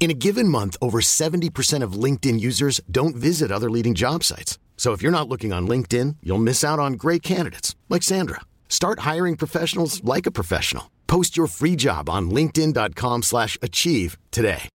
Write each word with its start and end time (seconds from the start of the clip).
In 0.00 0.10
a 0.10 0.14
given 0.14 0.48
month, 0.48 0.76
over 0.82 1.00
70% 1.00 1.82
of 1.82 1.94
LinkedIn 1.94 2.38
users 2.38 2.78
don't 2.90 3.16
visit 3.16 3.50
other 3.50 3.70
leading 3.70 3.94
job 3.94 4.22
sites. 4.22 4.58
So 4.76 4.92
if 4.92 5.00
you're 5.00 5.18
not 5.18 5.30
looking 5.30 5.50
on 5.52 5.66
LinkedIn, 5.66 6.16
you'll 6.22 6.36
miss 6.36 6.62
out 6.62 6.78
on 6.78 6.94
great 6.94 7.22
candidates 7.22 7.74
like 7.88 8.02
Sandra. 8.02 8.40
Start 8.68 8.98
hiring 8.98 9.36
professionals 9.36 10.04
like 10.04 10.26
a 10.26 10.30
professional. 10.30 10.90
Post 11.06 11.38
your 11.38 11.46
free 11.46 11.76
job 11.76 12.10
on 12.10 12.28
linkedin.com/achieve 12.28 13.22
slash 13.22 13.56
achieve 13.62 14.18
today. 14.30 14.68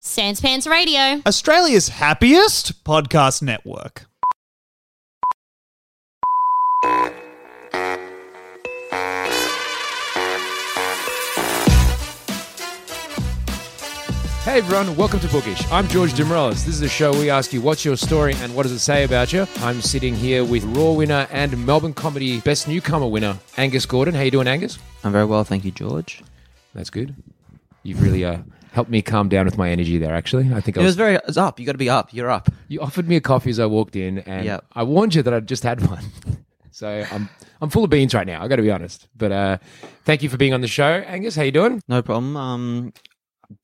Sans 0.00 0.40
Pants 0.40 0.68
Radio. 0.68 1.20
Australia's 1.26 1.88
happiest 1.88 2.84
podcast 2.84 3.42
network. 3.42 4.06
Hey 14.46 14.58
everyone, 14.58 14.94
welcome 14.94 15.18
to 15.18 15.28
Bookish. 15.28 15.60
I'm 15.72 15.88
George 15.88 16.12
Dimarelos. 16.12 16.64
This 16.64 16.68
is 16.76 16.82
a 16.82 16.88
show 16.88 17.10
we 17.10 17.28
ask 17.30 17.52
you 17.52 17.60
what's 17.60 17.84
your 17.84 17.96
story 17.96 18.32
and 18.36 18.54
what 18.54 18.62
does 18.62 18.70
it 18.70 18.78
say 18.78 19.02
about 19.02 19.32
you. 19.32 19.44
I'm 19.56 19.80
sitting 19.80 20.14
here 20.14 20.44
with 20.44 20.62
Raw 20.62 20.92
winner 20.92 21.26
and 21.32 21.66
Melbourne 21.66 21.92
Comedy 21.92 22.40
Best 22.42 22.68
Newcomer 22.68 23.08
winner 23.08 23.36
Angus 23.56 23.86
Gordon. 23.86 24.14
How 24.14 24.20
you 24.22 24.30
doing, 24.30 24.46
Angus? 24.46 24.78
I'm 25.02 25.10
very 25.10 25.24
well, 25.24 25.42
thank 25.42 25.64
you, 25.64 25.72
George. 25.72 26.22
That's 26.74 26.90
good. 26.90 27.16
You've 27.82 28.00
really 28.00 28.24
uh, 28.24 28.38
helped 28.70 28.88
me 28.88 29.02
calm 29.02 29.28
down 29.28 29.46
with 29.46 29.58
my 29.58 29.68
energy 29.68 29.98
there. 29.98 30.14
Actually, 30.14 30.54
I 30.54 30.60
think 30.60 30.78
I 30.78 30.80
It 30.80 30.84
was, 30.84 30.90
was 30.90 30.96
very 30.96 31.16
it's 31.16 31.36
up. 31.36 31.58
You 31.58 31.66
got 31.66 31.72
to 31.72 31.78
be 31.78 31.90
up. 31.90 32.14
You're 32.14 32.30
up. 32.30 32.48
you 32.68 32.80
offered 32.80 33.08
me 33.08 33.16
a 33.16 33.20
coffee 33.20 33.50
as 33.50 33.58
I 33.58 33.66
walked 33.66 33.96
in, 33.96 34.20
and 34.20 34.44
Yep. 34.44 34.64
I 34.74 34.84
warned 34.84 35.16
you 35.16 35.22
that 35.24 35.34
I'd 35.34 35.48
just 35.48 35.64
had 35.64 35.84
one. 35.84 36.04
so 36.70 37.04
I'm 37.10 37.28
I'm 37.60 37.68
full 37.68 37.82
of 37.82 37.90
beans 37.90 38.14
right 38.14 38.26
now. 38.26 38.44
I 38.44 38.46
got 38.48 38.56
to 38.56 38.62
be 38.62 38.70
honest. 38.70 39.08
But 39.16 39.32
uh, 39.32 39.58
thank 40.04 40.22
you 40.22 40.28
for 40.28 40.36
being 40.36 40.54
on 40.54 40.60
the 40.60 40.68
show, 40.68 40.84
Angus. 40.84 41.34
How 41.34 41.42
you 41.42 41.50
doing? 41.50 41.82
No 41.88 42.00
problem. 42.00 42.36
Um, 42.36 42.92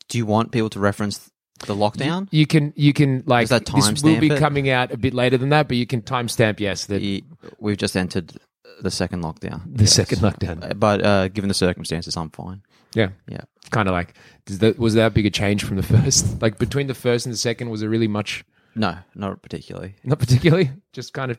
do 0.08 0.18
you 0.18 0.26
want 0.26 0.52
people 0.52 0.70
to 0.70 0.80
reference 0.80 1.30
the 1.66 1.74
lockdown? 1.76 2.28
You 2.30 2.46
can 2.46 2.72
you 2.76 2.92
can 2.92 3.22
like 3.26 3.48
that 3.48 3.66
this 3.66 4.02
will 4.02 4.18
be 4.20 4.28
it? 4.30 4.38
coming 4.38 4.68
out 4.68 4.92
a 4.92 4.96
bit 4.96 5.14
later 5.14 5.38
than 5.38 5.50
that, 5.50 5.68
but 5.68 5.76
you 5.76 5.86
can 5.86 6.02
timestamp 6.02 6.60
yes 6.60 6.86
that 6.86 7.02
Ye- 7.02 7.24
We've 7.58 7.76
just 7.76 7.96
entered 7.96 8.32
the 8.80 8.90
second 8.90 9.22
lockdown. 9.22 9.62
the 9.66 9.86
second 9.86 10.18
lockdown. 10.18 10.78
But 10.78 11.04
uh, 11.04 11.28
given 11.28 11.48
the 11.48 11.54
circumstances, 11.54 12.16
I'm 12.16 12.30
fine. 12.30 12.62
Yeah. 12.94 13.10
Yeah. 13.28 13.42
Kind 13.70 13.88
of 13.88 13.92
like, 13.92 14.14
does 14.44 14.58
that, 14.58 14.78
was 14.78 14.94
that 14.94 15.14
big 15.14 15.24
a 15.24 15.30
change 15.30 15.62
from 15.64 15.76
the 15.76 15.82
first? 15.94 16.42
Like 16.42 16.58
between 16.58 16.88
the 16.88 16.94
first 16.94 17.24
and 17.24 17.32
the 17.32 17.38
second, 17.38 17.70
was 17.70 17.80
there 17.80 17.88
really 17.88 18.08
much? 18.08 18.44
No, 18.74 18.96
not 19.14 19.40
particularly. 19.42 19.94
Not 20.04 20.18
particularly. 20.18 20.72
Just 20.92 21.12
kind 21.14 21.30
of 21.30 21.38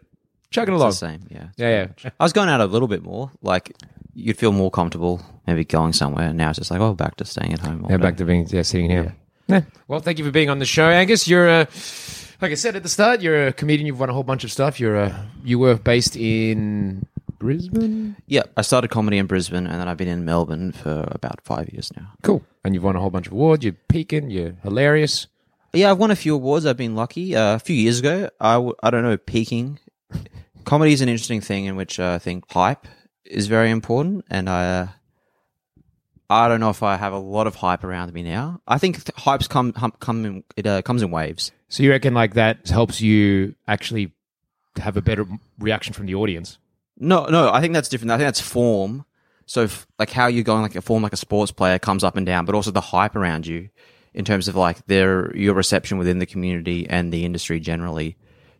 chugging 0.51 0.73
It's 0.73 0.79
along. 0.79 0.91
the 0.91 0.95
same. 0.95 1.27
Yeah. 1.29 1.47
Yeah, 1.57 1.87
yeah. 2.03 2.11
I 2.19 2.23
was 2.23 2.31
going 2.33 2.47
out 2.49 2.61
a 2.61 2.65
little 2.65 2.87
bit 2.87 3.03
more. 3.03 3.29
Like 3.41 3.75
you'd 4.13 4.37
feel 4.37 4.51
more 4.51 4.71
comfortable 4.71 5.21
maybe 5.47 5.65
going 5.65 5.93
somewhere. 5.93 6.29
And 6.29 6.37
now 6.37 6.49
it's 6.49 6.59
just 6.59 6.71
like, 6.71 6.79
oh, 6.79 6.93
back 6.93 7.15
to 7.17 7.25
staying 7.25 7.53
at 7.53 7.59
home. 7.59 7.85
Yeah, 7.89 7.97
day. 7.97 8.03
back 8.03 8.17
to 8.17 8.25
being 8.25 8.47
yeah, 8.47 8.61
sitting 8.61 8.89
here. 8.89 9.15
Yeah. 9.47 9.61
Well, 9.87 9.99
thank 9.99 10.19
you 10.19 10.25
for 10.25 10.31
being 10.31 10.49
on 10.49 10.59
the 10.59 10.65
show, 10.65 10.87
Angus. 10.87 11.27
You're 11.27 11.47
a, 11.47 11.67
like 12.41 12.51
I 12.51 12.55
said 12.55 12.75
at 12.75 12.83
the 12.83 12.89
start, 12.89 13.21
you're 13.21 13.47
a 13.47 13.53
comedian. 13.53 13.85
You've 13.87 13.99
won 13.99 14.09
a 14.09 14.13
whole 14.13 14.23
bunch 14.23 14.43
of 14.43 14.51
stuff. 14.51 14.79
You're 14.79 14.95
a, 14.95 15.29
you 15.43 15.59
were 15.59 15.75
based 15.75 16.15
in 16.15 17.05
Brisbane. 17.39 18.15
Yeah, 18.27 18.43
I 18.55 18.61
started 18.61 18.89
comedy 18.89 19.17
in 19.17 19.27
Brisbane, 19.27 19.67
and 19.67 19.79
then 19.79 19.87
I've 19.87 19.97
been 19.97 20.07
in 20.07 20.23
Melbourne 20.23 20.71
for 20.71 21.07
about 21.11 21.41
five 21.43 21.69
years 21.69 21.91
now. 21.95 22.07
Cool. 22.21 22.43
And 22.63 22.73
you've 22.73 22.83
won 22.83 22.95
a 22.95 23.01
whole 23.01 23.09
bunch 23.09 23.27
of 23.27 23.33
awards. 23.33 23.65
You're 23.65 23.75
peaking. 23.89 24.29
You're 24.29 24.55
hilarious. 24.63 25.27
Yeah, 25.73 25.91
I've 25.91 25.97
won 25.97 26.11
a 26.11 26.15
few 26.15 26.35
awards. 26.35 26.65
I've 26.65 26.77
been 26.77 26.95
lucky. 26.95 27.35
Uh, 27.35 27.55
a 27.55 27.59
few 27.59 27.75
years 27.75 27.99
ago, 27.99 28.29
I, 28.39 28.53
w- 28.53 28.75
I 28.81 28.91
don't 28.91 29.03
know, 29.03 29.17
peaking. 29.17 29.79
Comedy 30.63 30.93
is 30.93 31.01
an 31.01 31.09
interesting 31.09 31.41
thing 31.41 31.65
in 31.65 31.75
which 31.75 31.99
uh, 31.99 32.13
I 32.13 32.19
think 32.19 32.49
hype 32.49 32.87
is 33.25 33.47
very 33.47 33.71
important, 33.71 34.25
and 34.29 34.49
I, 34.49 34.89
I 36.29 36.47
don't 36.47 36.59
know 36.59 36.69
if 36.69 36.83
I 36.83 36.97
have 36.97 37.13
a 37.13 37.17
lot 37.17 37.47
of 37.47 37.55
hype 37.55 37.83
around 37.83 38.13
me 38.13 38.23
now. 38.23 38.61
I 38.67 38.77
think 38.77 39.03
th- 39.03 39.15
hypes 39.17 39.47
come 39.49 39.73
hum, 39.73 39.93
come 39.99 40.25
in, 40.25 40.43
it 40.55 40.67
uh, 40.67 40.81
comes 40.81 41.01
in 41.01 41.11
waves. 41.11 41.51
So 41.69 41.83
you 41.83 41.89
reckon 41.89 42.13
like 42.13 42.35
that 42.35 42.67
helps 42.69 43.01
you 43.01 43.55
actually 43.67 44.11
have 44.77 44.97
a 44.97 45.01
better 45.01 45.25
reaction 45.59 45.93
from 45.93 46.05
the 46.05 46.15
audience? 46.15 46.57
No, 46.97 47.25
no, 47.25 47.51
I 47.51 47.61
think 47.61 47.73
that's 47.73 47.89
different. 47.89 48.11
I 48.11 48.17
think 48.17 48.27
that's 48.27 48.41
form. 48.41 49.05
So, 49.45 49.63
if, 49.63 49.85
like 49.99 50.09
how 50.09 50.27
you're 50.27 50.43
going, 50.43 50.61
like 50.61 50.75
a 50.75 50.81
form, 50.81 51.03
like 51.03 51.13
a 51.13 51.17
sports 51.17 51.51
player 51.51 51.79
comes 51.79 52.03
up 52.03 52.15
and 52.15 52.25
down, 52.25 52.45
but 52.45 52.55
also 52.55 52.71
the 52.71 52.81
hype 52.81 53.15
around 53.15 53.45
you, 53.45 53.69
in 54.13 54.25
terms 54.25 54.47
of 54.47 54.55
like 54.55 54.85
their 54.85 55.35
your 55.35 55.53
reception 55.53 55.97
within 55.97 56.19
the 56.19 56.25
community 56.25 56.87
and 56.89 57.11
the 57.11 57.25
industry 57.25 57.59
generally 57.59 58.15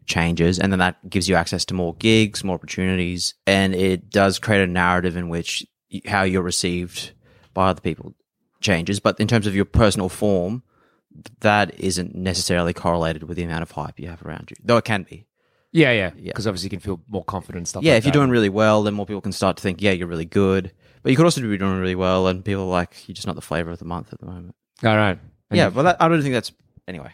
changes, 0.06 0.59
and 0.59 0.72
then 0.72 0.80
that 0.80 1.09
gives 1.09 1.28
you 1.30 1.36
access 1.36 1.66
to 1.66 1.74
more 1.74 1.96
gigs, 1.96 2.44
more 2.44 2.56
opportunities, 2.56 3.34
and 3.47 3.74
it 3.74 4.09
does 4.09 4.40
create 4.40 4.62
a 4.62 4.68
narrative 4.68 5.18
in 5.18 5.30
which 5.30 5.66
how 6.08 6.24
you're 6.24 6.41
received 6.41 7.12
by 7.53 7.69
other 7.69 7.81
people 7.81 8.13
changes. 8.62 9.00
But 9.00 9.19
in 9.19 9.28
terms 9.28 9.47
of 9.47 9.56
your 9.56 9.66
personal 9.66 10.09
form, 10.09 10.63
that 11.42 11.80
isn't 11.80 12.16
necessarily 12.16 12.74
correlated 12.74 13.24
with 13.24 13.38
the 13.38 13.44
amount 13.44 13.63
of 13.63 13.72
hype 13.72 14.00
you 14.00 14.08
have 14.08 14.25
around 14.25 14.50
you, 14.50 14.56
though 14.63 14.78
it 14.78 14.86
can 14.86 15.03
be. 15.03 15.28
Yeah, 15.72 15.92
yeah. 15.92 16.12
Yeah. 16.16 16.31
Because 16.31 16.46
obviously 16.47 16.68
you 16.68 16.69
can 16.72 16.80
feel 16.80 17.02
more 17.08 17.24
confident 17.24 17.58
and 17.58 17.68
stuff. 17.68 17.84
Yeah, 17.84 17.94
like 17.94 18.00
if 18.00 18.06
you're 18.06 18.12
doing 18.12 18.30
really 18.30 18.50
well, 18.50 18.84
then 18.84 18.94
more 18.94 19.08
people 19.08 19.22
can 19.22 19.31
start 19.31 19.58
to 19.58 19.63
think, 19.63 19.81
yeah, 19.81 19.92
you're 19.92 20.08
really 20.08 20.25
good. 20.25 20.72
But 21.02 21.09
you 21.12 21.16
could 21.18 21.25
also 21.25 21.42
be 21.42 21.58
doing 21.58 21.80
really 21.80 21.96
well, 21.96 22.28
and 22.28 22.46
people 22.46 22.63
are 22.63 22.68
like, 22.68 23.08
you're 23.08 23.16
just 23.16 23.28
not 23.28 23.36
the 23.36 23.42
flavor 23.42 23.72
of 23.72 23.80
the 23.80 23.86
month 23.86 24.13
at 24.13 24.19
the 24.19 24.25
moment. 24.25 24.56
All 24.84 24.96
right. 24.96 25.19
And 25.50 25.58
yeah, 25.58 25.69
but 25.69 25.84
that, 25.84 25.97
I 26.00 26.08
don't 26.08 26.22
think 26.22 26.34
that's 26.34 26.52
anyway. 26.88 27.12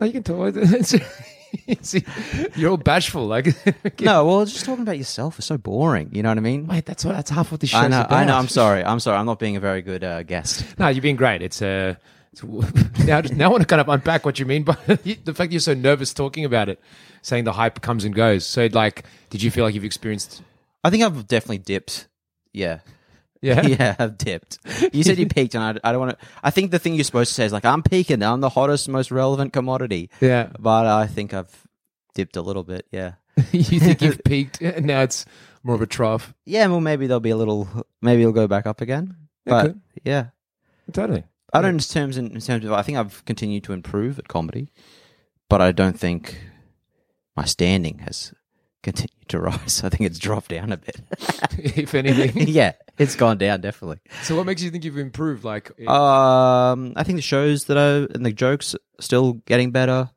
No, 0.00 0.06
you 0.06 0.12
can 0.12 0.22
talk. 0.22 0.54
See, 1.82 2.04
you're 2.56 2.70
all 2.70 2.76
bashful. 2.76 3.26
Like, 3.26 3.46
No, 4.00 4.24
well, 4.24 4.44
just 4.44 4.64
talking 4.64 4.82
about 4.82 4.98
yourself 4.98 5.38
is 5.38 5.44
so 5.44 5.58
boring. 5.58 6.10
You 6.12 6.22
know 6.22 6.28
what 6.28 6.38
I 6.38 6.42
mean? 6.42 6.66
Wait, 6.66 6.86
that's 6.86 7.04
what 7.04 7.14
that's 7.14 7.30
half 7.30 7.50
what 7.50 7.60
the 7.60 7.66
show's 7.66 7.84
I 7.84 7.88
know. 7.88 8.06
I 8.08 8.24
know. 8.24 8.36
I'm 8.36 8.48
sorry. 8.48 8.84
I'm 8.84 9.00
sorry. 9.00 9.18
I'm 9.18 9.26
not 9.26 9.38
being 9.38 9.56
a 9.56 9.60
very 9.60 9.82
good 9.82 10.04
uh, 10.04 10.22
guest. 10.22 10.78
No, 10.78 10.88
you've 10.88 11.02
been 11.02 11.16
great. 11.16 11.42
It's 11.42 11.60
uh, 11.62 11.94
it's, 12.32 12.42
now, 13.04 13.20
now 13.20 13.46
I 13.46 13.48
want 13.48 13.62
to 13.62 13.66
kind 13.66 13.80
of 13.80 13.88
unpack 13.88 14.24
what 14.24 14.38
you 14.38 14.46
mean 14.46 14.62
by 14.62 14.76
the 14.86 15.34
fact 15.34 15.52
you're 15.52 15.60
so 15.60 15.74
nervous 15.74 16.14
talking 16.14 16.44
about 16.44 16.68
it, 16.68 16.80
saying 17.22 17.44
the 17.44 17.52
hype 17.52 17.80
comes 17.80 18.04
and 18.04 18.14
goes. 18.14 18.46
So, 18.46 18.68
like, 18.72 19.04
did 19.30 19.42
you 19.42 19.50
feel 19.50 19.64
like 19.64 19.74
you've 19.74 19.84
experienced? 19.84 20.42
I 20.84 20.90
think 20.90 21.02
I've 21.02 21.26
definitely 21.26 21.58
dipped. 21.58 22.08
Yeah. 22.52 22.80
Yeah, 23.42 23.62
Yeah, 23.66 23.96
I've 23.98 24.18
dipped. 24.18 24.58
You 24.92 25.02
said 25.02 25.18
you 25.18 25.26
peaked, 25.36 25.54
and 25.54 25.64
I, 25.64 25.88
I 25.88 25.92
don't 25.92 26.00
want 26.00 26.18
to. 26.18 26.26
I 26.42 26.50
think 26.50 26.70
the 26.70 26.78
thing 26.78 26.94
you're 26.94 27.04
supposed 27.04 27.28
to 27.30 27.34
say 27.34 27.44
is 27.44 27.52
like, 27.52 27.64
I'm 27.64 27.82
peaking. 27.82 28.22
I'm 28.22 28.40
the 28.40 28.50
hottest, 28.50 28.88
most 28.88 29.10
relevant 29.10 29.52
commodity. 29.52 30.10
yeah. 30.20 30.50
But 30.58 30.86
I 30.86 31.06
think 31.06 31.32
I've 31.34 31.66
dipped 32.14 32.36
a 32.36 32.42
little 32.42 32.64
bit. 32.64 32.86
Yeah. 32.90 33.14
you 33.52 33.80
think 33.80 34.02
you've 34.02 34.22
peaked, 34.24 34.60
and 34.60 34.84
now 34.86 35.00
it's 35.02 35.24
more 35.62 35.74
of 35.74 35.80
a 35.82 35.86
trough. 35.86 36.34
Yeah, 36.44 36.66
well, 36.66 36.80
maybe 36.80 37.06
there'll 37.06 37.20
be 37.20 37.30
a 37.30 37.36
little. 37.36 37.68
Maybe 38.02 38.20
it'll 38.22 38.32
go 38.32 38.46
back 38.48 38.66
up 38.66 38.80
again. 38.80 39.16
It 39.46 39.50
But 39.50 39.62
could. 39.66 39.80
yeah, 40.04 40.26
Totally. 40.92 41.24
I 41.52 41.62
don't 41.62 41.74
in 41.74 41.78
terms 41.80 42.16
in, 42.18 42.26
in 42.32 42.40
terms 42.40 42.64
of. 42.64 42.72
I 42.72 42.82
think 42.82 42.98
I've 42.98 43.24
continued 43.24 43.64
to 43.64 43.72
improve 43.72 44.18
at 44.18 44.28
comedy, 44.28 44.70
but 45.48 45.60
I 45.62 45.72
don't 45.72 45.98
think 45.98 46.38
my 47.36 47.44
standing 47.44 47.98
has 48.00 48.34
continued 48.82 49.28
to 49.28 49.40
rise. 49.40 49.82
I 49.82 49.88
think 49.88 50.02
it's 50.02 50.18
dropped 50.18 50.50
down 50.50 50.72
a 50.72 50.76
bit. 50.76 51.00
if 51.58 51.94
anything. 51.94 52.48
yeah, 52.48 52.72
it's 53.00 53.16
gone 53.16 53.38
down 53.38 53.60
definitely. 53.60 53.98
So, 54.22 54.36
what 54.36 54.46
makes 54.46 54.62
you 54.62 54.70
think 54.70 54.84
you've 54.84 54.98
improved? 54.98 55.42
Like, 55.42 55.72
Um, 55.88 56.92
I 56.94 57.02
think 57.02 57.16
the 57.16 57.22
shows 57.22 57.64
that 57.64 57.76
are 57.76 58.06
and 58.14 58.24
the 58.24 58.32
jokes 58.32 58.74
are 58.74 58.78
still 59.00 59.34
getting 59.46 59.72
better. 59.72 60.10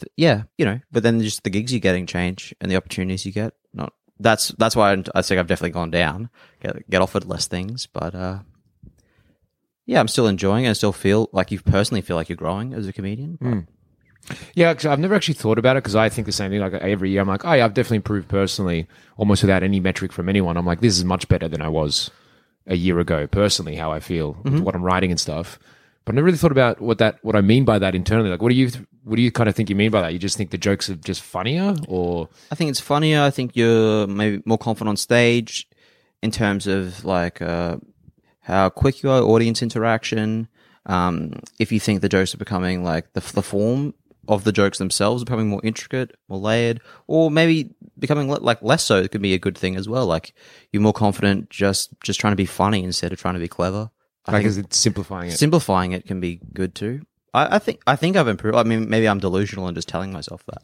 Th- 0.00 0.10
Yeah, 0.16 0.42
you 0.56 0.64
know, 0.64 0.80
but 0.90 1.02
then 1.04 1.20
just 1.20 1.44
the 1.44 1.50
gigs 1.50 1.72
you're 1.72 1.80
getting 1.80 2.06
change 2.06 2.54
and 2.60 2.70
the 2.70 2.76
opportunities 2.76 3.24
you 3.26 3.32
get. 3.32 3.54
Not 3.72 3.92
that's 4.18 4.48
that's 4.58 4.74
why 4.74 4.92
I, 4.94 5.02
I 5.14 5.22
think 5.22 5.38
I've 5.38 5.46
definitely 5.46 5.70
gone 5.70 5.90
down. 5.92 6.30
Get 6.62 6.88
get 6.90 7.02
offered 7.02 7.24
less 7.26 7.46
things, 7.46 7.86
but 7.86 8.14
uh, 8.14 8.38
yeah, 9.86 10.00
I'm 10.00 10.08
still 10.08 10.26
enjoying 10.26 10.64
it. 10.64 10.70
I 10.70 10.72
still 10.74 10.92
feel 10.92 11.28
like 11.32 11.50
you 11.50 11.60
personally 11.60 12.00
feel 12.02 12.16
like 12.16 12.28
you're 12.28 12.36
growing 12.36 12.74
as 12.74 12.86
a 12.88 12.92
comedian. 12.92 13.38
but- 13.40 13.64
Yeah, 14.54 14.72
because 14.72 14.86
I've 14.86 14.98
never 14.98 15.14
actually 15.14 15.34
thought 15.34 15.58
about 15.58 15.76
it 15.76 15.82
because 15.82 15.96
I 15.96 16.08
think 16.08 16.26
the 16.26 16.32
same 16.32 16.50
thing. 16.50 16.60
Like 16.60 16.74
every 16.74 17.10
year, 17.10 17.20
I'm 17.20 17.28
like, 17.28 17.44
oh, 17.44 17.52
yeah, 17.52 17.64
I've 17.64 17.74
definitely 17.74 17.98
improved 17.98 18.28
personally, 18.28 18.86
almost 19.16 19.42
without 19.42 19.62
any 19.62 19.80
metric 19.80 20.12
from 20.12 20.28
anyone. 20.28 20.56
I'm 20.56 20.66
like, 20.66 20.80
this 20.80 20.96
is 20.96 21.04
much 21.04 21.28
better 21.28 21.48
than 21.48 21.62
I 21.62 21.68
was 21.68 22.10
a 22.66 22.76
year 22.76 22.98
ago, 22.98 23.26
personally, 23.26 23.76
how 23.76 23.90
I 23.90 24.00
feel, 24.00 24.36
with 24.44 24.60
what 24.60 24.74
I'm 24.74 24.82
writing 24.82 25.10
and 25.10 25.18
stuff. 25.18 25.58
But 26.04 26.14
I 26.14 26.16
never 26.16 26.26
really 26.26 26.38
thought 26.38 26.52
about 26.52 26.80
what 26.80 26.98
that, 26.98 27.18
what 27.22 27.36
I 27.36 27.40
mean 27.40 27.64
by 27.64 27.78
that 27.78 27.94
internally. 27.94 28.30
Like, 28.30 28.42
what 28.42 28.50
do 28.50 28.54
you, 28.54 28.70
what 29.04 29.16
do 29.16 29.22
you 29.22 29.30
kind 29.30 29.48
of 29.48 29.54
think 29.54 29.70
you 29.70 29.76
mean 29.76 29.90
by 29.90 30.02
that? 30.02 30.12
You 30.12 30.18
just 30.18 30.36
think 30.36 30.50
the 30.50 30.58
jokes 30.58 30.88
are 30.90 30.96
just 30.96 31.22
funnier, 31.22 31.76
or 31.86 32.28
I 32.50 32.54
think 32.54 32.70
it's 32.70 32.80
funnier. 32.80 33.22
I 33.22 33.30
think 33.30 33.56
you're 33.56 34.06
maybe 34.06 34.42
more 34.44 34.58
confident 34.58 34.88
on 34.90 34.96
stage 34.96 35.66
in 36.22 36.30
terms 36.30 36.66
of 36.66 37.04
like 37.04 37.40
uh, 37.40 37.76
how 38.40 38.68
quick 38.70 39.02
you 39.02 39.10
are, 39.10 39.22
audience 39.22 39.62
interaction. 39.62 40.48
Um, 40.86 41.40
if 41.58 41.72
you 41.72 41.80
think 41.80 42.00
the 42.00 42.08
jokes 42.08 42.34
are 42.34 42.38
becoming 42.38 42.82
like 42.82 43.12
the, 43.12 43.20
the 43.20 43.42
form 43.42 43.94
of 44.28 44.44
the 44.44 44.52
jokes 44.52 44.78
themselves 44.78 45.24
becoming 45.24 45.48
more 45.48 45.60
intricate, 45.64 46.14
more 46.28 46.38
layered, 46.38 46.80
or 47.06 47.30
maybe 47.30 47.74
becoming 47.98 48.30
le- 48.30 48.38
like 48.38 48.62
less 48.62 48.84
so, 48.84 48.98
it 48.98 49.10
could 49.10 49.22
be 49.22 49.34
a 49.34 49.38
good 49.38 49.56
thing 49.58 49.74
as 49.74 49.88
well. 49.88 50.06
Like 50.06 50.34
you're 50.70 50.82
more 50.82 50.92
confident 50.92 51.50
just 51.50 51.90
just 52.02 52.20
trying 52.20 52.32
to 52.32 52.36
be 52.36 52.46
funny 52.46 52.84
instead 52.84 53.12
of 53.12 53.18
trying 53.18 53.34
to 53.34 53.40
be 53.40 53.48
clever. 53.48 53.90
I 54.26 54.32
Like, 54.32 54.40
think 54.42 54.48
is 54.50 54.58
it 54.58 54.74
simplifying 54.74 55.30
it? 55.30 55.38
simplifying 55.38 55.92
it 55.92 56.06
can 56.06 56.20
be 56.20 56.40
good 56.52 56.74
too. 56.74 57.06
I, 57.34 57.56
I 57.56 57.58
think 57.58 57.80
I 57.86 57.96
think 57.96 58.16
I've 58.16 58.28
improved. 58.28 58.56
I 58.56 58.62
mean, 58.62 58.88
maybe 58.88 59.08
I'm 59.08 59.18
delusional 59.18 59.66
and 59.66 59.74
just 59.74 59.88
telling 59.88 60.12
myself 60.12 60.44
that, 60.46 60.62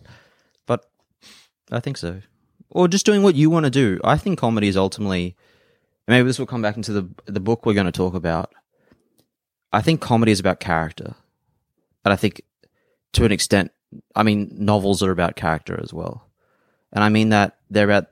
but 0.67 0.85
I 1.73 1.81
think 1.81 1.97
so. 1.97 2.21
Or 2.71 2.89
just 2.89 3.07
doing 3.07 3.23
what 3.23 3.35
you 3.37 3.49
want 3.51 3.65
to 3.65 3.71
do. 3.71 4.01
I 4.05 4.19
think 4.19 4.39
comedy 4.39 4.69
is 4.69 4.77
ultimately. 4.77 5.37
Maybe 6.07 6.27
this 6.27 6.39
will 6.39 6.47
come 6.47 6.61
back 6.61 6.77
into 6.77 6.93
the 6.93 7.09
the 7.25 7.41
book 7.41 7.65
we're 7.65 7.73
going 7.75 7.87
to 7.87 7.93
talk 7.93 8.15
about. 8.15 8.53
I 9.73 9.81
think 9.81 10.01
comedy 10.03 10.33
is 10.33 10.41
about 10.41 10.61
character, 10.61 11.15
and 12.05 12.13
I 12.13 12.17
think 12.17 12.43
to 13.15 13.25
an 13.25 13.33
extent, 13.33 13.73
I 14.15 14.23
mean, 14.23 14.55
novels 14.59 15.03
are 15.03 15.11
about 15.11 15.37
character 15.37 15.79
as 15.83 15.93
well, 15.93 16.29
and 16.93 17.03
I 17.03 17.09
mean 17.09 17.31
that 17.31 17.59
they're 17.71 17.91
about 17.91 18.07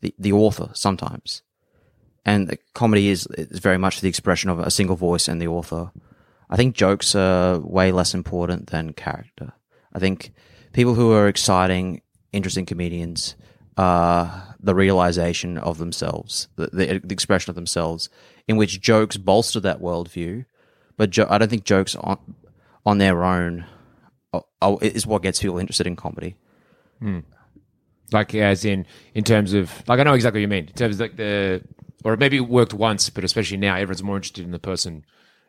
the 0.00 0.14
the 0.18 0.32
author 0.32 0.70
sometimes 0.72 1.42
and 2.24 2.56
comedy 2.74 3.08
is 3.08 3.26
is 3.38 3.58
very 3.58 3.78
much 3.78 4.00
the 4.00 4.08
expression 4.08 4.50
of 4.50 4.58
a 4.58 4.70
single 4.70 4.96
voice 4.96 5.28
and 5.28 5.40
the 5.40 5.48
author. 5.48 5.90
I 6.48 6.56
think 6.56 6.74
jokes 6.74 7.14
are 7.14 7.58
way 7.60 7.92
less 7.92 8.14
important 8.14 8.70
than 8.70 8.92
character. 8.92 9.52
I 9.92 9.98
think 9.98 10.32
people 10.72 10.94
who 10.94 11.12
are 11.12 11.28
exciting, 11.28 12.02
interesting 12.32 12.66
comedians 12.66 13.36
are 13.76 14.56
the 14.60 14.74
realization 14.74 15.56
of 15.58 15.78
themselves, 15.78 16.48
the, 16.56 16.66
the, 16.72 17.00
the 17.02 17.12
expression 17.12 17.50
of 17.50 17.54
themselves, 17.54 18.10
in 18.46 18.56
which 18.56 18.80
jokes 18.80 19.16
bolster 19.16 19.60
that 19.60 19.80
worldview. 19.80 20.44
But 20.96 21.10
jo- 21.10 21.28
I 21.30 21.38
don't 21.38 21.48
think 21.48 21.64
jokes 21.64 21.94
on 21.96 22.18
on 22.86 22.98
their 22.98 23.24
own 23.24 23.66
are, 24.32 24.44
are, 24.62 24.78
is 24.80 25.06
what 25.06 25.22
gets 25.22 25.40
people 25.40 25.58
interested 25.58 25.86
in 25.86 25.96
comedy. 25.96 26.36
like 28.12 28.34
as 28.34 28.64
in 28.64 28.86
in 29.14 29.24
terms 29.24 29.52
of 29.52 29.70
like 29.88 30.00
I 30.00 30.02
know 30.02 30.14
exactly 30.14 30.40
what 30.40 30.42
you 30.42 30.48
mean 30.48 30.66
in 30.66 30.74
terms 30.74 30.96
of 30.96 31.00
like 31.00 31.16
the 31.16 31.62
or 32.04 32.16
maybe 32.16 32.36
it 32.38 32.48
worked 32.48 32.72
once, 32.72 33.10
but 33.10 33.24
especially 33.24 33.58
now 33.58 33.74
everyone's 33.74 34.02
more 34.02 34.16
interested 34.16 34.44
in 34.44 34.52
the 34.52 34.58
person 34.58 35.04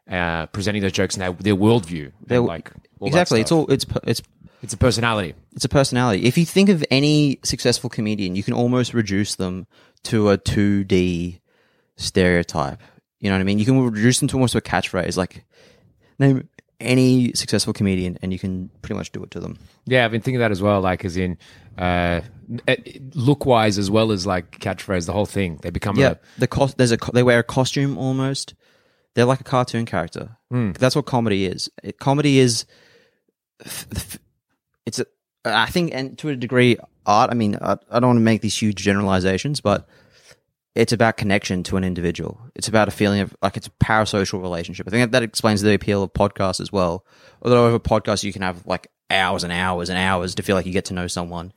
uh, 0.10 0.48
presenting 0.48 0.82
those 0.82 0.92
jokes 0.92 1.16
and 1.16 1.22
their, 1.22 1.32
their 1.32 1.56
worldview. 1.56 2.12
And 2.40 2.48
like 2.48 2.72
exactly, 3.02 3.42
it's 3.42 3.52
all 3.52 3.72
it's 3.72 3.86
it's 4.04 4.22
it's 4.62 4.74
a 4.74 4.78
personality. 4.78 5.34
It's 5.54 5.66
a 5.66 5.70
personality. 5.70 6.26
If 6.26 6.38
you 6.38 6.46
think 6.46 6.70
of 6.70 6.84
any 6.92 7.40
successful 7.44 7.90
comedian, 7.90 8.36
you 8.36 8.44
can 8.44 8.54
almost 8.54 8.94
reduce 8.94 9.36
them 9.36 9.66
to 10.04 10.30
a 10.30 10.38
2D 10.38 11.40
stereotype. 11.96 12.82
You 13.20 13.30
know 13.30 13.36
what 13.36 13.42
I 13.42 13.44
mean? 13.44 13.60
You 13.60 13.66
can 13.66 13.84
reduce 13.84 14.20
them 14.20 14.28
to 14.30 14.36
almost 14.36 14.56
a 14.56 14.62
catchphrase. 14.62 15.18
Like, 15.18 15.46
name 16.20 16.50
any 16.82 17.34
successful 17.34 17.74
comedian 17.74 18.18
and 18.22 18.34
you 18.34 18.40
can 18.40 18.70
pretty 18.82 18.96
much 18.98 19.12
do 19.12 19.24
it 19.24 19.32
to 19.32 19.40
them. 19.40 19.58
Yeah, 19.86 20.04
I've 20.06 20.12
been 20.12 20.22
thinking 20.22 20.40
that 20.40 20.52
as 20.52 20.62
well. 20.62 20.82
Like 20.82 21.06
as 21.06 21.16
in 21.18 21.38
uh, 21.78 22.22
look 23.14 23.46
wise 23.46 23.78
as 23.78 23.90
well 23.90 24.12
as 24.12 24.26
like 24.28 24.60
catchphrase, 24.60 25.06
the 25.06 25.14
whole 25.14 25.26
thing. 25.26 25.60
They 25.62 25.70
become 25.70 25.96
Yeah. 25.98 26.12
a 26.12 26.18
The 26.40 26.48
cost, 26.48 26.78
there's 26.78 26.92
a, 26.92 26.98
they 27.14 27.24
wear 27.24 27.40
a 27.40 27.44
costume 27.44 27.98
almost. 27.98 28.54
They're 29.14 29.26
like 29.26 29.42
a 29.42 29.46
cartoon 29.46 29.86
character. 29.86 30.38
That's 30.52 30.96
what 30.96 31.06
comedy 31.06 31.46
is. 31.46 31.70
It, 31.84 32.00
comedy 32.00 32.40
is, 32.40 32.66
it's 34.86 35.00
a, 35.00 35.06
I 35.46 35.68
think, 35.68 35.92
and 35.94 36.18
to 36.20 36.30
a 36.30 36.36
degree, 36.36 36.78
art. 37.06 37.32
I 37.32 37.34
mean, 37.34 37.58
I, 37.62 37.78
I 37.90 38.00
don't 38.00 38.10
want 38.10 38.18
to 38.18 38.22
make 38.24 38.42
these 38.42 38.58
huge 38.62 38.78
generalizations, 38.78 39.62
but 39.62 39.88
it's 40.76 40.94
about 40.94 41.18
connection 41.18 41.64
to 41.64 41.78
an 41.78 41.84
individual. 41.84 42.40
It's 42.56 42.68
about 42.68 42.88
a 42.88 42.92
feeling 42.92 43.20
of 43.22 43.36
like 43.42 43.58
it's 43.58 43.68
a 43.68 43.72
parasocial 43.72 44.42
relationship. 44.42 44.88
I 44.88 44.92
think 44.92 45.12
that, 45.12 45.20
that 45.20 45.24
explains 45.24 45.62
the 45.62 45.74
appeal 45.74 46.04
of 46.04 46.14
podcasts 46.14 46.62
as 46.62 46.72
well. 46.72 47.06
Although 47.42 47.68
over 47.68 47.80
podcasts 47.80 48.24
you 48.24 48.34
can 48.34 48.42
have 48.42 48.66
like 48.66 48.88
hours 49.10 49.44
and 49.44 49.52
hours 49.52 49.90
and 49.90 50.00
hours 50.00 50.36
to 50.36 50.44
feel 50.44 50.56
like 50.56 50.66
you 50.66 50.72
get 50.72 50.86
to 50.86 50.94
know 50.94 51.08
someone. 51.08 51.52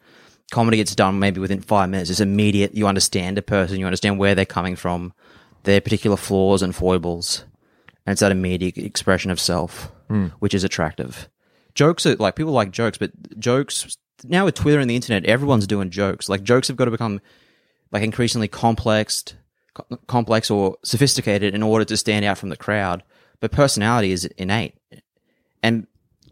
Comedy 0.51 0.77
gets 0.77 0.95
done 0.95 1.19
maybe 1.19 1.41
within 1.41 1.61
five 1.61 1.89
minutes. 1.89 2.11
It's 2.11 2.21
immediate. 2.21 2.75
You 2.75 2.87
understand 2.87 3.39
a 3.39 3.43
person. 3.43 3.79
You 3.79 3.87
understand 3.87 4.19
where 4.19 4.35
they're 4.35 4.45
coming 4.45 4.77
from, 4.77 5.13
their 5.63 5.81
particular 5.81 6.17
flaws 6.17 6.63
and 6.63 6.75
foibles, 6.75 7.45
and 8.05 8.13
it's 8.13 8.21
that 8.21 8.33
immediate 8.33 8.77
expression 8.77 9.31
of 9.31 9.41
self, 9.41 9.91
hmm. 10.09 10.27
which 10.41 10.55
is 10.55 10.65
attractive. 10.65 11.29
Jokes 11.75 12.05
are 12.05 12.17
like 12.17 12.37
people 12.37 12.53
like 12.53 12.71
jokes, 12.73 12.99
but 12.99 13.13
jokes 13.39 13.97
now 14.23 14.45
with 14.45 14.55
Twitter 14.55 14.81
and 14.81 14.91
the 14.91 14.97
internet, 14.97 15.25
everyone's 15.25 15.67
doing 15.67 15.91
jokes. 15.91 16.29
Like 16.29 16.43
jokes 16.43 16.69
have 16.69 16.77
got 16.77 16.85
to 16.85 16.91
become 16.91 17.21
like 17.95 18.03
increasingly 18.03 18.49
complex, 18.49 19.25
co- 19.73 19.97
complex 20.09 20.51
or 20.51 20.77
sophisticated 20.83 21.55
in 21.55 21.63
order 21.63 21.87
to 21.87 21.97
stand 21.97 22.25
out 22.27 22.37
from 22.37 22.51
the 22.51 22.57
crowd. 22.57 23.03
But 23.41 23.53
personality 23.53 24.11
is 24.13 24.25
innate, 24.37 24.75
and 25.63 25.87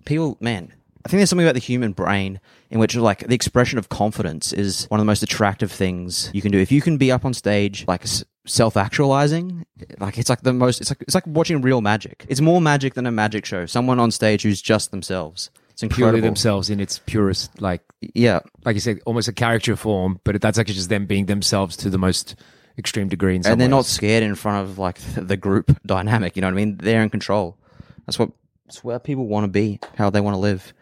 people, 0.05 0.37
man, 0.41 0.73
I 1.05 1.09
think 1.09 1.19
there's 1.19 1.31
something 1.31 1.47
about 1.47 1.55
the 1.55 1.61
human 1.61 1.93
brain 1.93 2.41
in 2.71 2.79
which 2.79 2.95
like 2.97 3.27
the 3.27 3.35
expression 3.35 3.79
of 3.79 3.89
confidence 3.89 4.53
is 4.53 4.87
one 4.87 4.99
of 4.99 5.03
the 5.03 5.11
most 5.11 5.23
attractive 5.23 5.71
things 5.71 6.31
you 6.33 6.43
can 6.43 6.53
do. 6.53 6.59
If 6.59 6.73
you 6.73 6.81
can 6.81 6.97
be 6.97 7.13
up 7.13 7.25
on 7.25 7.33
stage 7.33 7.85
like 7.87 8.05
self 8.47 8.77
actualizing, 8.77 9.65
like 9.99 10.19
it's 10.19 10.31
like 10.31 10.43
the 10.43 10.53
most. 10.53 10.81
It's 10.81 10.91
like 10.91 11.03
it's 11.03 11.15
like 11.15 11.27
watching 11.27 11.63
real 11.63 11.81
magic. 11.81 12.25
It's 12.29 12.41
more 12.41 12.61
magic 12.61 12.95
than 12.95 13.07
a 13.07 13.13
magic 13.13 13.47
show. 13.47 13.67
Someone 13.67 14.01
on 14.01 14.11
stage 14.11 14.43
who's 14.43 14.61
just 14.61 14.91
themselves. 14.91 15.51
It's 15.83 15.95
incredible. 15.95 16.13
purely 16.13 16.21
themselves 16.21 16.71
in 16.71 16.81
its 16.81 16.99
purest 16.99 17.61
like 17.61 17.83
Yeah, 18.01 18.41
like 18.65 18.75
you 18.75 18.81
said, 18.81 19.01
almost 19.07 19.29
a 19.29 19.33
caricature 19.33 19.77
form, 19.77 20.21
but 20.25 20.41
that's 20.41 20.59
actually 20.59 20.75
just 20.75 20.89
them 20.89 21.07
being 21.07 21.27
themselves 21.27 21.77
to 21.79 21.91
the 21.91 21.99
most 21.99 22.37
extreme 22.79 23.09
degree. 23.09 23.37
And 23.37 23.61
they're 23.61 23.69
not 23.69 23.85
scared 23.85 24.23
in 24.23 24.35
front 24.35 24.69
of 24.69 24.79
like 24.79 24.99
the 25.17 25.37
group 25.37 25.77
dynamic. 25.85 26.37
You 26.37 26.43
know 26.43 26.49
what 26.49 26.55
I 26.55 26.65
mean? 26.65 26.77
They're 26.77 27.03
in 27.03 27.11
control. 27.11 27.59
That's 28.07 28.19
what. 28.19 28.31
That's 28.67 28.83
where 28.83 28.99
people 28.99 29.27
want 29.27 29.45
to 29.45 29.49
be. 29.49 29.81
How 29.99 30.09
they 30.09 30.21
want 30.21 30.35
to 30.35 30.39
live. 30.39 30.73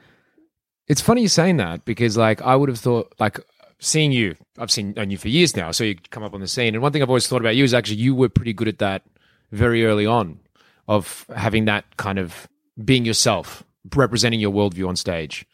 It's 0.86 1.00
funny 1.00 1.22
you 1.22 1.28
saying 1.28 1.56
that 1.58 1.84
because, 1.84 2.16
like, 2.16 2.42
I 2.42 2.56
would 2.56 2.68
have 2.68 2.78
thought, 2.78 3.14
like, 3.18 3.40
seeing 3.78 4.12
you, 4.12 4.36
I've 4.58 4.70
seen 4.70 4.92
known 4.96 5.10
you 5.10 5.18
for 5.18 5.28
years 5.28 5.56
now, 5.56 5.70
so 5.70 5.84
you 5.84 5.96
come 6.10 6.22
up 6.22 6.34
on 6.34 6.40
the 6.40 6.48
scene. 6.48 6.74
And 6.74 6.82
one 6.82 6.92
thing 6.92 7.02
I've 7.02 7.08
always 7.08 7.26
thought 7.26 7.40
about 7.40 7.56
you 7.56 7.64
is 7.64 7.74
actually 7.74 7.96
you 7.96 8.14
were 8.14 8.28
pretty 8.28 8.52
good 8.52 8.68
at 8.68 8.78
that 8.78 9.02
very 9.50 9.84
early 9.86 10.06
on, 10.06 10.40
of 10.88 11.26
having 11.34 11.64
that 11.64 11.96
kind 11.96 12.18
of 12.18 12.48
being 12.84 13.04
yourself, 13.04 13.64
representing 13.94 14.40
your 14.40 14.52
worldview 14.52 14.88
on 14.88 14.96
stage. 14.96 15.46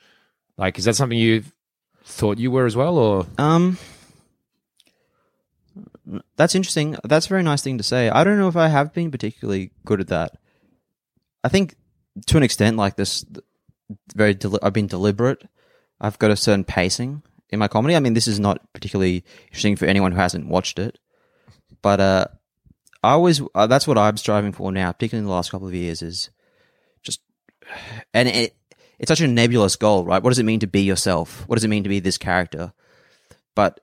Like, 0.56 0.78
is 0.78 0.84
that 0.87 0.96
something 0.96 1.19
you 1.19 1.44
thought 2.05 2.38
you 2.38 2.50
were 2.50 2.67
as 2.67 2.76
well, 2.76 2.99
or 2.99 3.26
Um, 3.38 3.78
that's 6.37 6.55
interesting. 6.55 6.96
That's 7.05 7.26
a 7.26 7.28
very 7.28 7.43
nice 7.43 7.62
thing 7.62 7.78
to 7.78 7.84
say. 7.84 8.08
I 8.08 8.25
don't 8.25 8.38
know 8.38 8.49
if 8.49 8.56
I 8.56 8.69
have 8.69 8.94
been 8.94 9.11
particularly 9.11 9.73
good 9.84 10.00
at 10.00 10.08
that. 10.08 10.38
I 11.44 11.49
think 11.49 11.76
to 12.26 12.37
an 12.37 12.43
extent, 12.43 12.77
like 12.77 12.96
this, 12.96 13.24
very. 14.15 14.36
I've 14.62 14.72
been 14.72 14.86
deliberate. 14.86 15.46
I've 16.00 16.19
got 16.19 16.31
a 16.31 16.36
certain 16.36 16.65
pacing 16.65 17.22
in 17.50 17.58
my 17.58 17.69
comedy. 17.69 17.96
I 17.96 18.00
mean, 18.00 18.15
this 18.15 18.29
is 18.29 18.41
not 18.41 18.60
particularly 18.72 19.24
interesting 19.48 19.77
for 19.77 19.86
anyone 19.86 20.12
who 20.12 20.19
hasn't 20.19 20.48
watched 20.48 20.79
it, 20.79 20.98
but 21.82 22.00
uh, 22.00 22.27
I 23.03 23.12
always 23.12 23.43
uh, 23.55 23.67
that's 23.67 23.86
what 23.86 23.98
I'm 23.98 24.17
striving 24.17 24.53
for 24.53 24.72
now, 24.72 24.93
particularly 24.93 25.24
in 25.24 25.27
the 25.27 25.32
last 25.34 25.50
couple 25.50 25.69
of 25.69 25.74
years, 25.74 26.03
is 26.03 26.31
and 28.15 28.29
it, 28.29 28.56
it's 28.98 29.08
such 29.08 29.20
a 29.20 29.29
nebulous 29.29 29.76
goal, 29.76 30.05
right? 30.05 30.22
What 30.22 30.31
does 30.31 30.38
it 30.38 30.44
mean 30.44 30.60
to 30.60 30.67
be 30.67 30.82
yourself? 30.82 31.44
What 31.46 31.56
does 31.56 31.65
it 31.65 31.69
mean 31.69 31.82
to 31.82 31.88
be 31.88 32.00
this 32.00 32.19
character? 32.19 32.72
But 33.55 33.81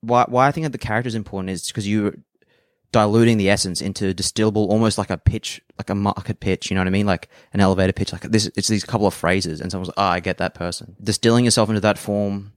why 0.00 0.24
why 0.28 0.46
I 0.46 0.52
think 0.52 0.64
that 0.64 0.72
the 0.72 0.78
character 0.78 1.08
is 1.08 1.14
important 1.14 1.50
is 1.50 1.66
because 1.66 1.88
you're 1.88 2.14
diluting 2.92 3.38
the 3.38 3.48
essence 3.48 3.80
into 3.80 4.14
distillable, 4.14 4.68
almost 4.68 4.98
like 4.98 5.10
a 5.10 5.16
pitch, 5.16 5.62
like 5.78 5.90
a 5.90 5.94
market 5.94 6.40
pitch. 6.40 6.70
You 6.70 6.74
know 6.74 6.82
what 6.82 6.88
I 6.88 6.90
mean? 6.90 7.06
Like 7.06 7.28
an 7.52 7.60
elevator 7.60 7.92
pitch. 7.92 8.12
Like 8.12 8.22
this, 8.22 8.50
it's 8.54 8.68
these 8.68 8.84
couple 8.84 9.06
of 9.06 9.14
phrases, 9.14 9.60
and 9.60 9.70
someone's 9.70 9.88
like, 9.88 9.98
"Ah, 9.98 10.12
I 10.12 10.20
get 10.20 10.38
that 10.38 10.54
person." 10.54 10.96
Distilling 11.02 11.44
yourself 11.44 11.68
into 11.68 11.80
that 11.80 11.98
form 11.98 12.52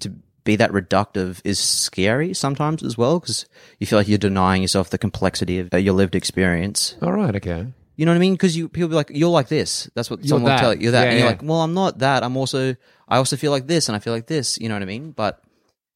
to 0.00 0.14
be 0.44 0.56
that 0.56 0.70
reductive 0.70 1.40
is 1.44 1.58
scary 1.58 2.32
sometimes 2.32 2.82
as 2.82 2.96
well 2.96 3.20
because 3.20 3.46
you 3.78 3.86
feel 3.86 3.98
like 3.98 4.08
you're 4.08 4.16
denying 4.16 4.62
yourself 4.62 4.88
the 4.88 4.96
complexity 4.96 5.58
of 5.58 5.68
uh, 5.74 5.76
your 5.76 5.92
lived 5.92 6.14
experience. 6.14 6.96
all 7.02 7.12
right, 7.12 7.36
okay, 7.36 7.66
You 8.00 8.06
know 8.06 8.12
what 8.12 8.16
I 8.16 8.20
mean? 8.20 8.32
Because 8.32 8.56
you 8.56 8.70
people 8.70 8.88
be 8.88 8.94
like, 8.94 9.10
"You're 9.12 9.28
like 9.28 9.48
this." 9.48 9.90
That's 9.94 10.08
what 10.08 10.20
You're 10.20 10.28
someone 10.28 10.44
will 10.44 10.48
that. 10.56 10.60
tell 10.60 10.72
you. 10.72 10.80
You're 10.84 10.92
that, 10.92 11.02
Yeah, 11.02 11.10
and 11.10 11.18
you're 11.18 11.26
yeah. 11.28 11.32
like, 11.32 11.42
"Well, 11.42 11.60
I'm 11.60 11.74
not 11.74 11.98
that. 11.98 12.22
I'm 12.24 12.34
also. 12.34 12.74
I 13.06 13.18
also 13.18 13.36
feel 13.36 13.50
like 13.50 13.66
this, 13.66 13.90
and 13.90 13.94
I 13.94 13.98
feel 13.98 14.14
like 14.14 14.26
this." 14.26 14.58
You 14.58 14.70
know 14.70 14.74
what 14.74 14.80
I 14.82 14.86
mean? 14.86 15.10
But 15.10 15.42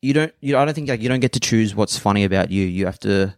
you 0.03 0.13
don't. 0.13 0.31
You, 0.43 0.59
I 0.59 0.67
don't 0.67 0.75
think 0.75 0.91
like 0.91 1.01
you 1.01 1.09
don't 1.09 1.21
get 1.21 1.33
to 1.33 1.41
choose 1.41 1.75
what's 1.75 1.97
funny 1.97 2.25
about 2.25 2.51
you. 2.51 2.67
You 2.67 2.85
have 2.85 2.99
to 3.01 3.35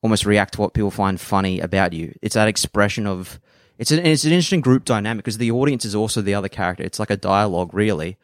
almost 0.00 0.24
react 0.24 0.54
to 0.54 0.60
what 0.60 0.74
people 0.74 0.92
find 0.92 1.20
funny 1.20 1.58
about 1.58 1.92
you. 1.92 2.16
It's 2.22 2.36
that 2.36 2.46
expression 2.46 3.04
of. 3.04 3.40
It's 3.78 3.90
an 3.90 4.06
it's 4.06 4.22
an 4.22 4.30
interesting 4.30 4.60
group 4.60 4.84
dynamic 4.84 5.24
because 5.24 5.38
the 5.38 5.50
audience 5.50 5.84
is 5.84 5.96
also 5.96 6.22
the 6.22 6.34
other 6.34 6.48
character. 6.48 6.84
It's 6.84 7.00
like 7.00 7.10
a 7.10 7.16
dialogue, 7.16 7.74
really. 7.74 8.16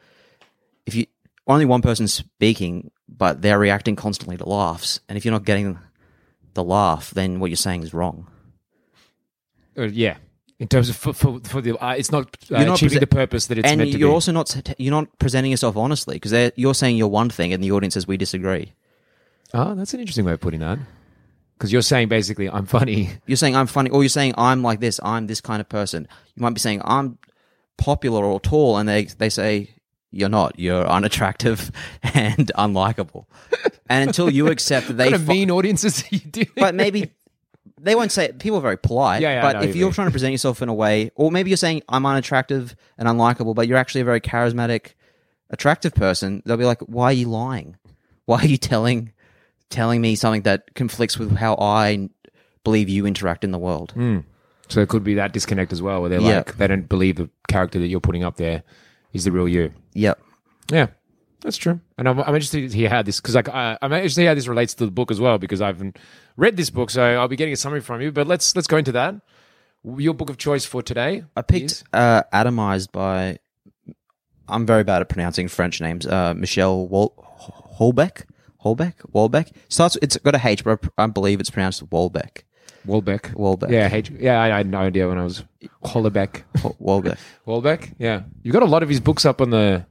If 0.85 0.95
you 0.95 1.05
only 1.47 1.65
one 1.65 1.81
person's 1.81 2.13
speaking, 2.13 2.91
but 3.09 3.41
they're 3.41 3.59
reacting 3.59 3.97
constantly 3.97 4.37
to 4.37 4.47
laughs, 4.47 5.01
and 5.09 5.17
if 5.17 5.25
you're 5.25 5.33
not 5.33 5.43
getting 5.43 5.79
the 6.53 6.63
laugh, 6.63 7.11
then 7.11 7.41
what 7.41 7.49
you're 7.49 7.57
saying 7.57 7.83
is 7.83 7.93
wrong. 7.93 8.27
Uh, 9.77 9.83
yeah. 9.83 10.17
In 10.57 10.67
terms 10.69 10.87
of 10.89 10.95
for, 10.95 11.11
for, 11.13 11.39
for 11.43 11.61
the, 11.61 11.77
uh, 11.83 11.95
it's 11.97 12.11
not, 12.13 12.27
uh, 12.49 12.57
You're 12.57 12.65
not 12.67 12.77
achieving 12.77 12.97
prese- 12.97 12.99
the 13.01 13.07
purpose 13.07 13.47
that 13.47 13.57
it's 13.57 13.67
and 13.69 13.79
meant 13.79 13.91
to 13.91 13.97
be. 13.97 13.99
you're 13.99 14.09
be. 14.09 14.13
also 14.13 14.31
not 14.31 14.55
you're 14.77 14.91
not 14.91 15.19
presenting 15.19 15.51
yourself 15.51 15.75
honestly 15.75 16.15
because 16.15 16.51
you're 16.55 16.73
saying 16.73 16.95
you're 16.95 17.09
one 17.09 17.29
thing 17.29 17.51
and 17.51 17.61
the 17.61 17.71
audience 17.73 17.95
says 17.95 18.07
we 18.07 18.15
disagree. 18.15 18.73
oh, 19.53 19.75
that's 19.75 19.93
an 19.93 19.99
interesting 19.99 20.23
way 20.25 20.31
of 20.33 20.39
putting 20.39 20.61
that. 20.61 20.79
Because 21.57 21.71
you're 21.73 21.81
saying 21.81 22.07
basically, 22.09 22.49
I'm 22.49 22.65
funny. 22.65 23.11
You're 23.27 23.37
saying 23.37 23.55
I'm 23.55 23.67
funny, 23.67 23.89
or 23.89 24.03
you're 24.03 24.09
saying 24.09 24.33
I'm 24.37 24.61
like 24.61 24.81
this. 24.81 24.99
I'm 25.01 25.27
this 25.27 25.39
kind 25.39 25.61
of 25.61 25.69
person. 25.69 26.05
You 26.35 26.41
might 26.41 26.49
be 26.53 26.59
saying 26.59 26.81
I'm 26.83 27.17
popular 27.77 28.25
or 28.25 28.41
tall, 28.41 28.75
and 28.77 28.89
they 28.89 29.05
they 29.05 29.29
say 29.29 29.69
you're 30.11 30.27
not. 30.27 30.59
You're 30.59 30.85
unattractive 30.85 31.71
and 32.03 32.51
unlikable. 32.57 33.25
and 33.89 34.09
until 34.09 34.29
you 34.29 34.47
accept 34.47 34.87
that 34.87 34.93
they, 34.97 35.05
What 35.05 35.11
kind 35.11 35.21
of 35.21 35.27
fi- 35.27 35.33
mean 35.33 35.49
audiences 35.51 36.03
are 36.11 36.15
you 36.15 36.19
dealing 36.19 36.49
but 36.57 36.75
maybe 36.75 37.11
they 37.85 37.95
won't 37.95 38.11
say 38.11 38.25
it. 38.25 38.39
People 38.39 38.57
are 38.57 38.61
very 38.61 38.77
polite. 38.77 39.21
Yeah, 39.21 39.35
yeah, 39.35 39.39
I 39.39 39.41
but 39.53 39.59
know 39.59 39.63
if 39.69 39.75
you 39.75 39.79
you're 39.79 39.87
mean. 39.89 39.93
trying 39.93 40.07
to 40.07 40.11
present 40.11 40.31
yourself 40.31 40.61
in 40.61 40.69
a 40.69 40.73
way, 40.73 41.11
or 41.15 41.31
maybe 41.31 41.49
you're 41.49 41.57
saying 41.57 41.83
I'm 41.87 42.05
unattractive 42.05 42.75
and 42.97 43.07
unlikable, 43.07 43.55
but 43.55 43.67
you're 43.67 43.77
actually 43.77 44.01
a 44.01 44.05
very 44.05 44.21
charismatic, 44.21 44.93
attractive 45.49 45.93
person, 45.95 46.41
they'll 46.45 46.57
be 46.57 46.65
like, 46.65 46.81
"Why 46.81 47.05
are 47.05 47.13
you 47.13 47.29
lying? 47.29 47.77
Why 48.25 48.39
are 48.41 48.47
you 48.47 48.57
telling 48.57 49.11
telling 49.69 50.01
me 50.01 50.15
something 50.15 50.41
that 50.43 50.73
conflicts 50.75 51.17
with 51.17 51.35
how 51.37 51.55
I 51.55 52.09
believe 52.63 52.89
you 52.89 53.05
interact 53.05 53.43
in 53.43 53.51
the 53.51 53.59
world?" 53.59 53.91
Hmm. 53.93 54.19
So 54.67 54.81
it 54.81 54.89
could 54.89 55.03
be 55.03 55.13
that 55.13 55.31
disconnect 55.31 55.71
as 55.71 55.81
well, 55.81 56.01
where 56.01 56.09
they're 56.09 56.19
Yeah. 56.19 56.37
like, 56.37 56.57
they 56.57 56.65
don't 56.67 56.89
believe 56.89 57.17
the 57.17 57.29
character 57.47 57.77
that 57.79 57.87
you're 57.87 57.99
putting 57.99 58.23
up 58.23 58.37
there 58.37 58.63
is 59.13 59.23
the 59.23 59.31
real 59.31 59.47
you. 59.47 59.71
Yep. 59.93 60.19
Yeah, 60.71 60.87
that's 61.41 61.57
true. 61.57 61.79
And 61.99 62.09
I'm, 62.09 62.19
I'm 62.19 62.33
interested 62.33 62.71
to 62.71 62.75
hear 62.75 62.89
how 62.89 63.03
this, 63.03 63.21
because 63.21 63.35
like, 63.35 63.47
I, 63.47 63.77
I'm 63.83 63.93
interested 63.93 64.15
to 64.15 64.21
hear 64.21 64.31
how 64.31 64.35
this 64.35 64.47
relates 64.47 64.73
to 64.73 64.85
the 64.85 64.91
book 64.91 65.11
as 65.11 65.19
well, 65.21 65.37
because 65.37 65.61
I 65.61 65.67
haven't 65.67 65.99
read 66.37 66.57
this 66.57 66.69
book, 66.69 66.89
so 66.89 67.03
I'll 67.03 67.27
be 67.27 67.35
getting 67.35 67.53
a 67.53 67.57
summary 67.57 67.81
from 67.81 68.01
you. 68.01 68.11
But 68.11 68.27
let's 68.27 68.55
let's 68.55 68.67
go 68.67 68.77
into 68.77 68.91
that. 68.93 69.15
Your 69.83 70.13
book 70.13 70.29
of 70.29 70.37
choice 70.37 70.65
for 70.65 70.81
today. 70.81 71.23
I 71.35 71.41
picked 71.41 71.83
uh, 71.93 72.23
"Atomized" 72.33 72.91
by. 72.91 73.39
I'm 74.47 74.65
very 74.65 74.83
bad 74.83 75.01
at 75.01 75.09
pronouncing 75.09 75.47
French 75.47 75.81
names. 75.81 76.05
Uh, 76.05 76.33
Michel 76.35 76.87
Wol- 76.87 77.15
Holbeck. 77.79 78.25
Holbeck. 78.63 78.93
Walbeck. 79.13 79.51
Starts. 79.69 79.97
It's 80.01 80.17
got 80.17 80.35
a 80.35 80.47
H, 80.47 80.63
but 80.63 80.79
I 80.97 81.07
believe 81.07 81.39
it's 81.39 81.49
pronounced 81.49 81.87
Walbeck. 81.89 82.43
Walbeck. 82.87 83.33
Walbeck. 83.33 83.71
Yeah, 83.71 83.89
H- 83.91 84.11
yeah, 84.11 84.39
I, 84.41 84.53
I 84.53 84.57
had 84.57 84.67
no 84.67 84.77
idea 84.79 85.07
when 85.07 85.17
I 85.17 85.23
was 85.23 85.43
Hollebeck. 85.83 86.43
Wa- 86.79 86.99
Walbeck. 87.01 87.17
Walbeck. 87.47 87.93
Yeah, 87.99 88.21
you've 88.43 88.53
got 88.53 88.61
a 88.61 88.67
lot 88.67 88.83
of 88.83 88.89
his 88.89 88.99
books 88.99 89.25
up 89.25 89.41
on 89.41 89.49
the 89.49 89.85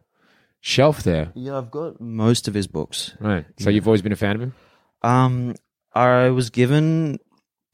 shelf 0.60 1.02
there, 1.02 1.30
Yeah, 1.34 1.58
I've 1.58 1.70
got 1.70 2.00
most 2.00 2.46
of 2.48 2.54
his 2.54 2.66
books. 2.68 3.12
right? 3.20 3.44
So 3.58 3.70
you've 3.70 3.86
always 3.88 4.00
been 4.02 4.12
a 4.12 4.16
fan 4.16 4.36
of 4.36 4.42
him. 4.42 4.54
Um, 5.02 5.54
I 5.94 6.30
was 6.30 6.50
given 6.50 7.18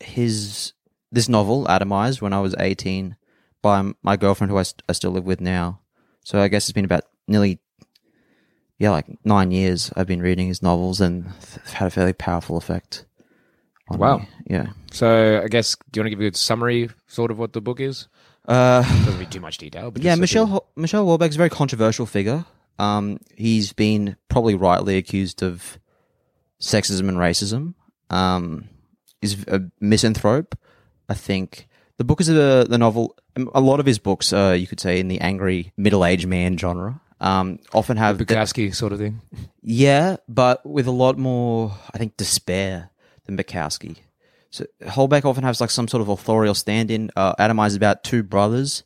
his 0.00 0.72
this 1.12 1.28
novel, 1.28 1.64
Atomized, 1.66 2.20
when 2.20 2.32
I 2.32 2.40
was 2.40 2.54
18 2.58 3.16
by 3.62 3.92
my 4.02 4.16
girlfriend, 4.16 4.50
who 4.50 4.58
I, 4.58 4.62
st- 4.62 4.82
I 4.88 4.92
still 4.92 5.10
live 5.10 5.24
with 5.24 5.40
now. 5.40 5.80
So 6.24 6.40
I 6.40 6.48
guess 6.48 6.64
it's 6.64 6.72
been 6.72 6.84
about 6.84 7.04
nearly, 7.26 7.58
yeah, 8.78 8.90
like 8.90 9.06
nine 9.24 9.50
years 9.50 9.90
I've 9.96 10.06
been 10.06 10.22
reading 10.22 10.48
his 10.48 10.62
novels 10.62 11.00
and 11.00 11.26
it's 11.38 11.72
had 11.72 11.88
a 11.88 11.90
fairly 11.90 12.12
powerful 12.12 12.56
effect. 12.56 13.06
On 13.88 13.98
Wow. 13.98 14.18
Me. 14.18 14.28
Yeah. 14.46 14.66
So 14.92 15.40
I 15.42 15.48
guess 15.48 15.76
do 15.90 15.98
you 15.98 16.02
want 16.02 16.06
to 16.06 16.10
give 16.10 16.20
a 16.20 16.22
good 16.22 16.36
summary, 16.36 16.90
sort 17.08 17.30
of 17.30 17.38
what 17.38 17.52
the 17.52 17.60
book 17.60 17.80
is? 17.80 18.06
Uh, 18.46 18.82
Doesn't 19.04 19.18
be 19.18 19.26
too 19.26 19.40
much 19.40 19.58
detail, 19.58 19.90
but 19.90 20.02
yeah, 20.02 20.14
Michel 20.14 20.46
Ho- 20.46 20.66
Michel 20.76 21.04
Warbeck's 21.04 21.34
a 21.34 21.38
very 21.38 21.50
controversial 21.50 22.06
figure. 22.06 22.44
Um, 22.78 23.18
he's 23.36 23.72
been 23.72 24.16
probably 24.28 24.54
rightly 24.54 24.96
accused 24.96 25.42
of 25.42 25.78
sexism 26.60 27.08
and 27.08 27.18
racism. 27.18 27.74
Um, 28.10 28.68
he's 29.20 29.42
a 29.46 29.62
misanthrope. 29.80 30.56
I 31.08 31.14
think 31.14 31.68
the 31.96 32.04
book 32.04 32.20
is 32.20 32.28
a 32.28 32.66
the 32.68 32.78
novel. 32.78 33.16
A 33.54 33.60
lot 33.60 33.80
of 33.80 33.86
his 33.86 33.98
books, 33.98 34.32
uh, 34.32 34.56
you 34.58 34.66
could 34.66 34.80
say, 34.80 34.98
in 35.00 35.08
the 35.08 35.20
angry 35.20 35.72
middle 35.76 36.04
aged 36.04 36.26
man 36.26 36.58
genre. 36.58 37.00
Um, 37.20 37.58
often 37.74 37.96
have 37.98 38.18
the- 38.18 38.24
Bukowski 38.24 38.74
sort 38.74 38.92
of 38.92 38.98
thing. 38.98 39.20
yeah, 39.62 40.16
but 40.28 40.64
with 40.64 40.86
a 40.86 40.90
lot 40.90 41.18
more, 41.18 41.72
I 41.94 41.98
think, 41.98 42.16
despair 42.16 42.90
than 43.26 43.36
Bukowski. 43.36 43.96
So 44.50 44.64
Holbeck 44.82 45.24
often 45.24 45.44
has 45.44 45.60
like 45.60 45.70
some 45.70 45.86
sort 45.86 46.00
of 46.00 46.08
authorial 46.08 46.54
stand-in. 46.54 47.10
Uh, 47.14 47.34
Atomized 47.36 47.68
is 47.68 47.76
about 47.76 48.02
two 48.02 48.22
brothers 48.22 48.82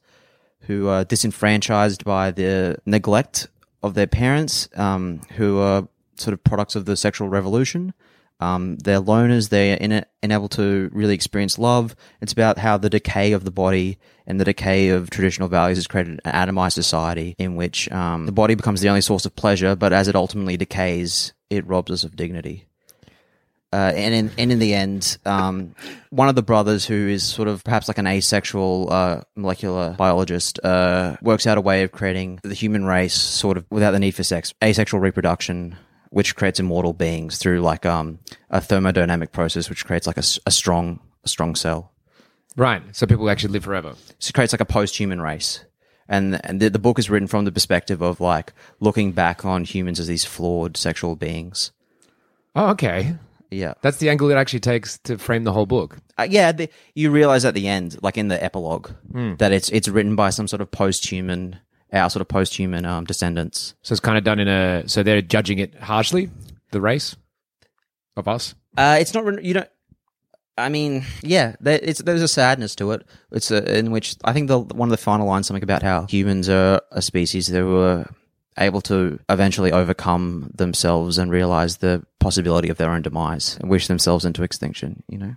who 0.62 0.88
are 0.88 1.04
disenfranchised 1.04 2.04
by 2.04 2.30
the 2.32 2.76
neglect 2.84 3.48
of 3.82 3.94
their 3.94 4.06
parents, 4.08 4.68
um, 4.76 5.20
who 5.36 5.58
are 5.60 5.88
sort 6.16 6.34
of 6.34 6.42
products 6.42 6.74
of 6.74 6.84
the 6.86 6.96
sexual 6.96 7.28
revolution. 7.28 7.94
Um, 8.40 8.76
they're 8.76 9.00
loners. 9.00 9.48
They're 9.48 9.76
in 9.76 10.04
unable 10.22 10.48
to 10.50 10.90
really 10.92 11.14
experience 11.14 11.58
love. 11.58 11.94
It's 12.20 12.32
about 12.32 12.58
how 12.58 12.76
the 12.76 12.90
decay 12.90 13.32
of 13.32 13.44
the 13.44 13.50
body 13.50 13.98
and 14.26 14.40
the 14.40 14.44
decay 14.44 14.88
of 14.88 15.10
traditional 15.10 15.48
values 15.48 15.78
has 15.78 15.86
created 15.86 16.20
an 16.24 16.32
atomized 16.32 16.72
society 16.72 17.34
in 17.38 17.56
which 17.56 17.90
um, 17.92 18.26
the 18.26 18.32
body 18.32 18.54
becomes 18.54 18.80
the 18.80 18.88
only 18.88 19.00
source 19.00 19.24
of 19.26 19.36
pleasure, 19.36 19.76
but 19.76 19.92
as 19.92 20.08
it 20.08 20.16
ultimately 20.16 20.56
decays, 20.56 21.32
it 21.50 21.66
robs 21.66 21.90
us 21.90 22.04
of 22.04 22.16
dignity. 22.16 22.66
Uh, 23.74 23.92
and 23.96 24.14
in 24.14 24.30
and 24.38 24.52
in 24.52 24.60
the 24.60 24.72
end, 24.72 25.18
um, 25.26 25.74
one 26.10 26.28
of 26.28 26.36
the 26.36 26.44
brothers, 26.44 26.86
who 26.86 27.08
is 27.08 27.24
sort 27.24 27.48
of 27.48 27.64
perhaps 27.64 27.88
like 27.88 27.98
an 27.98 28.06
asexual 28.06 28.86
uh, 28.88 29.20
molecular 29.34 29.96
biologist, 29.98 30.60
uh, 30.62 31.16
works 31.20 31.44
out 31.44 31.58
a 31.58 31.60
way 31.60 31.82
of 31.82 31.90
creating 31.90 32.38
the 32.44 32.54
human 32.54 32.84
race 32.84 33.14
sort 33.14 33.56
of 33.56 33.66
without 33.70 33.90
the 33.90 33.98
need 33.98 34.12
for 34.12 34.22
sex, 34.22 34.54
asexual 34.62 35.00
reproduction, 35.00 35.76
which 36.14 36.36
creates 36.36 36.60
immortal 36.60 36.92
beings 36.92 37.38
through 37.38 37.60
like 37.60 37.84
um, 37.84 38.20
a 38.48 38.60
thermodynamic 38.60 39.32
process, 39.32 39.68
which 39.68 39.84
creates 39.84 40.06
like 40.06 40.16
a, 40.16 40.22
a 40.46 40.50
strong 40.50 41.00
a 41.24 41.28
strong 41.28 41.56
cell. 41.56 41.90
Right. 42.56 42.82
So 42.92 43.04
people 43.04 43.28
actually 43.28 43.52
live 43.52 43.64
forever. 43.64 43.94
So 44.20 44.28
it 44.28 44.34
creates 44.34 44.52
like 44.52 44.60
a 44.60 44.64
post-human 44.64 45.20
race. 45.20 45.64
And 46.08 46.40
and 46.46 46.60
the, 46.60 46.70
the 46.70 46.78
book 46.78 47.00
is 47.00 47.10
written 47.10 47.26
from 47.26 47.44
the 47.44 47.50
perspective 47.50 48.00
of 48.00 48.20
like 48.20 48.52
looking 48.78 49.10
back 49.10 49.44
on 49.44 49.64
humans 49.64 49.98
as 49.98 50.06
these 50.06 50.24
flawed 50.24 50.76
sexual 50.76 51.16
beings. 51.16 51.72
Oh, 52.54 52.68
okay. 52.70 53.16
Yeah. 53.50 53.74
That's 53.82 53.96
the 53.96 54.08
angle 54.08 54.30
it 54.30 54.36
actually 54.36 54.60
takes 54.60 54.98
to 54.98 55.18
frame 55.18 55.42
the 55.42 55.52
whole 55.52 55.66
book. 55.66 55.98
Uh, 56.16 56.28
yeah, 56.30 56.52
the, 56.52 56.68
you 56.94 57.10
realize 57.10 57.44
at 57.44 57.54
the 57.54 57.66
end, 57.66 57.98
like 58.02 58.16
in 58.16 58.28
the 58.28 58.42
epilogue, 58.42 58.90
that 59.38 59.50
it's 59.50 59.68
it's 59.70 59.88
written 59.88 60.14
by 60.14 60.30
some 60.30 60.46
sort 60.46 60.62
of 60.62 60.70
post-human, 60.70 61.58
our 61.94 62.10
sort 62.10 62.20
of 62.20 62.28
post-human 62.28 62.84
um, 62.84 63.04
descendants. 63.04 63.74
So 63.82 63.92
it's 63.92 64.00
kind 64.00 64.18
of 64.18 64.24
done 64.24 64.40
in 64.40 64.48
a. 64.48 64.88
So 64.88 65.02
they're 65.02 65.22
judging 65.22 65.58
it 65.58 65.74
harshly, 65.74 66.30
the 66.72 66.80
race 66.80 67.16
of 68.16 68.28
us. 68.28 68.54
Uh, 68.76 68.98
it's 69.00 69.14
not 69.14 69.42
you 69.42 69.54
don't. 69.54 69.68
I 70.56 70.68
mean, 70.68 71.04
yeah, 71.22 71.56
there, 71.60 71.80
it's 71.82 72.02
there's 72.02 72.22
a 72.22 72.28
sadness 72.28 72.74
to 72.76 72.92
it. 72.92 73.04
It's 73.32 73.50
a, 73.50 73.78
in 73.78 73.90
which 73.90 74.16
I 74.24 74.32
think 74.32 74.48
the 74.48 74.60
one 74.60 74.88
of 74.88 74.90
the 74.90 74.96
final 74.96 75.26
lines 75.26 75.46
something 75.46 75.62
about 75.62 75.82
how 75.82 76.06
humans 76.06 76.48
are 76.48 76.80
a 76.92 77.02
species 77.02 77.48
that 77.48 77.64
were 77.64 78.04
able 78.56 78.80
to 78.82 79.18
eventually 79.28 79.72
overcome 79.72 80.50
themselves 80.54 81.18
and 81.18 81.30
realize 81.30 81.78
the 81.78 82.04
possibility 82.20 82.68
of 82.68 82.76
their 82.76 82.90
own 82.90 83.02
demise 83.02 83.58
and 83.60 83.68
wish 83.68 83.88
themselves 83.88 84.24
into 84.24 84.42
extinction. 84.42 85.02
You 85.08 85.18
know. 85.18 85.34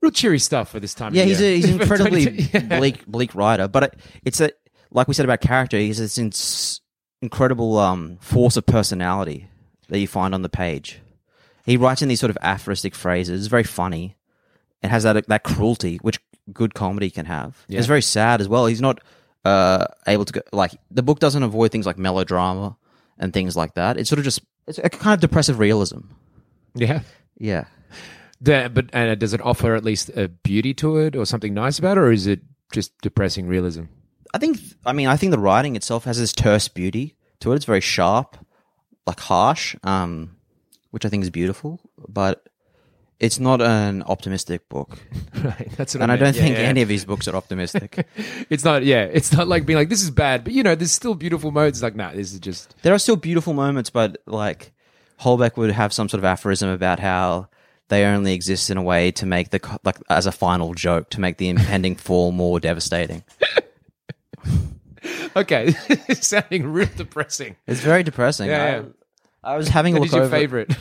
Real 0.00 0.10
cheery 0.10 0.38
stuff 0.38 0.70
for 0.70 0.80
this 0.80 0.94
time. 0.94 1.14
Yeah, 1.14 1.24
he's 1.24 1.40
a, 1.40 1.56
he's 1.56 1.68
an 1.68 1.80
incredibly 1.80 2.48
bleak 2.68 3.06
bleak 3.06 3.34
writer, 3.34 3.68
but 3.68 3.84
it, 3.84 4.00
it's 4.24 4.40
a 4.40 4.50
like 4.94 5.08
we 5.08 5.14
said 5.14 5.26
about 5.26 5.42
character. 5.42 5.76
He's 5.76 5.98
this 5.98 6.16
ins- 6.16 6.80
incredible 7.20 7.76
um, 7.78 8.16
force 8.20 8.56
of 8.56 8.64
personality 8.64 9.48
that 9.88 9.98
you 9.98 10.06
find 10.06 10.34
on 10.34 10.42
the 10.42 10.48
page. 10.48 11.00
He 11.66 11.76
writes 11.76 12.00
in 12.00 12.08
these 12.08 12.20
sort 12.20 12.30
of 12.30 12.38
aphoristic 12.40 12.94
phrases. 12.94 13.40
It's 13.40 13.48
very 13.48 13.64
funny. 13.64 14.16
It 14.82 14.88
has 14.88 15.02
that 15.02 15.26
that 15.26 15.44
cruelty 15.44 15.98
which 16.00 16.20
good 16.52 16.74
comedy 16.74 17.10
can 17.10 17.26
have. 17.26 17.64
Yeah. 17.68 17.78
It's 17.78 17.88
very 17.88 18.02
sad 18.02 18.40
as 18.40 18.48
well. 18.48 18.66
He's 18.66 18.80
not 18.80 19.00
uh, 19.44 19.86
able 20.06 20.24
to 20.24 20.32
go 20.32 20.40
like 20.52 20.72
the 20.90 21.02
book 21.02 21.18
doesn't 21.18 21.42
avoid 21.42 21.72
things 21.72 21.86
like 21.86 21.98
melodrama 21.98 22.76
and 23.18 23.32
things 23.32 23.56
like 23.56 23.74
that. 23.74 23.98
It's 23.98 24.08
sort 24.08 24.18
of 24.18 24.24
just 24.24 24.40
it's 24.66 24.78
a 24.78 24.90
kind 24.90 25.14
of 25.14 25.20
depressive 25.20 25.58
realism. 25.58 26.00
Yeah. 26.74 27.00
Yeah. 27.38 27.64
The, 28.40 28.70
but 28.72 28.90
and 28.92 29.18
does 29.18 29.32
it 29.32 29.40
offer 29.40 29.74
at 29.74 29.84
least 29.84 30.10
a 30.10 30.28
beauty 30.28 30.74
to 30.74 30.98
it 30.98 31.16
or 31.16 31.24
something 31.24 31.54
nice 31.54 31.78
about 31.78 31.96
it, 31.96 32.00
or 32.00 32.12
is 32.12 32.26
it 32.26 32.40
just 32.72 32.92
depressing 33.00 33.46
realism? 33.46 33.84
I 34.34 34.38
think, 34.38 34.58
I 34.84 34.92
mean, 34.92 35.06
I 35.06 35.16
think 35.16 35.30
the 35.30 35.38
writing 35.38 35.76
itself 35.76 36.04
has 36.04 36.18
this 36.18 36.32
terse 36.32 36.66
beauty 36.66 37.14
to 37.38 37.52
it. 37.52 37.56
It's 37.56 37.64
very 37.64 37.80
sharp, 37.80 38.36
like 39.06 39.20
harsh, 39.20 39.76
um, 39.84 40.36
which 40.90 41.06
I 41.06 41.08
think 41.08 41.22
is 41.22 41.30
beautiful, 41.30 41.80
but 42.08 42.48
it's 43.20 43.38
not 43.38 43.62
an 43.62 44.02
optimistic 44.02 44.68
book. 44.68 44.98
Right. 45.44 45.68
That's 45.76 45.94
what 45.94 46.02
and 46.02 46.10
I 46.10 46.16
meant. 46.16 46.36
don't 46.36 46.42
think 46.42 46.56
yeah. 46.56 46.64
any 46.64 46.80
of 46.80 46.88
his 46.88 47.04
books 47.04 47.28
are 47.28 47.36
optimistic. 47.36 48.06
It's 48.48 48.64
not. 48.64 48.82
Yeah. 48.82 49.02
It's 49.12 49.30
not 49.30 49.46
like 49.46 49.66
being 49.66 49.76
like 49.76 49.90
this 49.90 50.02
is 50.02 50.10
bad, 50.10 50.42
but 50.42 50.54
you 50.54 50.62
know, 50.62 50.74
there's 50.74 50.90
still 50.92 51.14
beautiful 51.14 51.50
modes. 51.50 51.82
Like, 51.82 51.94
nah, 51.94 52.12
this 52.12 52.32
is 52.32 52.40
just. 52.40 52.74
there 52.80 52.94
are 52.94 52.98
still 52.98 53.16
beautiful 53.16 53.52
moments, 53.52 53.90
but 53.90 54.16
like 54.26 54.72
Holbeck 55.20 55.58
would 55.58 55.70
have 55.70 55.92
some 55.92 56.08
sort 56.08 56.18
of 56.20 56.24
aphorism 56.24 56.70
about 56.70 56.98
how 56.98 57.48
they 57.88 58.06
only 58.06 58.32
exist 58.32 58.70
in 58.70 58.78
a 58.78 58.82
way 58.82 59.10
to 59.12 59.26
make 59.26 59.50
the, 59.50 59.78
like, 59.84 59.98
as 60.08 60.24
a 60.24 60.32
final 60.32 60.72
joke, 60.72 61.10
to 61.10 61.20
make 61.20 61.36
the 61.36 61.50
impending 61.50 61.96
fall 62.06 62.32
more 62.32 62.58
devastating. 62.58 63.22
Okay, 65.36 65.74
it's 65.88 66.26
sounding 66.26 66.66
real 66.66 66.88
depressing. 66.96 67.56
It's 67.66 67.80
very 67.80 68.02
depressing. 68.02 68.48
Yeah, 68.48 68.62
I, 68.62 68.68
yeah. 68.68 68.82
I 69.42 69.56
was 69.56 69.68
having 69.68 69.96
a 69.96 70.00
What 70.00 70.04
look 70.04 70.08
is 70.08 70.14
your 70.14 70.22
over. 70.24 70.36
favorite? 70.36 70.76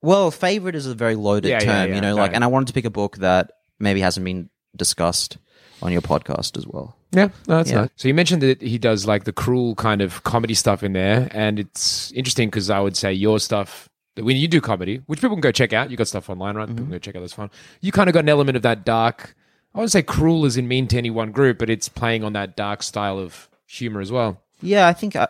Well, 0.00 0.30
favorite 0.30 0.76
is 0.76 0.86
a 0.86 0.94
very 0.94 1.16
loaded 1.16 1.48
Yeah, 1.48 1.54
yeah, 1.54 1.64
term, 1.64 1.88
yeah, 1.88 1.94
you 1.96 2.00
know, 2.00 2.14
no. 2.14 2.16
like, 2.22 2.32
and 2.34 2.44
I 2.44 2.46
wanted 2.46 2.68
to 2.68 2.72
pick 2.72 2.84
a 2.84 2.90
book 2.90 3.16
that 3.16 3.50
maybe 3.80 4.00
hasn't 4.00 4.24
been 4.24 4.48
discussed 4.76 5.38
on 5.82 5.90
your 5.90 6.02
podcast 6.02 6.56
as 6.56 6.66
well. 6.66 6.96
Yeah, 7.10 7.28
no, 7.48 7.56
that's 7.56 7.70
Yeah. 7.70 7.80
nice. 7.82 7.90
So 7.96 8.06
you 8.06 8.14
mentioned 8.14 8.42
that 8.42 8.62
he 8.62 8.78
does 8.78 9.06
like 9.06 9.24
the 9.24 9.32
cruel 9.32 9.74
kind 9.74 10.00
of 10.00 10.22
comedy 10.22 10.54
stuff 10.54 10.82
in 10.82 10.92
there, 10.92 11.28
and 11.32 11.58
it's 11.58 12.12
interesting 12.12 12.48
because 12.48 12.70
I 12.70 12.78
would 12.80 12.96
say 12.96 13.12
your 13.12 13.40
stuff 13.40 13.88
when 14.22 14.36
you 14.36 14.48
do 14.48 14.60
comedy, 14.60 15.00
which 15.06 15.20
people 15.20 15.36
can 15.36 15.40
go 15.40 15.52
check 15.52 15.72
out, 15.72 15.90
you 15.90 15.96
got 15.96 16.08
stuff 16.08 16.28
online, 16.28 16.56
right? 16.56 16.66
People 16.66 16.82
mm-hmm. 16.82 16.90
can 16.90 16.92
go 16.92 16.98
check 16.98 17.16
out. 17.16 17.20
That's 17.20 17.32
fun. 17.32 17.50
You 17.80 17.92
kind 17.92 18.08
of 18.08 18.14
got 18.14 18.20
an 18.20 18.28
element 18.28 18.56
of 18.56 18.62
that 18.62 18.84
dark. 18.84 19.34
I 19.74 19.78
wouldn't 19.78 19.92
say 19.92 20.02
cruel 20.02 20.44
as 20.44 20.56
in 20.56 20.66
mean 20.66 20.88
to 20.88 20.98
any 20.98 21.10
one 21.10 21.30
group, 21.30 21.58
but 21.58 21.70
it's 21.70 21.88
playing 21.88 22.24
on 22.24 22.32
that 22.32 22.56
dark 22.56 22.82
style 22.82 23.18
of 23.18 23.48
humor 23.66 24.00
as 24.00 24.10
well. 24.10 24.42
Yeah, 24.60 24.88
I 24.88 24.92
think 24.92 25.14
I, 25.14 25.28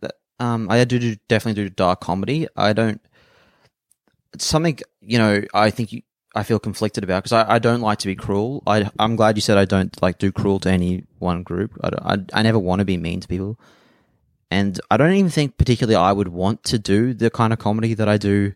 that, 0.00 0.14
um, 0.40 0.68
I 0.70 0.82
do, 0.84 0.98
do 0.98 1.16
definitely 1.28 1.62
do 1.64 1.70
dark 1.70 2.00
comedy. 2.00 2.48
I 2.56 2.72
don't. 2.72 3.00
It's 4.34 4.44
something 4.44 4.78
you 5.00 5.18
know. 5.18 5.42
I 5.54 5.70
think 5.70 5.92
you, 5.92 6.02
I 6.34 6.42
feel 6.42 6.58
conflicted 6.58 7.04
about 7.04 7.22
because 7.22 7.32
I, 7.32 7.54
I 7.54 7.58
don't 7.58 7.80
like 7.80 7.98
to 8.00 8.08
be 8.08 8.16
cruel. 8.16 8.62
I 8.66 8.90
I'm 8.98 9.16
glad 9.16 9.36
you 9.36 9.40
said 9.40 9.56
I 9.56 9.64
don't 9.64 10.00
like 10.02 10.18
do 10.18 10.32
cruel 10.32 10.58
to 10.60 10.70
any 10.70 11.04
one 11.18 11.42
group. 11.42 11.78
I 11.82 12.14
I, 12.14 12.16
I 12.32 12.42
never 12.42 12.58
want 12.58 12.80
to 12.80 12.84
be 12.84 12.96
mean 12.96 13.20
to 13.20 13.28
people, 13.28 13.58
and 14.50 14.80
I 14.90 14.96
don't 14.96 15.12
even 15.12 15.30
think 15.30 15.58
particularly 15.58 15.96
I 15.96 16.12
would 16.12 16.28
want 16.28 16.64
to 16.64 16.78
do 16.78 17.14
the 17.14 17.30
kind 17.30 17.52
of 17.52 17.58
comedy 17.58 17.94
that 17.94 18.08
I 18.08 18.16
do 18.16 18.52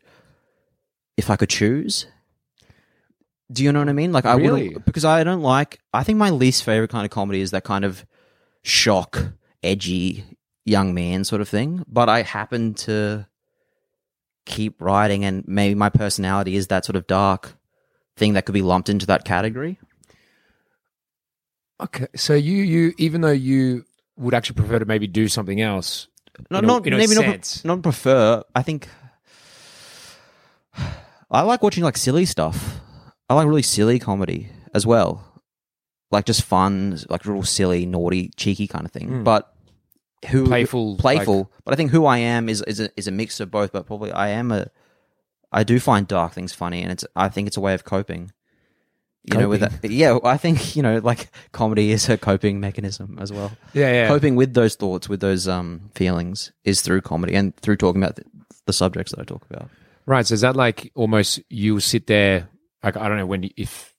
if 1.17 1.31
I 1.31 1.37
could 1.37 1.51
choose. 1.51 2.07
Do 3.53 3.65
you 3.65 3.73
know 3.73 3.81
what 3.81 3.89
I 3.89 3.93
mean? 3.93 4.13
Like 4.13 4.25
I 4.27 4.35
Really? 4.37 4.69
wouldn't 4.69 4.85
because 4.87 5.05
I 5.05 5.25
don't 5.25 5.43
like. 5.43 5.81
I 5.93 6.03
think 6.05 6.19
my 6.19 6.31
least 6.31 6.63
favorite 6.65 6.91
kind 6.91 7.05
of 7.05 7.11
comedy 7.11 7.41
is 7.41 7.51
that 7.51 7.65
kind 7.65 7.85
of 7.85 8.05
shock, 8.63 9.33
edgy 9.63 10.25
young 10.65 10.95
man 10.95 11.25
sort 11.25 11.41
of 11.41 11.49
thing. 11.49 11.85
But 11.89 12.09
I 12.09 12.23
happen 12.23 12.75
to 12.75 13.27
keep 14.47 14.81
writing, 14.81 15.25
and 15.25 15.43
maybe 15.49 15.75
my 15.75 15.89
personality 15.91 16.55
is 16.57 16.69
that 16.69 16.85
sort 16.85 16.97
of 16.97 17.07
dark 17.07 17.55
thing 18.17 18.35
that 18.35 18.45
could 18.47 18.53
be 18.53 18.63
lumped 18.63 18.89
into 18.89 19.07
that 19.07 19.25
category. 19.25 19.79
Okay, 21.81 22.07
so 22.15 22.35
you 22.35 22.59
you 22.63 22.93
even 22.99 23.21
though 23.23 23.31
you 23.31 23.85
would 24.17 24.35
actually 24.35 24.57
prefer 24.57 24.79
to 24.79 24.85
maybe 24.85 25.07
do 25.07 25.27
something 25.29 25.61
else, 25.61 26.09
a- 26.39 26.43
not 26.53 26.63
a 26.87 26.91
maybe 26.91 27.15
not, 27.15 27.63
not 27.65 27.83
prefer. 27.83 28.45
I 28.55 28.63
think 28.63 28.87
I 31.31 31.43
like 31.43 31.63
watching 31.63 31.83
like 31.85 31.97
silly 31.97 32.27
stuff. 32.27 32.81
I 33.31 33.35
like 33.35 33.47
really 33.47 33.63
silly 33.63 34.01
comedy 34.01 34.49
as 34.75 34.85
well, 34.85 35.25
like 36.11 36.25
just 36.25 36.43
fun, 36.43 36.99
like 37.09 37.25
real 37.25 37.45
silly, 37.45 37.87
naughty, 37.87 38.33
cheeky 38.37 38.67
kind 38.67 38.85
of 38.85 38.91
thing. 38.91 39.23
But 39.23 39.55
who. 40.29 40.47
Playful, 40.47 40.97
playful. 40.97 41.53
but 41.65 41.73
I 41.73 41.77
think 41.77 41.93
who 41.93 42.07
I 42.07 42.19
am 42.19 42.49
is 42.49 42.61
is 42.63 42.81
a, 42.81 42.91
is 42.97 43.07
a 43.07 43.13
mix 43.13 43.39
of 43.39 43.49
both. 43.49 43.71
But 43.71 43.87
probably 43.87 44.11
I 44.11 44.31
am 44.31 44.51
a. 44.51 44.67
I 45.53 45.63
do 45.63 45.79
find 45.79 46.09
dark 46.09 46.33
things 46.33 46.53
funny, 46.53 46.83
and 46.83 46.91
it's. 46.91 47.05
I 47.15 47.29
think 47.29 47.47
it's 47.47 47.57
a 47.57 47.61
way 47.61 47.73
of 47.73 47.85
coping. 47.85 48.33
You 49.23 49.39
know, 49.39 49.49
with 49.49 49.61
that. 49.61 49.89
Yeah, 49.89 50.19
I 50.25 50.37
think 50.37 50.75
you 50.75 50.83
know, 50.83 50.99
like 50.99 51.31
comedy 51.53 51.93
is 51.93 52.09
a 52.09 52.19
coping 52.19 52.59
mechanism 52.59 53.17
as 53.21 53.31
well 53.31 53.53
yeah, 53.75 53.93
yeah. 53.93 54.09
coping 54.09 54.35
with 54.35 54.55
those 54.55 54.75
thoughts, 54.75 55.09
with 55.09 55.21
those 55.21 55.47
um, 55.47 55.91
feelings, 55.95 56.51
is 56.65 56.81
through 56.81 57.03
comedy 57.03 57.35
and 57.35 57.55
through 57.59 57.77
talking 57.77 58.03
about 58.03 58.17
the, 58.17 58.25
the 58.67 58.73
subjects 58.73 59.13
that 59.13 59.21
I 59.21 59.25
talk 59.25 59.45
about. 59.49 59.71
Right. 60.07 60.27
So 60.27 60.35
is 60.35 60.41
that 60.41 60.57
like 60.57 60.91
almost 60.97 61.39
you 61.49 61.79
sit 61.79 62.09
there? 62.09 62.49
Like 62.83 62.97
I 62.97 63.09
don't 63.09 63.19
know 63.19 63.27
when 63.27 63.43
you- 63.45 63.51
if 63.57 63.95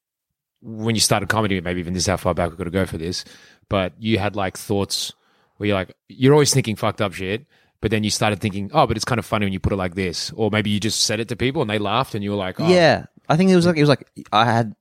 when 0.61 0.93
you 0.95 1.01
started 1.01 1.27
comedy, 1.29 1.59
maybe 1.59 1.79
even 1.79 1.93
this 1.93 2.03
is 2.03 2.07
how 2.07 2.17
far 2.17 2.33
back 2.35 2.49
we're 2.49 2.55
going 2.55 2.65
to 2.65 2.71
go 2.71 2.85
for 2.85 2.97
this, 2.99 3.25
but 3.67 3.93
you 3.99 4.19
had 4.19 4.35
like 4.35 4.57
thoughts 4.57 5.11
where 5.57 5.67
you're 5.67 5.75
like 5.75 5.95
you're 6.07 6.33
always 6.33 6.53
thinking 6.53 6.75
fucked 6.75 7.01
up 7.01 7.13
shit, 7.13 7.45
but 7.81 7.89
then 7.89 8.03
you 8.03 8.11
started 8.11 8.39
thinking, 8.39 8.69
oh, 8.73 8.85
but 8.85 8.95
it's 8.95 9.05
kind 9.05 9.17
of 9.19 9.25
funny 9.25 9.45
when 9.45 9.53
you 9.53 9.59
put 9.59 9.73
it 9.73 9.77
like 9.77 9.95
this, 9.95 10.31
or 10.35 10.51
maybe 10.51 10.69
you 10.69 10.79
just 10.79 11.01
said 11.03 11.19
it 11.19 11.27
to 11.29 11.35
people 11.35 11.61
and 11.63 11.69
they 11.69 11.79
laughed 11.79 12.13
and 12.13 12.23
you 12.23 12.29
were 12.29 12.35
like, 12.37 12.59
oh, 12.59 12.67
Yeah, 12.69 13.05
I 13.27 13.37
think 13.37 13.49
it 13.49 13.55
was 13.55 13.65
like 13.65 13.77
it 13.77 13.81
was 13.81 13.89
like 13.89 14.07
I 14.31 14.45
had 14.45 14.75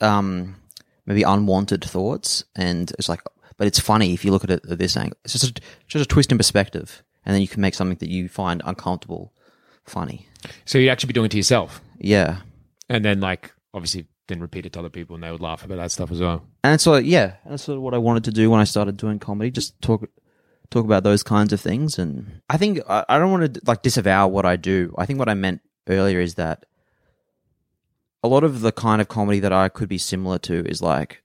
um, 0.00 0.56
maybe 1.04 1.22
unwanted 1.22 1.84
thoughts, 1.84 2.44
and 2.54 2.90
it's 2.98 3.08
like, 3.08 3.20
but 3.58 3.66
it's 3.66 3.78
funny 3.80 4.14
if 4.14 4.24
you 4.24 4.30
look 4.30 4.44
at 4.44 4.50
it 4.50 4.64
at 4.70 4.78
this 4.78 4.96
angle. 4.96 5.18
It's 5.24 5.32
just 5.34 5.58
a, 5.58 5.62
just 5.86 6.02
a 6.04 6.08
twist 6.08 6.32
in 6.32 6.38
perspective, 6.38 7.02
and 7.26 7.34
then 7.34 7.42
you 7.42 7.48
can 7.48 7.60
make 7.60 7.74
something 7.74 7.98
that 7.98 8.08
you 8.10 8.28
find 8.28 8.62
uncomfortable 8.64 9.32
funny. 9.84 10.26
So 10.64 10.78
you 10.78 10.88
actually 10.88 11.08
be 11.08 11.12
doing 11.14 11.26
it 11.26 11.30
to 11.32 11.36
yourself, 11.36 11.80
Yeah, 11.98 12.38
and 12.88 13.04
then 13.04 13.20
like 13.20 13.52
obviously 13.74 14.06
then 14.28 14.40
repeat 14.40 14.66
it 14.66 14.72
to 14.72 14.78
other 14.80 14.90
people 14.90 15.14
and 15.14 15.22
they 15.22 15.30
would 15.30 15.40
laugh 15.40 15.64
about 15.64 15.76
that 15.76 15.92
stuff 15.92 16.10
as 16.10 16.20
well. 16.20 16.44
and 16.64 16.80
so 16.80 16.96
yeah, 16.96 17.34
that's 17.46 17.62
sort 17.64 17.76
of 17.76 17.82
what 17.82 17.94
I 17.94 17.98
wanted 17.98 18.24
to 18.24 18.32
do 18.32 18.50
when 18.50 18.60
I 18.60 18.64
started 18.64 18.96
doing 18.96 19.18
comedy. 19.18 19.50
Just 19.50 19.80
talk 19.80 20.08
talk 20.70 20.84
about 20.84 21.04
those 21.04 21.22
kinds 21.22 21.52
of 21.52 21.60
things, 21.60 21.98
and 21.98 22.40
I 22.50 22.56
think 22.56 22.80
I, 22.88 23.04
I 23.08 23.18
don't 23.18 23.30
want 23.30 23.54
to 23.54 23.60
like 23.66 23.82
disavow 23.82 24.28
what 24.28 24.44
I 24.44 24.56
do. 24.56 24.94
I 24.98 25.06
think 25.06 25.18
what 25.18 25.28
I 25.28 25.34
meant 25.34 25.60
earlier 25.88 26.20
is 26.20 26.34
that 26.34 26.66
a 28.22 28.28
lot 28.28 28.44
of 28.44 28.60
the 28.60 28.72
kind 28.72 29.00
of 29.00 29.08
comedy 29.08 29.40
that 29.40 29.52
I 29.52 29.68
could 29.68 29.88
be 29.88 29.98
similar 29.98 30.38
to 30.40 30.66
is 30.66 30.82
like 30.82 31.22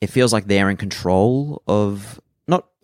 it 0.00 0.08
feels 0.08 0.32
like 0.32 0.46
they're 0.46 0.68
in 0.68 0.76
control 0.76 1.62
of 1.66 2.20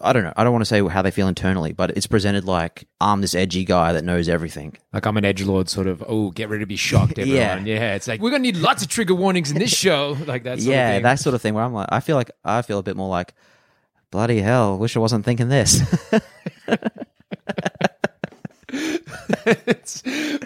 I 0.01 0.13
don't 0.13 0.23
know 0.23 0.33
I 0.37 0.45
don't 0.45 0.53
want 0.53 0.63
to 0.63 0.67
say 0.67 0.87
how 0.87 1.03
they 1.03 1.11
feel 1.11 1.27
internally, 1.29 1.73
but 1.73 1.91
it's 1.91 2.07
presented 2.07 2.45
like 2.45 2.87
I'm 3.01 3.21
this 3.21 3.35
edgy 3.35 3.65
guy 3.65 3.93
that 3.93 4.05
knows 4.05 4.29
everything. 4.29 4.77
Like 4.93 5.07
I'm 5.07 5.17
an 5.17 5.25
edge 5.25 5.43
lord, 5.43 5.69
sort 5.69 5.87
of. 5.87 6.05
Oh, 6.07 6.31
get 6.31 6.49
ready 6.49 6.63
to 6.63 6.67
be 6.67 6.77
shocked, 6.77 7.19
everyone. 7.19 7.67
Yeah. 7.67 7.75
yeah. 7.75 7.95
It's 7.95 8.07
like 8.07 8.21
we're 8.21 8.31
gonna 8.31 8.43
need 8.43 8.57
lots 8.57 8.83
of 8.83 8.89
trigger 8.89 9.15
warnings 9.15 9.51
in 9.51 9.59
this 9.59 9.71
show, 9.77 10.17
like 10.27 10.45
that. 10.45 10.61
Sort 10.61 10.71
yeah, 10.71 10.89
of 10.89 10.95
thing. 10.97 11.03
that 11.03 11.19
sort 11.19 11.35
of 11.35 11.43
thing. 11.43 11.55
Where 11.55 11.65
I'm 11.65 11.73
like, 11.75 11.89
I 11.91 12.01
feel 12.01 12.17
like 12.17 12.31
I 12.45 12.63
feel 12.63 12.79
a 12.79 12.83
bit 12.83 12.97
more 12.97 13.09
like 13.09 13.35
bloody 14.11 14.41
hell. 14.41 14.79
Wish 14.79 14.97
I 14.97 15.01
wasn't 15.01 15.25
thinking 15.25 15.49
this. 15.49 15.81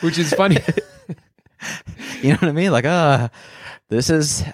Which 0.00 0.18
is 0.18 0.32
funny. 0.32 0.58
You 2.22 2.30
know 2.30 2.36
what 2.36 2.48
I 2.48 2.52
mean? 2.52 2.72
Like, 2.72 2.86
ah, 2.86 3.30
this 3.88 4.08
is 4.10 4.44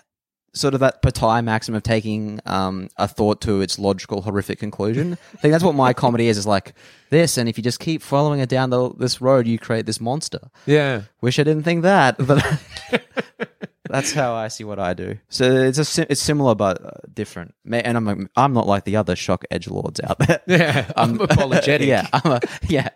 sort 0.59 0.75
of 0.75 0.81
that 0.81 1.01
Bataille 1.03 1.42
maxim 1.42 1.75
of 1.75 1.83
taking 1.83 2.40
um, 2.47 2.88
a 2.97 3.07
thought 3.09 3.40
to 3.42 3.61
its 3.61 3.79
logical, 3.79 4.23
horrific 4.23 4.59
conclusion. 4.59 5.18
I 5.35 5.37
think 5.38 5.53
that's 5.53 5.64
what 5.64 5.75
my 5.75 5.92
comedy 5.92 6.29
is. 6.29 6.38
Is 6.38 6.47
like 6.47 6.75
this, 7.11 7.38
and 7.38 7.49
if 7.49 7.57
you 7.57 7.64
just 7.64 7.81
keep 7.81 8.03
following 8.03 8.40
it 8.40 8.49
down 8.49 8.71
the, 8.71 8.92
this 8.94 9.21
road, 9.21 9.47
you 9.47 9.59
create 9.59 9.87
this 9.87 10.01
monster. 10.01 10.51
yeah. 10.66 11.03
Wish 11.21 11.38
I 11.38 11.42
didn't 11.42 11.64
think 11.64 11.83
that, 11.83 12.16
but 12.18 12.44
that's 13.88 14.12
how 14.12 14.35
I 14.35 14.49
see 14.49 14.64
what 14.64 14.79
I 14.79 14.94
do. 14.94 15.18
So 15.29 15.44
it's 15.51 15.99
a 15.99 16.12
it's 16.12 16.21
similar 16.21 16.55
but 16.55 16.85
uh, 16.85 16.90
different. 17.12 17.55
And 17.71 17.97
I'm 17.97 18.29
I'm 18.37 18.53
not 18.53 18.66
like 18.66 18.85
the 18.85 18.97
other 18.97 19.16
shock 19.16 19.44
edge 19.51 19.68
lords 19.68 20.01
out 20.01 20.18
there. 20.18 20.40
Yeah. 20.47 20.92
I'm 20.97 21.21
apologetic. 21.21 21.88
yeah, 21.88 22.07
I'm 22.12 22.33
a, 22.33 22.40
yeah. 22.68 22.88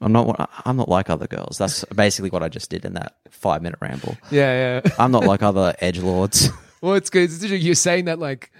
I'm 0.00 0.12
not. 0.12 0.50
I'm 0.64 0.76
not 0.76 0.88
like 0.88 1.10
other 1.10 1.26
girls. 1.26 1.58
That's 1.58 1.84
basically 1.86 2.30
what 2.30 2.42
I 2.42 2.48
just 2.48 2.70
did 2.70 2.84
in 2.84 2.94
that 2.94 3.16
five 3.30 3.62
minute 3.62 3.78
ramble. 3.80 4.16
Yeah, 4.30 4.80
yeah. 4.84 4.92
I'm 4.98 5.10
not 5.10 5.24
like 5.24 5.42
other 5.42 5.74
edge 5.80 5.98
lords. 5.98 6.48
Well, 6.80 6.94
it's 6.94 7.10
good. 7.10 7.24
It's. 7.24 7.42
You're 7.42 7.74
saying 7.74 8.04
that 8.04 8.20
like 8.20 8.52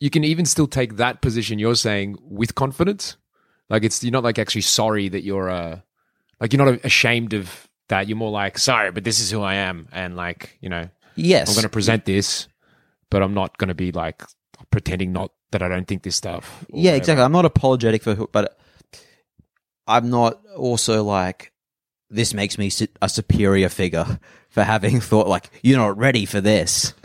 you 0.00 0.10
can 0.10 0.24
even 0.24 0.44
still 0.46 0.66
take 0.66 0.96
that 0.96 1.22
position 1.22 1.60
you're 1.60 1.76
saying 1.76 2.18
with 2.20 2.56
confidence. 2.56 3.16
Like 3.70 3.84
it's 3.84 4.02
you're 4.02 4.10
not 4.10 4.24
like 4.24 4.40
actually 4.40 4.62
sorry 4.62 5.08
that 5.08 5.22
you're 5.22 5.48
uh 5.48 5.78
like 6.40 6.52
you're 6.52 6.64
not 6.64 6.84
ashamed 6.84 7.34
of 7.34 7.68
that. 7.88 8.08
You're 8.08 8.16
more 8.16 8.32
like 8.32 8.58
sorry, 8.58 8.90
but 8.90 9.04
this 9.04 9.20
is 9.20 9.30
who 9.30 9.42
I 9.42 9.54
am, 9.54 9.86
and 9.92 10.16
like 10.16 10.58
you 10.60 10.70
know 10.70 10.88
Yes, 11.14 11.48
I'm 11.50 11.54
going 11.54 11.62
to 11.62 11.68
present 11.68 12.04
this, 12.04 12.48
but 13.10 13.22
I'm 13.22 13.32
not 13.32 13.56
going 13.58 13.68
to 13.68 13.74
be 13.76 13.92
like 13.92 14.24
pretending 14.72 15.12
not 15.12 15.30
that 15.52 15.62
I 15.62 15.68
don't 15.68 15.86
think 15.86 16.02
this 16.02 16.16
stuff. 16.16 16.64
Yeah, 16.68 16.76
whatever. 16.92 16.96
exactly. 16.96 17.22
I'm 17.24 17.30
not 17.32 17.44
apologetic 17.44 18.02
for, 18.02 18.16
who- 18.16 18.28
but 18.32 18.58
I'm 19.86 20.10
not 20.10 20.40
also 20.56 21.02
like 21.04 21.52
this 22.10 22.34
makes 22.34 22.58
me 22.58 22.70
a 23.00 23.08
superior 23.08 23.68
figure 23.68 24.18
for 24.50 24.62
having 24.64 25.00
thought 25.00 25.28
like 25.28 25.50
you're 25.62 25.78
not 25.78 25.96
ready 25.96 26.26
for 26.26 26.40
this. 26.40 26.92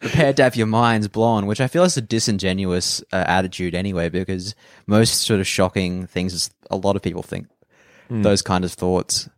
Prepared 0.00 0.36
to 0.36 0.44
have 0.44 0.54
your 0.54 0.68
minds 0.68 1.08
blown, 1.08 1.46
which 1.46 1.60
I 1.60 1.66
feel 1.66 1.82
is 1.82 1.96
a 1.96 2.00
disingenuous 2.00 3.02
uh, 3.12 3.24
attitude 3.26 3.74
anyway, 3.74 4.08
because 4.08 4.54
most 4.86 5.22
sort 5.22 5.40
of 5.40 5.46
shocking 5.46 6.06
things 6.06 6.32
is 6.34 6.50
a 6.70 6.76
lot 6.76 6.94
of 6.96 7.02
people 7.02 7.22
think 7.22 7.48
Hmm. 8.08 8.22
those 8.22 8.40
kind 8.40 8.64
of 8.64 8.72
thoughts 8.72 9.28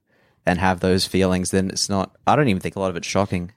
and 0.46 0.58
have 0.60 0.78
those 0.80 1.04
feelings. 1.06 1.50
Then 1.50 1.70
it's 1.70 1.88
not. 1.88 2.14
I 2.26 2.36
don't 2.36 2.46
even 2.48 2.60
think 2.60 2.76
a 2.76 2.78
lot 2.80 2.90
of 2.90 2.96
it's 2.96 3.06
shocking. 3.08 3.50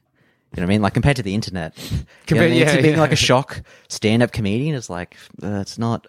You 0.56 0.60
know 0.60 0.62
what 0.62 0.70
I 0.70 0.74
mean? 0.74 0.82
Like 0.82 0.94
compared 0.94 1.16
to 1.16 1.22
the 1.22 1.34
internet, 1.34 1.72
you 1.92 1.98
know 1.98 2.02
I 2.02 2.06
Compared- 2.26 2.50
mean? 2.52 2.60
yeah, 2.60 2.74
to 2.76 2.82
being 2.82 2.94
yeah. 2.94 3.00
like 3.00 3.12
a 3.12 3.16
shock 3.16 3.62
stand-up 3.88 4.32
comedian 4.32 4.74
is 4.74 4.88
like 4.90 5.16
uh, 5.42 5.60
it's 5.60 5.78
not. 5.78 6.06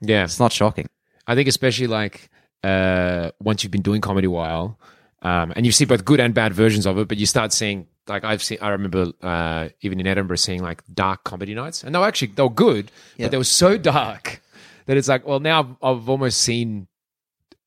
Yeah. 0.00 0.24
It's 0.24 0.38
not 0.40 0.52
shocking. 0.52 0.86
I 1.26 1.34
think 1.34 1.48
especially 1.48 1.86
like 1.86 2.30
uh, 2.64 3.30
once 3.40 3.62
you've 3.62 3.70
been 3.72 3.82
doing 3.82 4.00
comedy 4.00 4.26
a 4.26 4.30
while, 4.30 4.78
um, 5.22 5.52
and 5.56 5.66
you 5.66 5.72
see 5.72 5.84
both 5.84 6.04
good 6.04 6.20
and 6.20 6.32
bad 6.34 6.52
versions 6.52 6.86
of 6.86 6.98
it, 6.98 7.08
but 7.08 7.18
you 7.18 7.26
start 7.26 7.52
seeing 7.52 7.86
like 8.06 8.24
I've 8.24 8.42
seen. 8.42 8.58
I 8.60 8.68
remember 8.70 9.12
uh, 9.22 9.68
even 9.82 10.00
in 10.00 10.06
Edinburgh 10.06 10.36
seeing 10.38 10.62
like 10.62 10.82
dark 10.94 11.24
comedy 11.24 11.54
nights, 11.54 11.82
and 11.84 11.94
they 11.94 11.98
were 11.98 12.06
actually 12.06 12.28
they 12.28 12.42
were 12.42 12.48
good, 12.50 12.90
Yeah. 13.16 13.26
but 13.26 13.30
they 13.32 13.38
were 13.38 13.44
so 13.44 13.76
dark 13.78 14.40
that 14.86 14.96
it's 14.96 15.08
like, 15.08 15.26
well, 15.26 15.40
now 15.40 15.76
I've 15.82 16.08
almost 16.08 16.38
seen 16.38 16.86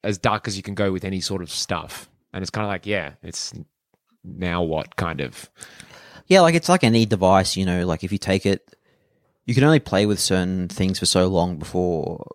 as 0.04 0.18
dark 0.18 0.48
as 0.48 0.58
you 0.58 0.64
can 0.64 0.74
go 0.74 0.92
with 0.92 1.06
any 1.06 1.22
sort 1.22 1.42
of 1.42 1.52
stuff, 1.52 2.10
and 2.34 2.42
it's 2.42 2.50
kind 2.50 2.66
of 2.66 2.70
like, 2.70 2.86
yeah, 2.88 3.12
it's 3.22 3.54
now 4.24 4.62
what 4.64 4.96
kind 4.96 5.20
of 5.22 5.50
Yeah, 6.28 6.42
like 6.42 6.56
it's 6.56 6.70
like 6.70 6.84
any 6.84 7.06
device, 7.06 7.56
you 7.58 7.66
know, 7.66 7.86
like 7.86 8.04
if 8.04 8.12
you 8.12 8.18
take 8.18 8.46
it, 8.46 8.76
you 9.46 9.56
can 9.56 9.64
only 9.64 9.80
play 9.80 10.06
with 10.06 10.20
certain 10.20 10.68
things 10.68 11.00
for 11.00 11.06
so 11.06 11.28
long 11.28 11.58
before. 11.58 12.26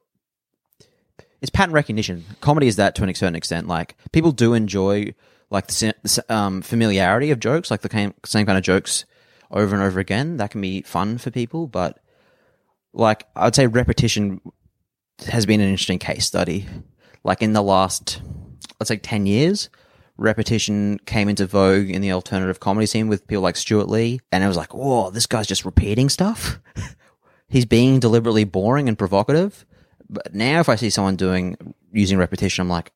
It's 1.40 1.50
pattern 1.50 1.74
recognition. 1.74 2.24
Comedy 2.40 2.66
is 2.66 2.76
that 2.76 2.94
to 2.96 3.04
a 3.04 3.14
certain 3.14 3.36
extent. 3.36 3.68
Like 3.68 3.96
people 4.12 4.32
do 4.32 4.54
enjoy 4.54 5.14
like 5.50 5.68
the, 5.68 6.24
um, 6.28 6.62
familiarity 6.62 7.30
of 7.30 7.38
jokes, 7.38 7.70
like 7.70 7.82
the 7.82 7.88
same, 7.88 8.14
same 8.24 8.46
kind 8.46 8.58
of 8.58 8.64
jokes 8.64 9.04
over 9.50 9.74
and 9.74 9.84
over 9.84 10.00
again. 10.00 10.38
That 10.38 10.50
can 10.50 10.60
be 10.60 10.82
fun 10.82 11.18
for 11.18 11.30
people, 11.30 11.66
but 11.66 12.00
like 12.92 13.26
I'd 13.36 13.54
say 13.54 13.66
repetition 13.66 14.40
has 15.28 15.46
been 15.46 15.60
an 15.60 15.68
interesting 15.68 15.98
case 15.98 16.26
study. 16.26 16.66
Like 17.22 17.42
in 17.42 17.52
the 17.52 17.62
last, 17.62 18.22
let's 18.80 18.88
say, 18.88 18.96
10 18.96 19.26
years, 19.26 19.68
repetition 20.18 20.98
came 21.06 21.28
into 21.28 21.46
vogue 21.46 21.90
in 21.90 22.02
the 22.02 22.12
alternative 22.12 22.60
comedy 22.60 22.86
scene 22.86 23.08
with 23.08 23.26
people 23.26 23.42
like 23.42 23.56
Stewart 23.56 23.88
Lee. 23.88 24.20
And 24.32 24.42
I 24.42 24.48
was 24.48 24.56
like, 24.56 24.74
whoa, 24.74 25.10
this 25.10 25.26
guy's 25.26 25.46
just 25.46 25.64
repeating 25.64 26.08
stuff. 26.08 26.58
He's 27.48 27.66
being 27.66 28.00
deliberately 28.00 28.44
boring 28.44 28.88
and 28.88 28.98
provocative. 28.98 29.64
But 30.08 30.34
now 30.34 30.60
if 30.60 30.68
I 30.68 30.76
see 30.76 30.90
someone 30.90 31.16
doing, 31.16 31.56
using 31.92 32.18
repetition, 32.18 32.62
I'm 32.62 32.68
like, 32.68 32.92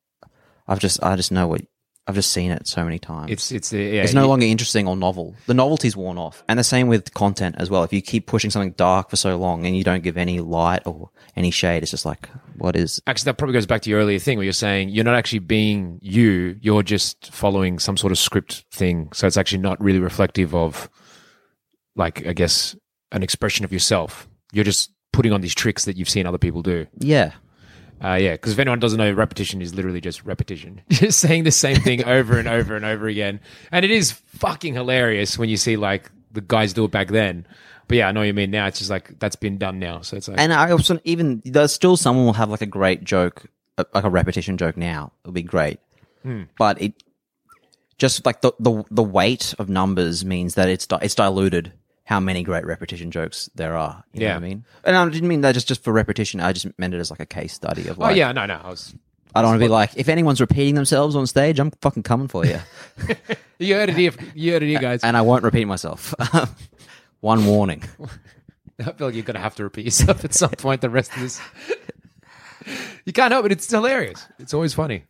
I've 0.66 0.78
just, 0.78 1.02
I 1.02 1.16
just 1.16 1.32
know 1.32 1.48
what, 1.48 1.62
I've 2.06 2.14
just 2.16 2.32
seen 2.32 2.50
it 2.50 2.66
so 2.66 2.82
many 2.82 2.98
times. 2.98 3.30
It's 3.30 3.52
it's 3.52 3.72
yeah. 3.72 4.02
It's 4.02 4.14
no 4.14 4.22
you- 4.22 4.28
longer 4.28 4.46
interesting 4.46 4.88
or 4.88 4.96
novel. 4.96 5.36
The 5.46 5.54
novelty's 5.54 5.96
worn 5.96 6.18
off. 6.18 6.42
And 6.48 6.58
the 6.58 6.64
same 6.64 6.88
with 6.88 7.14
content 7.14 7.54
as 7.58 7.70
well. 7.70 7.84
If 7.84 7.92
you 7.92 8.02
keep 8.02 8.26
pushing 8.26 8.50
something 8.50 8.72
dark 8.72 9.10
for 9.10 9.16
so 9.16 9.36
long 9.36 9.64
and 9.64 9.76
you 9.76 9.84
don't 9.84 10.02
give 10.02 10.16
any 10.16 10.40
light 10.40 10.82
or 10.86 11.10
any 11.36 11.50
shade, 11.52 11.82
it's 11.82 11.90
just 11.92 12.04
like, 12.06 12.28
what 12.56 12.74
is. 12.74 13.00
Actually, 13.06 13.26
that 13.26 13.38
probably 13.38 13.52
goes 13.52 13.66
back 13.66 13.82
to 13.82 13.90
your 13.90 14.00
earlier 14.00 14.18
thing 14.18 14.38
where 14.38 14.44
you're 14.44 14.52
saying 14.52 14.88
you're 14.88 15.04
not 15.04 15.14
actually 15.14 15.38
being 15.40 15.98
you, 16.02 16.56
you're 16.60 16.82
just 16.82 17.32
following 17.32 17.78
some 17.78 17.96
sort 17.96 18.10
of 18.10 18.18
script 18.18 18.64
thing. 18.72 19.10
So 19.12 19.26
it's 19.28 19.36
actually 19.36 19.58
not 19.60 19.80
really 19.80 20.00
reflective 20.00 20.54
of, 20.54 20.90
like, 21.96 22.26
I 22.26 22.32
guess, 22.32 22.74
an 23.12 23.22
expression 23.22 23.64
of 23.64 23.72
yourself. 23.72 24.28
You're 24.52 24.64
just 24.64 24.90
putting 25.12 25.32
on 25.32 25.42
these 25.42 25.54
tricks 25.54 25.84
that 25.84 25.96
you've 25.96 26.08
seen 26.08 26.26
other 26.26 26.38
people 26.38 26.62
do. 26.62 26.86
Yeah. 26.98 27.32
Uh, 28.02 28.14
yeah, 28.14 28.32
because 28.32 28.52
if 28.52 28.58
anyone 28.58 28.78
doesn't 28.78 28.98
know, 28.98 29.12
repetition 29.12 29.60
is 29.60 29.74
literally 29.74 30.00
just 30.00 30.24
repetition. 30.24 30.80
Just 30.88 31.20
saying 31.20 31.44
the 31.44 31.50
same 31.50 31.76
thing 31.76 32.04
over 32.06 32.38
and 32.38 32.48
over 32.48 32.74
and 32.74 32.84
over 32.84 33.06
again. 33.08 33.40
And 33.70 33.84
it 33.84 33.90
is 33.90 34.12
fucking 34.12 34.72
hilarious 34.74 35.38
when 35.38 35.48
you 35.50 35.58
see, 35.58 35.76
like, 35.76 36.10
the 36.32 36.40
guys 36.40 36.72
do 36.72 36.84
it 36.86 36.90
back 36.90 37.08
then. 37.08 37.46
But 37.88 37.98
yeah, 37.98 38.08
I 38.08 38.12
know 38.12 38.20
what 38.20 38.26
you 38.26 38.34
mean 38.34 38.50
now. 38.50 38.66
It's 38.68 38.78
just 38.78 38.90
like, 38.90 39.18
that's 39.18 39.36
been 39.36 39.58
done 39.58 39.78
now. 39.78 40.00
So 40.00 40.16
it's 40.16 40.28
like, 40.28 40.38
And 40.38 40.52
I 40.52 40.70
also, 40.70 40.98
even, 41.04 41.42
there's 41.44 41.72
still 41.72 41.96
someone 41.96 42.24
will 42.24 42.32
have 42.32 42.48
like 42.48 42.62
a 42.62 42.66
great 42.66 43.04
joke, 43.04 43.46
uh, 43.76 43.84
like 43.92 44.04
a 44.04 44.10
repetition 44.10 44.56
joke 44.56 44.76
now. 44.76 45.12
It'll 45.24 45.32
be 45.32 45.42
great. 45.42 45.80
But 46.56 46.80
it, 46.80 46.94
just 47.98 48.24
like 48.24 48.40
the, 48.40 48.52
the, 48.58 48.84
the 48.90 49.02
weight 49.02 49.54
of 49.58 49.68
numbers 49.68 50.24
means 50.24 50.54
that 50.54 50.68
it's, 50.68 50.86
di- 50.86 51.00
it's 51.02 51.14
diluted 51.14 51.72
how 52.10 52.18
many 52.18 52.42
great 52.42 52.66
repetition 52.66 53.12
jokes 53.12 53.48
there 53.54 53.76
are. 53.76 54.02
You 54.12 54.20
know 54.20 54.26
Yeah. 54.26 54.34
what 54.34 54.42
I 54.44 54.48
mean? 54.48 54.64
And 54.82 54.96
I 54.96 55.08
didn't 55.08 55.28
mean 55.28 55.42
that 55.42 55.52
just, 55.52 55.68
just 55.68 55.84
for 55.84 55.92
repetition. 55.92 56.40
I 56.40 56.52
just 56.52 56.66
meant 56.76 56.92
it 56.92 56.98
as 56.98 57.08
like 57.08 57.20
a 57.20 57.24
case 57.24 57.52
study 57.52 57.86
of 57.86 58.00
oh, 58.00 58.02
like, 58.02 58.16
yeah, 58.16 58.32
no, 58.32 58.46
no. 58.46 58.60
I 58.64 58.68
was, 58.68 58.92
I 59.32 59.42
don't 59.42 59.52
want 59.52 59.60
to 59.60 59.64
be 59.64 59.68
like, 59.68 59.92
if 59.94 60.08
anyone's 60.08 60.40
repeating 60.40 60.74
themselves 60.74 61.14
on 61.14 61.28
stage, 61.28 61.60
I'm 61.60 61.70
fucking 61.80 62.02
coming 62.02 62.26
for 62.26 62.44
you. 62.44 62.58
you 63.60 63.74
heard 63.76 63.90
it 63.90 63.96
here. 63.96 64.10
You 64.34 64.54
heard 64.54 64.64
it 64.64 64.66
here, 64.66 64.80
guys. 64.80 65.04
and 65.04 65.16
I 65.16 65.20
won't 65.22 65.44
repeat 65.44 65.66
myself. 65.66 66.12
One 67.20 67.46
warning. 67.46 67.84
I 68.80 68.90
feel 68.90 69.06
like 69.06 69.14
you're 69.14 69.22
going 69.22 69.36
to 69.36 69.40
have 69.40 69.54
to 69.56 69.62
repeat 69.62 69.84
yourself 69.84 70.24
at 70.24 70.34
some 70.34 70.50
point 70.50 70.80
the 70.80 70.90
rest 70.90 71.14
of 71.14 71.20
this. 71.20 71.40
You 73.04 73.12
can't 73.12 73.30
help 73.30 73.46
it. 73.46 73.52
It's 73.52 73.70
hilarious. 73.70 74.26
It's 74.40 74.52
always 74.52 74.74
funny. 74.74 75.04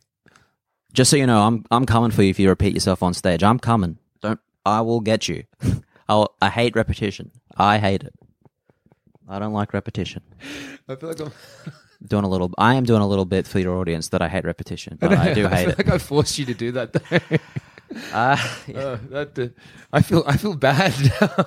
Just 0.93 1.09
so 1.09 1.17
you 1.17 1.25
know, 1.25 1.41
I'm 1.41 1.65
I'm 1.71 1.85
coming 1.87 2.11
for 2.11 2.21
you 2.21 2.29
if 2.29 2.37
you 2.39 2.47
repeat 2.49 2.75
yourself 2.75 3.01
on 3.01 3.15
stage. 3.15 3.41
I'm 3.41 3.57
coming. 3.57 3.97
Don't 4.21 4.39
I 4.67 4.81
will 4.81 4.99
get 4.99 5.27
you. 5.27 5.45
I'll, 6.11 6.35
I 6.41 6.49
hate 6.49 6.75
repetition. 6.75 7.31
I 7.57 7.77
hate 7.79 8.03
it. 8.03 8.13
I 9.29 9.39
don't 9.39 9.53
like 9.53 9.73
repetition. 9.73 10.21
I 10.89 10.95
feel 10.95 11.09
like 11.09 11.19
I'm, 11.21 11.31
Doing 12.07 12.23
a 12.25 12.29
little. 12.29 12.49
I 12.57 12.75
am 12.75 12.83
doing 12.83 13.01
a 13.03 13.07
little 13.07 13.25
bit 13.25 13.45
for 13.47 13.59
your 13.59 13.75
audience 13.77 14.09
that 14.09 14.21
I 14.23 14.27
hate 14.27 14.43
repetition, 14.43 14.97
but 14.99 15.13
I 15.13 15.33
do 15.35 15.45
I 15.51 15.55
hate 15.55 15.63
feel 15.65 15.69
it. 15.73 15.77
like 15.77 15.89
I 15.89 15.97
forced 15.99 16.39
you 16.39 16.45
to 16.45 16.53
do 16.53 16.71
that. 16.73 16.93
though. 16.93 17.37
Uh, 18.13 18.37
Uh, 18.73 18.97
that, 19.09 19.37
uh, 19.37 19.47
I 19.91 20.01
feel 20.01 20.23
I 20.25 20.37
feel 20.37 20.55
bad. 20.55 20.93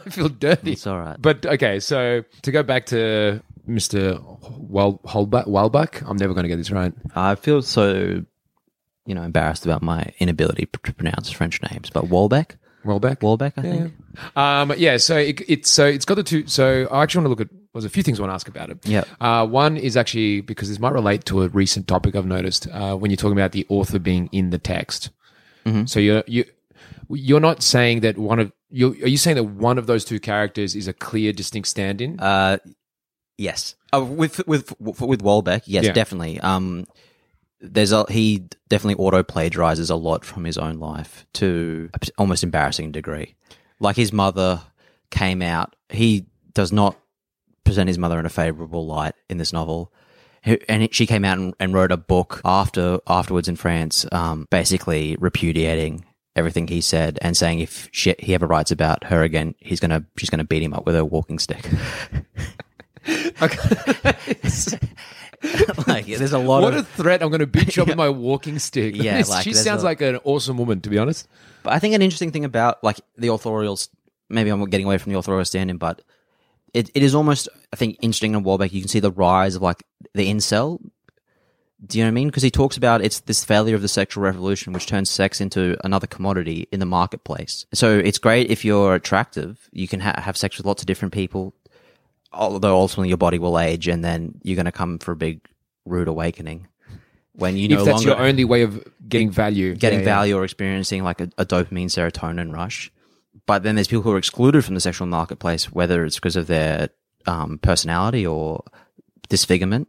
I 0.07 0.11
feel 0.11 0.29
dirty. 0.29 0.73
It's 0.73 0.87
all 0.87 0.99
right. 1.01 1.17
But 1.19 1.47
okay, 1.47 1.81
so 1.81 2.23
to 2.43 2.51
go 2.53 2.63
back 2.63 2.85
to 2.87 3.41
Mr. 3.67 4.21
Wel- 4.59 5.01
Welbach, 5.05 6.03
I'm 6.09 6.19
never 6.19 6.35
going 6.35 6.45
to 6.45 6.49
get 6.53 6.59
this 6.59 6.71
right. 6.71 6.93
I 7.17 7.35
feel 7.35 7.63
so, 7.63 8.23
you 9.07 9.15
know, 9.17 9.23
embarrassed 9.23 9.65
about 9.65 9.83
my 9.83 10.13
inability 10.19 10.67
to 10.85 10.93
pronounce 10.93 11.31
French 11.31 11.61
names. 11.71 11.89
But 11.89 12.05
Walbeck, 12.11 12.57
Welbeck. 12.85 13.21
Walbeck, 13.21 13.53
I 13.57 13.63
think. 13.63 13.93
Um, 14.37 14.73
yeah, 14.77 14.97
so 14.99 15.17
it, 15.17 15.41
it's 15.49 15.71
so 15.71 15.87
it's 15.87 16.05
got 16.05 16.15
the 16.15 16.23
two. 16.23 16.47
So 16.47 16.87
I 16.91 17.03
actually 17.03 17.25
want 17.27 17.39
to 17.39 17.43
look 17.45 17.51
at. 17.53 17.57
There's 17.73 17.85
a 17.85 17.91
few 17.91 18.05
things 18.05 18.21
I 18.21 18.23
want 18.23 18.31
to 18.31 18.35
ask 18.35 18.47
about 18.49 18.71
it. 18.71 18.87
Yeah. 18.87 19.03
Uh, 19.21 19.45
one 19.47 19.77
is 19.77 19.97
actually 19.97 20.43
because 20.43 20.69
this 20.69 20.79
might 20.79 20.93
relate 20.93 21.25
to 21.25 21.43
a 21.43 21.49
recent 21.49 21.89
topic 21.89 22.15
I've 22.15 22.25
noticed 22.27 22.69
uh, 22.71 22.95
when 22.95 23.11
you're 23.11 23.17
talking 23.17 23.37
about 23.37 23.51
the 23.51 23.67
author 23.69 23.99
being 23.99 24.29
in 24.31 24.51
the 24.51 24.59
text. 24.59 25.11
So 25.87 25.99
you're 25.99 26.23
you 26.27 26.45
you're 27.09 27.41
not 27.41 27.63
saying 27.63 28.01
that 28.01 28.17
one 28.19 28.39
of 28.39 28.53
you 28.71 28.93
are 29.03 29.09
you 29.09 29.17
saying 29.17 29.37
that 29.37 29.45
one 29.45 29.79
of 29.79 29.87
those 29.87 30.05
two 30.05 30.21
characters 30.21 30.77
is 30.77 30.87
a 30.87 30.93
clear, 30.93 31.33
distinct 31.33 31.69
stand-in? 31.69 32.21
Uh, 32.21 32.59
yes. 33.39 33.75
Uh, 33.93 34.05
with 34.05 34.47
with 34.47 34.79
with 34.81 35.23
Walbeck, 35.23 35.63
yes, 35.67 35.85
Yeah. 35.85 35.93
definitely. 35.93 36.39
Um, 36.41 36.87
there's 37.65 37.93
a 37.93 38.05
he 38.11 38.47
definitely 38.69 39.03
auto 39.03 39.23
plagiarizes 39.23 39.91
a 39.91 39.97
lot 39.97 40.25
from 40.25 40.45
his 40.45 40.59
own 40.59 40.79
life 40.79 41.27
to 41.35 41.91
almost 42.19 42.45
embarrassing 42.45 42.93
degree. 42.93 43.35
Like 43.81 43.97
his 43.97 44.13
mother 44.13 44.63
came 45.11 45.43
out, 45.43 45.75
he 45.89 46.27
does 46.53 46.73
not 46.73 46.99
present 47.65 47.89
his 47.89 47.99
mother 47.99 48.19
in 48.19 48.27
a 48.27 48.31
favorable 48.31 48.87
light 48.87 49.15
in 49.29 49.39
this 49.39 49.53
novel. 49.53 49.93
And 50.69 50.95
she 50.95 51.07
came 51.07 51.25
out 51.25 51.39
and, 51.39 51.55
and 51.59 51.73
wrote 51.73 51.91
a 51.91 51.97
book 51.97 52.43
after 52.45 52.99
afterwards 53.07 53.49
in 53.49 53.57
France, 53.57 54.05
um, 54.13 54.47
basically 54.51 55.17
repudiating 55.19 56.05
everything 56.37 56.69
he 56.69 56.83
said 56.83 57.19
and 57.23 57.37
saying 57.37 57.61
if 57.61 57.89
she, 57.93 58.15
he 58.19 58.35
ever 58.35 58.47
writes 58.47 58.71
about 58.71 59.05
her 59.05 59.23
again, 59.23 59.55
he's 59.59 59.81
gonna 59.81 60.05
she's 60.19 60.29
gonna 60.29 60.45
beat 60.45 60.63
him 60.63 60.75
up 60.75 60.85
with 60.85 60.97
a 60.97 61.05
walking 61.05 61.39
stick. 61.39 61.67
like 65.87 66.07
there's 66.07 66.33
a 66.33 66.39
lot 66.39 66.63
what 66.63 66.75
of 66.75 66.81
a 66.81 66.83
threat! 66.85 67.23
I'm 67.23 67.29
going 67.29 67.41
to 67.41 67.47
beat 67.47 67.77
you 67.77 67.83
up 67.83 67.89
with 67.89 67.97
my 67.97 68.09
walking 68.09 68.59
stick. 68.59 68.97
Yeah, 68.97 69.23
like, 69.29 69.45
she 69.45 69.53
sounds 69.53 69.83
a- 69.83 69.87
like 69.87 70.01
an 70.01 70.19
awesome 70.25 70.57
woman, 70.57 70.81
to 70.83 70.91
be 70.91 70.99
honest. 70.99 71.29
But 71.63 71.73
I 71.73 71.79
think 71.79 71.95
an 71.95 72.03
interesting 72.03 72.33
thing 72.33 72.45
about 72.45 72.83
like 72.83 73.01
the 73.17 73.29
authorials, 73.29 73.89
maybe 74.29 74.51
I'm 74.51 74.65
getting 74.67 74.87
away 74.87 74.99
from 74.99 75.13
the 75.13 75.19
authorial 75.19 75.45
stand-in, 75.45 75.79
but 75.79 76.03
it, 76.73 76.91
it 76.95 77.03
is 77.03 77.15
almost 77.15 77.49
I 77.73 77.77
think 77.77 77.99
interesting 78.03 78.35
in 78.35 78.43
Warbeck. 78.43 78.73
You 78.73 78.81
can 78.81 78.89
see 78.89 79.01
the 79.01 79.13
rise 79.13 79.55
of 79.55 79.63
like 79.63 79.83
the 80.15 80.31
incel. 80.31 80.81
Do 81.85 81.99
you 81.99 82.05
know 82.05 82.09
what 82.09 82.13
I 82.13 82.15
mean? 82.15 82.29
Because 82.29 82.43
he 82.43 82.51
talks 82.51 82.79
about 82.79 83.03
it's 83.03 83.21
this 83.21 83.45
failure 83.45 83.75
of 83.75 83.83
the 83.83 83.89
sexual 83.89 84.25
revolution, 84.25 84.73
which 84.73 84.87
turns 84.87 85.11
sex 85.11 85.41
into 85.41 85.77
another 85.85 86.07
commodity 86.07 86.67
in 86.73 86.81
the 86.81 86.87
marketplace. 86.87 87.67
So 87.75 87.99
it's 87.99 88.17
great 88.19 88.51
if 88.51 88.65
you're 88.65 88.95
attractive, 88.95 89.69
you 89.71 89.87
can 89.87 90.01
ha- 90.01 90.19
have 90.19 90.37
sex 90.37 90.57
with 90.57 90.65
lots 90.65 90.83
of 90.83 90.87
different 90.87 91.13
people, 91.13 91.53
although 92.35 92.77
ultimately 92.77 93.09
your 93.09 93.19
body 93.19 93.39
will 93.39 93.59
age, 93.59 93.89
and 93.89 94.05
then 94.05 94.41
you're 94.43 94.57
going 94.57 94.67
to 94.67 94.73
come 94.73 94.99
for 94.99 95.13
a 95.13 95.17
big 95.17 95.41
rude 95.85 96.09
awakening 96.09 96.67
when 97.37 97.57
you 97.57 97.69
no 97.69 97.79
if 97.81 97.85
that's 97.85 98.05
longer 98.05 98.21
your 98.21 98.29
only 98.29 98.45
way 98.45 98.63
of 98.63 98.83
getting 99.09 99.31
value, 99.31 99.75
getting 99.75 100.01
Yeah, 100.01 100.05
yeah. 100.07 100.15
value 100.15 100.37
or 100.37 100.45
experiencing 100.45 101.03
like 101.03 101.21
a, 101.21 101.31
a 101.37 101.45
dopamine 101.45 101.87
serotonin 101.87 102.55
rush. 102.55 102.93
But 103.47 103.63
then 103.63 103.75
there's 103.75 103.89
people 103.89 104.03
who 104.03 104.13
are 104.13 104.19
excluded 104.19 104.65
from 104.65 104.75
the 104.75 104.81
sexual 104.81 105.07
marketplace, 105.07 105.71
whether 105.73 106.05
it's 106.05 106.17
because 106.17 106.37
of 106.37 106.47
their 106.47 106.91
um, 107.27 107.59
personality 107.59 108.27
or 108.27 108.63
disfigurement, 109.29 109.89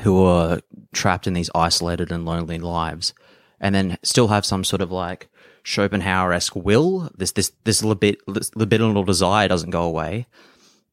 who 0.00 0.22
are 0.22 0.60
trapped 0.92 1.26
in 1.26 1.34
these 1.34 1.50
isolated 1.54 2.12
and 2.12 2.24
lonely 2.24 2.58
lives, 2.58 3.12
and 3.60 3.74
then 3.74 3.98
still 4.02 4.28
have 4.28 4.46
some 4.46 4.64
sort 4.64 4.80
of 4.80 4.92
like 4.92 5.28
Schopenhauer 5.64 6.32
esque 6.32 6.54
will. 6.56 7.10
This 7.16 7.32
this 7.32 7.52
this 7.64 7.82
libid, 7.82 8.18
this 8.28 8.50
libidinal 8.50 9.04
desire 9.04 9.48
doesn't 9.48 9.70
go 9.70 9.82
away 9.82 10.26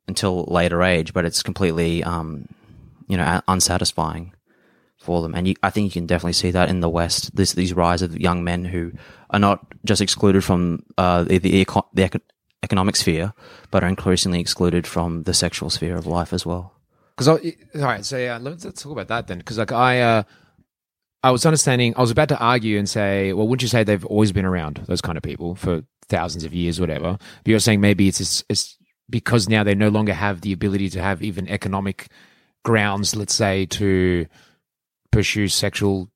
until 0.08 0.44
later 0.46 0.84
age, 0.84 1.14
but 1.14 1.26
it's 1.26 1.44
completely 1.44 2.04
um, 2.04 2.48
you 3.08 3.18
know 3.18 3.42
unsatisfying 3.48 4.34
for 5.00 5.22
them. 5.22 5.36
And 5.36 5.48
you, 5.48 5.56
I 5.62 5.70
think 5.70 5.86
you 5.86 6.02
can 6.02 6.08
definitely 6.08 6.34
see 6.34 6.52
that 6.52 6.70
in 6.70 6.80
the 6.80 6.90
West. 6.90 7.36
This 7.36 7.54
these 7.54 7.74
rise 7.74 8.02
of 8.02 8.20
young 8.20 8.44
men 8.44 8.66
who 8.66 8.92
are 9.30 9.40
not 9.40 9.66
just 9.86 10.02
excluded 10.02 10.44
from 10.44 10.84
uh, 10.98 11.24
the 11.24 11.38
the, 11.38 11.56
eco- 11.58 11.88
the 11.94 12.06
eco- 12.06 12.20
economic 12.64 12.96
sphere, 12.96 13.34
but 13.72 13.84
are 13.84 13.90
increasingly 13.90 14.40
excluded 14.40 14.86
from 14.86 15.24
the 15.24 15.34
sexual 15.34 15.70
sphere 15.70 15.96
of 15.96 16.06
life 16.06 16.34
as 16.34 16.46
well. 16.46 16.74
Because 17.16 17.28
all 17.30 17.40
right, 17.76 18.04
so 18.04 18.18
yeah, 18.18 18.38
let's, 18.42 18.64
talk 18.64 18.92
about 18.92 19.08
that 19.08 19.28
then. 19.28 19.38
Because 19.38 19.58
like 19.58 19.72
I, 19.72 20.02
uh, 20.02 20.24
I 21.24 21.32
was 21.32 21.46
understanding, 21.46 21.94
I 21.96 22.02
was 22.02 22.12
about 22.12 22.28
to 22.30 22.38
argue 22.38 22.78
and 22.78 22.90
say, 22.90 23.32
well, 23.32 23.48
wouldn't 23.48 23.62
you 23.62 23.70
say 23.70 23.84
they've 23.84 24.06
always 24.06 24.34
been 24.34 24.44
around 24.44 24.84
those 24.88 25.00
kind 25.02 25.18
of 25.18 25.24
people 25.24 25.56
for 25.56 25.84
thousands 26.10 26.44
of 26.44 26.54
years, 26.54 26.80
whatever? 26.80 27.18
But 27.18 27.50
you're 27.50 27.60
saying 27.60 27.80
maybe 27.80 28.10
it's, 28.10 28.44
it's 28.50 28.78
because 29.10 29.48
now 29.48 29.64
they 29.64 29.76
no 29.76 29.90
longer 29.90 30.14
have 30.14 30.42
the 30.42 30.52
ability 30.54 30.90
to 30.90 31.02
have 31.02 31.22
even 31.22 31.48
economic 31.48 32.08
grounds, 32.64 33.16
let's 33.16 33.36
say, 33.36 33.66
to 33.68 34.26
pursue 35.12 35.48
sexual 35.48 36.10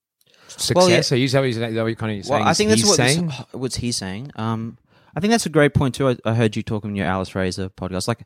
success. 0.48 0.76
Well, 0.76 0.90
yeah. 0.90 1.02
So 1.02 1.16
you 1.16 1.28
say 1.28 1.40
what 1.40 1.50
you're, 1.52 1.72
that 1.72 1.82
what 1.82 1.88
you're 1.88 1.96
kind 1.96 2.20
of 2.20 2.26
saying? 2.26 2.40
Well, 2.40 2.50
I 2.50 2.54
think 2.54 2.70
that's 2.70 2.82
he's 2.82 2.90
what 2.90 2.98
this- 2.98 3.14
saying. 3.14 3.32
what's 3.52 3.76
he 3.76 3.92
saying. 3.92 4.32
Um, 4.36 4.78
I 5.16 5.20
think 5.20 5.32
that's 5.32 5.46
a 5.46 5.50
great 5.50 5.74
point 5.74 5.96
too. 5.96 6.10
I, 6.10 6.18
I 6.26 6.34
heard 6.34 6.56
you 6.56 6.64
talking 6.64 6.92
in 6.92 6.96
your 6.96 7.08
Alice 7.08 7.30
Fraser 7.30 7.70
podcast. 7.70 8.08
Like, 8.08 8.26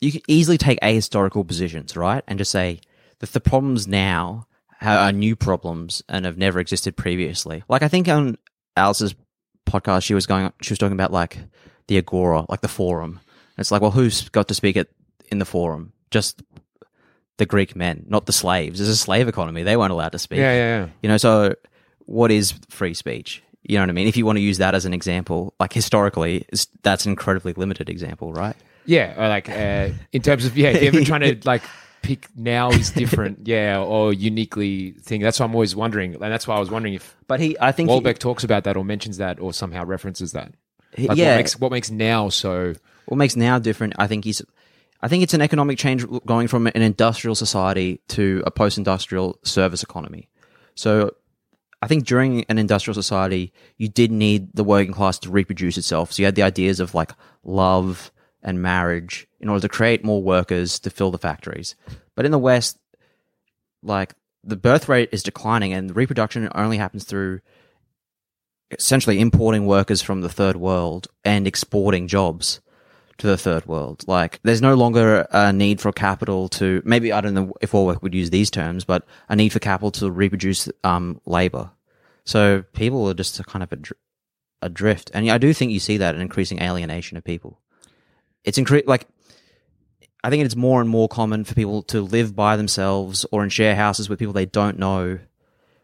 you 0.00 0.12
can 0.12 0.20
easily 0.28 0.58
take 0.58 0.78
ahistorical 0.80 1.46
positions, 1.46 1.96
right, 1.96 2.22
and 2.26 2.38
just 2.38 2.50
say 2.50 2.80
that 3.20 3.32
the 3.32 3.40
problems 3.40 3.86
now 3.88 4.46
are 4.82 5.10
new 5.12 5.34
problems 5.34 6.02
and 6.08 6.26
have 6.26 6.36
never 6.36 6.60
existed 6.60 6.96
previously. 6.96 7.64
Like, 7.68 7.82
I 7.82 7.88
think 7.88 8.08
on 8.08 8.36
Alice's 8.76 9.14
podcast, 9.66 10.04
she 10.04 10.14
was 10.14 10.26
going, 10.26 10.52
she 10.60 10.72
was 10.72 10.78
talking 10.78 10.92
about 10.92 11.12
like 11.12 11.38
the 11.88 11.96
agora, 11.96 12.44
like 12.48 12.60
the 12.60 12.68
forum. 12.68 13.20
It's 13.58 13.70
like, 13.70 13.82
well, 13.82 13.90
who's 13.90 14.28
got 14.30 14.48
to 14.48 14.54
speak 14.54 14.76
at 14.76 14.88
in 15.30 15.38
the 15.38 15.44
forum? 15.44 15.92
Just 16.10 16.42
the 17.38 17.46
Greek 17.46 17.76
men, 17.76 18.04
not 18.08 18.26
the 18.26 18.32
slaves. 18.32 18.80
It's 18.80 18.88
a 18.88 18.96
slave 18.96 19.28
economy. 19.28 19.62
They 19.62 19.76
weren't 19.76 19.92
allowed 19.92 20.12
to 20.12 20.18
speak. 20.18 20.38
Yeah, 20.38 20.52
yeah, 20.52 20.78
yeah. 20.80 20.88
You 21.02 21.08
know, 21.08 21.16
so 21.16 21.54
what 22.06 22.30
is 22.30 22.52
free 22.68 22.94
speech? 22.94 23.42
You 23.62 23.76
know 23.76 23.82
what 23.82 23.90
I 23.90 23.92
mean? 23.94 24.06
If 24.08 24.16
you 24.16 24.24
want 24.24 24.36
to 24.36 24.42
use 24.42 24.58
that 24.58 24.74
as 24.74 24.84
an 24.84 24.94
example, 24.94 25.52
like 25.58 25.72
historically, 25.72 26.46
that's 26.82 27.04
an 27.04 27.10
incredibly 27.10 27.52
limited 27.52 27.88
example, 27.90 28.32
right? 28.32 28.56
Yeah, 28.84 29.14
or 29.16 29.28
like 29.28 29.48
uh, 29.50 29.88
in 30.12 30.22
terms 30.22 30.44
of 30.44 30.56
yeah, 30.56 30.68
if 30.68 30.82
you're 30.82 30.94
ever 30.94 31.04
trying 31.04 31.22
to 31.22 31.40
like 31.48 31.62
pick 32.02 32.28
now 32.36 32.70
is 32.70 32.92
different, 32.92 33.48
yeah, 33.48 33.80
or 33.80 34.12
uniquely 34.12 34.92
thing. 34.92 35.20
That's 35.20 35.40
why 35.40 35.46
I'm 35.46 35.54
always 35.54 35.74
wondering, 35.74 36.14
and 36.14 36.22
that's 36.22 36.46
why 36.46 36.54
I 36.54 36.60
was 36.60 36.70
wondering 36.70 36.94
if 36.94 37.16
But 37.26 37.40
he, 37.40 37.56
I 37.60 37.72
think, 37.72 37.90
he- 37.90 37.96
Walbeck 38.00 38.18
talks 38.18 38.44
about 38.44 38.62
that 38.64 38.76
or 38.76 38.84
mentions 38.84 39.16
that 39.16 39.40
or 39.40 39.52
somehow 39.52 39.84
references 39.84 40.30
that. 40.32 40.52
Like 40.96 41.18
yeah, 41.18 41.30
what 41.32 41.36
makes 41.36 41.60
what 41.60 41.72
makes 41.72 41.90
now 41.90 42.28
so 42.28 42.74
what 43.06 43.16
makes 43.16 43.36
now 43.36 43.58
different 43.58 43.94
i 43.98 44.06
think 44.06 44.26
is 44.26 44.44
i 45.00 45.08
think 45.08 45.22
it's 45.22 45.34
an 45.34 45.42
economic 45.42 45.78
change 45.78 46.04
going 46.24 46.48
from 46.48 46.66
an 46.66 46.82
industrial 46.82 47.34
society 47.34 48.00
to 48.08 48.42
a 48.46 48.50
post-industrial 48.50 49.38
service 49.42 49.82
economy. 49.82 50.28
So 50.74 51.14
i 51.82 51.86
think 51.86 52.06
during 52.06 52.44
an 52.44 52.58
industrial 52.58 52.94
society 52.94 53.52
you 53.76 53.88
did 53.88 54.10
need 54.10 54.48
the 54.54 54.64
working 54.64 54.92
class 54.92 55.18
to 55.20 55.30
reproduce 55.30 55.78
itself. 55.78 56.12
So 56.12 56.22
you 56.22 56.26
had 56.26 56.34
the 56.34 56.42
ideas 56.42 56.80
of 56.80 56.94
like 56.94 57.12
love 57.44 58.10
and 58.42 58.62
marriage 58.62 59.26
in 59.40 59.48
order 59.48 59.62
to 59.62 59.68
create 59.68 60.04
more 60.04 60.22
workers 60.22 60.78
to 60.80 60.90
fill 60.90 61.10
the 61.10 61.18
factories. 61.18 61.74
But 62.14 62.24
in 62.24 62.32
the 62.32 62.38
west 62.38 62.78
like 63.82 64.14
the 64.42 64.56
birth 64.56 64.88
rate 64.88 65.08
is 65.12 65.22
declining 65.22 65.72
and 65.72 65.94
reproduction 65.94 66.48
only 66.54 66.78
happens 66.78 67.04
through 67.04 67.40
essentially 68.70 69.20
importing 69.20 69.66
workers 69.66 70.02
from 70.02 70.20
the 70.20 70.28
third 70.28 70.56
world 70.56 71.08
and 71.24 71.46
exporting 71.46 72.08
jobs 72.08 72.60
to 73.18 73.26
the 73.26 73.36
third 73.36 73.66
world. 73.66 74.04
Like, 74.06 74.40
there's 74.42 74.62
no 74.62 74.74
longer 74.74 75.26
a 75.30 75.52
need 75.52 75.80
for 75.80 75.92
capital 75.92 76.48
to 76.50 76.82
maybe 76.84 77.12
I 77.12 77.20
don't 77.20 77.34
know 77.34 77.52
if 77.60 77.72
Warwick 77.72 78.02
would 78.02 78.14
use 78.14 78.30
these 78.30 78.50
terms, 78.50 78.84
but 78.84 79.06
a 79.28 79.36
need 79.36 79.52
for 79.52 79.58
capital 79.58 79.90
to 79.92 80.10
reproduce 80.10 80.68
um, 80.84 81.20
labor. 81.24 81.70
So 82.24 82.64
people 82.72 83.08
are 83.08 83.14
just 83.14 83.44
kind 83.46 83.62
of 83.62 83.70
adr- 83.70 83.92
adrift, 84.62 85.10
and 85.14 85.30
I 85.30 85.38
do 85.38 85.52
think 85.54 85.72
you 85.72 85.80
see 85.80 85.98
that 85.98 86.14
an 86.14 86.20
increasing 86.20 86.60
alienation 86.60 87.16
of 87.16 87.24
people. 87.24 87.60
It's 88.44 88.58
incre- 88.58 88.86
like 88.86 89.06
I 90.26 90.30
think 90.30 90.44
it's 90.44 90.56
more 90.56 90.80
and 90.80 90.90
more 90.90 91.08
common 91.08 91.44
for 91.44 91.54
people 91.54 91.84
to 91.84 92.00
live 92.00 92.34
by 92.34 92.56
themselves 92.56 93.24
or 93.30 93.44
in 93.44 93.48
share 93.48 93.76
houses 93.76 94.08
with 94.08 94.18
people 94.18 94.32
they 94.32 94.44
don't 94.44 94.76
know 94.76 95.20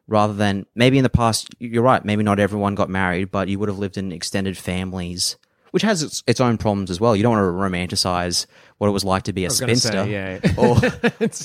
rather 0.09 0.33
than 0.33 0.67
maybe 0.75 0.99
in 0.99 1.05
the 1.05 1.09
past 1.09 1.55
you're 1.61 1.83
right 1.83 2.05
maybe 2.05 2.25
not 2.25 2.41
everyone 2.41 2.75
got 2.75 2.91
married 2.91 3.31
but 3.31 3.47
you 3.47 3.57
would 3.59 3.69
have 3.69 3.79
lived 3.79 3.97
in 3.97 4.11
extended 4.11 4.59
families 4.59 5.37
which 5.73 5.83
has 5.83 6.03
its, 6.03 6.23
its 6.27 6.41
own 6.41 6.57
problems 6.57 6.91
as 6.91 7.01
well 7.01 7.15
you 7.17 7.23
don't 7.23 7.33
want 7.33 7.43
to 7.43 7.97
romanticize 7.97 8.47
what 8.79 8.89
it 8.89 8.93
was 8.93 9.05
like 9.05 9.25
to 9.25 9.33
be 9.33 9.45
a 9.45 9.49
gonna 9.49 9.77
say, 9.77 9.91
spinster 9.91 10.07
yeah. 10.07 10.39
or 10.57 10.79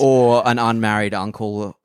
or 0.00 0.48
an 0.48 0.58
unmarried 0.58 1.14
uncle 1.14 1.76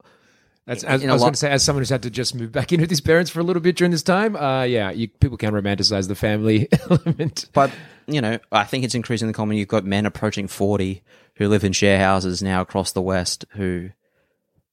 That's, 0.66 0.84
as, 0.84 1.04
I 1.04 1.12
was 1.12 1.22
going 1.22 1.34
to 1.34 1.38
say, 1.38 1.52
as 1.52 1.62
someone 1.62 1.82
who's 1.82 1.90
had 1.90 2.04
to 2.04 2.10
just 2.10 2.36
move 2.36 2.52
back 2.52 2.72
in 2.74 2.80
with 2.80 2.90
his 2.90 3.02
parents 3.02 3.30
for 3.30 3.42
a 3.42 3.44
little 3.44 3.62
bit 3.62 3.76
during 3.76 3.92
this 3.92 4.02
time, 4.02 4.38
uh, 4.38 4.64
yeah, 4.64 4.92
you, 4.92 5.10
people 5.10 5.38
can 5.38 5.54
romanticize 5.54 6.08
the 6.08 6.16
family 6.16 6.70
element. 6.90 7.50
but 7.52 7.70
you 8.08 8.22
know 8.22 8.38
i 8.52 8.64
think 8.64 8.84
it's 8.84 8.96
increasingly 8.96 9.34
common 9.34 9.58
you've 9.58 9.68
got 9.68 9.86
men 9.86 10.06
approaching 10.06 10.48
40 10.48 11.02
who 11.36 11.48
live 11.48 11.64
in 11.64 11.72
share 11.72 12.00
houses 12.00 12.42
now 12.42 12.62
across 12.62 12.92
the 12.92 13.02
west 13.02 13.46
who 13.52 13.90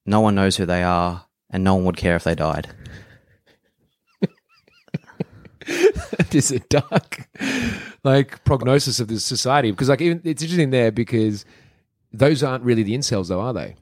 no 0.05 0.21
one 0.21 0.35
knows 0.35 0.57
who 0.57 0.65
they 0.65 0.83
are 0.83 1.25
and 1.49 1.63
no 1.63 1.75
one 1.75 1.85
would 1.85 1.97
care 1.97 2.15
if 2.15 2.23
they 2.23 2.35
died 2.35 2.69
This 6.31 6.49
is 6.51 6.57
a 6.57 6.59
dark, 6.69 7.27
like 8.03 8.43
prognosis 8.45 8.99
of 8.99 9.07
this 9.09 9.25
society 9.25 9.71
because, 9.71 9.89
like, 9.89 10.01
even 10.01 10.21
it's 10.23 10.41
interesting 10.41 10.69
there 10.69 10.91
because 10.91 11.45
those 12.13 12.41
aren't 12.43 12.63
really 12.63 12.83
the 12.83 12.93
incels, 12.93 13.27
though, 13.27 13.41
are 13.41 13.53
they? 13.53 13.75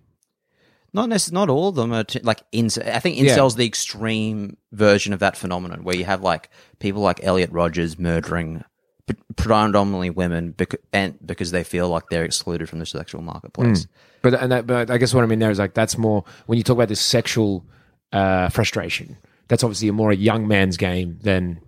Not 0.93 1.09
necess- 1.09 1.31
not 1.31 1.49
all 1.49 1.67
of 1.69 1.75
them 1.75 1.93
are 1.93 2.03
t- 2.03 2.19
like 2.23 2.41
inc- 2.51 2.83
I 2.87 2.97
think 2.99 3.17
Yeah. 3.19 3.35
incels 3.37 3.55
the 3.55 3.65
extreme 3.65 4.57
version 4.71 5.13
of 5.13 5.19
that 5.19 5.37
phenomenon 5.37 5.83
where 5.83 5.95
you 5.95 6.05
have 6.05 6.21
like 6.23 6.49
people 6.79 7.01
like 7.03 7.23
Elliot 7.23 7.51
Rogers 7.51 7.99
murdering 7.99 8.63
p- 9.05 9.13
predominantly 9.35 10.09
women 10.09 10.51
bec- 10.51 10.81
and 10.91 11.15
because 11.23 11.51
they 11.51 11.63
feel 11.63 11.87
like 11.89 12.09
they're 12.09 12.25
excluded 12.25 12.67
from 12.69 12.79
the 12.79 12.87
sexual 12.87 13.21
marketplace. 13.21 13.85
But 14.23 14.33
and 14.33 14.51
that, 14.51 14.65
but 14.65 14.89
I 14.89 14.97
guess 14.97 15.13
what 15.13 15.23
I 15.23 15.27
mean 15.27 15.37
there 15.39 15.51
is 15.51 15.59
like 15.59 15.75
that's 15.75 15.97
more 15.97 16.23
when 16.47 16.57
you 16.57 16.63
talk 16.63 16.75
about 16.77 16.87
this 16.89 17.01
sexual 17.01 17.63
uh, 18.11 18.49
frustration. 18.49 19.17
That's 19.47 19.63
obviously 19.63 19.89
a 19.89 19.93
more 19.93 20.09
a 20.11 20.15
young 20.15 20.47
man's 20.47 20.77
game 20.77 21.19
than, 21.21 21.59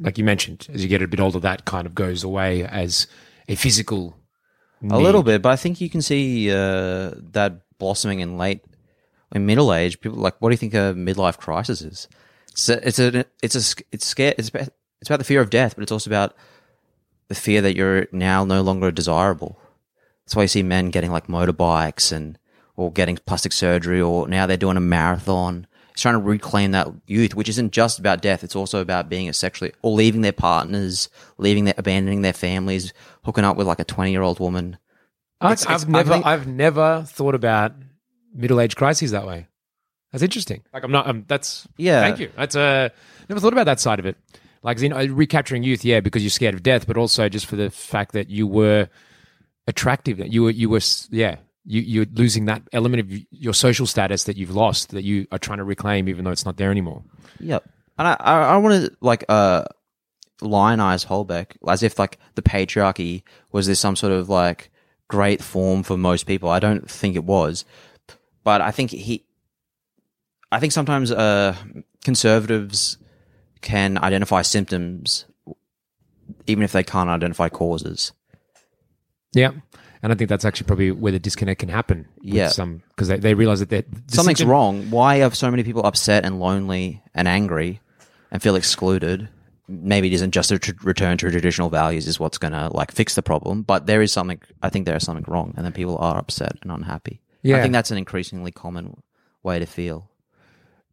like 0.00 0.18
you 0.18 0.24
mentioned, 0.24 0.66
as 0.72 0.82
you 0.82 0.88
get 0.88 1.02
a 1.02 1.08
bit 1.08 1.20
older, 1.20 1.38
that 1.40 1.64
kind 1.64 1.86
of 1.86 1.94
goes 1.94 2.24
away 2.24 2.64
as 2.64 3.06
a 3.48 3.54
physical. 3.54 4.16
A 4.88 4.98
little 4.98 5.22
bit, 5.22 5.42
but 5.42 5.50
I 5.50 5.56
think 5.56 5.80
you 5.80 5.90
can 5.90 6.00
see 6.00 6.50
uh, 6.50 7.12
that 7.32 7.60
blossoming 7.78 8.20
in 8.20 8.38
late 8.38 8.64
in 9.34 9.44
middle 9.44 9.74
age. 9.74 10.00
People 10.00 10.18
like, 10.18 10.40
what 10.40 10.48
do 10.48 10.54
you 10.54 10.56
think 10.56 10.72
a 10.72 10.94
midlife 10.96 11.36
crisis 11.36 11.82
is? 11.82 12.08
It's 12.52 12.68
a, 12.68 12.88
it's 12.88 12.98
a, 12.98 13.24
it's 13.42 13.54
a, 13.56 13.82
it's 13.92 14.06
scared. 14.06 14.36
It's 14.38 14.48
about, 14.48 14.68
it's 15.00 15.10
about 15.10 15.18
the 15.18 15.24
fear 15.24 15.42
of 15.42 15.50
death, 15.50 15.74
but 15.76 15.82
it's 15.82 15.92
also 15.92 16.08
about 16.08 16.34
the 17.28 17.34
fear 17.34 17.60
that 17.60 17.76
you're 17.76 18.06
now 18.10 18.44
no 18.44 18.62
longer 18.62 18.90
desirable. 18.90 19.60
That's 20.24 20.34
why 20.34 20.42
you 20.42 20.48
see 20.48 20.62
men 20.62 20.90
getting 20.90 21.12
like 21.12 21.26
motorbikes 21.26 22.10
and 22.10 22.38
or 22.76 22.90
getting 22.90 23.18
plastic 23.18 23.52
surgery, 23.52 24.00
or 24.00 24.28
now 24.28 24.46
they're 24.46 24.56
doing 24.56 24.78
a 24.78 24.80
marathon. 24.80 25.66
Trying 26.00 26.14
to 26.14 26.20
reclaim 26.20 26.70
that 26.72 26.88
youth, 27.06 27.34
which 27.34 27.48
isn't 27.48 27.72
just 27.72 27.98
about 27.98 28.22
death. 28.22 28.42
It's 28.42 28.56
also 28.56 28.80
about 28.80 29.08
being 29.08 29.28
a 29.28 29.32
sexually 29.32 29.72
or 29.82 29.92
leaving 29.92 30.22
their 30.22 30.32
partners, 30.32 31.08
leaving 31.38 31.64
their 31.64 31.74
abandoning 31.76 32.22
their 32.22 32.32
families, 32.32 32.92
hooking 33.24 33.44
up 33.44 33.56
with 33.56 33.66
like 33.66 33.78
a 33.80 33.84
twenty 33.84 34.10
year 34.10 34.22
old 34.22 34.40
woman. 34.40 34.78
I, 35.40 35.52
It's- 35.52 35.66
I've 35.66 35.82
it's- 35.82 35.84
I 35.84 35.98
never, 35.98 36.12
think- 36.14 36.26
I've 36.26 36.46
never 36.46 37.04
thought 37.06 37.34
about 37.34 37.72
middle 38.34 38.60
age 38.60 38.76
crises 38.76 39.10
that 39.10 39.26
way. 39.26 39.46
That's 40.12 40.24
interesting. 40.24 40.62
Like 40.72 40.82
I'm 40.84 40.90
not. 40.90 41.06
Um, 41.06 41.24
that's 41.28 41.68
Yeah. 41.76 42.00
Thank 42.00 42.18
you. 42.18 42.30
That's 42.36 42.56
uh, 42.56 42.88
never 43.28 43.40
thought 43.40 43.52
about 43.52 43.66
that 43.66 43.78
side 43.78 43.98
of 43.98 44.06
it. 44.06 44.16
Like 44.62 44.80
you 44.80 44.88
know, 44.88 45.04
recapturing 45.06 45.62
youth, 45.62 45.84
yeah, 45.84 46.00
because 46.00 46.22
you're 46.22 46.30
scared 46.30 46.54
of 46.54 46.62
death, 46.62 46.86
but 46.86 46.96
also 46.96 47.28
just 47.28 47.46
for 47.46 47.56
the 47.56 47.70
fact 47.70 48.12
that 48.12 48.28
you 48.28 48.46
were 48.46 48.88
attractive. 49.66 50.18
That 50.18 50.32
you 50.32 50.42
were, 50.44 50.50
you 50.50 50.68
were, 50.68 50.80
yeah, 51.10 51.36
you 51.64 51.80
you're 51.80 52.06
losing 52.14 52.46
that 52.46 52.62
element 52.72 53.00
of 53.00 53.20
your 53.30 53.54
social 53.54 53.86
status 53.86 54.24
that 54.24 54.36
you've 54.36 54.54
lost 54.54 54.90
that 54.90 55.04
you 55.04 55.26
are 55.32 55.38
trying 55.38 55.58
to 55.58 55.64
reclaim, 55.64 56.08
even 56.08 56.24
though 56.24 56.30
it's 56.30 56.44
not 56.44 56.56
there 56.56 56.70
anymore. 56.70 57.02
Yep. 57.38 57.68
And 57.98 58.08
I, 58.08 58.16
I, 58.18 58.38
I 58.42 58.56
want 58.56 58.84
to 58.84 58.96
like 59.00 59.24
uh, 59.28 59.64
lionize 60.40 61.04
Holbeck 61.04 61.56
as 61.68 61.82
if 61.82 61.98
like 61.98 62.18
the 62.34 62.42
patriarchy 62.42 63.22
was 63.52 63.66
this 63.66 63.80
some 63.80 63.96
sort 63.96 64.12
of 64.12 64.28
like 64.28 64.70
great 65.08 65.42
form 65.42 65.82
for 65.82 65.96
most 65.96 66.26
people. 66.26 66.48
I 66.48 66.60
don't 66.60 66.90
think 66.90 67.16
it 67.16 67.24
was, 67.24 67.64
but 68.42 68.60
I 68.60 68.70
think 68.70 68.90
he, 68.90 69.26
I 70.50 70.60
think 70.60 70.72
sometimes 70.72 71.12
uh, 71.12 71.54
conservatives 72.04 72.96
can 73.60 73.98
identify 73.98 74.42
symptoms 74.42 75.26
even 76.46 76.64
if 76.64 76.72
they 76.72 76.82
can't 76.82 77.08
identify 77.08 77.48
causes. 77.48 78.12
Yeah. 79.32 79.52
And 80.02 80.12
I 80.12 80.14
think 80.14 80.30
that's 80.30 80.44
actually 80.46 80.66
probably 80.66 80.90
where 80.92 81.12
the 81.12 81.18
disconnect 81.18 81.60
can 81.60 81.68
happen. 81.68 82.06
Yeah. 82.22 82.48
Some 82.48 82.82
because 82.90 83.08
they, 83.08 83.18
they 83.18 83.34
realize 83.34 83.60
that 83.60 83.68
they're- 83.68 83.84
Something's 84.08 84.42
wrong. 84.44 84.90
Why 84.90 85.22
are 85.22 85.30
so 85.32 85.50
many 85.50 85.62
people 85.62 85.84
upset 85.84 86.24
and 86.24 86.40
lonely 86.40 87.02
and 87.14 87.28
angry 87.28 87.80
and 88.30 88.42
feel 88.42 88.56
excluded? 88.56 89.28
Maybe 89.68 90.08
it 90.08 90.14
isn't 90.14 90.32
just 90.32 90.50
a 90.50 90.58
tr- 90.58 90.72
return 90.82 91.16
to 91.18 91.30
traditional 91.30 91.68
values 91.68 92.06
is 92.08 92.18
what's 92.18 92.38
going 92.38 92.52
to 92.54 92.68
like 92.68 92.90
fix 92.92 93.14
the 93.14 93.22
problem, 93.22 93.62
but 93.62 93.86
there 93.86 94.02
is 94.02 94.10
something. 94.12 94.40
I 94.62 94.68
think 94.70 94.86
there 94.86 94.96
is 94.96 95.04
something 95.04 95.24
wrong, 95.28 95.54
and 95.56 95.64
then 95.64 95.72
people 95.72 95.96
are 95.98 96.18
upset 96.18 96.56
and 96.62 96.72
unhappy. 96.72 97.20
Yeah. 97.42 97.58
I 97.58 97.62
think 97.62 97.72
that's 97.72 97.90
an 97.92 97.98
increasingly 97.98 98.50
common 98.50 99.02
way 99.44 99.58
to 99.60 99.66
feel. 99.66 100.10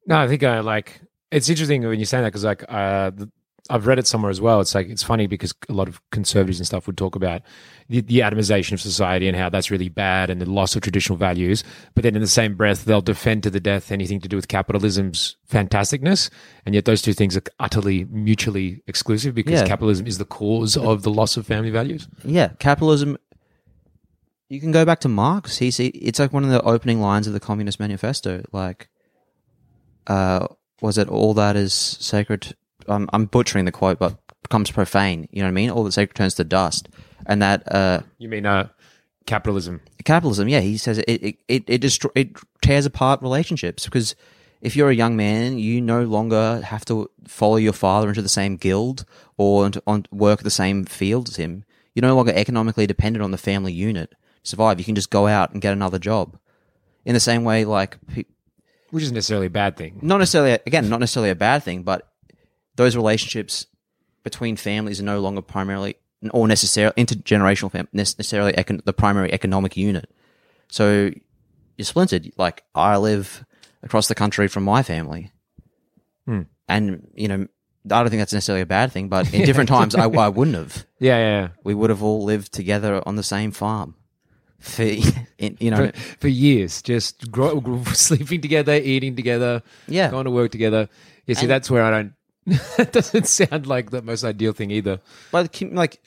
No, 0.05 0.17
I 0.19 0.27
think 0.27 0.43
uh, 0.43 0.61
like 0.63 1.01
it's 1.31 1.49
interesting 1.49 1.81
when 1.87 1.97
you 1.99 2.05
say 2.05 2.19
that 2.21 2.27
because 2.27 2.43
like 2.43 2.63
uh, 2.69 3.09
the, 3.09 3.29
I've 3.69 3.87
read 3.87 3.99
it 3.99 4.07
somewhere 4.07 4.29
as 4.31 4.39
well. 4.41 4.59
It's 4.61 4.73
like 4.75 4.87
it's 4.87 5.03
funny 5.03 5.27
because 5.27 5.53
a 5.69 5.73
lot 5.73 5.87
of 5.87 6.01
conservatives 6.11 6.59
and 6.59 6.65
stuff 6.67 6.87
would 6.87 6.97
talk 6.97 7.15
about 7.15 7.41
the, 7.89 8.01
the 8.01 8.19
atomization 8.19 8.73
of 8.73 8.81
society 8.81 9.27
and 9.27 9.35
how 9.37 9.49
that's 9.49 9.69
really 9.71 9.89
bad 9.89 10.29
and 10.29 10.41
the 10.41 10.49
loss 10.49 10.75
of 10.75 10.81
traditional 10.81 11.17
values. 11.17 11.63
But 11.95 12.03
then 12.03 12.15
in 12.15 12.21
the 12.21 12.27
same 12.27 12.55
breath, 12.55 12.85
they'll 12.85 13.01
defend 13.01 13.43
to 13.43 13.49
the 13.49 13.59
death 13.59 13.91
anything 13.91 14.19
to 14.21 14.27
do 14.27 14.35
with 14.35 14.47
capitalism's 14.47 15.37
fantasticness, 15.51 16.29
and 16.65 16.75
yet 16.75 16.85
those 16.85 17.01
two 17.01 17.13
things 17.13 17.35
are 17.37 17.43
utterly 17.59 18.05
mutually 18.05 18.81
exclusive 18.87 19.33
because 19.35 19.61
Yeah. 19.61 19.67
capitalism 19.67 20.07
is 20.07 20.17
the 20.17 20.25
cause 20.25 20.75
of 20.77 21.03
the 21.03 21.09
loss 21.11 21.37
of 21.37 21.45
family 21.47 21.69
values. 21.69 22.07
Yeah, 22.23 22.49
capitalism. 22.59 23.17
You 24.49 24.61
can 24.61 24.71
go 24.71 24.85
back 24.85 25.01
to 25.01 25.09
Marx. 25.09 25.57
He's 25.57 25.77
it's 25.79 26.19
like 26.19 26.31
one 26.31 26.43
of 26.45 26.49
the 26.49 26.61
opening 26.61 27.01
lines 27.01 27.27
of 27.27 27.33
the 27.33 27.39
Communist 27.39 27.79
Manifesto. 27.81 28.43
Like, 28.53 28.87
uh, 30.07 30.47
was 30.81 30.97
it 30.97 31.09
all 31.09 31.33
that 31.33 31.55
is 31.55 31.73
sacred? 31.73 32.55
I'm, 32.87 33.09
I'm 33.13 33.25
butchering 33.25 33.65
the 33.65 33.71
quote, 33.71 33.99
but 33.99 34.15
becomes 34.43 34.71
profane. 34.71 35.27
You 35.31 35.41
know 35.41 35.47
what 35.47 35.51
I 35.51 35.53
mean? 35.53 35.69
All 35.69 35.83
that 35.83 35.91
sacred 35.91 36.15
turns 36.15 36.35
to 36.35 36.43
dust, 36.43 36.89
and 37.25 37.41
that 37.41 37.63
uh, 37.73 38.01
You 38.17 38.29
mean 38.29 38.45
uh, 38.45 38.69
capitalism? 39.25 39.81
capitalism. 40.05 40.47
Yeah, 40.47 40.61
he 40.61 40.77
says 40.77 40.97
it 40.99 41.05
it 41.09 41.35
it 41.47 41.63
it, 41.67 41.81
destro- 41.81 42.11
it 42.15 42.37
tears 42.61 42.85
apart 42.85 43.21
relationships 43.21 43.85
because 43.85 44.15
if 44.61 44.75
you're 44.75 44.89
a 44.89 44.95
young 44.95 45.15
man, 45.15 45.57
you 45.59 45.81
no 45.81 46.03
longer 46.03 46.61
have 46.63 46.83
to 46.85 47.09
follow 47.27 47.57
your 47.57 47.73
father 47.73 48.09
into 48.09 48.21
the 48.21 48.29
same 48.29 48.55
guild 48.57 49.05
or 49.37 49.65
into, 49.67 49.83
on 49.85 50.05
work 50.11 50.41
the 50.43 50.49
same 50.49 50.85
field 50.85 51.29
as 51.29 51.35
him. 51.35 51.63
You're 51.93 52.01
no 52.07 52.15
longer 52.15 52.31
economically 52.35 52.87
dependent 52.87 53.23
on 53.23 53.31
the 53.31 53.37
family 53.37 53.73
unit 53.73 54.11
to 54.11 54.49
survive. 54.49 54.79
You 54.79 54.85
can 54.85 54.95
just 54.95 55.09
go 55.09 55.27
out 55.27 55.51
and 55.51 55.61
get 55.61 55.73
another 55.73 55.99
job. 55.99 56.37
in 57.05 57.13
the 57.13 57.19
same 57.19 57.43
way, 57.43 57.65
like 57.65 57.97
pe- 58.07 58.25
which 58.91 59.03
isn't 59.03 59.15
necessarily 59.15 59.47
a 59.47 59.49
bad 59.51 59.75
thing. 59.77 59.99
not 60.01 60.17
necessarily 60.19 60.57
again, 60.65 60.89
not 60.89 60.99
necessarily 60.99 61.29
a 61.29 61.35
bad 61.35 61.63
thing, 61.63 61.83
but 61.83 62.07
those 62.77 62.95
relationships 62.95 63.67
between 64.23 64.55
families 64.55 64.99
are 64.99 65.03
no 65.03 65.19
longer 65.19 65.41
primarily 65.41 65.95
or 66.31 66.47
necessarily 66.47 66.93
intergenerational 66.95 67.71
fam- 67.71 67.87
necessarily 67.93 68.53
econ- 68.53 68.83
the 68.85 68.93
primary 68.93 69.31
economic 69.33 69.77
unit. 69.77 70.09
So 70.69 71.11
you're 71.77 71.85
splintered. 71.85 72.31
Like 72.37 72.63
I 72.73 72.97
live 72.97 73.45
across 73.83 74.07
the 74.07 74.15
country 74.15 74.47
from 74.47 74.63
my 74.63 74.81
family, 74.83 75.31
hmm. 76.25 76.43
and 76.67 77.07
you 77.13 77.27
know 77.27 77.47
I 77.85 78.01
don't 78.01 78.09
think 78.09 78.19
that's 78.19 78.33
necessarily 78.33 78.61
a 78.61 78.65
bad 78.65 78.91
thing. 78.91 79.09
But 79.09 79.33
in 79.33 79.45
different 79.49 79.69
times, 79.69 79.95
I, 79.95 80.05
I 80.07 80.29
wouldn't 80.29 80.57
have. 80.57 80.85
Yeah, 80.99 81.17
yeah. 81.19 81.47
We 81.63 81.75
would 81.75 81.91
have 81.91 82.01
all 82.01 82.23
lived 82.23 82.51
together 82.51 83.03
on 83.05 83.17
the 83.17 83.23
same 83.23 83.51
farm. 83.51 83.93
For, 84.59 84.81
in, 85.37 85.55
you 85.59 85.69
know, 85.69 85.91
For, 85.91 86.17
for 86.21 86.27
years, 86.27 86.81
just 86.81 87.31
grow- 87.31 87.83
sleeping 87.93 88.41
together, 88.41 88.73
eating 88.73 89.15
together, 89.15 89.61
Yeah. 89.87 90.09
going 90.09 90.25
to 90.25 90.31
work 90.31 90.51
together. 90.51 90.89
You 91.27 91.35
see, 91.35 91.41
And- 91.41 91.51
that's 91.51 91.69
where 91.69 91.83
I 91.83 91.91
don't. 91.91 92.13
that 92.77 92.91
doesn't 92.93 93.27
sound 93.27 93.67
like 93.67 93.91
the 93.91 94.01
most 94.01 94.23
ideal 94.23 94.53
thing 94.53 94.71
either. 94.71 94.99
But 95.31 95.61
like, 95.73 95.99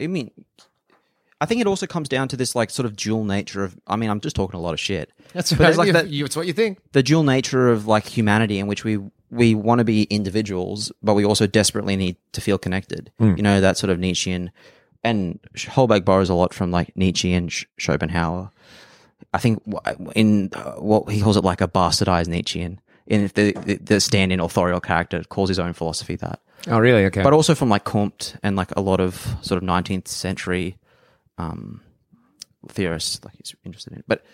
I 0.00 0.06
mean, 0.06 0.30
I 1.40 1.46
think 1.46 1.60
it 1.60 1.66
also 1.66 1.86
comes 1.86 2.08
down 2.08 2.28
to 2.28 2.36
this 2.36 2.54
like 2.54 2.70
sort 2.70 2.86
of 2.86 2.96
dual 2.96 3.24
nature 3.24 3.62
of. 3.64 3.76
I 3.86 3.96
mean, 3.96 4.10
I'm 4.10 4.20
just 4.20 4.34
talking 4.36 4.58
a 4.58 4.62
lot 4.62 4.72
of 4.74 4.80
shit. 4.80 5.10
That's 5.32 5.50
But 5.50 5.58
there's 5.58 5.76
like 5.76 5.88
you, 5.88 5.92
that- 5.92 6.08
you, 6.08 6.24
it's 6.24 6.36
what 6.36 6.46
you 6.46 6.52
think. 6.52 6.78
the 6.92 7.02
dual 7.02 7.24
nature 7.24 7.68
of 7.68 7.86
like 7.86 8.06
humanity 8.06 8.58
in 8.58 8.66
which 8.66 8.84
we 8.84 8.98
we 9.30 9.54
want 9.54 9.78
to 9.80 9.84
be 9.84 10.04
individuals, 10.04 10.92
but 11.02 11.14
we 11.14 11.24
also 11.24 11.46
desperately 11.46 11.96
need 11.96 12.16
to 12.32 12.40
feel 12.40 12.58
connected. 12.58 13.10
You 13.18 13.42
know 13.42 13.60
that 13.60 13.76
sort 13.78 13.90
of 13.90 13.98
Nietzschean, 13.98 14.50
and 15.02 15.38
Houellebecq 15.56 16.04
borrows 16.04 16.28
a 16.30 16.34
lot 16.34 16.54
from 16.54 16.70
like 16.70 16.96
Nietzsche 16.96 17.32
and 17.32 17.50
Sch- 17.52 17.66
Schopenhauer. 17.78 18.50
I 19.34 19.38
think 19.38 19.62
w- 19.64 20.10
in 20.14 20.50
uh, 20.54 20.72
what 20.74 21.10
he 21.10 21.20
calls 21.22 21.36
it 21.38 21.44
like 21.44 21.60
a 21.60 21.68
bastardized 21.68 22.28
Nietzschean. 22.28 22.80
In 23.06 23.30
the 23.34 23.52
the, 23.52 23.74
the 23.82 24.00
stand-in 24.00 24.40
authorial 24.40 24.80
character 24.80 25.22
calls 25.24 25.48
his 25.48 25.58
own 25.58 25.72
philosophy 25.72 26.16
that 26.16 26.40
Oh, 26.68 26.78
really? 26.78 27.04
Okay. 27.06 27.22
but 27.24 27.32
also 27.32 27.54
from 27.56 27.68
like 27.68 27.84
Comte 27.84 28.36
and 28.42 28.54
like 28.56 28.70
a 28.76 28.80
lot 28.80 29.00
of 29.00 29.14
sort 29.42 29.60
of 29.60 29.68
19th 29.68 30.06
century 30.06 30.76
um, 31.38 31.80
theorists 32.68 33.24
like 33.24 33.34
he's 33.36 33.54
interested 33.64 33.92
in. 33.94 34.04
But 34.06 34.24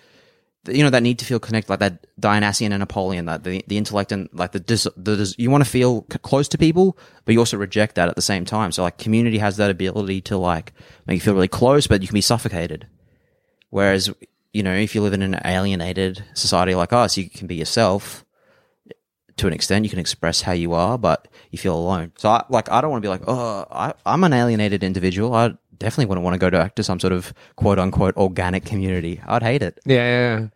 you 0.68 0.82
know 0.82 0.90
that 0.90 1.02
need 1.02 1.18
to 1.20 1.24
feel 1.24 1.38
connected, 1.38 1.70
like 1.70 1.78
that 1.78 2.06
Dionysian 2.20 2.72
and 2.72 2.82
Apollonian, 2.82 3.24
that 3.26 3.44
the 3.44 3.64
the 3.68 3.78
intellect 3.78 4.12
and 4.12 4.28
like 4.34 4.52
the 4.52 4.60
dis, 4.60 4.86
the 4.96 5.16
dis, 5.16 5.34
you 5.38 5.50
want 5.50 5.64
to 5.64 5.70
feel 5.70 6.04
c- 6.12 6.18
close 6.18 6.48
to 6.48 6.58
people, 6.58 6.98
but 7.24 7.32
you 7.32 7.38
also 7.38 7.56
reject 7.56 7.94
that 7.94 8.08
at 8.10 8.16
the 8.16 8.22
same 8.22 8.44
time. 8.44 8.72
So 8.72 8.82
like 8.82 8.98
community 8.98 9.38
has 9.38 9.56
that 9.56 9.70
ability 9.70 10.20
to 10.22 10.36
like 10.36 10.74
make 11.06 11.14
you 11.14 11.20
feel 11.20 11.34
really 11.34 11.48
close, 11.48 11.86
but 11.86 12.02
you 12.02 12.08
can 12.08 12.14
be 12.14 12.20
suffocated. 12.20 12.86
Whereas 13.70 14.12
you 14.52 14.62
know 14.62 14.74
if 14.74 14.94
you 14.94 15.00
live 15.00 15.14
in 15.14 15.22
an 15.22 15.40
alienated 15.44 16.22
society 16.34 16.74
like 16.74 16.92
us, 16.92 17.16
you 17.16 17.30
can 17.30 17.46
be 17.46 17.54
yourself 17.54 18.24
to 19.38 19.46
an 19.46 19.52
extent 19.52 19.84
you 19.84 19.90
can 19.90 19.98
express 19.98 20.42
how 20.42 20.52
you 20.52 20.72
are, 20.72 20.98
but 20.98 21.28
you 21.50 21.58
feel 21.58 21.76
alone. 21.76 22.12
So, 22.18 22.28
I, 22.28 22.44
like, 22.48 22.70
I 22.70 22.80
don't 22.80 22.90
want 22.90 23.02
to 23.02 23.06
be 23.06 23.10
like, 23.10 23.22
oh, 23.26 23.66
I, 23.70 23.94
I'm 24.04 24.22
an 24.24 24.32
alienated 24.32 24.84
individual. 24.84 25.34
I 25.34 25.54
definitely 25.78 26.06
wouldn't 26.06 26.24
want 26.24 26.34
to 26.34 26.38
go 26.38 26.50
back 26.50 26.74
to 26.76 26.82
some 26.84 27.00
sort 27.00 27.12
of 27.12 27.32
quote 27.56 27.78
unquote 27.78 28.16
organic 28.16 28.64
community. 28.64 29.20
I'd 29.26 29.42
hate 29.42 29.62
it. 29.62 29.78
yeah, 29.86 29.94
yeah, 29.96 30.38
yeah. 30.40 30.46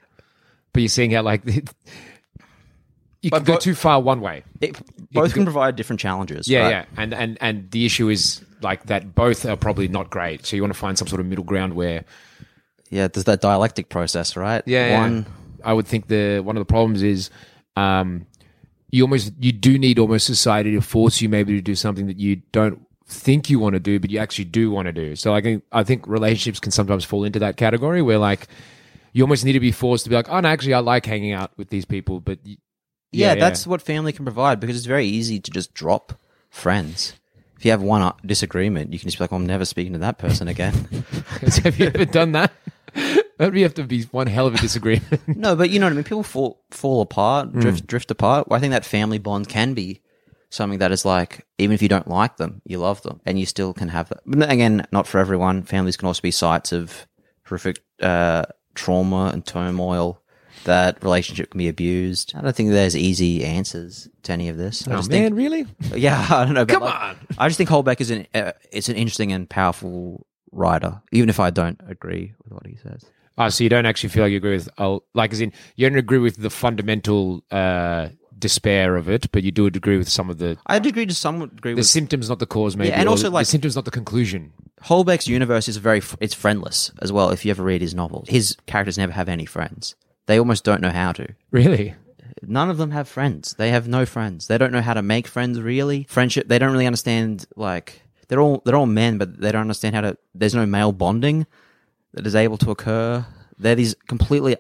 But 0.73 0.81
you're 0.81 0.88
seeing 0.88 1.11
how 1.11 1.23
like 1.23 1.42
you 1.47 3.31
But 3.31 3.45
can 3.45 3.45
go 3.45 3.57
too 3.59 3.75
far 3.75 4.01
one 4.01 4.21
way. 4.21 4.42
it 4.61 4.77
both 5.12 5.35
can 5.35 5.45
provide 5.45 5.77
different 5.77 6.01
challenges. 6.01 6.49
Yeah, 6.49 6.62
right? 6.62 6.71
yeah, 6.71 6.85
and 6.97 7.14
and 7.14 7.38
and 7.40 7.71
the 7.71 7.85
issue 7.87 8.09
is 8.09 8.42
like 8.62 8.87
that 8.87 9.14
both 9.14 9.45
are 9.45 9.57
probably 9.57 9.88
not 9.88 10.11
great. 10.11 10.47
So 10.47 10.57
you 10.57 10.62
want 10.62 10.73
to 10.73 10.79
find 10.79 10.97
some 10.99 11.09
sort 11.09 11.21
of 11.21 11.27
middle 11.27 11.45
ground 11.45 11.75
where 11.75 12.05
yeah. 12.90 13.09
There's 13.09 13.25
that 13.25 13.40
dialectic 13.40 13.88
process, 13.88 14.37
right? 14.37 14.62
yeah, 14.66 15.01
one. 15.01 15.27
yeah. 15.59 15.68
I 15.68 15.73
would 15.73 15.87
think 15.87 16.09
the 16.09 16.40
one 16.40 16.57
of 16.57 16.61
the 16.61 16.66
problems 16.66 17.03
is 17.03 17.31
um, 17.77 18.27
you 18.92 19.02
almost 19.02 19.33
you 19.40 19.50
do 19.52 19.78
need 19.78 19.98
almost 19.98 20.26
society 20.26 20.70
to 20.72 20.81
force 20.81 21.20
you 21.20 21.28
maybe 21.28 21.55
to 21.55 21.61
do 21.62 21.74
something 21.74 22.07
that 22.07 22.20
you 22.20 22.37
don't 22.52 22.87
think 23.07 23.50
you 23.50 23.59
want 23.59 23.72
to 23.74 23.81
do, 23.81 23.98
but 23.98 24.11
you 24.11 24.18
actually 24.18 24.44
do 24.44 24.70
want 24.70 24.87
to 24.87 24.92
do. 24.92 25.16
So 25.16 25.35
I 25.35 25.40
think 25.40 25.64
I 25.72 25.83
think 25.83 26.07
relationships 26.07 26.61
can 26.61 26.70
sometimes 26.70 27.05
fall 27.05 27.24
into 27.24 27.38
that 27.40 27.57
category 27.57 28.02
where 28.02 28.18
like 28.18 28.46
you 29.12 29.24
almost 29.24 29.44
need 29.44 29.52
to 29.52 29.61
be 29.61 29.72
forced 29.72 30.05
to 30.05 30.11
be 30.11 30.16
like, 30.16 30.28
oh, 30.31 30.40
no, 30.40 30.48
actually, 30.48 30.74
I 30.74 30.78
like 30.78 31.05
hanging 31.05 31.33
out 31.33 31.50
with 31.59 31.68
these 31.68 31.85
people, 31.85 32.20
but 32.20 32.38
y- 32.46 32.57
Yeah, 33.12 33.35
that's 33.40 33.66
what 33.66 33.83
family 33.83 34.12
can 34.12 34.24
provide 34.24 34.59
because 34.61 34.76
it's 34.76 34.87
very 34.87 35.07
easy 35.07 35.38
to 35.40 35.50
just 35.50 35.74
drop 35.74 36.14
friends. 36.48 37.14
If 37.59 37.64
you 37.66 37.70
have 37.72 37.83
one 37.83 38.00
uh, 38.02 38.12
disagreement, 38.24 38.92
you 38.92 38.98
can 38.98 39.09
just 39.09 39.18
be 39.18 39.24
like, 39.24 39.31
well, 39.31 39.40
I'm 39.40 39.46
never 39.46 39.64
speaking 39.66 39.92
to 39.92 39.98
that 40.00 40.16
person 40.18 40.48
again. 40.48 40.72
Have 41.62 41.78
you 41.78 41.87
ever 41.87 42.05
done 42.07 42.33
that? 42.33 42.52
That 43.38 43.53
would 43.53 43.61
have 43.62 43.75
to 43.75 43.85
be 43.85 44.03
one 44.05 44.27
hell 44.27 44.47
of 44.47 44.55
a 44.55 44.59
disagreement. 44.59 45.21
No, 45.37 45.57
but 45.57 45.71
you 45.71 45.79
know 45.81 45.87
what 45.87 45.92
I 45.92 45.97
mean. 45.97 46.05
People 46.05 46.23
fall 46.23 46.62
fall 46.71 47.01
apart, 47.01 47.49
Hmm. 47.49 47.61
drift 47.61 47.87
drift 47.87 48.11
apart. 48.11 48.49
I 48.51 48.59
think 48.59 48.73
that 48.73 48.85
family 48.85 49.18
bond 49.18 49.49
can 49.49 49.75
be 49.75 50.01
something 50.51 50.79
that 50.81 50.92
is 50.92 51.05
like, 51.05 51.47
even 51.59 51.73
if 51.75 51.81
you 51.83 51.88
don't 51.88 52.09
like 52.09 52.37
them, 52.37 52.61
you 52.66 52.79
love 52.79 53.01
them, 53.03 53.21
and 53.25 53.38
you 53.40 53.47
still 53.47 53.73
can 53.73 53.88
have 53.88 54.09
that. 54.11 54.21
But 54.27 54.51
again, 54.51 54.87
not 54.92 55.07
for 55.07 55.18
everyone. 55.18 55.62
Families 55.62 55.97
can 55.97 56.07
also 56.09 56.21
be 56.21 56.31
sites 56.31 56.73
of 56.73 57.07
horrific 57.47 57.83
uh, 58.03 58.45
trauma 58.75 59.31
and 59.33 59.45
turmoil. 59.47 60.21
That 60.64 61.03
relationship 61.03 61.51
can 61.51 61.59
be 61.59 61.68
abused. 61.68 62.35
I 62.37 62.40
don't 62.42 62.55
think 62.55 62.71
there's 62.71 62.95
easy 62.95 63.45
answers 63.45 64.09
to 64.25 64.33
any 64.33 64.49
of 64.51 64.57
this. 64.59 64.87
I 64.87 64.92
oh 64.92 64.97
just 64.99 65.11
man, 65.11 65.35
think, 65.35 65.37
really? 65.37 65.66
yeah, 65.99 66.25
I 66.31 66.45
don't 66.45 66.55
know. 66.55 66.64
but 66.66 66.75
Come 66.75 66.83
like, 66.85 66.95
on. 67.03 67.16
I 67.38 67.49
just 67.49 67.57
think 67.59 67.71
Houellebecq 67.71 68.01
is 68.01 68.11
an 68.11 68.27
uh, 68.35 68.53
it's 68.71 68.88
an 68.88 68.95
interesting 68.97 69.33
and 69.33 69.49
powerful 69.51 70.27
writer, 70.53 71.01
even 71.12 71.29
if 71.31 71.40
I 71.40 71.51
don't 71.51 71.81
agree 71.88 72.35
with 72.45 72.53
what 72.53 72.66
he 72.66 72.77
says. 72.77 73.05
Oh, 73.38 73.49
so 73.49 73.64
you 73.64 73.71
don't 73.71 73.87
actually 73.87 74.11
feel 74.11 74.25
like 74.25 74.31
you 74.31 74.37
agree 74.37 74.53
with, 74.55 74.68
uh, 74.79 74.99
like, 75.14 75.33
as 75.33 75.40
in, 75.40 75.53
you 75.77 75.88
don't 75.88 75.99
agree 75.99 76.18
with 76.18 76.37
the 76.37 76.51
fundamental 76.51 77.42
uh, 77.51 78.09
despair 78.38 78.97
of 78.97 79.09
it, 79.09 79.31
but 79.33 79.42
you 79.42 79.51
do 79.51 79.64
agree 79.66 79.97
with 79.97 80.09
some 80.09 80.29
of 80.29 80.37
the 80.38 80.59
I'd 80.66 80.85
agree 80.85 81.07
to 81.07 81.14
some 81.14 81.49
degree 81.49 81.73
the 81.73 81.77
with 81.77 81.87
symptoms, 81.87 82.29
not 82.29 82.40
the 82.40 82.47
cause, 82.47 82.77
maybe. 82.77 82.90
Yeah, 82.90 83.01
and 83.01 83.09
also, 83.09 83.25
the, 83.25 83.31
like- 83.31 83.47
the 83.47 83.51
symptoms, 83.51 83.75
not 83.77 83.87
the 83.87 83.90
conclusion. 83.90 84.53
Houellebecq's 84.83 85.29
universe 85.29 85.68
is 85.68 85.77
very 85.77 86.03
it's 86.21 86.35
friendless 86.35 86.90
as 87.01 87.12
well. 87.12 87.31
If 87.31 87.45
you 87.45 87.51
ever 87.53 87.62
read 87.62 87.81
his 87.81 87.95
novels, 87.95 88.29
his 88.29 88.57
characters 88.66 88.99
never 88.99 89.12
have 89.12 89.29
any 89.29 89.47
friends. 89.47 89.95
They 90.27 90.38
almost 90.38 90.64
don't 90.64 90.81
know 90.81 90.90
how 90.90 91.12
to. 91.12 91.29
Really? 91.53 91.95
None 92.42 92.68
of 92.68 92.79
them 92.79 92.90
have 92.90 93.09
friends. 93.09 93.55
They 93.57 93.71
have 93.71 93.87
no 93.87 94.05
friends. 94.05 94.49
They 94.49 94.59
don't 94.59 94.73
know 94.73 94.81
how 94.81 94.95
to 94.95 95.03
make 95.03 95.29
friends. 95.29 95.61
Really, 95.61 96.07
friendship. 96.09 96.49
They 96.49 96.59
don't 96.59 96.73
really 96.73 96.87
understand. 96.87 97.47
Like 97.55 98.03
they're 98.27 98.40
all 98.40 98.61
they're 98.64 98.75
all 98.75 98.87
men, 98.87 99.18
but 99.18 99.40
they 99.40 99.53
don't 99.53 99.61
understand 99.62 99.95
how 99.95 100.01
to. 100.01 100.18
There's 100.35 100.55
no 100.55 100.66
male 100.66 100.90
bonding 100.90 101.47
that 102.14 102.27
is 102.27 102.35
able 102.35 102.59
to 102.59 102.70
occur. 102.70 103.27
They're 103.59 103.75
these 103.75 103.94
completely. 104.07 104.57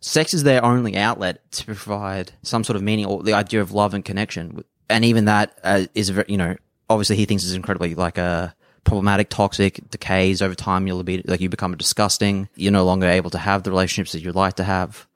Sex 0.00 0.34
is 0.34 0.42
their 0.42 0.64
only 0.64 0.96
outlet 0.96 1.50
to 1.52 1.64
provide 1.64 2.32
some 2.42 2.64
sort 2.64 2.76
of 2.76 2.82
meaning 2.82 3.06
or 3.06 3.22
the 3.22 3.34
idea 3.34 3.60
of 3.60 3.70
love 3.72 3.94
and 3.94 4.04
connection. 4.04 4.64
And 4.90 5.04
even 5.04 5.26
that 5.26 5.58
uh, 5.62 5.86
is, 5.94 6.10
very, 6.10 6.26
you 6.28 6.36
know, 6.36 6.56
obviously 6.90 7.16
he 7.16 7.24
thinks 7.24 7.44
is 7.44 7.54
incredibly 7.54 7.94
like 7.94 8.18
a 8.18 8.54
problematic, 8.84 9.28
toxic, 9.28 9.80
decays 9.90 10.42
over 10.42 10.54
time. 10.54 10.86
You'll 10.86 11.04
be 11.04 11.22
like 11.22 11.40
you 11.40 11.48
become 11.48 11.76
disgusting. 11.76 12.48
You're 12.56 12.72
no 12.72 12.84
longer 12.84 13.06
able 13.06 13.30
to 13.30 13.38
have 13.38 13.62
the 13.62 13.70
relationships 13.70 14.12
that 14.12 14.20
you'd 14.20 14.34
like 14.34 14.54
to 14.54 14.64
have. 14.64 15.06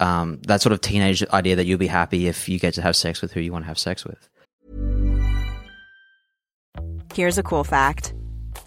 Um, 0.00 0.40
that 0.46 0.62
sort 0.62 0.72
of 0.72 0.80
teenage 0.80 1.24
idea 1.28 1.56
that 1.56 1.66
you'll 1.66 1.78
be 1.78 1.86
happy 1.86 2.26
if 2.26 2.48
you 2.48 2.58
get 2.58 2.74
to 2.74 2.82
have 2.82 2.96
sex 2.96 3.20
with 3.20 3.32
who 3.32 3.40
you 3.40 3.52
want 3.52 3.64
to 3.64 3.68
have 3.68 3.78
sex 3.78 4.04
with. 4.04 4.28
Here's 7.14 7.38
a 7.38 7.42
cool 7.42 7.64
fact 7.64 8.14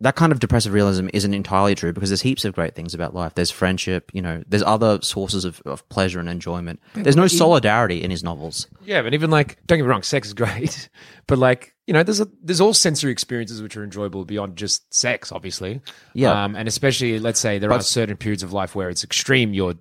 that 0.00 0.14
kind 0.14 0.30
of 0.30 0.38
depressive 0.38 0.72
realism 0.72 1.08
isn't 1.12 1.34
entirely 1.34 1.74
true 1.74 1.92
because 1.92 2.10
there's 2.10 2.22
heaps 2.22 2.44
of 2.44 2.54
great 2.54 2.74
things 2.74 2.94
about 2.94 3.14
life. 3.14 3.34
There's 3.34 3.50
friendship, 3.50 4.10
you 4.14 4.22
know, 4.22 4.44
there's 4.46 4.62
other 4.62 5.00
sources 5.02 5.44
of, 5.44 5.60
of 5.64 5.88
pleasure 5.88 6.20
and 6.20 6.28
enjoyment. 6.28 6.80
There's 6.94 7.16
no 7.16 7.26
solidarity 7.26 8.02
in 8.02 8.10
his 8.10 8.22
novels. 8.22 8.68
Yeah, 8.84 9.02
but 9.02 9.12
even 9.12 9.30
like, 9.30 9.58
don't 9.66 9.78
get 9.78 9.84
me 9.84 9.90
wrong, 9.90 10.04
sex 10.04 10.28
is 10.28 10.34
great, 10.34 10.88
but 11.26 11.38
like, 11.38 11.74
you 11.86 11.94
know, 11.94 12.04
there's 12.04 12.20
a, 12.20 12.28
there's 12.42 12.60
all 12.60 12.74
sensory 12.74 13.10
experiences 13.10 13.60
which 13.60 13.76
are 13.76 13.82
enjoyable 13.82 14.24
beyond 14.24 14.56
just 14.56 14.92
sex, 14.94 15.32
obviously. 15.32 15.80
Yeah. 16.14 16.44
um, 16.44 16.54
and 16.54 16.68
especially, 16.68 17.18
let's 17.18 17.40
say 17.40 17.58
there 17.58 17.72
are 17.72 17.80
certain 17.80 18.16
periods 18.16 18.42
of 18.42 18.52
life 18.52 18.76
where 18.76 18.90
it's 18.90 19.02
extreme 19.02 19.52
your 19.52 19.74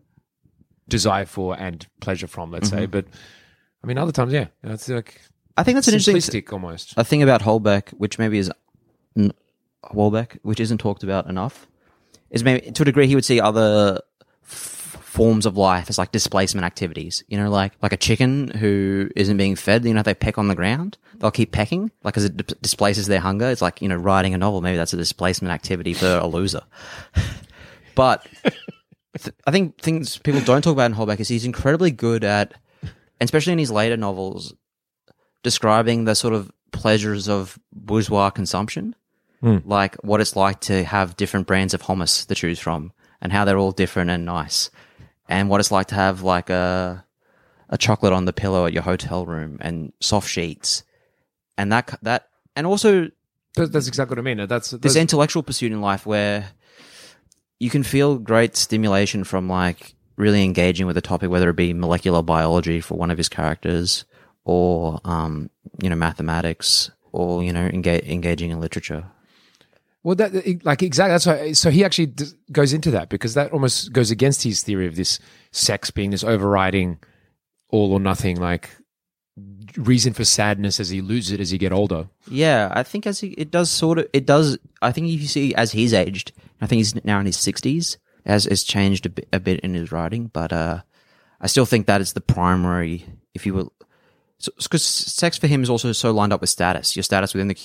desire 0.88 1.26
for 1.26 1.60
and 1.60 1.86
pleasure 2.00 2.28
from. 2.28 2.50
Let's 2.50 2.70
say, 2.70 2.86
but 2.86 3.06
I 3.84 3.88
mean, 3.88 3.98
other 3.98 4.12
times, 4.12 4.34
yeah, 4.34 4.48
it's 4.64 4.88
like 4.90 5.22
I 5.58 5.64
think 5.64 5.76
that's 5.76 5.88
an 5.88 5.96
interesting 5.96 6.44
almost. 6.52 6.94
a 6.98 7.04
thing 7.04 7.24
about 7.24 7.42
Houellebecq, 7.42 7.90
which 7.94 8.20
maybe 8.20 8.38
is 8.38 8.52
Houellebecq, 9.86 10.40
which 10.44 10.60
isn't 10.60 10.80
talked 10.80 11.04
about 11.04 11.28
enough, 11.28 11.68
is 12.30 12.44
maybe 12.44 12.72
to 12.72 12.82
a 12.82 12.86
degree 12.86 13.08
he 13.08 13.16
would 13.16 13.26
see 13.26 13.40
other 13.40 14.02
f- 14.44 14.98
forms 15.02 15.46
of 15.46 15.58
life 15.58 15.90
as 15.90 15.98
like 15.98 16.12
displacement 16.12 16.66
activities. 16.66 17.24
You 17.28 17.38
know, 17.38 17.50
like 17.50 17.74
like 17.82 17.94
a 17.94 17.98
chicken 17.98 18.50
who 18.50 19.10
isn't 19.16 19.38
being 19.38 19.56
fed. 19.56 19.86
You 19.86 19.94
know, 19.94 20.04
they 20.04 20.14
peck 20.14 20.38
on 20.38 20.48
the 20.48 20.56
ground. 20.56 20.98
They'll 21.16 21.32
keep 21.32 21.52
pecking, 21.52 21.92
like 22.04 22.18
as 22.18 22.26
it 22.26 22.38
d- 22.38 22.56
displaces 22.62 23.08
their 23.08 23.20
hunger. 23.20 23.50
It's 23.50 23.62
like 23.62 23.82
you 23.82 23.88
know, 23.88 23.96
writing 23.96 24.34
a 24.34 24.38
novel. 24.38 24.62
Maybe 24.62 24.78
that's 24.78 24.94
a 24.94 24.98
displacement 24.98 25.54
activity 25.54 25.94
for 25.94 26.18
a 26.22 26.28
loser. 26.28 26.62
but 27.96 28.28
th- 29.20 29.36
I 29.46 29.52
think 29.52 29.80
things 29.80 30.18
people 30.18 30.42
don't 30.42 30.62
talk 30.62 30.74
about 30.74 30.92
in 30.92 30.98
Houellebecq 30.98 31.20
is 31.20 31.28
he's 31.28 31.46
incredibly 31.46 31.92
good 31.92 32.24
at, 32.24 32.54
especially 33.22 33.54
in 33.54 33.60
his 33.60 33.72
later 33.72 33.98
novels, 33.98 34.54
describing 35.44 36.06
the 36.06 36.16
sort 36.16 36.34
of 36.34 36.52
pleasures 36.72 37.28
of 37.28 37.58
bourgeois 37.74 38.30
consumption, 38.30 38.96
like 39.42 39.96
what 40.04 40.20
it's 40.22 40.36
like 40.36 40.60
to 40.62 40.84
have 40.84 41.16
different 41.18 41.48
brands 41.48 41.74
of 41.74 41.82
hummus 41.84 42.26
to 42.28 42.36
choose 42.36 42.60
from, 42.60 42.92
and 43.22 43.32
how 43.32 43.46
they're 43.46 43.58
all 43.58 43.72
different 43.72 44.10
and 44.10 44.26
nice, 44.26 44.70
and 45.30 45.50
what 45.50 45.60
it's 45.60 45.72
like 45.72 45.88
to 45.88 45.96
have 45.96 46.24
like 46.24 46.50
a 46.50 47.04
a 47.70 47.78
chocolate 47.78 48.14
on 48.14 48.26
the 48.26 48.34
pillow 48.34 48.66
at 48.66 48.74
your 48.74 48.84
hotel 48.84 49.26
room 49.26 49.58
and 49.62 49.92
soft 50.00 50.30
sheets, 50.30 50.84
and 51.58 51.72
that 51.72 51.98
that 52.02 52.30
and 52.56 52.66
also 52.66 53.10
That- 53.56 53.72
That's 53.72 53.88
exactly 53.88 54.14
what 54.16 54.20
I 54.20 54.36
mean. 54.36 54.48
That's, 54.48 54.70
this 54.72 54.96
intellectual 54.96 55.42
pursuit 55.44 55.72
in 55.72 55.82
life 55.82 56.06
where 56.06 56.50
you 57.60 57.70
can 57.70 57.84
feel 57.84 58.18
great 58.20 58.56
stimulation 58.56 59.24
from 59.24 59.48
like 59.50 59.96
really 60.16 60.44
engaging 60.44 60.86
with 60.88 60.98
a 60.98 61.02
topic, 61.02 61.30
whether 61.30 61.50
it 61.50 61.56
be 61.56 61.74
molecular 61.74 62.22
biology 62.22 62.82
for 62.82 62.98
one 62.98 63.10
of 63.12 63.18
his 63.18 63.30
characters, 63.30 64.06
or 64.46 65.00
um, 65.06 65.50
you 65.82 65.90
know 65.90 65.96
mathematics, 65.96 66.92
or 67.12 67.44
you 67.44 67.52
know 67.54 67.66
engage, 67.68 68.04
engaging 68.06 68.52
in 68.52 68.60
literature. 68.60 69.06
Well, 70.08 70.16
that 70.16 70.64
like 70.64 70.84
exactly. 70.84 71.12
That's 71.12 71.26
why. 71.26 71.52
So 71.52 71.70
he 71.70 71.84
actually 71.84 72.06
d- 72.06 72.28
goes 72.50 72.72
into 72.72 72.92
that 72.92 73.10
because 73.10 73.34
that 73.34 73.52
almost 73.52 73.92
goes 73.92 74.10
against 74.10 74.42
his 74.42 74.64
theory 74.64 74.88
of 74.88 74.96
this 74.96 75.20
sex 75.52 75.92
being 75.92 76.12
this 76.12 76.24
overriding, 76.24 77.00
all 77.68 77.92
or 77.92 78.00
nothing 78.00 78.40
like 78.40 78.70
reason 79.76 80.14
for 80.14 80.24
sadness 80.24 80.80
as 80.80 80.88
he 80.88 81.02
loses 81.02 81.34
it 81.34 81.42
as 81.42 81.50
he 81.50 81.58
get 81.58 81.74
older. 81.74 82.08
Yeah, 82.32 82.72
I 82.72 82.84
think 82.84 83.06
as 83.06 83.20
he, 83.20 83.32
it 83.32 83.52
does 83.52 83.70
sort 83.70 84.00
of 84.00 84.08
it 84.14 84.26
does. 84.26 84.58
I 84.82 84.94
think 84.94 85.08
if 85.08 85.20
you 85.20 85.28
see 85.28 85.54
as 85.56 85.74
he's 85.74 85.94
aged, 85.94 86.32
I 86.62 86.68
think 86.68 86.78
he's 86.78 86.96
now 87.04 87.20
in 87.20 87.26
his 87.26 87.36
sixties. 87.36 87.98
Has 88.26 88.46
has 88.46 88.64
changed 88.64 89.08
a 89.08 89.10
bit, 89.10 89.28
a 89.34 89.42
bit 89.42 89.60
in 89.60 89.74
his 89.74 89.92
writing, 89.92 90.28
but 90.28 90.54
uh, 90.54 90.84
I 91.42 91.48
still 91.48 91.66
think 91.66 91.86
that 91.86 92.00
is 92.00 92.14
the 92.14 92.22
primary. 92.22 93.06
If 93.34 93.46
you 93.46 93.54
will, 93.54 93.74
because 94.56 94.84
sex 94.84 95.38
for 95.38 95.48
him 95.48 95.64
is 95.64 95.70
also 95.70 95.92
so 95.92 96.12
lined 96.12 96.32
up 96.32 96.40
with 96.40 96.50
status. 96.50 96.96
Your 96.96 97.04
status 97.04 97.34
within 97.34 97.50
the 97.50 97.58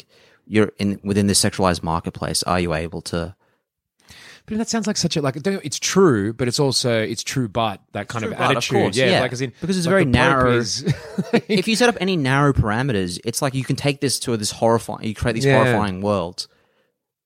you're 0.47 0.73
in 0.79 1.01
within 1.03 1.27
this 1.27 1.41
sexualized 1.43 1.83
marketplace. 1.83 2.43
Are 2.45 2.61
you 2.61 2.75
able 2.75 3.01
to? 3.03 3.35
But 4.47 4.59
that 4.59 4.69
sounds 4.69 4.89
like 4.89 4.97
such 4.97 5.17
a 5.17 5.23
like. 5.23 5.37
It's 5.47 5.79
true, 5.79 6.33
but 6.33 6.49
it's 6.49 6.59
also 6.59 7.01
it's 7.01 7.23
true, 7.23 7.49
but 7.49 7.81
that 7.93 8.09
kind 8.09 8.25
True, 8.25 8.33
of 8.33 8.39
but, 8.39 8.45
of 8.45 8.57
attitude. 8.57 8.77
course, 8.77 8.97
yeah, 8.97 9.07
yeah. 9.07 9.21
like 9.21 9.33
as 9.33 9.41
in 9.41 9.53
Because 9.61 9.77
it's 9.79 9.87
like 9.87 9.93
very 9.93 10.05
narrow. 10.05 10.57
is- 10.57 10.83
if 11.49 11.69
you 11.69 11.77
set 11.77 11.89
up 11.89 11.97
any 12.01 12.17
narrow 12.17 12.53
parameters, 12.53 13.21
it's 13.25 13.41
like 13.41 13.55
you 13.55 13.63
can 13.63 13.77
take 13.77 14.01
this 14.01 14.19
to 14.21 14.37
this 14.37 14.51
horrifying. 14.51 15.05
You 15.07 15.15
create 15.15 15.35
these 15.35 15.45
Yeah. 15.45 15.63
horrifying 15.63 16.01
worlds, 16.01 16.49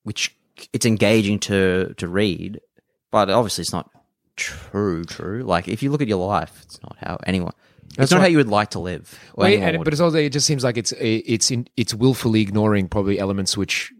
which 0.03 0.35
it's 0.73 0.85
engaging 0.85 1.39
to 1.39 1.95
to 1.97 2.07
read, 2.07 2.61
but 3.09 3.31
obviously 3.31 3.63
it's 3.63 3.73
not 3.73 3.89
true. 4.35 5.03
True. 5.03 5.41
Like 5.43 5.67
if 5.67 5.81
you 5.81 5.89
look 5.89 6.03
at 6.03 6.07
your 6.07 6.23
life, 6.25 6.59
it's 6.63 6.79
not 6.83 6.97
how 7.01 7.17
anyone. 7.25 7.53
That's 7.95 8.05
it's 8.05 8.11
not 8.11 8.21
how 8.21 8.27
you 8.27 8.37
would 8.37 8.47
like 8.49 8.71
to 8.71 8.79
live. 8.79 9.17
Well, 9.35 9.47
and, 9.51 9.83
but 9.83 9.93
it's 9.93 10.01
also 10.01 10.17
it 10.17 10.31
just 10.31 10.45
seems 10.45 10.63
like 10.63 10.77
it's 10.77 10.91
it's 10.99 11.49
in, 11.51 11.67
it's 11.77 11.93
willfully 11.93 12.41
ignoring 12.41 12.87
probably 12.89 13.17
elements 13.19 13.57
which 13.57 13.91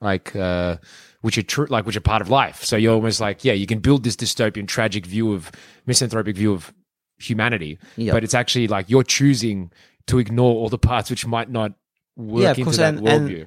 like 0.00 0.34
uh 0.36 0.76
which 1.22 1.36
are 1.36 1.42
true 1.42 1.66
like 1.68 1.84
which 1.86 1.96
are 1.96 2.00
part 2.00 2.22
of 2.22 2.28
life. 2.30 2.64
So 2.64 2.76
you're 2.76 2.94
almost 2.94 3.20
like 3.20 3.44
yeah, 3.44 3.52
you 3.52 3.66
can 3.66 3.80
build 3.80 4.04
this 4.04 4.16
dystopian 4.16 4.68
tragic 4.68 5.04
view 5.06 5.32
of 5.32 5.50
misanthropic 5.86 6.36
view 6.36 6.52
of 6.52 6.72
humanity, 7.18 7.78
Yep. 7.96 8.14
but 8.14 8.24
it's 8.24 8.34
actually 8.34 8.68
like 8.68 8.88
you're 8.88 9.02
choosing 9.04 9.72
to 10.06 10.18
ignore 10.18 10.54
all 10.54 10.68
the 10.68 10.78
parts 10.78 11.10
which 11.10 11.26
might 11.26 11.50
not 11.50 11.72
work 12.16 12.42
yeah, 12.42 12.50
of 12.52 12.58
into 12.58 12.64
course. 12.64 12.76
that 12.78 12.94
And, 12.94 13.06
and 13.08 13.28
worldview. 13.28 13.46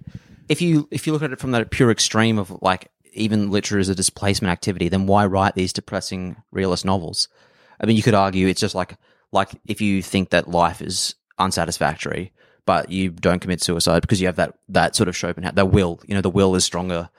if 0.49 0.61
you 0.61 0.87
if 0.91 1.07
you 1.07 1.13
look 1.13 1.23
at 1.23 1.31
it 1.31 1.39
from 1.39 1.51
that 1.51 1.69
pure 1.71 1.89
extreme 1.91 2.37
of 2.37 2.55
like 2.61 2.89
even 3.13 3.51
literature 3.51 3.79
is 3.79 3.89
a 3.89 3.95
displacement 3.95 4.51
activity, 4.51 4.89
then 4.89 5.05
why 5.07 5.25
write 5.25 5.55
these 5.55 5.71
depressing 5.71 6.35
realist 6.51 6.83
novels? 6.83 7.27
I 7.79 7.85
mean, 7.85 7.95
you 7.95 8.03
could 8.03 8.15
argue 8.15 8.47
it's 8.47 8.61
just 8.61 8.75
like 8.75 8.95
like 9.33 9.59
if 9.65 9.81
you 9.81 10.01
think 10.01 10.29
that 10.29 10.47
life 10.47 10.81
is 10.81 11.15
unsatisfactory, 11.37 12.31
but 12.65 12.89
you 12.89 13.09
don't 13.09 13.39
commit 13.39 13.61
suicide 13.61 14.01
because 14.01 14.21
you 14.21 14.27
have 14.27 14.37
that 14.37 14.53
that 14.69 14.95
sort 14.95 15.09
of 15.09 15.17
Schopenhauer, 15.17 15.51
that 15.53 15.71
will, 15.71 15.99
you 16.07 16.15
know, 16.15 16.21
the 16.21 16.29
will 16.29 16.55
is 16.55 16.63
stronger. 16.63 17.09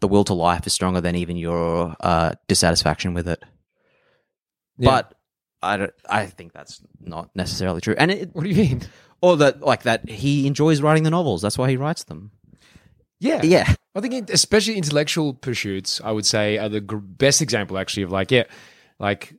The 0.00 0.08
will 0.08 0.24
to 0.24 0.34
life 0.34 0.66
is 0.66 0.72
stronger 0.72 1.00
than 1.00 1.16
even 1.16 1.36
your 1.36 1.96
uh, 2.00 2.32
dissatisfaction 2.48 3.14
with 3.14 3.28
it. 3.28 3.42
Yeah. 4.78 4.90
But 4.90 5.14
I, 5.62 5.76
don't, 5.78 5.92
I 6.08 6.26
think 6.26 6.52
that's 6.52 6.82
not 7.00 7.30
necessarily 7.34 7.80
true. 7.80 7.94
And 7.96 8.10
it, 8.10 8.34
what 8.34 8.44
do 8.44 8.50
you 8.50 8.56
mean? 8.56 8.82
or 9.22 9.38
that 9.38 9.62
like 9.62 9.82
that 9.84 10.08
he 10.08 10.46
enjoys 10.46 10.82
writing 10.82 11.02
the 11.02 11.10
novels. 11.10 11.42
That's 11.42 11.56
why 11.58 11.70
he 11.70 11.76
writes 11.76 12.04
them. 12.04 12.30
Yeah, 13.18 13.42
Yeah. 13.42 13.74
I 13.94 14.00
think, 14.00 14.28
especially 14.28 14.76
intellectual 14.76 15.32
pursuits, 15.32 16.02
I 16.04 16.10
would 16.12 16.26
say 16.26 16.58
are 16.58 16.68
the 16.68 16.82
gr- 16.82 16.96
best 16.96 17.40
example 17.40 17.78
actually 17.78 18.02
of 18.02 18.12
like, 18.12 18.30
yeah, 18.30 18.44
like 18.98 19.34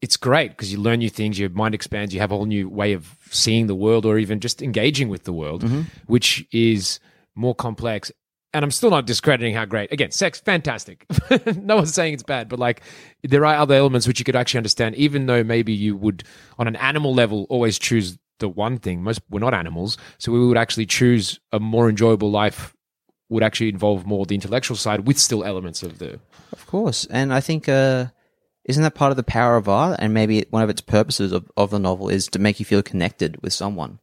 it's 0.00 0.16
great 0.16 0.50
because 0.50 0.72
you 0.72 0.78
learn 0.78 0.98
new 0.98 1.10
things, 1.10 1.38
your 1.38 1.50
mind 1.50 1.74
expands, 1.74 2.12
you 2.14 2.20
have 2.20 2.32
a 2.32 2.36
whole 2.36 2.46
new 2.46 2.68
way 2.68 2.92
of 2.92 3.16
seeing 3.30 3.66
the 3.66 3.74
world 3.74 4.04
or 4.06 4.18
even 4.18 4.40
just 4.40 4.62
engaging 4.62 5.08
with 5.08 5.24
the 5.24 5.32
world, 5.32 5.62
which 6.06 6.46
is 6.52 7.00
more 7.34 7.54
complex. 7.54 8.10
And 8.54 8.64
I'm 8.64 8.70
still 8.70 8.90
not 8.90 9.06
discrediting 9.06 9.54
how 9.54 9.66
great. 9.66 9.92
Again, 9.92 10.10
sex, 10.10 10.40
fantastic. 10.40 11.04
no 11.56 11.76
one's 11.76 11.92
saying 11.92 12.14
it's 12.14 12.22
bad, 12.22 12.48
but 12.48 12.58
like 12.58 12.80
there 13.22 13.44
are 13.44 13.56
other 13.56 13.74
elements 13.74 14.06
which 14.06 14.18
you 14.18 14.24
could 14.24 14.36
actually 14.36 14.58
understand, 14.58 14.94
even 14.94 15.26
though 15.26 15.44
maybe 15.44 15.72
you 15.72 15.96
would, 15.96 16.24
on 16.58 16.66
an 16.66 16.76
animal 16.76 17.14
level, 17.14 17.46
always 17.50 17.78
choose 17.78 18.18
the 18.38 18.48
one 18.48 18.78
thing. 18.78 19.02
Most 19.02 19.20
we're 19.30 19.40
not 19.40 19.54
animals, 19.54 19.98
so 20.18 20.32
we 20.32 20.46
would 20.46 20.56
actually 20.56 20.86
choose 20.86 21.38
a 21.52 21.60
more 21.60 21.88
enjoyable 21.88 22.30
life 22.30 22.74
would 23.28 23.42
actually 23.42 23.68
involve 23.68 24.06
more 24.06 24.24
the 24.24 24.34
intellectual 24.34 24.76
side 24.76 25.06
with 25.06 25.18
still 25.18 25.42
elements 25.44 25.82
of 25.82 25.98
the 25.98 26.20
Of 26.52 26.66
course, 26.66 27.06
and 27.06 27.32
I 27.32 27.40
think 27.40 27.68
uh, 27.68 28.06
isn't 28.66 28.82
that 28.82 28.96
part 28.96 29.12
of 29.12 29.16
the 29.16 29.22
power 29.22 29.56
of 29.56 29.68
art? 29.68 29.96
And 30.00 30.12
maybe 30.12 30.44
one 30.50 30.62
of 30.62 30.68
its 30.68 30.80
purposes 30.80 31.32
of, 31.32 31.50
of 31.56 31.70
the 31.70 31.78
novel 31.78 32.08
is 32.08 32.26
to 32.28 32.40
make 32.40 32.58
you 32.58 32.66
feel 32.66 32.82
connected 32.82 33.40
with 33.40 33.52
someone. 33.52 34.00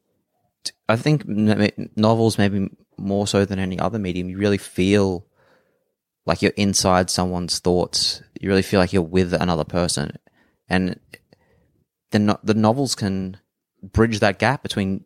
I 0.87 0.95
think 0.95 1.25
novels, 1.27 2.37
maybe 2.37 2.69
more 2.97 3.27
so 3.27 3.43
than 3.43 3.59
any 3.59 3.77
other 3.77 3.99
medium, 3.99 4.29
you 4.29 4.37
really 4.37 4.57
feel 4.57 5.25
like 6.25 6.41
you're 6.41 6.53
inside 6.55 7.09
someone's 7.09 7.59
thoughts. 7.59 8.23
You 8.39 8.47
really 8.47 8.61
feel 8.61 8.79
like 8.79 8.93
you're 8.93 9.01
with 9.01 9.33
another 9.33 9.65
person, 9.65 10.17
and 10.69 10.97
the 12.11 12.19
no- 12.19 12.39
the 12.43 12.53
novels 12.53 12.95
can 12.95 13.37
bridge 13.81 14.19
that 14.19 14.39
gap 14.39 14.63
between 14.63 15.03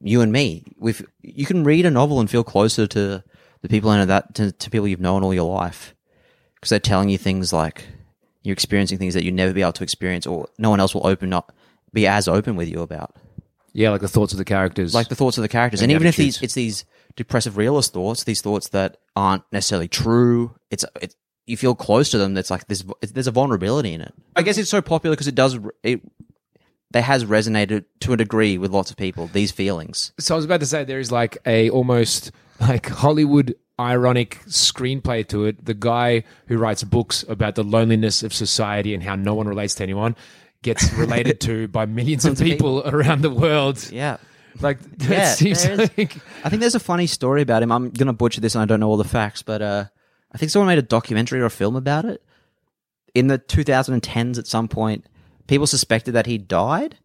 you 0.00 0.22
and 0.22 0.32
me. 0.32 0.64
With 0.78 1.04
you 1.20 1.44
can 1.44 1.64
read 1.64 1.84
a 1.84 1.90
novel 1.90 2.20
and 2.20 2.30
feel 2.30 2.44
closer 2.44 2.86
to 2.86 3.22
the 3.60 3.68
people 3.68 3.92
in 3.92 4.08
that 4.08 4.34
to, 4.36 4.52
to 4.52 4.70
people 4.70 4.88
you've 4.88 5.00
known 5.00 5.22
all 5.22 5.34
your 5.34 5.52
life 5.54 5.94
because 6.54 6.70
they're 6.70 6.80
telling 6.80 7.10
you 7.10 7.18
things 7.18 7.52
like 7.52 7.84
you're 8.42 8.52
experiencing 8.52 8.98
things 8.98 9.14
that 9.14 9.24
you'd 9.24 9.34
never 9.34 9.52
be 9.52 9.62
able 9.62 9.72
to 9.74 9.82
experience, 9.82 10.26
or 10.26 10.48
no 10.58 10.70
one 10.70 10.80
else 10.80 10.94
will 10.94 11.06
open 11.06 11.32
up, 11.32 11.52
be 11.92 12.06
as 12.06 12.28
open 12.28 12.56
with 12.56 12.68
you 12.68 12.80
about, 12.80 13.14
yeah, 13.72 13.90
like 13.90 14.00
the 14.00 14.08
thoughts 14.08 14.32
of 14.32 14.38
the 14.38 14.44
characters, 14.44 14.94
like 14.94 15.08
the 15.08 15.14
thoughts 15.14 15.38
of 15.38 15.42
the 15.42 15.48
characters. 15.48 15.80
And 15.80 15.90
And, 15.90 15.96
even 15.96 16.06
if 16.06 16.16
these 16.16 16.40
it's 16.42 16.54
these 16.54 16.84
depressive 17.16 17.56
realist 17.56 17.92
thoughts, 17.92 18.24
these 18.24 18.40
thoughts 18.40 18.68
that 18.68 18.98
aren't 19.16 19.42
necessarily 19.52 19.88
true, 19.88 20.54
it's 20.70 20.84
it's 21.00 21.14
you 21.46 21.56
feel 21.56 21.74
close 21.74 22.10
to 22.10 22.18
them. 22.18 22.34
That's 22.34 22.50
like 22.50 22.66
there's 22.66 22.84
there's 23.00 23.26
a 23.26 23.32
vulnerability 23.32 23.92
in 23.94 24.00
it. 24.00 24.14
I 24.36 24.42
guess 24.42 24.58
it's 24.58 24.70
so 24.70 24.82
popular 24.82 25.14
because 25.14 25.28
it 25.28 25.34
does 25.34 25.58
it. 25.82 26.00
That 26.92 27.02
has 27.02 27.26
resonated 27.26 27.84
to 28.00 28.14
a 28.14 28.16
degree 28.16 28.56
with 28.56 28.70
lots 28.70 28.90
of 28.90 28.96
people. 28.96 29.26
These 29.26 29.50
feelings. 29.52 30.12
So 30.18 30.34
I 30.34 30.36
was 30.36 30.46
about 30.46 30.60
to 30.60 30.66
say 30.66 30.84
there 30.84 30.98
is 31.00 31.12
like 31.12 31.36
a 31.44 31.68
almost 31.68 32.32
like 32.60 32.88
Hollywood 32.88 33.54
ironic 33.78 34.40
screenplay 34.46 35.26
to 35.28 35.44
it. 35.44 35.64
The 35.64 35.74
guy 35.74 36.24
who 36.46 36.58
writes 36.58 36.84
books 36.84 37.24
about 37.28 37.54
the 37.54 37.62
loneliness 37.64 38.22
of 38.22 38.32
society 38.32 38.94
and 38.94 39.02
how 39.02 39.16
no 39.16 39.34
one 39.34 39.48
relates 39.48 39.74
to 39.76 39.82
anyone 39.82 40.16
gets 40.62 40.92
related 40.94 41.40
to 41.42 41.68
by 41.68 41.86
millions 41.86 42.24
of 42.24 42.38
people 42.38 42.82
around 42.86 43.22
the 43.22 43.30
world. 43.30 43.88
Yeah. 43.90 44.16
Like 44.60 44.80
that 44.98 45.10
Yeah, 45.10 45.32
seems 45.34 45.66
like 45.66 46.16
I 46.44 46.48
think 46.48 46.60
there's 46.60 46.74
a 46.74 46.80
funny 46.80 47.06
story 47.06 47.42
about 47.42 47.62
him. 47.62 47.70
I'm 47.70 47.90
gonna 47.90 48.12
butcher 48.12 48.40
this, 48.40 48.54
and 48.54 48.62
I 48.62 48.64
don't 48.64 48.80
know 48.80 48.88
all 48.88 48.96
the 48.96 49.04
facts, 49.04 49.42
but 49.42 49.62
uh, 49.62 49.84
I 50.32 50.38
think 50.38 50.50
someone 50.50 50.66
made 50.66 50.78
a 50.78 50.82
documentary 50.82 51.40
or 51.40 51.44
a 51.46 51.50
film 51.50 51.76
about 51.76 52.04
it 52.04 52.22
in 53.14 53.28
the 53.28 53.38
2010s. 53.38 54.38
At 54.38 54.46
some 54.48 54.66
point, 54.66 55.06
people 55.46 55.66
suspected 55.68 56.12
that 56.12 56.26
he 56.26 56.38
died 56.38 56.98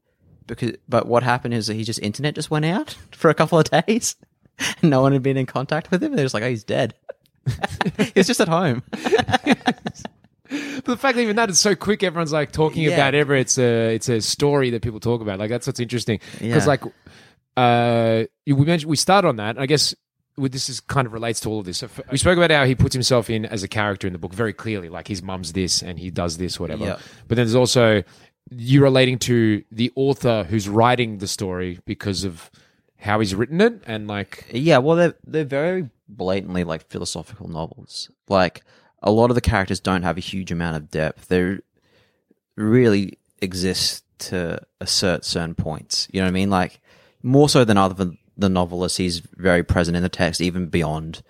because, 0.48 0.74
but 0.90 1.08
what 1.08 1.22
happened 1.22 1.54
is 1.54 1.68
that 1.68 1.76
he 1.76 1.84
just 1.84 2.00
internet 2.00 2.34
just 2.34 2.50
went 2.50 2.66
out 2.66 2.98
for 3.12 3.30
a 3.30 3.36
couple 3.36 3.60
of 3.60 3.70
days. 3.70 4.16
no 4.84 5.02
one 5.02 5.12
had 5.14 5.24
been 5.24 5.38
in 5.38 5.46
contact 5.46 5.92
with 5.92 6.04
him. 6.04 6.16
They're 6.16 6.26
just 6.26 6.34
like, 6.34 6.44
oh, 6.44 6.50
he's 6.50 6.64
dead. 6.64 6.94
he's 8.16 8.28
just 8.28 8.40
at 8.40 8.48
home. 8.48 8.84
But 10.50 10.86
the 10.86 10.98
fact 10.98 11.16
that 11.16 11.22
even 11.24 11.36
that 11.38 11.50
is 11.50 11.60
so 11.60 11.74
quick, 11.76 12.04
everyone's 12.04 12.32
like 12.32 12.52
talking 12.52 12.84
Yeah. 12.84 12.92
about 12.92 13.16
ever. 13.16 13.34
It's 13.36 13.58
a 13.58 13.96
it's 13.96 14.08
a 14.10 14.22
story 14.22 14.70
that 14.72 14.82
people 14.82 15.00
talk 15.00 15.22
about. 15.22 15.40
Like 15.40 15.50
that's 15.50 15.66
what's 15.66 15.80
interesting 15.80 16.20
because 16.40 16.64
Yeah. 16.64 16.68
like 16.68 16.84
uh 17.58 18.24
we 18.46 18.54
mentioned 18.66 18.90
we 18.90 18.96
start 18.98 19.26
on 19.26 19.38
that. 19.38 19.58
I 19.58 19.66
guess 19.66 19.96
with 20.38 20.52
this 20.52 20.70
is 20.70 20.80
kind 20.80 21.08
of 21.08 21.14
relates 21.14 21.40
to 21.42 21.50
all 21.50 21.60
of 21.60 21.66
this. 21.66 21.80
So 21.80 21.86
f- 21.86 22.02
we 22.12 22.18
spoke 22.18 22.38
about 22.38 22.52
how 22.52 22.66
he 22.66 22.76
puts 22.76 22.94
himself 22.94 23.30
in 23.30 23.46
as 23.46 23.64
a 23.64 23.68
character 23.68 24.06
in 24.08 24.14
the 24.14 24.20
book 24.20 24.34
very 24.34 24.54
clearly, 24.54 24.90
like 24.90 25.08
his 25.08 25.24
mum's 25.24 25.54
this 25.54 25.82
and 25.82 25.98
he 25.98 26.12
does 26.12 26.38
this, 26.38 26.60
whatever. 26.60 26.86
Yeah. 26.86 26.98
But 27.28 27.36
then 27.36 27.46
there's 27.46 27.56
also 27.56 28.04
you 28.52 28.82
relating 28.84 29.18
to 29.20 29.64
the 29.72 29.92
author 29.96 30.44
who's 30.44 30.68
writing 30.70 31.18
the 31.20 31.28
story 31.28 31.80
because 31.86 32.24
of 32.26 32.52
how 33.04 33.20
he's 33.20 33.36
written 33.36 33.60
it 33.62 33.84
and 33.86 34.08
like 34.08 34.46
Yeah, 34.52 34.78
well, 34.80 34.96
they're 34.96 35.16
they're 35.26 35.44
very 35.44 35.90
blatantly 36.08 36.64
like 36.64 36.88
philosophical 36.90 37.48
novels. 37.48 38.10
Like 38.30 38.64
a 39.02 39.12
lot 39.12 39.30
of 39.30 39.36
the 39.36 39.42
characters 39.42 39.80
don't 39.80 40.04
have 40.04 40.18
a 40.18 40.22
huge 40.22 40.52
amount 40.52 40.78
of 40.78 40.90
depth. 40.90 41.28
They 41.28 41.60
really 42.56 43.20
exist 43.42 44.06
to 44.20 44.62
assert 44.80 45.26
certain 45.26 45.54
points. 45.54 46.08
You 46.12 46.22
know 46.22 46.26
what 46.26 46.32
I 46.32 46.34
mean? 46.34 46.50
Like 46.50 46.80
more 47.22 47.50
so 47.50 47.66
than 47.66 47.78
other 47.78 47.94
than 47.94 48.18
the 48.38 48.50
novelist, 48.50 48.98
he's 48.98 49.20
very 49.20 49.64
present 49.64 49.98
in 49.98 50.04
the 50.04 50.10
text, 50.10 50.40
even 50.42 50.68
beyond 50.68 51.22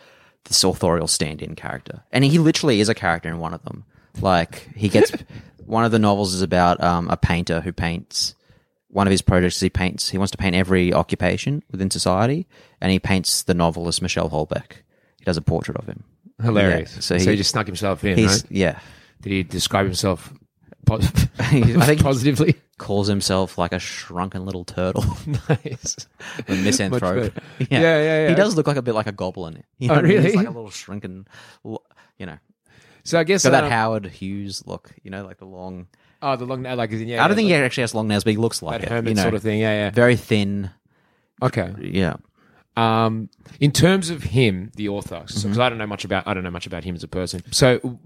this 0.45 0.63
authorial 0.63 1.07
stand-in 1.07 1.55
character. 1.55 2.03
And 2.11 2.24
he 2.24 2.38
literally 2.38 2.82
is 2.82 2.89
a 2.89 2.93
character 2.93 3.30
in 3.30 3.39
one 3.39 3.53
of 3.53 3.63
them. 3.63 3.86
Like 4.21 4.69
he 4.76 4.89
gets 4.89 5.11
one 5.65 5.86
of 5.86 5.91
the 5.91 5.99
novels 5.99 6.36
is 6.36 6.43
about 6.43 6.84
um, 6.84 7.09
a 7.09 7.17
painter 7.17 7.61
who 7.61 7.74
paints 7.74 8.36
one 8.93 9.07
of 9.07 9.11
his 9.11 9.21
projects 9.21 9.55
is 9.55 9.61
he 9.61 9.69
paints 9.69 10.09
he 10.09 10.17
wants 10.17 10.31
to 10.31 10.37
paint 10.37 10.55
every 10.55 10.93
occupation 10.93 11.63
within 11.71 11.89
society 11.91 12.47
and 12.79 12.91
he 12.91 12.99
paints 12.99 13.43
the 13.43 13.53
novelist 13.53 14.01
Michel 14.01 14.29
Houellebecq. 14.29 14.71
He 15.19 15.25
does 15.25 15.37
a 15.37 15.41
portrait 15.41 15.77
of 15.77 15.85
him. 15.87 16.03
hilarious. 16.41 16.93
Yeah, 16.95 16.99
so, 17.01 17.17
so 17.17 17.23
he, 17.25 17.31
he- 17.31 17.37
just 17.37 17.51
snuck 17.51 17.65
himself 17.65 18.03
in, 18.03 18.25
right? 18.25 18.43
yeah. 18.49 18.79
Did 19.21 19.31
he 19.31 19.43
describe 19.43 19.85
himself 19.85 20.33
po- 20.85 20.99
I 21.39 21.61
think- 21.85 22.01
positively? 22.01 22.55
Calls 22.79 23.07
himself 23.07 23.57
like 23.57 23.71
a 23.71 23.79
shrunken 23.79 24.45
little 24.45 24.65
turtle. 24.65 25.05
nice. 25.49 25.95
a 26.47 26.55
misanthrope. 26.55 27.33
better. 27.33 27.41
Yeah, 27.69 27.79
yeah, 27.79 28.01
yeah. 28.23 28.29
He 28.29 28.35
does 28.35 28.55
look 28.57 28.65
like 28.67 28.77
a 28.77 28.81
bit 28.81 28.95
like 28.95 29.05
a 29.07 29.11
goblin. 29.11 29.63
You 29.77 29.89
Oh, 29.89 29.93
know 29.93 30.01
what 30.01 30.05
I 30.05 30.07
mean? 30.07 30.17
really? 30.17 30.27
He's 30.29 30.35
like 30.35 30.47
a 30.47 30.51
little 30.51 30.71
shrunken 30.71 31.27
you 31.63 32.25
know. 32.25 32.37
So 33.03 33.19
I 33.19 33.23
guess 33.25 33.43
Got 33.43 33.51
that 33.51 33.63
um, 33.65 33.69
Howard 33.69 34.05
Hughes 34.07 34.63
look, 34.65 34.91
you 35.03 35.11
know, 35.11 35.23
like 35.23 35.37
the 35.37 35.45
long 35.45 35.87
Oh, 36.26 36.36
the 36.38 36.45
long 36.45 36.61
nail, 36.61 36.76
like 36.78 36.91
yeah. 36.91 37.24
I 37.24 37.28
don't 37.28 37.36
think 37.36 37.49
he 37.49 37.53
actually 37.55 37.82
has 37.82 37.93
long 37.93 38.07
nails, 38.07 38.24
but 38.24 38.32
he 38.32 38.38
looks 38.38 38.61
like 38.61 38.80
that 38.82 38.88
it. 38.88 38.89
hermit 38.91 39.09
you 39.09 39.15
know, 39.15 39.21
sort 39.24 39.34
of 39.34 39.41
thing. 39.43 39.59
Yeah, 39.59 39.74
yeah. 39.74 39.89
Very 39.91 40.15
thin. 40.15 40.69
Okay. 41.41 41.74
Yeah. 41.82 42.15
Um, 42.78 43.30
in 43.59 43.71
terms 43.71 44.09
of 44.09 44.24
him, 44.24 44.71
the 44.76 44.89
author, 44.89 45.19
because 45.19 45.43
Mm-hmm. 45.45 45.61
I 45.61 45.69
don't 45.69 45.78
know 45.78 45.86
much 45.88 46.05
about 46.05 46.26
I 46.28 46.34
don't 46.34 46.43
know 46.43 46.49
much 46.51 46.65
about 46.65 46.84
him 46.84 46.95
as 46.95 47.03
a 47.03 47.07
person. 47.07 47.43
So 47.51 47.99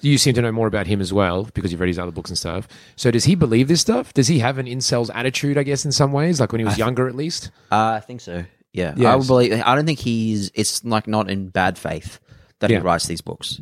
you 0.00 0.18
seem 0.18 0.34
to 0.34 0.42
know 0.42 0.50
more 0.50 0.66
about 0.66 0.86
him 0.88 1.00
as 1.00 1.12
well 1.12 1.44
because 1.54 1.70
you've 1.70 1.80
read 1.80 1.86
his 1.88 1.98
other 1.98 2.10
books 2.10 2.30
and 2.30 2.38
stuff. 2.38 2.66
So 2.96 3.10
does 3.12 3.24
he 3.24 3.34
believe 3.36 3.68
this 3.68 3.80
stuff? 3.80 4.12
Does 4.14 4.26
he 4.28 4.40
have 4.40 4.58
an 4.58 4.66
incels 4.66 5.10
attitude? 5.14 5.56
I 5.58 5.62
guess 5.62 5.84
in 5.84 5.92
some 5.92 6.12
ways, 6.12 6.40
like 6.40 6.50
when 6.52 6.58
he 6.58 6.64
was 6.64 6.78
younger, 6.78 7.06
at 7.06 7.14
least. 7.14 7.50
Uh, 7.70 7.92
I 7.96 8.00
think 8.00 8.20
so. 8.22 8.44
Yeah, 8.72 8.94
Yes. 8.96 9.06
I 9.06 9.14
would 9.16 9.26
believe. 9.26 9.52
I 9.64 9.74
don't 9.74 9.86
think 9.86 10.00
he's. 10.00 10.50
It's 10.54 10.84
like 10.84 11.06
not 11.06 11.30
in 11.30 11.48
bad 11.48 11.78
faith 11.78 12.18
that 12.58 12.70
Yeah. 12.70 12.78
he 12.78 12.82
writes 12.82 13.06
these 13.06 13.20
books. 13.20 13.60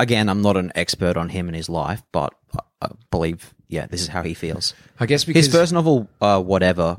Again, 0.00 0.28
I'm 0.28 0.42
not 0.42 0.56
an 0.56 0.72
expert 0.74 1.16
on 1.16 1.28
him 1.28 1.48
and 1.48 1.56
his 1.56 1.68
life, 1.68 2.02
but 2.12 2.34
I, 2.80 2.88
believe. 3.10 3.54
Yeah, 3.68 3.86
this 3.86 4.02
is 4.02 4.08
how 4.08 4.22
he 4.22 4.34
feels. 4.34 4.74
I 5.00 5.06
guess 5.06 5.24
because 5.24 5.46
His 5.46 5.54
first 5.54 5.72
novel, 5.72 6.08
uh, 6.20 6.42
whatever, 6.42 6.98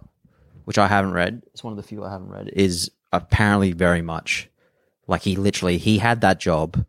which 0.66 0.78
I 0.78 0.88
haven't 0.88 1.14
read. 1.14 1.44
It's 1.54 1.64
one 1.64 1.74
of 1.74 1.78
the 1.78 1.84
few 1.84 2.04
I 2.04 2.10
haven't 2.10 2.30
read. 2.30 2.50
Is 2.54 2.90
apparently 3.12 3.74
very 3.74 4.02
much 4.02 4.50
like 5.08 5.22
he 5.22 5.36
literally 5.36 5.78
he 5.78 5.98
had 6.00 6.22
that 6.22 6.40
job. 6.40 6.86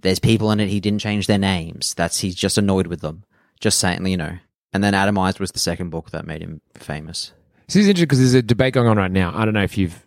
There's 0.00 0.18
people 0.18 0.50
in 0.50 0.60
it. 0.60 0.68
He 0.68 0.80
didn't 0.80 1.00
change 1.00 1.26
their 1.26 1.38
names. 1.38 1.94
That's 1.94 2.20
he's 2.20 2.34
just 2.34 2.58
annoyed 2.58 2.86
with 2.86 3.00
them. 3.00 3.24
Just 3.60 3.78
saying, 3.78 4.04
you 4.06 4.16
know. 4.16 4.36
And 4.72 4.82
then 4.82 4.92
Atomized 4.92 5.40
was 5.40 5.52
the 5.52 5.60
second 5.60 5.90
book 5.90 6.10
that 6.10 6.26
made 6.26 6.42
him 6.42 6.60
famous. 6.74 7.32
This 7.68 7.76
is 7.76 7.86
interesting 7.86 8.06
because 8.06 8.18
there's 8.18 8.34
a 8.34 8.42
debate 8.42 8.74
going 8.74 8.88
on 8.88 8.98
right 8.98 9.10
now. 9.10 9.32
I 9.34 9.44
don't 9.44 9.54
know 9.54 9.62
if 9.62 9.78
you've 9.78 10.04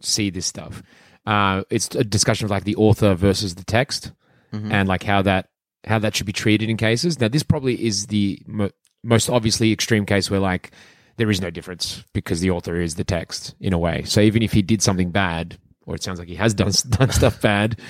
see 0.00 0.30
this 0.30 0.46
stuff. 0.46 0.82
Uh, 1.26 1.62
it's 1.70 1.94
a 1.94 2.04
discussion 2.04 2.44
of 2.44 2.50
like 2.50 2.64
the 2.64 2.76
author 2.76 3.14
versus 3.14 3.54
the 3.54 3.64
text, 3.64 4.12
Mm-hmm. 4.54 4.72
and 4.72 4.88
like 4.88 5.02
how 5.02 5.22
that 5.22 5.48
how 5.84 5.98
that 5.98 6.16
should 6.16 6.26
be 6.26 6.32
treated 6.32 6.70
in 6.70 6.76
cases. 6.76 7.20
Now, 7.20 7.28
this 7.28 7.42
probably 7.42 7.84
is 7.84 8.06
the 8.06 8.40
mo- 8.46 8.70
most 9.02 9.28
obviously 9.28 9.72
extreme 9.72 10.06
case 10.06 10.30
where 10.30 10.40
like 10.40 10.70
there 11.16 11.30
is 11.30 11.40
no 11.40 11.50
difference 11.50 12.04
because 12.12 12.40
the 12.40 12.50
author 12.50 12.80
is 12.80 12.94
the 12.94 13.04
text 13.04 13.54
in 13.60 13.72
a 13.72 13.78
way. 13.78 14.02
So 14.04 14.20
even 14.20 14.42
if 14.42 14.52
he 14.52 14.62
did 14.62 14.82
something 14.82 15.10
bad, 15.10 15.58
or 15.86 15.94
it 15.94 16.02
sounds 16.02 16.18
like 16.18 16.28
he 16.28 16.36
has 16.36 16.54
done 16.54 16.72
done 16.88 17.10
stuff 17.10 17.40
bad, 17.40 17.80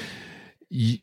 you, 0.68 0.98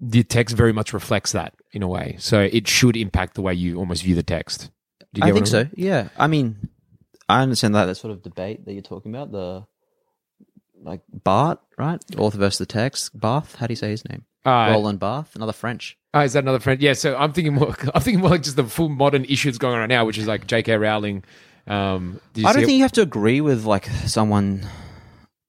the 0.00 0.22
text 0.22 0.56
very 0.56 0.72
much 0.72 0.92
reflects 0.92 1.32
that 1.32 1.54
in 1.72 1.82
a 1.82 1.88
way. 1.88 2.16
So 2.18 2.40
it 2.40 2.66
should 2.66 2.96
impact 2.96 3.34
the 3.34 3.42
way 3.42 3.54
you 3.54 3.78
almost 3.78 4.02
view 4.02 4.14
the 4.14 4.22
text. 4.22 4.70
Do 5.14 5.20
you 5.20 5.28
I 5.28 5.32
think 5.32 5.44
what 5.44 5.48
so. 5.48 5.68
Yeah. 5.74 6.08
I 6.16 6.26
mean, 6.26 6.68
I 7.28 7.42
understand 7.42 7.74
that 7.74 7.86
that 7.86 7.96
sort 7.96 8.12
of 8.12 8.22
debate 8.22 8.64
that 8.64 8.72
you're 8.72 8.82
talking 8.82 9.14
about. 9.14 9.30
The 9.30 9.66
like 10.82 11.02
Bart, 11.12 11.60
right? 11.78 12.02
Author 12.16 12.38
versus 12.38 12.58
the 12.58 12.66
text. 12.66 13.18
Barth. 13.18 13.56
How 13.56 13.66
do 13.66 13.72
you 13.72 13.76
say 13.76 13.90
his 13.90 14.08
name? 14.08 14.24
Uh, 14.44 14.68
Roland 14.70 14.98
Barthes. 14.98 15.34
Another 15.36 15.52
French. 15.52 15.96
Oh, 16.14 16.20
is 16.20 16.32
that 16.34 16.42
another 16.44 16.60
French? 16.60 16.80
Yeah, 16.80 16.92
so 16.94 17.16
I'm 17.16 17.32
thinking 17.32 17.54
more. 17.54 17.74
I'm 17.94 18.02
thinking 18.02 18.20
more 18.20 18.30
like 18.30 18.42
just 18.42 18.56
the 18.56 18.64
full 18.64 18.88
modern 18.88 19.24
issues 19.24 19.58
going 19.58 19.74
on 19.74 19.80
right 19.80 19.88
now, 19.88 20.04
which 20.04 20.18
is 20.18 20.26
like 20.26 20.46
J.K. 20.46 20.76
Rowling. 20.76 21.24
Um, 21.66 22.20
I 22.36 22.40
don't 22.40 22.54
see 22.54 22.60
it? 22.62 22.66
think 22.66 22.76
you 22.78 22.82
have 22.82 22.92
to 22.92 23.02
agree 23.02 23.40
with 23.40 23.64
like 23.64 23.86
someone, 24.06 24.66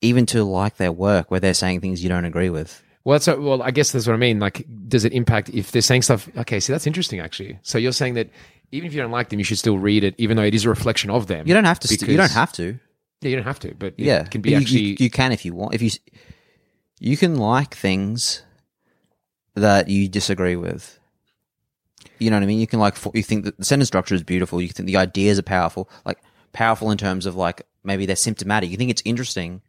even 0.02 0.26
to 0.28 0.44
like 0.44 0.78
their 0.78 0.91
work, 0.91 1.32
where 1.32 1.39
they're 1.39 1.54
saying 1.56 1.82
things 1.82 2.04
you 2.04 2.10
don't 2.10 2.26
agree 2.26 2.50
with. 2.50 2.82
Well, 3.04 3.16
that's 3.16 3.28
what, 3.28 3.41
well, 3.41 3.62
I 3.64 3.72
guess 3.72 3.91
that's 3.91 4.08
what 4.08 4.14
I 4.14 4.18
mean. 4.18 4.39
Like, 4.39 4.66
does 4.88 5.04
it 5.04 5.12
impact 5.12 5.50
if 5.50 5.72
they're 5.72 5.82
saying 5.82 6.04
stuff? 6.04 6.30
Okay, 6.38 6.60
see, 6.60 6.72
that's 6.72 6.88
interesting 6.88 7.20
actually. 7.20 7.60
So 7.64 7.78
you're 7.78 7.91
saying 7.91 8.14
that 8.14 8.30
even 8.72 8.88
if 8.88 8.94
you 8.94 9.02
don't 9.02 9.12
like 9.12 9.30
them, 9.30 9.39
you 9.39 9.46
should 9.46 9.60
still 9.60 9.78
read 9.78 10.04
it, 10.04 10.16
even 10.18 10.38
though 10.38 10.44
it 10.44 10.56
is 10.56 10.66
a 10.66 10.70
reflection 10.70 11.10
of 11.10 11.28
them. 11.28 11.46
You 11.48 11.54
don't 11.54 11.66
have 11.66 11.80
to. 11.82 11.88
St- 11.88 12.10
you 12.10 12.16
don't 12.16 12.32
have 12.32 12.54
to. 12.54 12.80
Yeah, 13.22 13.30
you 13.30 13.36
don't 13.36 13.46
have 13.46 13.60
to, 13.62 13.74
but 13.76 14.00
Yeah, 14.00 14.24
can 14.24 14.41
be 14.41 14.52
You- 14.52 14.58
you- 14.58 14.62
actually. 14.62 14.98
You, 15.00 15.10
can 15.10 15.32
if 15.32 15.44
you 15.46 15.54
want. 15.54 15.74
If 15.74 15.82
you, 15.82 15.89
you 17.00 17.18
can 17.18 17.36
like 17.36 17.76
things 17.76 18.44
that 19.56 19.88
you 19.89 20.08
disagree 20.08 20.56
with. 20.56 20.99
You 22.20 22.30
know 22.30 22.38
what 22.38 22.43
I 22.43 22.47
mean? 22.47 22.60
You 22.60 22.68
can 22.68 22.80
like. 22.80 22.97
You 23.14 23.24
think 23.24 23.45
that 23.45 23.58
the 23.58 23.66
sentence 23.66 23.88
structure 23.88 24.16
is 24.16 24.24
beautiful. 24.24 24.62
You 24.62 24.70
think 24.70 24.88
the 24.88 24.97
ideas 24.97 25.39
are 25.39 25.43
powerful. 25.43 25.89
Like 26.06 26.20
powerful 26.51 26.91
in 26.91 26.97
terms 26.97 27.26
of 27.26 27.36
like 27.36 27.66
maybe 27.84 28.06
they're 28.06 28.16
symptomatic. 28.16 28.70
You 28.70 28.78
think 28.78 28.91
it's 28.91 29.01
interesting. 29.06 29.62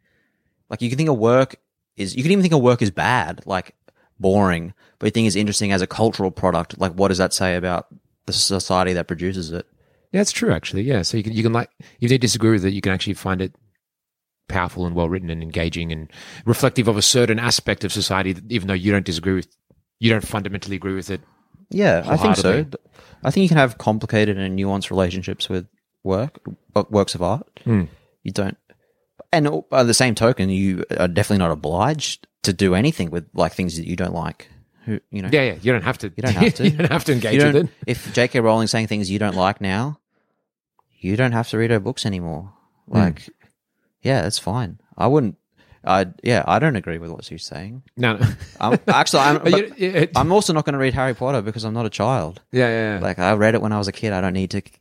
Like 0.69 0.81
you 0.81 0.89
can 0.89 0.97
think 0.97 1.09
a 1.09 1.13
work 1.13 1.55
is. 1.97 2.15
You 2.15 2.23
can 2.23 2.31
even 2.31 2.41
think 2.41 2.53
a 2.53 2.57
work 2.57 2.81
is 2.81 2.91
bad, 2.91 3.41
like 3.45 3.75
boring, 4.19 4.73
but 4.99 5.07
you 5.07 5.11
think 5.11 5.27
it's 5.27 5.35
interesting 5.35 5.71
as 5.71 5.81
a 5.81 5.87
cultural 5.87 6.31
product. 6.31 6.77
Like 6.77 6.93
what 6.93 7.09
does 7.09 7.17
that 7.17 7.33
say 7.33 7.55
about 7.55 7.87
the 8.25 8.33
society 8.33 8.93
that 8.93 9.07
produces 9.07 9.51
it? 9.51 9.67
yeah, 10.15 10.21
it's 10.21 10.31
true 10.31 10.53
actually. 10.53 10.83
Yeah, 10.83 11.01
so 11.01 11.17
you 11.17 11.23
can 11.23 11.33
you 11.33 11.43
can 11.43 11.51
like 11.51 11.69
if 11.99 12.09
they 12.09 12.17
disagree 12.17 12.51
with 12.51 12.63
it, 12.63 12.73
you 12.73 12.79
can 12.79 12.93
actually 12.93 13.15
find 13.15 13.41
it 13.41 13.53
powerful 14.47 14.85
and 14.85 14.95
well 14.95 15.09
written 15.09 15.29
and 15.29 15.43
engaging 15.43 15.91
and 15.91 16.09
reflective 16.45 16.87
of 16.87 16.95
a 16.95 17.01
certain 17.01 17.37
aspect 17.37 17.83
of 17.83 17.91
society, 17.91 18.33
even 18.47 18.69
though 18.69 18.73
you 18.73 18.93
don't 18.93 19.05
disagree 19.05 19.33
with, 19.33 19.49
you 19.99 20.09
don't 20.09 20.25
fundamentally 20.25 20.75
agree 20.75 20.95
with 20.95 21.09
it. 21.09 21.21
Yeah, 21.69 22.03
I 22.05 22.17
think 22.17 22.35
so. 22.35 22.65
I 23.23 23.31
think 23.31 23.43
you 23.43 23.49
can 23.49 23.57
have 23.57 23.77
complicated 23.77 24.37
and 24.37 24.57
nuanced 24.57 24.89
relationships 24.89 25.49
with 25.49 25.67
work, 26.03 26.39
uh, 26.75 26.83
works 26.89 27.15
of 27.15 27.23
art. 27.23 27.47
Hmm. 27.63 27.85
You 28.23 28.31
don't, 28.31 28.57
and 29.31 29.63
by 29.69 29.83
the 29.83 29.93
same 29.93 30.15
token, 30.15 30.49
you 30.49 30.85
are 30.97 31.07
definitely 31.07 31.39
not 31.39 31.51
obliged 31.51 32.27
to 32.43 32.53
do 32.53 32.75
anything 32.75 33.09
with 33.09 33.27
like 33.33 33.53
things 33.53 33.77
that 33.77 33.87
you 33.87 33.95
don't 33.95 34.13
like. 34.13 34.49
Who 34.85 34.99
you 35.09 35.23
know? 35.23 35.29
Yeah, 35.31 35.41
yeah, 35.41 35.55
you 35.61 35.71
don't 35.71 35.83
have 35.83 35.97
to. 35.99 36.13
you 36.15 36.21
don't 36.23 36.35
have 36.35 36.53
to. 36.55 36.63
you 36.63 36.77
don't 36.77 36.91
have 36.91 37.05
to 37.05 37.13
engage 37.13 37.43
with 37.43 37.55
it. 37.55 37.69
If 37.87 38.13
J.K. 38.13 38.39
Rowling's 38.39 38.71
saying 38.71 38.87
things 38.87 39.09
you 39.09 39.19
don't 39.19 39.35
like 39.35 39.59
now, 39.61 39.99
you 40.99 41.15
don't 41.17 41.31
have 41.31 41.49
to 41.49 41.57
read 41.57 41.71
her 41.71 41.79
books 41.79 42.05
anymore. 42.05 42.53
Hmm. 42.87 42.97
Like, 42.97 43.29
yeah, 44.01 44.21
that's 44.21 44.39
fine. 44.39 44.79
I 44.97 45.07
wouldn't. 45.07 45.37
I 45.85 46.07
yeah, 46.23 46.43
I 46.47 46.59
don't 46.59 46.75
agree 46.75 46.97
with 46.97 47.11
what 47.11 47.23
she's 47.25 47.43
saying. 47.45 47.83
No, 47.95 48.17
no. 48.17 48.27
Um, 48.59 48.79
actually, 48.87 49.19
I'm, 49.21 49.47
you- 49.47 49.71
it- 49.77 50.11
I'm 50.15 50.31
also 50.31 50.51
not 50.53 50.65
going 50.65 50.73
to 50.73 50.79
read 50.79 50.93
Harry 50.93 51.13
Potter 51.13 51.41
because 51.41 51.63
I'm 51.63 51.73
not 51.73 51.85
a 51.85 51.89
child. 51.89 52.41
yeah, 52.51 52.67
yeah, 52.69 52.93
yeah. 52.95 52.99
Like 53.01 53.19
I 53.19 53.33
read 53.33 53.53
it 53.55 53.61
when 53.61 53.71
I 53.71 53.77
was 53.77 53.87
a 53.87 53.91
kid. 53.91 54.11
I 54.13 54.21
don't 54.21 54.33
need 54.33 54.51
to 54.51 54.61
k- 54.61 54.71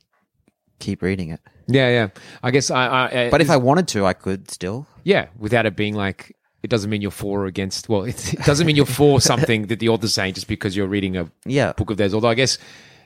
keep 0.79 1.03
reading 1.03 1.31
it. 1.31 1.41
yeah, 1.67 1.89
yeah. 1.91 2.09
I 2.43 2.51
guess 2.51 2.71
I. 2.71 3.09
I 3.27 3.31
But 3.31 3.41
if 3.41 3.51
I 3.51 3.57
wanted 3.57 3.89
to, 3.89 4.07
I 4.07 4.13
could 4.15 4.51
still. 4.51 4.87
yeah, 5.03 5.27
without 5.39 5.67
it 5.67 5.77
being 5.77 5.95
like, 5.95 6.35
it 6.63 6.71
doesn't 6.71 6.89
mean 6.89 7.03
you're 7.03 7.11
for 7.11 7.43
or 7.43 7.47
against. 7.47 7.89
Well, 7.89 8.05
it, 8.05 8.33
it 8.35 8.41
doesn't 8.45 8.67
mean 8.67 8.77
you're 8.77 8.87
for 8.87 9.21
something 9.21 9.67
that 9.67 9.81
the 9.81 9.89
author's 9.91 10.15
saying 10.15 10.35
just 10.35 10.49
because 10.49 10.75
you're 10.77 10.87
reading 10.87 11.17
a 11.17 11.31
Yeah. 11.45 11.73
book 11.73 11.91
of 11.91 11.97
theirs. 11.99 12.15
Although 12.15 12.29
I 12.31 12.35
guess, 12.35 12.57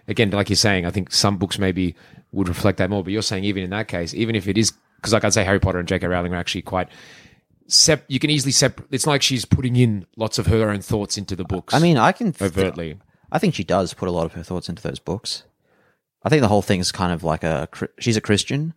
again, 0.07 0.31
like 0.31 0.49
you're 0.51 0.57
saying, 0.57 0.87
I 0.87 0.91
think 0.91 1.13
some 1.13 1.37
books 1.39 1.59
maybe 1.59 1.97
would 2.33 2.49
reflect 2.49 2.79
that 2.79 2.91
more. 2.91 3.03
But 3.03 3.13
you're 3.13 3.23
saying 3.23 3.45
even 3.45 3.65
in 3.65 3.71
that 3.71 3.89
case, 3.89 4.15
even 4.15 4.37
if 4.37 4.47
it 4.47 4.57
is, 4.59 4.73
because 4.97 5.13
like 5.13 5.25
I'd 5.25 5.33
say 5.35 5.45
Harry 5.45 5.59
Potter 5.61 5.79
and 5.79 5.89
J.K. 5.89 6.07
Rowling 6.07 6.33
are 6.33 6.37
actually 6.37 6.63
quite. 6.63 6.89
Sep- 7.69 8.05
you 8.09 8.19
can 8.19 8.31
easily 8.31 8.53
separate. 8.53 8.89
It's 8.91 9.07
like 9.07 9.23
she's 9.23 9.45
putting 9.45 9.77
in 9.77 10.07
lots 10.17 10.39
of 10.39 10.47
her 10.47 10.71
own 10.71 10.81
thoughts 10.81 11.19
into 11.19 11.37
the 11.37 11.45
books. 11.45 11.75
I 11.75 11.79
mean, 11.79 11.97
I 11.99 12.13
can 12.13 12.29
overtly. 12.41 12.99
I 13.31 13.39
think 13.39 13.55
she 13.55 13.65
does 13.65 13.93
put 13.95 14.09
a 14.09 14.13
lot 14.13 14.25
of 14.25 14.33
her 14.33 14.43
thoughts 14.43 14.69
into 14.69 14.83
those 14.83 14.99
books. 14.99 15.45
I 16.23 16.31
think 16.31 16.41
the 16.41 16.49
whole 16.49 16.63
thing 16.63 16.81
is 16.81 16.91
kind 16.93 17.13
of 17.13 17.23
like 17.23 17.45
a. 17.45 17.69
She's 17.99 18.17
a 18.17 18.21
Christian. 18.23 18.73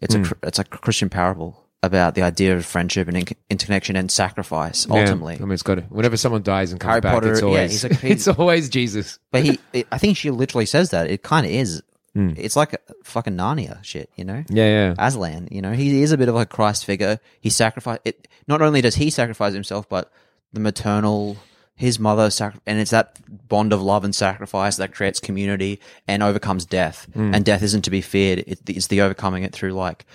It's 0.00 0.14
Hmm. 0.14 0.22
a 0.22 0.46
it's 0.46 0.58
a 0.58 0.64
Christian 0.64 1.08
parable 1.10 1.64
about 1.82 2.14
the 2.14 2.22
idea 2.22 2.56
of 2.56 2.64
friendship 2.64 3.08
and 3.08 3.16
in- 3.16 3.36
interconnection 3.50 3.96
and 3.96 4.10
sacrifice. 4.10 4.86
Yeah. 4.88 5.00
Ultimately, 5.00 5.34
I 5.36 5.40
mean, 5.40 5.52
it's 5.52 5.62
got 5.62 5.76
to, 5.76 5.82
whenever 5.82 6.16
someone 6.16 6.42
dies 6.42 6.70
and 6.72 6.80
comes 6.80 6.90
Harry 6.90 7.00
back, 7.00 7.14
Potter, 7.14 7.32
it's 7.32 7.40
yeah, 7.40 7.46
always 7.46 7.70
he's 7.72 7.84
a- 7.84 7.88
he's- 7.94 8.04
it's 8.28 8.28
always 8.28 8.68
Jesus. 8.68 9.18
but 9.30 9.42
he, 9.44 9.58
it, 9.72 9.86
I 9.92 9.98
think 9.98 10.16
she 10.16 10.30
literally 10.30 10.66
says 10.66 10.90
that 10.90 11.10
it 11.10 11.22
kind 11.22 11.44
of 11.46 11.52
is. 11.52 11.82
Hmm. 12.16 12.32
It's 12.38 12.56
like 12.56 12.72
a 12.72 12.78
fucking 13.04 13.34
Narnia 13.34 13.84
shit, 13.84 14.08
you 14.16 14.24
know. 14.24 14.42
Yeah, 14.48 14.64
yeah. 14.64 14.94
Aslan, 14.98 15.48
you 15.50 15.60
know, 15.60 15.72
he 15.72 16.00
is 16.00 16.12
a 16.12 16.16
bit 16.16 16.28
of 16.30 16.36
a 16.36 16.46
Christ 16.46 16.86
figure. 16.86 17.20
He 17.40 17.50
sacrificed 17.50 18.00
it. 18.06 18.26
Not 18.48 18.62
only 18.62 18.80
does 18.80 18.94
he 18.94 19.10
sacrifice 19.10 19.52
himself, 19.52 19.86
but 19.88 20.10
the 20.54 20.60
maternal, 20.60 21.36
his 21.74 21.98
mother, 21.98 22.30
sacri- 22.30 22.60
and 22.66 22.78
it's 22.80 22.90
that 22.92 23.18
bond 23.48 23.74
of 23.74 23.82
love 23.82 24.02
and 24.02 24.14
sacrifice 24.14 24.76
that 24.78 24.94
creates 24.94 25.20
community 25.20 25.78
and 26.08 26.22
overcomes 26.22 26.64
death. 26.64 27.06
And 27.14 27.44
death 27.44 27.62
isn't 27.62 27.82
to 27.82 27.90
be 27.90 28.00
feared. 28.00 28.38
It, 28.46 28.60
it's 28.66 28.86
the 28.86 29.02
overcoming 29.02 29.42
it 29.42 29.52
through 29.52 29.72
like, 29.72 30.06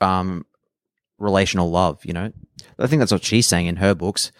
um, 0.00 0.46
relational 1.18 1.70
love. 1.70 2.02
You 2.06 2.14
know, 2.14 2.32
I 2.78 2.86
think 2.86 3.00
that's 3.00 3.12
what 3.12 3.22
she's 3.24 3.46
saying 3.46 3.66
in 3.66 3.76
her 3.76 3.94
books, 3.94 4.32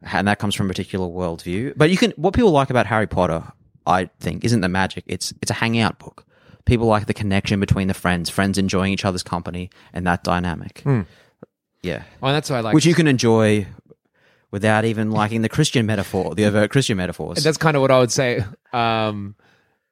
and 0.00 0.26
that 0.28 0.38
comes 0.38 0.54
from 0.54 0.66
a 0.66 0.68
particular 0.70 1.06
worldview. 1.06 1.74
But 1.76 1.90
you 1.90 1.98
can 1.98 2.12
what 2.12 2.32
people 2.32 2.52
like 2.52 2.70
about 2.70 2.86
Harry 2.86 3.06
Potter, 3.06 3.52
I 3.86 4.08
think, 4.20 4.44
isn't 4.46 4.62
the 4.62 4.68
magic. 4.70 5.04
It's 5.06 5.34
it's 5.42 5.50
a 5.50 5.54
hangout 5.54 5.98
book. 5.98 6.24
People 6.66 6.86
like 6.86 7.06
the 7.06 7.14
connection 7.14 7.60
between 7.60 7.88
the 7.88 7.94
friends, 7.94 8.30
friends 8.30 8.56
enjoying 8.58 8.92
each 8.92 9.04
other's 9.04 9.22
company, 9.22 9.68
and 9.92 10.06
that 10.06 10.24
dynamic. 10.24 10.82
Yeah, 11.82 12.04
Oh, 12.22 12.32
that's 12.32 12.48
why 12.48 12.56
I 12.56 12.60
like. 12.60 12.74
which 12.74 12.86
you 12.86 12.94
can 12.94 13.06
enjoy 13.06 13.66
without 14.50 14.84
even 14.86 15.10
liking 15.10 15.42
the 15.42 15.48
Christian 15.50 15.84
metaphor, 15.84 16.34
the 16.34 16.46
overt 16.46 16.70
Christian 16.70 16.96
metaphors. 16.96 17.36
And 17.38 17.44
that's 17.44 17.58
kind 17.58 17.76
of 17.76 17.82
what 17.82 17.90
I 17.90 17.98
would 17.98 18.10
say. 18.12 18.42
Um, 18.72 19.34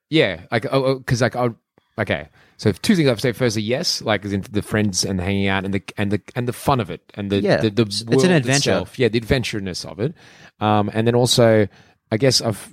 yeah, 0.09 0.43
like 0.51 0.66
oh, 0.73 0.97
because 0.99 1.20
like 1.20 1.37
I 1.37 1.51
okay. 1.99 2.29
So 2.57 2.73
two 2.73 2.95
things 2.97 3.09
I'd 3.11 3.20
say. 3.20 3.33
Firstly, 3.33 3.62
yes, 3.62 4.01
like 4.01 4.25
as 4.25 4.33
in 4.33 4.43
the 4.51 4.62
friends 4.62 5.05
and 5.05 5.18
the 5.18 5.23
hanging 5.25 5.49
out 5.49 5.64
and 5.66 5.75
the 5.75 5.83
and 5.99 6.11
the 6.12 6.23
and 6.35 6.49
the 6.49 6.53
fun 6.55 6.81
of 6.81 6.91
it 6.91 7.03
and 7.14 7.31
the 7.31 7.41
Yeah, 7.41 7.57
the, 7.59 7.70
the 7.70 7.83
it's- 7.83 8.05
it's 8.09 8.25
an 8.25 8.31
adventure. 8.31 8.70
itself. 8.70 8.99
Yeah, 8.99 9.09
the 9.09 9.20
adventureness 9.20 9.85
of 9.85 10.01
it. 10.01 10.14
Um, 10.61 10.91
and 10.95 11.07
then 11.07 11.14
also, 11.14 11.66
I 12.11 12.16
guess 12.16 12.41
I've 12.41 12.72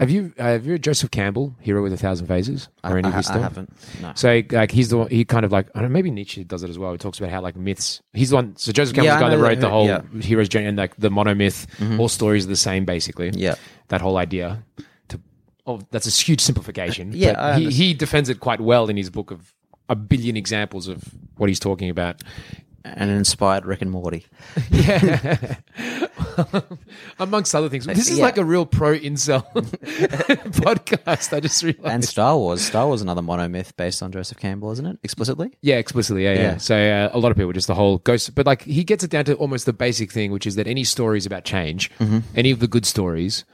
have 0.00 0.10
you 0.10 0.32
uh, 0.38 0.42
have 0.44 0.66
you 0.66 0.72
read 0.72 0.82
Joseph 0.82 1.10
Campbell, 1.12 1.54
Hero 1.60 1.82
with 1.82 1.92
a 1.92 1.96
Thousand 1.96 2.26
Faces, 2.26 2.68
or 2.82 2.96
I, 2.96 2.98
any 2.98 3.08
of 3.08 3.14
I- 3.14 3.16
his 3.18 3.28
I 3.28 3.32
stuff? 3.32 3.42
haven't. 3.42 3.72
No. 4.02 4.12
So 4.16 4.42
like 4.50 4.72
he's 4.72 4.88
the 4.88 4.98
one, 4.98 5.08
he 5.10 5.24
kind 5.24 5.44
of 5.44 5.52
like 5.52 5.68
I 5.74 5.80
don't 5.80 5.90
know, 5.90 5.92
maybe 5.92 6.10
Nietzsche 6.10 6.42
does 6.42 6.62
it 6.64 6.70
as 6.70 6.78
well. 6.78 6.90
He 6.92 6.98
talks 6.98 7.18
about 7.18 7.30
how 7.30 7.40
like 7.40 7.54
myths. 7.54 8.00
He's 8.12 8.30
the 8.30 8.36
one. 8.36 8.56
So 8.56 8.72
Joseph 8.72 8.94
Campbell's 8.96 9.06
Yeah, 9.12 9.18
the 9.18 9.24
guy 9.24 9.30
that 9.36 9.38
wrote 9.42 9.54
that- 9.56 9.60
the 9.60 9.70
whole 9.70 9.86
yeah. 9.86 10.02
hero's 10.20 10.48
journey 10.48 10.66
and 10.66 10.76
like 10.78 10.96
the 10.96 11.10
monomyth. 11.10 11.66
All 12.00 12.08
stories 12.08 12.46
are 12.46 12.48
the 12.48 12.56
same 12.56 12.84
basically. 12.84 13.30
Yeah. 13.30 13.54
that 13.88 14.00
whole 14.00 14.16
idea. 14.16 14.64
To 15.10 15.20
oh, 15.66 15.80
that's 15.90 16.06
a 16.06 16.10
huge 16.24 16.40
simplification. 16.40 17.12
Yeah, 17.14 17.56
he 17.58 17.70
he 17.70 17.94
defends 17.94 18.28
it 18.28 18.40
quite 18.40 18.60
well 18.60 18.88
in 18.88 18.96
his 18.96 19.10
book 19.10 19.30
of 19.30 19.54
a 19.88 19.94
billion 19.96 20.36
examples 20.36 20.88
of 20.88 21.02
what 21.36 21.48
he's 21.48 21.60
talking 21.60 21.90
about. 21.90 22.22
And 22.84 23.10
inspired 23.10 23.66
Rick 23.66 23.82
and 23.82 23.90
Morty. 23.90 24.26
Yeah. 24.70 25.56
Amongst 27.18 27.54
other 27.54 27.68
things. 27.68 27.86
This 27.86 28.10
is 28.10 28.18
Yeah. 28.18 28.24
like 28.24 28.38
a 28.38 28.44
real 28.44 28.64
pro 28.66 28.96
incel 28.98 29.44
podcast. 29.54 31.36
I 31.36 31.40
just 31.40 31.62
realized. 31.62 31.86
And 31.86 32.04
Star 32.04 32.36
Wars. 32.36 32.62
Star 32.62 32.86
Wars 32.86 33.02
another 33.02 33.22
monomyth 33.22 33.76
based 33.76 34.02
on 34.02 34.12
Joseph 34.12 34.38
Campbell, 34.38 34.70
isn't 34.72 34.86
it? 34.86 34.98
Explicitly? 35.02 35.50
Yeah, 35.60 35.76
explicitly. 35.76 36.24
Yeah, 36.24 36.32
yeah. 36.34 36.40
Yeah. 36.42 36.56
So 36.58 36.76
uh, 36.76 37.10
a 37.12 37.18
lot 37.18 37.30
of 37.30 37.36
people 37.36 37.52
just 37.52 37.66
the 37.66 37.74
whole 37.74 37.98
ghost, 37.98 38.34
but 38.34 38.46
like 38.46 38.62
he 38.62 38.84
gets 38.84 39.04
it 39.04 39.10
down 39.10 39.24
to 39.26 39.34
almost 39.34 39.66
the 39.66 39.72
basic 39.72 40.12
thing, 40.12 40.32
which 40.32 40.46
is 40.46 40.54
that 40.56 40.66
any 40.66 40.84
stories 40.84 41.26
about 41.26 41.44
change, 41.44 41.90
any 42.34 42.50
of 42.50 42.60
the 42.60 42.68
good 42.68 42.86
stories 42.86 43.44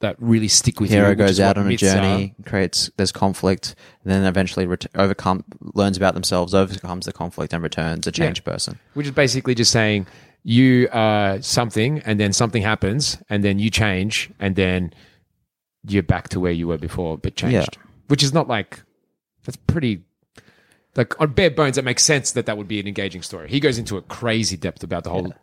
that 0.00 0.16
really 0.18 0.48
stick 0.48 0.80
with 0.80 0.90
you, 0.90 0.98
Hero 0.98 1.10
which 1.10 1.18
goes 1.18 1.40
out 1.40 1.56
on 1.56 1.70
a 1.70 1.76
journey, 1.76 2.34
creates 2.44 2.90
there's 2.96 3.12
conflict, 3.12 3.74
and 4.04 4.12
then 4.12 4.24
eventually 4.24 4.66
ret- 4.66 4.86
overcome 4.94 5.44
learns 5.74 5.96
about 5.96 6.14
themselves, 6.14 6.54
overcomes 6.54 7.06
the 7.06 7.12
conflict, 7.12 7.52
and 7.52 7.62
returns 7.62 8.06
a 8.06 8.12
changed 8.12 8.44
person. 8.44 8.78
which 8.94 9.06
is 9.06 9.12
basically 9.12 9.54
just 9.54 9.72
saying 9.72 10.06
you 10.42 10.88
are 10.92 11.40
something, 11.42 12.00
and 12.00 12.20
then 12.20 12.32
something 12.32 12.62
happens, 12.62 13.18
and 13.30 13.42
then 13.42 13.58
you 13.58 13.70
change, 13.70 14.30
and 14.38 14.54
then 14.54 14.92
you're 15.88 16.02
back 16.02 16.28
to 16.28 16.40
where 16.40 16.52
you 16.52 16.68
were 16.68 16.78
before, 16.78 17.16
but 17.16 17.34
changed. 17.36 17.54
Yeah. 17.76 17.82
Which 18.08 18.22
is 18.22 18.32
not 18.32 18.48
like 18.48 18.82
that's 19.44 19.56
pretty. 19.66 20.02
Like 20.94 21.20
on 21.20 21.32
bare 21.32 21.50
bones, 21.50 21.76
it 21.76 21.84
makes 21.84 22.02
sense 22.04 22.32
that 22.32 22.46
that 22.46 22.56
would 22.56 22.68
be 22.68 22.80
an 22.80 22.86
engaging 22.86 23.22
story. 23.22 23.48
He 23.48 23.60
goes 23.60 23.76
into 23.76 23.96
a 23.98 24.02
crazy 24.02 24.56
depth 24.56 24.82
about 24.82 25.04
the 25.04 25.10
whole 25.10 25.34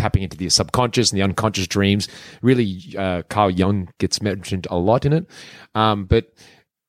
tapping 0.00 0.22
into 0.22 0.36
the 0.36 0.48
subconscious 0.48 1.10
and 1.10 1.18
the 1.18 1.22
unconscious 1.22 1.66
dreams. 1.66 2.08
Really, 2.42 2.94
uh, 2.96 3.22
Carl 3.28 3.50
Jung 3.50 3.88
gets 3.98 4.22
mentioned 4.22 4.66
a 4.70 4.78
lot 4.78 5.04
in 5.04 5.12
it. 5.12 5.26
Um, 5.74 6.06
but 6.06 6.32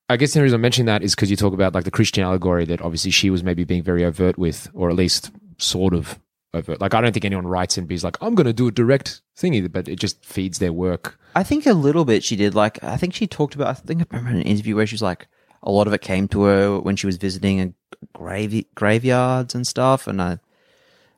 I 0.09 0.17
guess 0.17 0.33
the 0.33 0.41
reason 0.41 0.55
I'm 0.55 0.61
mentioning 0.61 0.87
that 0.87 1.03
is 1.03 1.13
because 1.13 1.29
you 1.29 1.37
talk 1.37 1.53
about 1.53 1.73
like 1.73 1.83
the 1.83 1.91
Christian 1.91 2.23
allegory 2.23 2.65
that 2.65 2.81
obviously 2.81 3.11
she 3.11 3.29
was 3.29 3.43
maybe 3.43 3.63
being 3.63 3.83
very 3.83 4.03
overt 4.05 4.37
with, 4.37 4.69
or 4.73 4.89
at 4.89 4.95
least 4.95 5.31
sort 5.57 5.93
of 5.93 6.19
overt. 6.53 6.81
Like 6.81 6.93
I 6.93 7.01
don't 7.01 7.13
think 7.13 7.25
anyone 7.25 7.47
writes 7.47 7.77
and 7.77 7.87
be 7.87 7.97
like, 7.99 8.17
I'm 8.21 8.35
going 8.35 8.47
to 8.47 8.53
do 8.53 8.67
a 8.67 8.71
direct 8.71 9.21
thingy, 9.37 9.71
but 9.71 9.87
it 9.87 9.99
just 9.99 10.23
feeds 10.25 10.59
their 10.59 10.73
work. 10.73 11.19
I 11.35 11.43
think 11.43 11.65
a 11.65 11.73
little 11.73 12.05
bit 12.05 12.23
she 12.23 12.35
did. 12.35 12.55
Like 12.55 12.83
I 12.83 12.97
think 12.97 13.13
she 13.13 13.27
talked 13.27 13.55
about. 13.55 13.67
I 13.67 13.73
think 13.73 14.01
I 14.01 14.17
remember 14.17 14.39
an 14.39 14.45
interview 14.45 14.75
where 14.75 14.87
she 14.87 14.95
was 14.95 15.01
like, 15.01 15.27
a 15.63 15.71
lot 15.71 15.87
of 15.87 15.93
it 15.93 16.01
came 16.01 16.27
to 16.29 16.43
her 16.43 16.79
when 16.79 16.95
she 16.95 17.05
was 17.05 17.17
visiting 17.17 17.61
a 17.61 17.73
grave 18.13 18.65
graveyards 18.73 19.53
and 19.53 19.67
stuff, 19.67 20.07
and 20.07 20.19
uh, 20.19 20.37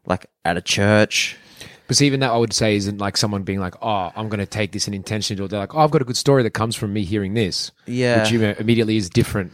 like 0.06 0.26
at 0.44 0.58
a 0.58 0.62
church. 0.62 1.38
See, 1.94 2.06
even 2.08 2.20
that 2.22 2.32
I 2.32 2.38
would 2.38 2.54
say 2.54 2.76
isn't 2.76 2.98
like 3.00 3.18
someone 3.18 3.44
being 3.44 3.60
like, 3.60 3.76
"Oh, 3.82 4.12
I'm 4.16 4.28
going 4.30 4.40
to 4.40 4.46
take 4.46 4.72
this 4.72 4.88
and 4.88 4.96
intentionally 4.96 5.38
do 5.38 5.46
it." 5.46 5.50
They're 5.50 5.60
like, 5.60 5.76
"Oh, 5.76 5.80
I've 5.80 5.92
got 5.92 6.02
a 6.02 6.06
good 6.06 6.18
story 6.18 6.44
that 6.44 6.52
comes 6.52 6.76
from 6.76 6.92
me 6.94 7.04
hearing 7.04 7.34
this," 7.34 7.72
Yeah. 7.86 8.22
which 8.22 8.32
you 8.32 8.44
immediately 8.44 8.98
is 8.98 9.10
different. 9.10 9.52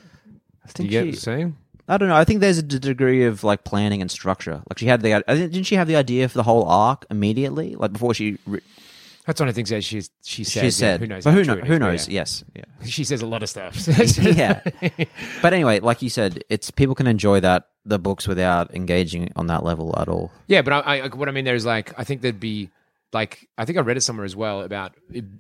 I 0.64 0.68
Do 0.68 0.74
think 0.74 0.86
you 0.86 0.92
get 0.92 1.00
what 1.06 1.06
she, 1.06 1.18
I'm 1.18 1.22
saying? 1.38 1.58
I 1.88 1.98
don't 1.98 2.08
know. 2.10 2.16
I 2.16 2.24
think 2.24 2.40
there's 2.42 2.60
a 2.60 2.64
d- 2.64 2.78
degree 2.80 3.26
of 3.26 3.44
like 3.44 3.64
planning 3.64 4.02
and 4.02 4.12
structure. 4.12 4.62
Like 4.70 4.78
she 4.78 4.86
had 4.86 5.02
the. 5.02 5.24
Didn't 5.28 5.64
she 5.64 5.76
have 5.76 5.88
the 5.88 5.96
idea 5.96 6.30
for 6.30 6.38
the 6.38 6.44
whole 6.44 6.66
arc 6.66 7.06
immediately? 7.10 7.76
Like 7.76 7.94
before 7.94 8.14
she. 8.14 8.38
Re- 8.46 8.62
That's 9.26 9.40
one 9.40 9.50
of 9.50 9.56
the 9.56 9.58
things 9.60 9.70
that 9.70 9.84
she 9.84 10.02
she 10.24 10.44
said. 10.44 10.60
she 10.60 10.66
yeah, 10.68 10.70
said. 10.70 11.00
who 11.00 11.08
knows? 11.08 11.24
But 11.24 11.34
who, 11.34 11.44
true 11.44 11.56
kno- 11.56 11.62
it 11.62 11.68
who 11.68 11.80
knows? 11.80 12.08
yeah. 12.08 12.14
Yes. 12.22 12.44
Yeah. 12.56 12.64
She 12.86 13.04
says 13.04 13.22
a 13.22 13.26
lot 13.26 13.42
of 13.44 13.50
stuff. 13.50 13.76
yeah. 14.22 14.62
But 15.42 15.54
anyway, 15.54 15.80
like 15.80 16.02
you 16.02 16.10
said, 16.10 16.44
it's 16.50 16.70
people 16.72 16.96
can 16.96 17.08
enjoy 17.08 17.40
that 17.42 17.68
the 17.90 18.00
books 18.00 18.28
without 18.28 18.74
engaging 18.74 19.32
on 19.36 19.48
that 19.48 19.64
level 19.64 19.94
at 20.00 20.08
all. 20.08 20.32
Yeah, 20.48 20.62
but 20.62 20.74
I, 20.74 21.02
I, 21.02 21.08
what 21.08 21.28
I 21.28 21.32
mean 21.32 21.46
there 21.46 21.56
is 21.56 21.66
like 21.66 21.94
I 21.98 22.04
think 22.04 22.22
there'd 22.22 22.40
be 22.40 22.70
like 23.14 23.48
I 23.58 23.66
think 23.66 23.78
I 23.78 23.82
read 23.82 23.98
it 23.98 24.02
somewhere 24.02 24.26
as 24.26 24.36
well 24.36 24.62
about 24.62 24.94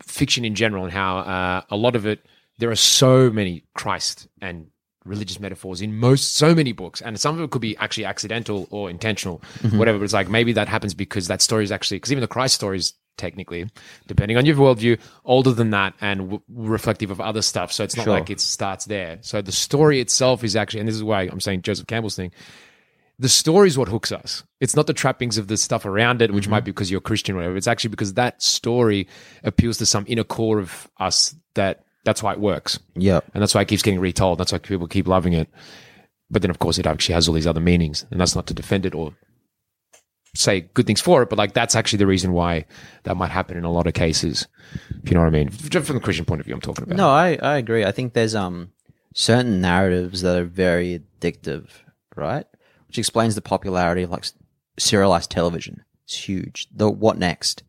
fiction 0.04 0.46
in 0.46 0.56
general 0.56 0.84
and 0.84 0.94
how 0.94 1.20
uh, 1.20 1.62
a 1.70 1.76
lot 1.76 1.96
of 1.96 2.06
it 2.06 2.26
there 2.58 2.70
are 2.70 2.76
so 2.76 3.30
many 3.30 3.64
Christ 3.74 4.28
and 4.42 4.68
religious 5.06 5.40
metaphors 5.40 5.82
in 5.82 5.98
most 5.98 6.36
so 6.36 6.54
many 6.54 6.72
books, 6.72 7.02
and 7.02 7.20
some 7.20 7.38
of 7.38 7.44
it 7.44 7.52
could 7.52 7.62
be 7.62 7.78
actually 7.78 8.06
accidental 8.06 8.68
or 8.70 8.90
intentional, 8.90 9.42
whatever. 9.72 9.98
But 9.98 10.06
it's 10.06 10.14
like 10.14 10.30
maybe 10.30 10.54
that 10.54 10.68
happens 10.68 10.94
because 10.94 11.28
that 11.28 11.42
story 11.42 11.64
is 11.64 11.72
actually 11.72 11.98
because 11.98 12.12
even 12.12 12.22
the 12.22 12.28
Christ 12.28 12.56
stories 12.56 12.94
technically, 13.20 13.70
depending 14.08 14.38
on 14.38 14.48
your 14.48 14.56
worldview, 14.56 15.00
older 15.24 15.52
than 15.52 15.70
that 15.70 15.94
and 16.02 16.20
w- 16.22 16.42
reflective 16.50 17.12
of 17.12 17.22
other 17.22 17.44
stuff. 17.44 17.72
So 17.72 17.84
it's 17.84 17.96
not 17.96 18.06
Sure. 18.06 18.14
like 18.14 18.32
it 18.32 18.40
starts 18.40 18.86
there. 18.86 19.20
So 19.22 19.44
the 19.44 19.52
story 19.52 20.00
itself 20.00 20.44
is 20.44 20.56
actually, 20.56 20.80
and 20.80 20.90
this 20.90 20.96
is 20.96 21.04
why 21.04 21.24
I'm 21.24 21.40
saying 21.40 21.62
Joseph 21.62 21.86
Campbell's 21.86 22.16
thing 22.16 22.32
the 23.20 23.30
story 23.30 23.68
is 23.68 23.78
what 23.78 23.90
hooks 23.90 24.12
us. 24.14 24.44
It's 24.62 24.76
not 24.76 24.88
the 24.88 24.94
trappings 24.94 25.38
of 25.38 25.48
the 25.48 25.58
stuff 25.58 25.86
around 25.86 26.22
it, 26.22 26.34
which 26.34 26.46
mm-hmm. 26.46 26.52
might 26.52 26.64
be 26.64 26.72
because 26.72 26.90
you're 26.90 27.02
Christian 27.02 27.36
or 27.36 27.40
whatever. 27.40 27.58
It's 27.58 27.68
actually 27.68 27.90
because 27.90 28.14
that 28.14 28.42
story 28.42 29.08
appeals 29.44 29.78
to 29.80 29.86
some 29.86 30.06
inner 30.08 30.24
core 30.24 30.58
of 30.58 30.90
us 30.98 31.36
that 31.56 31.84
that's 32.06 32.24
why 32.24 32.32
it 32.32 32.40
works. 32.40 32.80
Yeah. 32.96 33.20
And 33.34 33.42
that's 33.42 33.54
why 33.54 33.62
it 33.62 33.68
keeps 33.68 33.84
getting 33.84 34.00
retold. 34.00 34.40
That's 34.40 34.54
why 34.54 34.58
people 34.58 34.88
keep 34.88 35.06
loving 35.06 35.34
it. 35.34 35.50
But 36.32 36.42
then, 36.42 36.50
of 36.50 36.60
course, 36.60 36.78
it 36.78 36.88
actually 36.88 37.16
has 37.16 37.28
all 37.28 37.34
these 37.34 37.48
other 37.48 37.60
meanings. 37.60 38.06
And 38.10 38.22
that's 38.22 38.36
not 38.36 38.48
to 38.48 38.54
defend 38.54 38.86
it 38.86 38.96
or 38.96 39.14
say 40.36 40.62
good 40.62 40.86
things 40.86 41.02
for 41.02 41.22
it, 41.22 41.30
but 41.30 41.38
like 41.38 41.54
that's 41.54 41.76
actually 41.76 41.98
the 41.98 42.08
reason 42.08 42.34
why 42.34 42.66
that 43.04 43.18
might 43.18 43.32
happen 43.32 43.58
in 43.58 43.64
a 43.64 43.72
lot 43.72 43.88
of 43.88 43.94
cases. 43.94 44.48
If 45.04 45.10
you 45.10 45.16
know 45.16 45.22
what 45.22 45.28
I 45.28 45.32
mean? 45.32 45.50
Just 45.50 45.88
from 45.88 45.96
the 45.96 46.02
Christian 46.02 46.26
point 46.26 46.42
of 46.42 46.46
view, 46.46 46.54
I'm 46.54 46.62
talking 46.62 46.84
about. 46.84 46.98
No, 46.98 47.10
I, 47.10 47.38
I 47.42 47.58
agree. 47.58 47.86
I 47.86 47.92
think 47.92 48.14
there's 48.14 48.36
um 48.36 48.72
certain 49.14 49.62
narratives 49.62 50.22
that 50.22 50.38
are 50.38 50.46
very 50.46 51.00
addictive, 51.00 51.70
right? 52.16 52.46
Which 52.88 52.98
explains 52.98 53.36
the 53.36 53.42
popularity 53.42 54.04
of 54.04 54.12
like 54.12 54.26
serialized 54.78 55.32
television. 55.32 55.84
It's 56.06 56.16
huge. 56.16 56.68
The 56.74 56.90
what 56.90 57.18
next? 57.18 57.64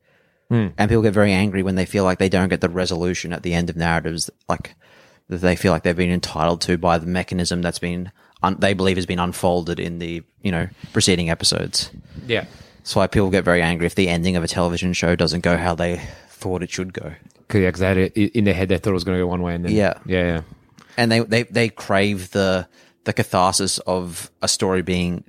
Hmm. 0.49 0.69
And 0.77 0.89
people 0.89 1.03
get 1.03 1.15
very 1.15 1.33
angry 1.33 1.63
when 1.63 1.77
they 1.77 1.87
feel 1.87 2.05
like 2.05 2.19
they 2.19 2.29
don't 2.29 2.49
get 2.49 2.61
the 2.61 2.69
resolution 2.69 3.33
at 3.33 3.43
the 3.43 3.55
end 3.55 3.71
of 3.71 3.77
narratives, 3.77 4.31
like 4.49 4.75
that 5.29 5.39
they 5.39 5.55
feel 5.57 5.73
like 5.73 5.85
they've 5.85 5.97
been 5.97 6.11
entitled 6.11 6.61
to 6.63 6.77
by 6.77 6.99
the 6.99 7.07
mechanism 7.07 7.63
that's 7.63 7.79
been 7.79 8.11
un- 8.43 8.57
they 8.59 8.75
believe 8.75 8.97
has 8.97 9.07
been 9.07 9.19
unfolded 9.19 9.79
in 9.81 9.99
the 9.99 10.23
you 10.43 10.51
know 10.53 10.69
preceding 10.93 11.31
episodes. 11.31 11.91
Yeah. 12.27 12.45
That's 12.79 12.97
why 12.97 13.07
people 13.07 13.31
get 13.31 13.45
very 13.45 13.63
angry 13.63 13.87
if 13.87 13.95
the 13.95 14.09
ending 14.09 14.37
of 14.37 14.43
a 14.45 14.49
television 14.49 14.93
show 14.95 15.15
doesn't 15.15 15.41
go 15.43 15.57
how 15.57 15.75
they 15.75 16.01
thought 16.29 16.63
it 16.63 16.71
should 16.71 16.93
go. 16.95 17.13
Cause, 17.49 17.61
yeah, 17.61 17.71
'cause 17.71 17.81
they 17.81 17.87
had 17.89 17.99
it 17.99 18.17
in 18.17 18.45
their 18.45 18.55
head, 18.55 18.69
they 18.69 18.79
thought 18.79 18.91
it 18.91 18.95
was 18.95 19.05
going 19.05 19.19
to 19.19 19.23
go 19.23 19.27
one 19.27 19.43
way, 19.43 19.55
and 19.55 19.65
then 19.65 19.73
Yeah. 19.73 19.95
yeah, 20.07 20.25
yeah. 20.25 20.41
and 20.97 21.11
they, 21.13 21.21
they, 21.21 21.43
they 21.45 21.69
crave 21.69 22.31
the 22.31 22.67
the 23.05 23.13
catharsis 23.13 23.79
of 23.81 24.31
a 24.43 24.49
story 24.49 24.83
being, 24.83 25.25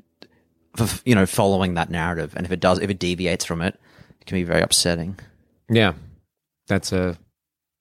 you 1.05 1.15
know, 1.15 1.25
following 1.25 1.73
that 1.75 1.89
narrative. 1.89 2.33
And 2.35 2.45
if 2.45 2.51
it 2.51 2.59
does, 2.59 2.79
if 2.79 2.89
it 2.89 2.99
deviates 2.99 3.45
from 3.45 3.61
it, 3.61 3.79
it 4.19 4.25
can 4.25 4.35
be 4.37 4.43
very 4.43 4.61
upsetting. 4.61 5.17
Yeah, 5.69 5.93
that's 6.67 6.91
a. 6.91 7.17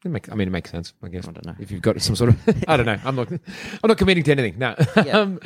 It 0.05 0.09
make, 0.09 0.33
I 0.33 0.35
mean, 0.35 0.49
it 0.49 0.51
makes 0.51 0.71
sense. 0.71 0.95
I 1.03 1.09
guess. 1.09 1.29
I 1.29 1.33
don't 1.33 1.45
know. 1.45 1.55
if 1.61 1.71
you've 1.71 1.83
got 1.83 2.01
some 2.01 2.17
sort 2.17 2.31
of. 2.31 2.65
I 2.69 2.77
don't 2.79 2.87
know. 2.87 2.99
I'm 3.05 3.17
not. 3.17 3.31
I'm 3.31 3.41
not 3.89 3.99
committing 3.99 4.23
to 4.25 4.31
anything. 4.33 4.59
No. 4.59 4.75
um, 5.13 5.39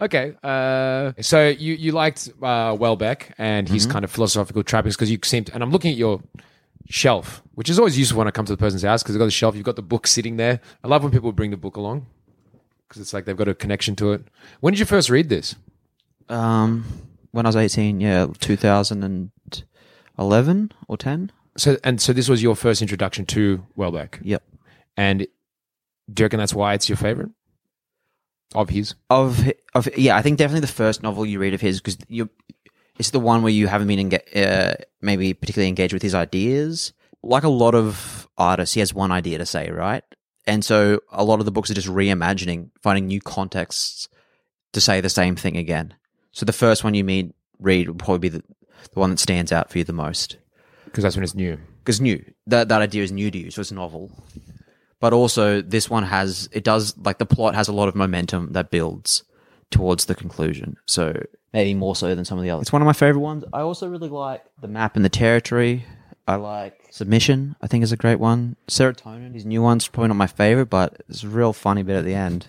okay. 0.00 0.34
Uh, 0.42 1.12
so 1.20 1.48
you 1.48 1.74
you 1.74 1.92
liked 1.92 2.28
uh, 2.42 2.72
Houellebecq 2.74 3.32
and 3.38 3.68
his 3.68 3.84
Mm-hmm. 3.84 3.92
kind 3.92 4.04
of 4.04 4.10
philosophical 4.10 4.62
trappings 4.64 4.96
because 4.96 5.10
you 5.10 5.18
seemed. 5.22 5.50
And 5.54 5.62
I'm 5.62 5.70
looking 5.70 5.92
at 5.92 5.96
your 5.96 6.20
shelf, 6.88 7.42
which 7.54 7.70
is 7.70 7.78
always 7.78 7.96
useful 7.96 8.18
when 8.18 8.26
I 8.26 8.32
come 8.32 8.44
to 8.44 8.52
the 8.52 8.56
person's 8.56 8.82
house 8.82 9.02
because 9.04 9.14
they've 9.14 9.20
got 9.20 9.26
the 9.26 9.30
shelf. 9.30 9.54
You've 9.54 9.64
got 9.64 9.76
the 9.76 9.82
book 9.82 10.08
sitting 10.08 10.36
there. 10.36 10.60
I 10.82 10.88
love 10.88 11.04
when 11.04 11.12
people 11.12 11.30
bring 11.30 11.52
the 11.52 11.56
book 11.56 11.76
along 11.76 12.06
because 12.88 13.00
it's 13.00 13.12
like 13.14 13.24
they've 13.24 13.36
got 13.36 13.46
a 13.48 13.54
connection 13.54 13.94
to 13.96 14.12
it. 14.14 14.24
When 14.60 14.72
did 14.72 14.80
you 14.80 14.86
first 14.86 15.10
read 15.10 15.28
this? 15.28 15.54
Um, 16.28 16.84
when 17.30 17.46
I 17.46 17.50
was 17.50 17.56
eighteen, 17.56 18.00
yeah, 18.00 18.26
two 18.40 18.56
thousand 18.56 19.04
and 19.04 19.30
eleven 20.18 20.72
or 20.88 20.96
ten. 20.96 21.30
So 21.56 21.76
and 21.84 22.00
so 22.00 22.12
this 22.12 22.28
was 22.28 22.42
your 22.42 22.56
first 22.56 22.82
introduction 22.82 23.26
to 23.26 23.64
Houellebecq. 23.76 24.20
Yep. 24.22 24.42
And 24.96 25.26
do 26.12 26.22
you 26.22 26.24
reckon 26.24 26.38
that's 26.38 26.54
why 26.54 26.74
it's 26.74 26.88
your 26.88 26.96
favorite 26.96 27.30
of 28.54 28.68
his? 28.68 28.94
Of 29.10 29.50
of 29.74 29.88
yeah, 29.96 30.16
I 30.16 30.22
think 30.22 30.38
definitely 30.38 30.60
the 30.60 30.66
first 30.66 31.02
novel 31.02 31.26
you 31.26 31.38
read 31.38 31.54
of 31.54 31.60
his 31.60 31.80
because 31.80 31.98
you, 32.08 32.28
it's 32.98 33.10
the 33.10 33.20
one 33.20 33.42
where 33.42 33.52
you 33.52 33.66
haven't 33.66 33.88
been 33.88 34.10
enga- 34.10 34.36
uh, 34.36 34.74
maybe 35.00 35.34
particularly 35.34 35.68
engaged 35.68 35.92
with 35.92 36.02
his 36.02 36.14
ideas. 36.14 36.92
Like 37.22 37.44
a 37.44 37.48
lot 37.48 37.74
of 37.74 38.28
artists, 38.36 38.74
he 38.74 38.80
has 38.80 38.92
one 38.92 39.12
idea 39.12 39.38
to 39.38 39.46
say, 39.46 39.70
right? 39.70 40.02
And 40.46 40.64
so 40.64 41.00
a 41.12 41.22
lot 41.22 41.38
of 41.38 41.44
the 41.44 41.52
books 41.52 41.70
are 41.70 41.74
just 41.74 41.88
reimagining, 41.88 42.70
finding 42.82 43.06
new 43.06 43.20
contexts 43.20 44.08
to 44.72 44.80
say 44.80 45.00
the 45.00 45.08
same 45.08 45.36
thing 45.36 45.56
again. 45.56 45.94
So 46.32 46.44
the 46.44 46.52
first 46.52 46.82
one 46.82 46.94
you 46.94 47.04
meet, 47.04 47.32
read 47.60 47.88
will 47.88 47.94
probably 47.94 48.18
be 48.18 48.38
the, 48.38 48.42
the 48.92 48.98
one 48.98 49.10
that 49.10 49.20
stands 49.20 49.52
out 49.52 49.70
for 49.70 49.78
you 49.78 49.84
the 49.84 49.92
most 49.92 50.38
Because 50.92 51.04
that's 51.04 51.16
when 51.16 51.24
it's 51.24 51.34
new. 51.34 51.58
because 51.82 52.00
new 52.00 52.22
that 52.46 52.68
that 52.68 52.82
idea 52.82 53.02
is 53.02 53.10
new 53.10 53.30
to 53.30 53.38
you, 53.38 53.50
so 53.50 53.60
it's 53.60 53.72
novel. 53.72 54.10
But 55.00 55.12
also, 55.12 55.62
this 55.62 55.90
one 55.90 56.04
has 56.04 56.48
it 56.52 56.62
does 56.64 56.94
like 56.98 57.18
the 57.18 57.26
plot 57.26 57.54
has 57.54 57.66
a 57.68 57.72
lot 57.72 57.88
of 57.88 57.94
momentum 57.96 58.52
that 58.52 58.70
builds 58.70 59.24
towards 59.70 60.04
the 60.04 60.14
conclusion. 60.14 60.76
So 60.86 61.20
maybe 61.52 61.74
more 61.74 61.96
so 61.96 62.14
than 62.14 62.24
some 62.24 62.38
of 62.38 62.44
the 62.44 62.50
others. 62.50 62.62
It's 62.62 62.72
one 62.72 62.82
of 62.82 62.86
my 62.86 62.92
favorite 62.92 63.22
ones. 63.22 63.42
I 63.52 63.60
also 63.62 63.88
really 63.88 64.08
like 64.08 64.44
the 64.60 64.68
map 64.68 64.94
and 64.96 65.04
the 65.04 65.08
territory. 65.08 65.84
I 66.28 66.36
like 66.36 66.78
submission. 66.90 67.56
I 67.60 67.66
think 67.66 67.82
is 67.82 67.90
a 67.90 67.96
great 67.96 68.20
one. 68.20 68.54
Serotonin, 68.68 69.34
his 69.34 69.44
new 69.44 69.60
one's 69.60 69.88
probably 69.88 70.08
not 70.08 70.16
my 70.16 70.28
favorite, 70.28 70.66
but 70.70 71.02
it's 71.08 71.24
a 71.24 71.28
real 71.28 71.52
funny 71.52 71.82
bit 71.82 71.96
at 71.96 72.04
the 72.04 72.14
end. 72.14 72.46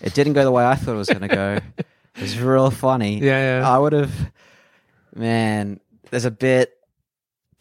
It 0.00 0.12
didn't 0.14 0.32
go 0.32 0.42
the 0.42 0.50
way 0.50 0.64
I 0.66 0.74
thought 0.74 0.94
it 0.94 0.98
was 0.98 1.08
going 1.08 1.20
to 1.20 1.28
go. 1.28 1.58
It 1.78 2.20
was 2.20 2.36
real 2.40 2.70
funny. 2.72 3.20
Yeah, 3.22 3.60
yeah. 3.60 3.68
I 3.68 3.78
would 3.78 3.92
have. 3.92 4.12
Man, 5.14 5.78
there's 6.10 6.24
a 6.24 6.30
bit 6.32 6.76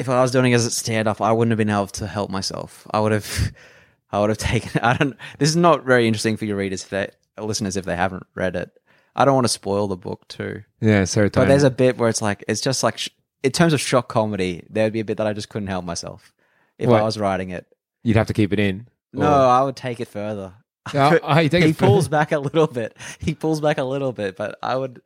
if 0.02 0.10
I 0.10 0.22
was 0.22 0.32
doing 0.32 0.52
it 0.52 0.56
as 0.56 0.66
a 0.66 0.72
stand 0.72 1.08
up, 1.08 1.22
I 1.22 1.32
wouldn't 1.32 1.52
have 1.52 1.58
been 1.58 1.70
able 1.70 1.88
to 1.88 2.08
help 2.08 2.30
myself. 2.30 2.86
I 2.92 3.00
would 3.00 3.12
have, 3.14 3.52
I 4.12 4.20
would 4.20 4.30
have 4.30 4.38
taken. 4.38 4.82
I 4.84 4.98
don't. 4.98 5.16
This 5.40 5.50
is 5.50 5.56
not 5.56 5.84
very 5.86 6.08
interesting 6.08 6.38
for 6.38 6.46
your 6.46 6.58
readers, 6.58 6.84
if 6.84 6.90
they 6.90 7.10
listeners, 7.40 7.78
if 7.78 7.86
they 7.86 7.96
haven't 7.96 8.26
read 8.36 8.56
it. 8.56 8.70
I 9.16 9.26
don't 9.26 9.36
want 9.36 9.46
to 9.46 9.50
spoil 9.50 9.88
the 9.88 9.98
book 9.98 10.28
too, 10.30 10.64
Yeah, 10.80 11.06
but 11.16 11.34
there's 11.48 11.64
a 11.64 11.70
bit 11.70 11.98
where 11.98 12.08
it's 12.08 12.22
like 12.22 12.44
it's 12.48 12.62
just 12.62 12.82
like 12.82 12.98
sh- 12.98 13.10
in 13.44 13.52
terms 13.52 13.74
of 13.74 13.82
shock 13.82 14.08
comedy, 14.08 14.64
there 14.70 14.86
would 14.86 14.94
be 14.94 15.02
a 15.02 15.06
bit 15.06 15.18
that 15.18 15.28
I 15.28 15.34
just 15.34 15.50
couldn't 15.50 15.68
help 15.68 15.84
myself 15.84 16.34
if 16.78 16.88
What? 16.88 17.02
I 17.02 17.04
was 17.04 17.18
writing 17.18 17.50
it. 17.50 17.66
You'd 18.04 18.16
have 18.16 18.28
to 18.28 18.34
keep 18.34 18.54
it 18.54 18.60
in. 18.60 18.88
No, 19.12 19.26
Or- 19.28 19.48
I 19.48 19.64
would 19.64 19.76
take 19.76 20.00
it 20.00 20.08
further. 20.08 20.54
Take 20.92 21.02
he 21.04 21.06
it 21.10 21.52
further. 21.52 21.74
pulls 21.74 22.08
back 22.08 22.32
a 22.32 22.40
little 22.40 22.68
bit. 22.68 22.98
He 23.20 23.34
pulls 23.36 23.60
back 23.62 23.78
a 23.78 23.84
little 23.84 24.14
bit, 24.14 24.36
but 24.38 24.58
I 24.64 24.76
would. 24.78 25.02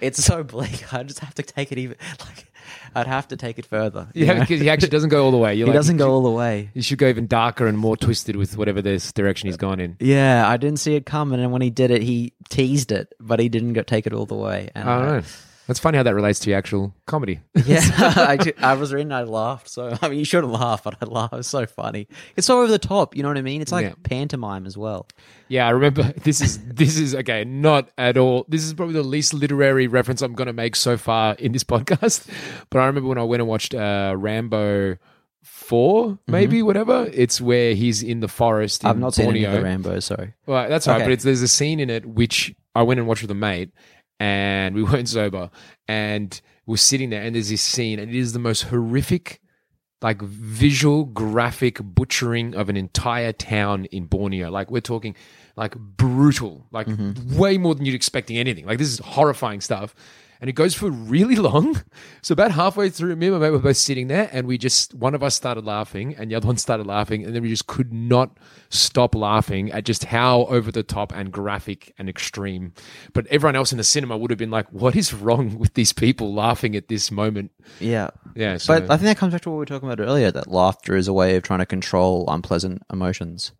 It's 0.00 0.22
so 0.22 0.42
bleak. 0.42 0.92
I 0.92 1.02
just 1.04 1.20
have 1.20 1.34
to 1.36 1.42
take 1.42 1.70
it 1.72 1.78
even 1.78 1.96
like. 2.20 2.52
I'd 2.94 3.06
have 3.06 3.28
to 3.28 3.36
take 3.36 3.58
it 3.58 3.66
further. 3.66 4.08
Yeah, 4.14 4.40
because 4.40 4.60
he 4.60 4.70
actually 4.70 4.88
doesn't 4.88 5.10
go 5.10 5.24
all 5.24 5.30
the 5.30 5.36
way. 5.36 5.54
You're 5.54 5.66
he 5.66 5.70
like, 5.70 5.78
doesn't 5.78 5.96
go 5.96 6.10
all 6.10 6.22
the 6.22 6.30
way. 6.30 6.70
You 6.74 6.82
should 6.82 6.98
go 6.98 7.08
even 7.08 7.26
darker 7.26 7.66
and 7.66 7.78
more 7.78 7.96
twisted 7.96 8.36
with 8.36 8.56
whatever 8.56 8.82
this 8.82 9.12
direction 9.12 9.48
he's 9.48 9.56
gone 9.56 9.80
in. 9.80 9.96
Yeah, 10.00 10.48
I 10.48 10.56
didn't 10.56 10.78
see 10.78 10.94
it 10.94 11.06
coming, 11.06 11.40
and 11.40 11.52
when 11.52 11.62
he 11.62 11.70
did 11.70 11.90
it, 11.90 12.02
he 12.02 12.32
teased 12.48 12.92
it, 12.92 13.12
but 13.20 13.40
he 13.40 13.48
didn't 13.48 13.74
go 13.74 13.82
take 13.82 14.06
it 14.06 14.12
all 14.12 14.26
the 14.26 14.34
way. 14.34 14.70
And 14.74 14.88
oh, 14.88 14.92
don't 14.92 15.06
know. 15.06 15.22
That's 15.66 15.80
funny 15.80 15.96
how 15.96 16.04
that 16.04 16.14
relates 16.14 16.38
to 16.40 16.50
your 16.50 16.58
actual 16.58 16.94
comedy. 17.06 17.40
Yeah, 17.64 17.80
I, 17.96 18.52
I 18.58 18.74
was 18.74 18.92
reading, 18.94 19.10
I 19.12 19.22
laughed. 19.24 19.68
So 19.68 19.96
I 20.00 20.08
mean, 20.08 20.18
you 20.20 20.24
shouldn't 20.24 20.52
laugh, 20.52 20.84
but 20.84 20.96
I 21.02 21.06
laughed. 21.06 21.34
It 21.34 21.38
was 21.38 21.46
so 21.48 21.66
funny. 21.66 22.06
It's 22.36 22.46
so 22.46 22.60
over 22.62 22.70
the 22.70 22.78
top. 22.78 23.16
You 23.16 23.22
know 23.24 23.28
what 23.28 23.36
I 23.38 23.42
mean? 23.42 23.60
It's 23.62 23.72
like 23.72 23.86
Yeah. 23.86 23.94
pantomime 24.04 24.64
as 24.66 24.76
well. 24.78 25.08
Yeah, 25.48 25.66
I 25.66 25.70
remember. 25.70 26.12
This 26.22 26.40
is 26.40 26.58
this 26.66 26.98
is 26.98 27.14
okay, 27.16 27.44
not 27.44 27.90
at 27.98 28.16
all. 28.16 28.46
This 28.48 28.62
is 28.64 28.74
probably 28.74 28.94
the 28.94 29.02
least 29.02 29.34
literary 29.34 29.86
reference 29.88 30.22
I'm 30.22 30.34
going 30.34 30.46
to 30.46 30.52
make 30.52 30.76
so 30.76 30.96
far 30.96 31.34
in 31.34 31.52
this 31.52 31.64
podcast. 31.64 32.28
But 32.70 32.78
I 32.80 32.86
remember 32.86 33.08
when 33.08 33.18
I 33.18 33.24
went 33.24 33.40
and 33.42 33.48
watched 33.48 33.74
uh, 33.74 34.14
Rambo 34.16 34.98
four, 35.42 36.18
maybe 36.26 36.62
whatever. 36.62 37.08
It's 37.12 37.40
where 37.40 37.74
he's 37.74 38.02
in 38.02 38.20
the 38.20 38.28
forest. 38.28 38.82
In 38.82 38.88
Mm-hmm. 38.88 38.96
I've 38.96 39.00
not 39.00 39.14
seen 39.14 39.28
any 39.30 39.44
of 39.44 39.52
the 39.52 39.62
Rambo. 39.62 40.00
Sorry. 40.00 40.34
Well, 40.46 40.68
that's 40.68 40.86
right. 40.86 40.96
Okay. 40.96 41.04
But 41.04 41.12
it's, 41.12 41.24
there's 41.24 41.42
a 41.42 41.48
scene 41.48 41.80
in 41.80 41.90
it 41.90 42.06
which 42.06 42.54
I 42.74 42.82
went 42.82 42.98
and 43.00 43.08
watched 43.08 43.22
with 43.22 43.30
a 43.30 43.34
mate, 43.34 43.70
and 44.18 44.74
we 44.74 44.82
weren't 44.84 45.08
sober, 45.08 45.50
and 45.88 46.40
we're 46.66 46.76
sitting 46.76 47.10
there, 47.10 47.22
and 47.22 47.34
there's 47.34 47.48
this 47.48 47.62
scene, 47.62 47.98
and 47.98 48.10
it 48.10 48.16
is 48.16 48.32
the 48.32 48.38
most 48.38 48.62
horrific, 48.62 49.40
like 50.02 50.20
visual, 50.22 51.04
graphic 51.04 51.78
butchering 51.82 52.54
of 52.54 52.68
an 52.68 52.76
entire 52.76 53.32
town 53.32 53.86
in 53.86 54.06
Borneo. 54.06 54.50
Like 54.50 54.70
we're 54.70 54.80
talking, 54.80 55.14
like 55.56 55.76
brutal, 55.76 56.66
like 56.70 56.86
mm-hmm. 56.86 57.36
way 57.36 57.58
more 57.58 57.74
than 57.74 57.84
you'd 57.86 57.94
expecting 57.94 58.36
anything. 58.36 58.66
Like 58.66 58.78
this 58.78 58.88
is 58.88 58.98
horrifying 58.98 59.60
stuff. 59.60 59.94
And 60.40 60.50
it 60.50 60.54
goes 60.54 60.74
for 60.74 60.90
really 60.90 61.36
long. 61.36 61.82
So 62.22 62.32
about 62.32 62.50
halfway 62.50 62.90
through, 62.90 63.14
me 63.14 63.28
and 63.28 63.36
my 63.36 63.46
mate 63.46 63.50
were 63.50 63.60
both 63.60 63.76
sitting 63.76 64.08
there, 64.08 64.28
and 64.32 64.48
we 64.48 64.58
just 64.58 64.94
one 64.94 65.14
of 65.14 65.22
us 65.22 65.36
started 65.36 65.64
laughing, 65.64 66.16
and 66.16 66.28
the 66.28 66.34
other 66.34 66.48
one 66.48 66.56
started 66.66 66.84
laughing, 66.84 67.24
and 67.24 67.32
then 67.34 67.42
we 67.42 67.48
just 67.48 67.68
could 67.68 67.92
not 67.92 68.36
stop 68.68 69.14
laughing 69.14 69.70
at 69.70 69.84
just 69.84 70.06
how 70.06 70.46
over 70.46 70.72
the 70.72 70.82
top 70.82 71.14
and 71.14 71.30
graphic 71.30 71.94
and 71.98 72.08
extreme. 72.08 72.72
But 73.12 73.28
everyone 73.28 73.54
else 73.54 73.70
in 73.70 73.78
the 73.78 73.84
cinema 73.84 74.16
would 74.16 74.30
have 74.32 74.38
been 74.38 74.50
like, 74.50 74.66
"What 74.72 74.96
is 74.96 75.14
wrong 75.14 75.56
with 75.56 75.74
these 75.74 75.92
people 75.92 76.34
laughing 76.34 76.74
at 76.74 76.88
this 76.88 77.12
moment?" 77.12 77.52
Yeah. 77.78 78.10
Yeah, 78.34 78.56
so, 78.56 78.74
But 78.74 78.90
I 78.90 78.96
think 78.96 79.06
that 79.06 79.18
comes 79.18 79.32
back 79.32 79.42
to 79.42 79.50
what 79.50 79.56
we 79.56 79.60
were 79.60 79.66
talking 79.66 79.88
about 79.88 80.04
earlier 80.04 80.32
that 80.32 80.50
laughter 80.50 80.96
is 80.96 81.06
a 81.06 81.12
way 81.12 81.36
of 81.36 81.44
trying 81.44 81.60
to 81.60 81.66
control 81.66 82.24
unpleasant 82.28 82.82
emotions. 82.92 83.52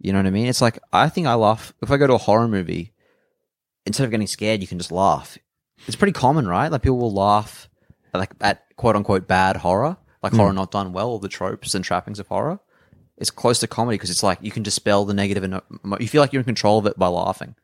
You 0.00 0.12
know 0.12 0.18
what 0.18 0.26
I 0.26 0.30
mean? 0.30 0.46
It's 0.46 0.60
like, 0.62 0.78
I 0.92 1.08
think 1.08 1.26
I 1.26 1.34
laugh. 1.34 1.72
If 1.82 1.90
I 1.90 1.96
go 1.96 2.06
to 2.06 2.14
a 2.14 2.18
horror 2.18 2.48
movie, 2.48 2.92
instead 3.86 4.04
of 4.04 4.10
getting 4.10 4.26
scared, 4.26 4.60
you 4.60 4.66
can 4.66 4.78
just 4.78 4.92
laugh. 4.92 5.38
It's 5.86 5.96
pretty 5.96 6.12
common, 6.12 6.46
right? 6.46 6.70
Like 6.70 6.82
people 6.82 6.98
will 6.98 7.12
laugh 7.12 7.68
like 8.14 8.32
at 8.40 8.64
quote 8.76 8.96
unquote 8.96 9.26
bad 9.26 9.56
horror, 9.56 9.96
like 10.22 10.32
horror 10.32 10.52
not 10.52 10.70
done 10.70 10.92
well, 10.92 11.10
or 11.10 11.18
the 11.18 11.28
tropes 11.28 11.74
and 11.74 11.84
trappings 11.84 12.18
of 12.18 12.26
horror. 12.28 12.60
It's 13.16 13.30
close 13.30 13.58
to 13.60 13.66
comedy 13.66 13.96
because 13.96 14.10
it's 14.10 14.22
like 14.22 14.38
you 14.42 14.50
can 14.50 14.62
dispel 14.62 15.04
the 15.04 15.14
negative 15.14 15.42
and 15.42 15.60
you 16.00 16.08
feel 16.08 16.20
like 16.20 16.32
you're 16.32 16.40
in 16.40 16.46
control 16.46 16.78
of 16.78 16.86
it 16.86 16.98
by 16.98 17.08
laughing. 17.08 17.54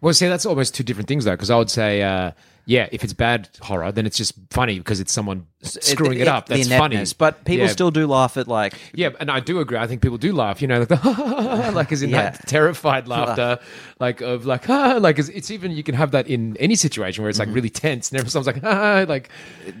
Well, 0.00 0.14
see, 0.14 0.28
that's 0.28 0.46
almost 0.46 0.74
two 0.74 0.82
different 0.82 1.08
things, 1.08 1.24
though, 1.24 1.32
because 1.32 1.50
I 1.50 1.56
would 1.56 1.70
say, 1.70 2.02
uh, 2.02 2.32
yeah, 2.64 2.88
if 2.92 3.02
it's 3.04 3.12
bad 3.12 3.48
horror, 3.60 3.90
then 3.92 4.06
it's 4.06 4.16
just 4.16 4.34
funny 4.50 4.78
because 4.78 5.00
it's 5.00 5.12
someone 5.12 5.46
screwing 5.62 6.18
it, 6.20 6.28
up. 6.28 6.46
That's 6.46 6.68
funny. 6.68 7.04
But 7.18 7.44
people 7.44 7.66
Yeah. 7.66 7.72
still 7.72 7.90
do 7.90 8.06
laugh 8.06 8.36
at 8.36 8.46
like 8.48 8.74
Yeah, 8.94 9.10
and 9.20 9.30
I 9.30 9.40
do 9.40 9.58
agree. 9.60 9.78
I 9.78 9.86
think 9.86 10.00
people 10.02 10.18
do 10.18 10.32
laugh. 10.32 10.62
You 10.62 10.68
know, 10.68 10.78
like 10.80 10.88
the 10.88 11.72
like 11.74 11.90
as 11.92 12.02
in 12.02 12.12
that 12.12 12.46
terrified 12.46 13.08
laughter, 13.14 13.58
like 14.00 14.20
of 14.20 14.46
like 14.46 14.68
like 14.68 15.18
it's, 15.18 15.28
it's 15.28 15.50
even 15.50 15.72
you 15.72 15.82
can 15.82 15.94
have 15.96 16.12
that 16.12 16.28
in 16.28 16.56
any 16.58 16.74
situation 16.76 17.22
where 17.22 17.30
it's 17.30 17.38
Mm-hmm. 17.38 17.50
like 17.50 17.54
really 17.56 17.70
tense 17.70 18.10
and 18.10 18.20
everyone's 18.20 18.46
like 18.46 18.62
like 19.08 19.28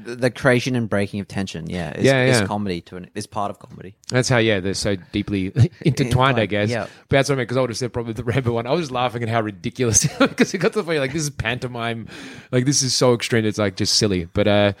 the 0.04 0.30
creation 0.30 0.74
and 0.74 0.88
breaking 0.88 1.20
of 1.20 1.28
tension. 1.28 1.68
Yeah, 1.70 1.92
is, 1.96 2.04
Yeah, 2.04 2.24
is 2.24 2.40
yeah. 2.40 2.46
comedy 2.46 2.80
to 2.82 2.96
an 2.96 3.10
is 3.14 3.26
part 3.26 3.50
of 3.50 3.58
comedy. 3.58 3.94
That's 4.12 4.28
how 4.28 4.38
yeah 4.38 4.60
they're 4.60 4.74
so 4.74 4.94
deeply 5.10 5.52
intertwined. 5.82 6.38
I 6.38 6.46
guess. 6.46 6.70
yeah. 6.70 6.86
But 7.08 7.16
that's 7.16 7.28
what 7.28 7.34
I 7.34 7.38
mean 7.38 7.42
because 7.44 7.56
I 7.56 7.60
would 7.62 7.70
have 7.70 7.76
said 7.76 7.92
probably 7.92 8.12
the 8.12 8.24
Rambo 8.24 8.52
one. 8.52 8.66
I 8.66 8.70
was 8.70 8.82
just 8.82 8.90
laughing 8.92 9.22
at 9.22 9.28
how 9.28 9.40
ridiculous 9.40 10.06
because 10.18 10.54
it 10.54 10.58
got 10.58 10.72
to 10.74 10.78
the 10.80 10.84
point 10.84 11.00
like 11.00 11.12
this 11.12 11.22
is 11.22 11.30
pantomime, 11.30 12.08
like 12.52 12.64
this 12.64 12.82
is 12.82 12.94
so 12.94 13.14
extreme. 13.14 13.44
It's 13.44 13.58
like 13.58 13.76
just 13.76 13.96
silly. 13.96 14.26
But 14.26 14.46
uh, 14.46 14.72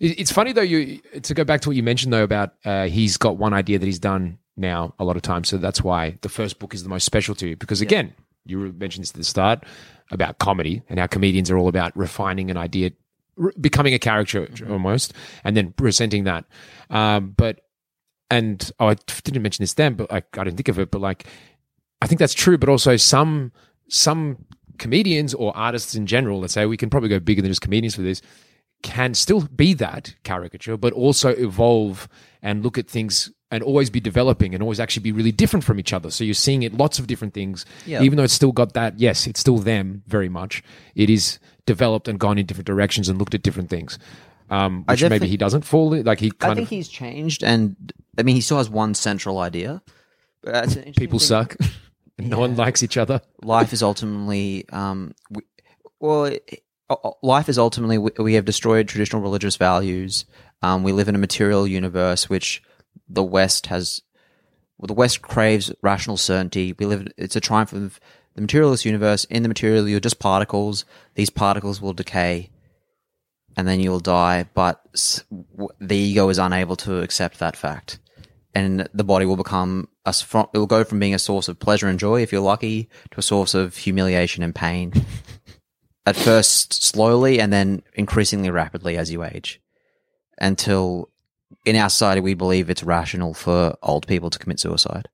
it- 0.00 0.18
it's 0.18 0.32
funny 0.32 0.52
though. 0.52 0.62
You 0.62 0.98
to 1.22 1.34
go 1.34 1.44
back 1.44 1.60
to 1.62 1.68
what 1.68 1.76
you 1.76 1.82
mentioned 1.82 2.12
though 2.12 2.24
about 2.24 2.54
uh, 2.64 2.86
he's 2.86 3.16
got 3.16 3.36
one 3.36 3.52
idea 3.52 3.78
that 3.78 3.86
he's 3.86 3.98
done 4.00 4.38
now 4.56 4.94
a 4.98 5.04
lot 5.04 5.16
of 5.16 5.22
times. 5.22 5.48
So 5.48 5.56
that's 5.58 5.82
why 5.82 6.18
the 6.22 6.28
first 6.28 6.58
book 6.58 6.74
is 6.74 6.82
the 6.82 6.88
most 6.88 7.04
special 7.04 7.34
to 7.36 7.48
you 7.48 7.56
because 7.56 7.80
again, 7.80 8.12
you 8.46 8.74
mentioned 8.78 9.04
this 9.04 9.10
at 9.10 9.16
the 9.16 9.24
start 9.24 9.64
about 10.10 10.38
comedy 10.38 10.82
and 10.88 10.98
how 10.98 11.06
comedians 11.06 11.50
are 11.50 11.56
all 11.58 11.68
about 11.68 11.96
refining 11.96 12.50
an 12.50 12.56
idea 12.56 12.90
becoming 13.60 13.94
a 13.94 13.98
character 13.98 14.46
Mm-hmm. 14.46 14.72
almost, 14.72 15.14
and 15.44 15.56
then 15.56 15.72
presenting 15.72 16.24
that. 16.24 16.44
Um, 16.90 17.32
but 17.36 17.60
and 18.30 18.70
oh, 18.80 18.88
I 18.88 18.94
didn't 19.24 19.42
mention 19.42 19.62
this 19.62 19.74
then, 19.74 19.94
but 19.94 20.10
like 20.10 20.38
I 20.38 20.44
didn't 20.44 20.56
think 20.56 20.68
of 20.68 20.78
it, 20.78 20.90
but 20.90 21.00
like 21.00 21.26
I 22.00 22.06
think 22.06 22.18
that's 22.18 22.34
true. 22.34 22.56
But 22.56 22.68
also 22.68 22.96
some 22.96 23.52
some 23.88 24.44
comedians 24.78 25.34
or 25.34 25.54
artists 25.56 25.94
in 25.94 26.06
general, 26.06 26.40
let's 26.40 26.54
say 26.54 26.64
we 26.66 26.76
can 26.76 26.88
probably 26.90 27.08
go 27.08 27.18
bigger 27.20 27.42
than 27.42 27.50
just 27.50 27.60
comedians 27.60 27.94
for 27.96 28.02
this, 28.02 28.22
can 28.82 29.14
still 29.14 29.42
be 29.42 29.74
that 29.74 30.14
caricature, 30.24 30.76
but 30.76 30.92
also 30.92 31.30
evolve 31.30 32.08
and 32.42 32.62
look 32.62 32.78
at 32.78 32.88
things 32.88 33.30
and 33.50 33.62
always 33.64 33.90
be 33.90 33.98
developing 34.00 34.54
and 34.54 34.62
always 34.62 34.78
actually 34.78 35.02
be 35.02 35.10
really 35.12 35.32
different 35.32 35.64
from 35.64 35.80
each 35.80 35.92
other. 35.92 36.08
So 36.10 36.22
you're 36.22 36.34
seeing 36.34 36.62
it 36.62 36.72
lots 36.72 37.00
of 37.00 37.08
different 37.08 37.34
things, 37.34 37.66
Yeah. 37.84 38.00
even 38.00 38.16
though 38.16 38.22
it's 38.22 38.32
still 38.32 38.52
got 38.52 38.74
that. 38.74 38.98
Yes, 38.98 39.26
it's 39.26 39.40
still 39.40 39.58
them 39.58 40.02
very 40.06 40.28
much. 40.28 40.62
It 40.94 41.10
is 41.10 41.40
developed 41.66 42.06
and 42.06 42.18
gone 42.18 42.38
in 42.38 42.46
different 42.46 42.66
directions 42.66 43.08
and 43.08 43.18
looked 43.18 43.34
at 43.34 43.42
different 43.42 43.68
things. 43.68 43.98
Um, 44.50 44.84
which 44.88 45.02
maybe 45.04 45.28
he 45.28 45.36
doesn't 45.36 45.62
fall 45.64 45.94
in- 45.94 46.04
like 46.04 46.18
he 46.20 46.32
I 46.40 46.48
think 46.54 46.66
of 46.66 46.68
he's 46.70 46.88
changed, 46.88 47.44
and 47.44 47.92
I 48.18 48.22
mean, 48.24 48.34
he 48.34 48.40
still 48.40 48.58
has 48.58 48.68
one 48.68 48.94
central 48.94 49.38
idea. 49.38 49.80
But 50.42 50.54
that's 50.54 50.72
an 50.74 50.78
interesting 50.84 50.94
people 50.94 51.18
thing. 51.20 51.26
suck. 51.28 51.56
no 52.18 52.38
one 52.38 52.56
likes 52.56 52.82
each 52.82 52.96
other. 52.96 53.20
life 53.42 53.72
is 53.72 53.82
ultimately 53.82 54.64
um 54.70 55.14
we, 55.30 55.42
well 56.00 56.24
it- 56.24 56.62
uh, 56.90 57.10
life 57.22 57.48
is 57.48 57.56
ultimately 57.58 57.96
we, 57.98 58.10
we 58.18 58.34
have 58.34 58.44
destroyed 58.44 58.88
traditional 58.88 59.22
religious 59.22 59.56
values 59.56 60.24
um 60.60 60.82
we 60.82 60.92
live 60.92 61.08
in 61.08 61.14
a 61.14 61.18
material 61.18 61.66
universe 61.66 62.28
which 62.28 62.62
the 63.08 63.22
west 63.22 63.66
has 63.68 64.02
well, 64.76 64.88
the 64.88 64.92
west 64.92 65.22
craves 65.22 65.72
rational 65.82 66.16
certainty 66.16 66.74
we 66.78 66.84
live 66.84 67.06
it's 67.16 67.36
a 67.36 67.40
triumph 67.40 67.72
of 67.72 68.00
the 68.34 68.40
materialist 68.40 68.84
universe 68.84 69.24
in 69.26 69.42
the 69.44 69.48
material 69.48 69.88
you're 69.88 70.00
just 70.00 70.18
particles 70.18 70.84
these 71.14 71.30
particles 71.30 71.80
will 71.80 71.92
decay 71.94 72.50
and 73.56 73.66
then 73.66 73.80
you'll 73.80 74.00
die 74.00 74.46
but 74.54 74.84
the 75.80 75.96
ego 75.96 76.28
is 76.28 76.38
unable 76.38 76.76
to 76.76 77.00
accept 77.02 77.38
that 77.38 77.56
fact. 77.56 77.98
And 78.52 78.88
the 78.92 79.04
body 79.04 79.26
will 79.26 79.36
become 79.36 79.88
a, 80.04 80.14
it 80.52 80.58
will 80.58 80.66
go 80.66 80.82
from 80.82 80.98
being 80.98 81.14
a 81.14 81.20
source 81.20 81.48
of 81.48 81.60
pleasure 81.60 81.86
and 81.86 81.98
joy 81.98 82.22
if 82.22 82.32
you're 82.32 82.40
lucky 82.40 82.88
to 83.12 83.20
a 83.20 83.22
source 83.22 83.54
of 83.54 83.76
humiliation 83.76 84.42
and 84.42 84.54
pain. 84.54 84.92
At 86.06 86.16
first 86.16 86.82
slowly 86.82 87.40
and 87.40 87.52
then 87.52 87.82
increasingly 87.94 88.50
rapidly 88.50 88.96
as 88.96 89.12
you 89.12 89.22
age. 89.22 89.60
Until 90.38 91.10
in 91.64 91.76
our 91.76 91.90
society 91.90 92.20
we 92.20 92.34
believe 92.34 92.70
it's 92.70 92.82
rational 92.82 93.34
for 93.34 93.76
old 93.82 94.06
people 94.06 94.30
to 94.30 94.38
commit 94.38 94.58
suicide. 94.58 95.08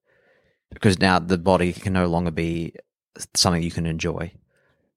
Because 0.70 0.98
now 0.98 1.18
the 1.18 1.38
body 1.38 1.72
can 1.72 1.92
no 1.92 2.06
longer 2.06 2.30
be 2.30 2.74
something 3.34 3.62
you 3.62 3.70
can 3.70 3.86
enjoy. 3.86 4.32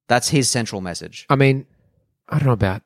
That's 0.07 0.29
his 0.29 0.49
central 0.49 0.81
message. 0.81 1.25
I 1.29 1.35
mean, 1.35 1.65
I 2.27 2.37
don't 2.37 2.47
know 2.47 2.53
about 2.53 2.83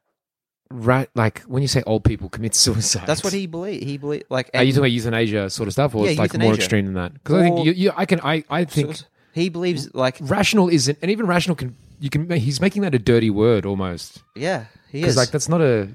right. 0.74 1.10
Like 1.16 1.42
when 1.44 1.62
you 1.62 1.68
say 1.68 1.84
old 1.86 2.04
people 2.04 2.30
commit 2.30 2.56
suicide, 2.56 3.06
that's 3.08 3.24
what 3.24 3.32
he 3.34 3.46
believe 3.48 3.82
he 3.84 3.98
believe 3.98 4.24
like 4.30 4.50
Are 4.54 4.64
you 4.64 4.72
talking 4.74 4.82
about 4.84 4.92
euthanasia 4.92 5.50
sort 5.50 5.68
of 5.68 5.74
stuff, 5.74 5.96
or 5.96 6.06
Yeah, 6.06 6.12
it's 6.12 6.20
like 6.20 6.34
more 6.34 6.42
euthanasia. 6.52 6.62
extreme 6.62 6.86
than 6.86 6.94
that? 6.96 7.14
Because 7.14 7.36
I 7.36 7.42
think 7.44 7.58
Or- 7.60 7.66
you, 7.66 7.72
you, 7.72 7.92
I 7.96 8.06
can, 8.06 8.20
I, 8.22 8.44
I 8.50 8.66
think 8.66 9.00
he 9.34 9.50
believes 9.50 9.94
like 9.96 10.18
rational 10.22 10.70
isn't, 10.70 10.98
and 11.02 11.10
even 11.12 11.28
rational 11.28 11.56
can, 11.56 11.76
you 12.00 12.10
can, 12.10 12.30
he's 12.32 12.60
making 12.60 12.82
that 12.82 12.94
a 12.96 13.00
dirty 13.00 13.30
word 13.30 13.66
almost. 13.66 14.22
yeah 14.36 14.66
he 14.92 15.00
Because 15.02 15.14
is 15.14 15.18
like 15.18 15.32
that's 15.32 15.50
not 15.50 15.62
a, 15.62 15.90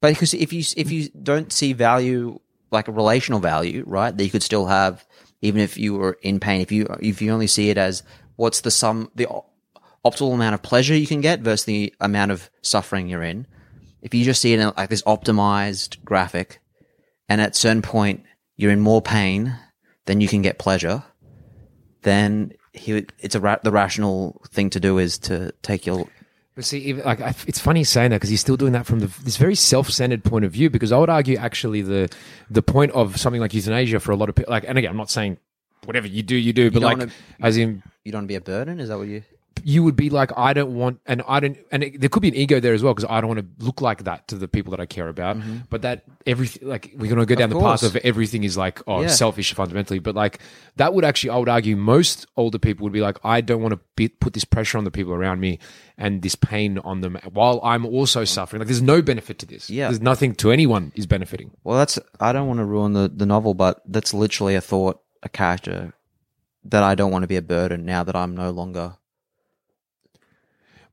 But 0.00 0.14
because 0.14 0.34
if 0.34 0.52
you 0.52 0.62
if 0.76 0.90
you 0.90 1.08
don't 1.22 1.52
see 1.52 1.72
value 1.72 2.38
like 2.70 2.88
a 2.88 2.92
relational 2.92 3.40
value, 3.40 3.84
right, 3.86 4.14
that 4.16 4.22
you 4.24 4.30
could 4.30 4.42
still 4.42 4.66
have 4.66 5.06
even 5.42 5.60
if 5.60 5.76
you 5.78 5.94
were 5.94 6.18
in 6.22 6.40
pain. 6.40 6.60
If 6.60 6.70
you 6.72 6.86
if 7.00 7.22
you 7.22 7.30
only 7.32 7.46
see 7.46 7.70
it 7.70 7.78
as 7.78 8.02
what's 8.36 8.60
the 8.62 8.70
sum 8.70 9.10
the 9.14 9.26
o- 9.28 9.46
optimal 10.04 10.34
amount 10.34 10.54
of 10.54 10.62
pleasure 10.62 10.94
you 10.96 11.06
can 11.06 11.20
get 11.20 11.40
versus 11.40 11.64
the 11.64 11.92
amount 12.00 12.30
of 12.32 12.50
suffering 12.62 13.08
you're 13.08 13.22
in. 13.22 13.46
If 14.06 14.14
you 14.14 14.24
just 14.24 14.40
see 14.40 14.54
it 14.54 14.60
in 14.60 14.72
like 14.76 14.88
this 14.88 15.02
optimized 15.02 16.04
graphic, 16.04 16.60
and 17.28 17.40
at 17.40 17.50
a 17.50 17.58
certain 17.58 17.82
point 17.82 18.22
you're 18.56 18.70
in 18.70 18.80
more 18.80 19.02
pain 19.02 19.52
than 20.04 20.20
you 20.20 20.28
can 20.28 20.42
get 20.42 20.60
pleasure, 20.60 21.02
then 22.02 22.52
he 22.72 22.92
would, 22.92 23.12
it's 23.18 23.34
a 23.34 23.40
ra- 23.40 23.58
the 23.64 23.72
rational 23.72 24.40
thing 24.52 24.70
to 24.70 24.78
do 24.78 24.98
is 24.98 25.18
to 25.18 25.52
take 25.62 25.86
your 25.86 26.06
but 26.54 26.64
see, 26.64 26.78
even, 26.78 27.04
like 27.04 27.20
I, 27.20 27.34
it's 27.48 27.58
funny 27.58 27.82
saying 27.82 28.12
that 28.12 28.18
because 28.18 28.30
he's 28.30 28.40
still 28.40 28.56
doing 28.56 28.72
that 28.74 28.86
from 28.86 29.00
the, 29.00 29.08
this 29.24 29.36
very 29.36 29.56
self-centered 29.56 30.22
point 30.22 30.44
of 30.44 30.52
view. 30.52 30.70
Because 30.70 30.92
I 30.92 30.98
would 30.98 31.10
argue 31.10 31.36
actually 31.36 31.82
the 31.82 32.08
the 32.48 32.62
point 32.62 32.92
of 32.92 33.18
something 33.18 33.40
like 33.42 33.52
euthanasia 33.52 33.98
for 34.00 34.12
a 34.12 34.16
lot 34.16 34.30
of 34.30 34.36
people, 34.36 34.52
like, 34.52 34.64
and 34.66 34.78
again, 34.78 34.90
I'm 34.92 34.96
not 34.96 35.10
saying 35.10 35.36
whatever 35.84 36.06
you 36.06 36.22
do, 36.22 36.36
you 36.36 36.52
do, 36.54 36.70
but 36.70 36.80
don't 36.80 36.90
like, 36.90 36.98
wanna- 36.98 37.12
as 37.42 37.58
in 37.58 37.82
you 38.04 38.12
don't 38.12 38.20
want 38.20 38.24
to 38.24 38.28
be 38.28 38.36
a 38.36 38.40
burden. 38.40 38.80
Is 38.80 38.88
that 38.88 38.96
what 38.96 39.08
you? 39.08 39.22
You 39.68 39.82
would 39.82 39.96
be 39.96 40.10
like, 40.10 40.30
I 40.36 40.52
don't 40.52 40.76
want, 40.76 41.00
and 41.06 41.22
I 41.26 41.40
don't, 41.40 41.58
and 41.72 41.82
it, 41.82 42.00
there 42.00 42.08
could 42.08 42.22
be 42.22 42.28
an 42.28 42.36
ego 42.36 42.60
there 42.60 42.72
as 42.72 42.84
well 42.84 42.94
because 42.94 43.10
I 43.10 43.20
don't 43.20 43.26
want 43.26 43.40
to 43.40 43.64
look 43.66 43.80
like 43.80 44.04
that 44.04 44.28
to 44.28 44.36
the 44.36 44.46
people 44.46 44.70
that 44.70 44.78
I 44.78 44.86
care 44.86 45.08
about. 45.08 45.36
Mm-hmm. 45.38 45.56
But 45.70 45.82
that 45.82 46.04
everything, 46.24 46.68
like, 46.68 46.92
we're 46.96 47.08
going 47.12 47.18
to 47.18 47.26
go 47.26 47.34
down 47.34 47.50
the 47.50 47.58
path 47.58 47.82
of 47.82 47.96
everything 47.96 48.44
is 48.44 48.56
like, 48.56 48.80
oh, 48.86 49.00
Yeah. 49.00 49.08
selfish 49.08 49.52
fundamentally. 49.54 49.98
But 49.98 50.14
like, 50.14 50.38
that 50.76 50.94
would 50.94 51.04
actually, 51.04 51.30
I 51.30 51.38
would 51.38 51.48
argue, 51.48 51.74
most 51.74 52.28
older 52.36 52.60
people 52.60 52.84
would 52.84 52.92
be 52.92 53.00
like, 53.00 53.18
I 53.24 53.40
don't 53.40 53.60
want 53.60 53.74
to 53.74 53.80
be, 53.96 54.06
put 54.06 54.34
this 54.34 54.44
pressure 54.44 54.78
on 54.78 54.84
the 54.84 54.92
people 54.92 55.12
around 55.12 55.40
me 55.40 55.58
and 55.98 56.22
this 56.22 56.36
pain 56.36 56.78
on 56.78 57.00
them 57.00 57.18
while 57.32 57.58
I'm 57.64 57.84
also 57.84 58.22
suffering. 58.22 58.60
Like, 58.60 58.68
there's 58.68 58.80
no 58.80 59.02
benefit 59.02 59.40
to 59.40 59.46
this. 59.46 59.68
Yeah. 59.68 59.88
there's 59.88 60.00
nothing 60.00 60.36
to 60.36 60.52
anyone 60.52 60.92
is 60.94 61.08
benefiting. 61.08 61.50
Well, 61.64 61.76
that's 61.76 61.98
I 62.20 62.32
don't 62.32 62.46
want 62.46 62.58
to 62.58 62.64
ruin 62.64 62.92
the, 62.92 63.10
the 63.12 63.26
novel, 63.26 63.54
but 63.54 63.82
that's 63.84 64.14
literally 64.14 64.54
a 64.54 64.60
thought, 64.60 65.00
a 65.24 65.28
character 65.28 65.92
that 66.66 66.84
I 66.84 66.94
don't 66.94 67.10
want 67.10 67.24
to 67.24 67.28
be 67.28 67.34
a 67.36 67.42
burden 67.42 67.84
now 67.84 68.04
that 68.04 68.14
I'm 68.14 68.36
no 68.36 68.50
longer 68.52 68.94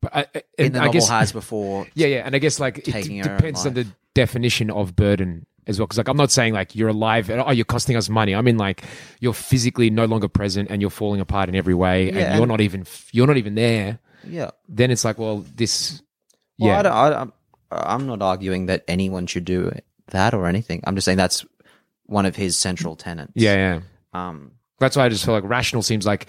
But 0.04 0.16
I, 0.34 0.42
in 0.58 0.66
and 0.66 0.74
the 0.74 0.78
I 0.80 0.84
novel 0.86 0.92
guess, 0.92 1.08
has 1.08 1.32
before. 1.40 1.86
Yeah, 1.94 2.06
yeah, 2.06 2.22
and 2.24 2.34
I 2.34 2.38
guess 2.38 2.60
like 2.60 2.78
it 2.78 2.84
d- 3.02 3.20
depends 3.22 3.66
on 3.66 3.74
the 3.74 3.86
definition 4.14 4.70
of 4.70 4.94
burden 4.94 5.46
as 5.66 5.78
well. 5.78 5.86
Because 5.86 5.98
like 5.98 6.08
I'm 6.08 6.16
not 6.16 6.30
saying 6.30 6.54
like 6.54 6.74
you're 6.74 6.88
alive 6.90 7.30
and 7.30 7.42
oh 7.44 7.50
you're 7.50 7.64
costing 7.64 7.96
us 7.96 8.08
money. 8.08 8.34
I 8.34 8.40
mean 8.42 8.56
like 8.58 8.84
you're 9.20 9.34
physically 9.34 9.90
no 9.90 10.04
longer 10.04 10.28
present 10.28 10.70
and 10.70 10.80
you're 10.80 10.90
falling 10.90 11.20
apart 11.20 11.48
in 11.48 11.54
every 11.56 11.74
way, 11.74 12.08
and 12.08 12.16
Yeah, 12.16 12.36
you're 12.36 12.46
not 12.46 12.60
even 12.60 12.84
you're 13.12 13.26
not 13.26 13.36
even 13.36 13.54
there. 13.54 13.98
Yeah. 14.26 14.50
Then 14.68 14.90
it's 14.90 15.04
like 15.04 15.18
well 15.18 15.44
this, 15.54 16.00
Well, 16.58 16.68
yeah, 16.70 16.78
I 16.78 17.10
don't, 17.10 17.32
I, 17.72 17.94
I'm 17.94 18.06
not 18.06 18.22
arguing 18.22 18.66
that 18.66 18.84
anyone 18.88 19.26
should 19.26 19.44
do 19.44 19.72
that 20.08 20.32
or 20.34 20.46
anything. 20.46 20.82
I'm 20.86 20.94
just 20.94 21.04
saying 21.04 21.18
that's 21.18 21.44
one 22.06 22.26
of 22.26 22.36
his 22.36 22.56
central 22.56 22.94
tenets. 22.96 23.32
yeah, 23.34 23.54
yeah. 23.54 23.80
Um, 24.12 24.52
That's 24.78 24.96
why 24.96 25.06
I 25.06 25.08
just 25.08 25.24
feel 25.24 25.34
like 25.34 25.44
rational 25.44 25.82
seems 25.82 26.06
like 26.06 26.26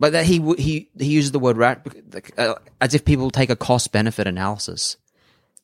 but 0.00 0.10
that 0.12 0.24
he 0.26 0.40
he 0.58 0.88
he 0.98 1.06
uses 1.06 1.30
the 1.30 1.38
word 1.38 1.56
rat 1.56 1.86
uh, 2.36 2.54
as 2.80 2.94
if 2.94 3.04
people 3.04 3.30
take 3.30 3.50
a 3.50 3.56
cost 3.56 3.92
benefit 3.92 4.26
analysis. 4.26 4.96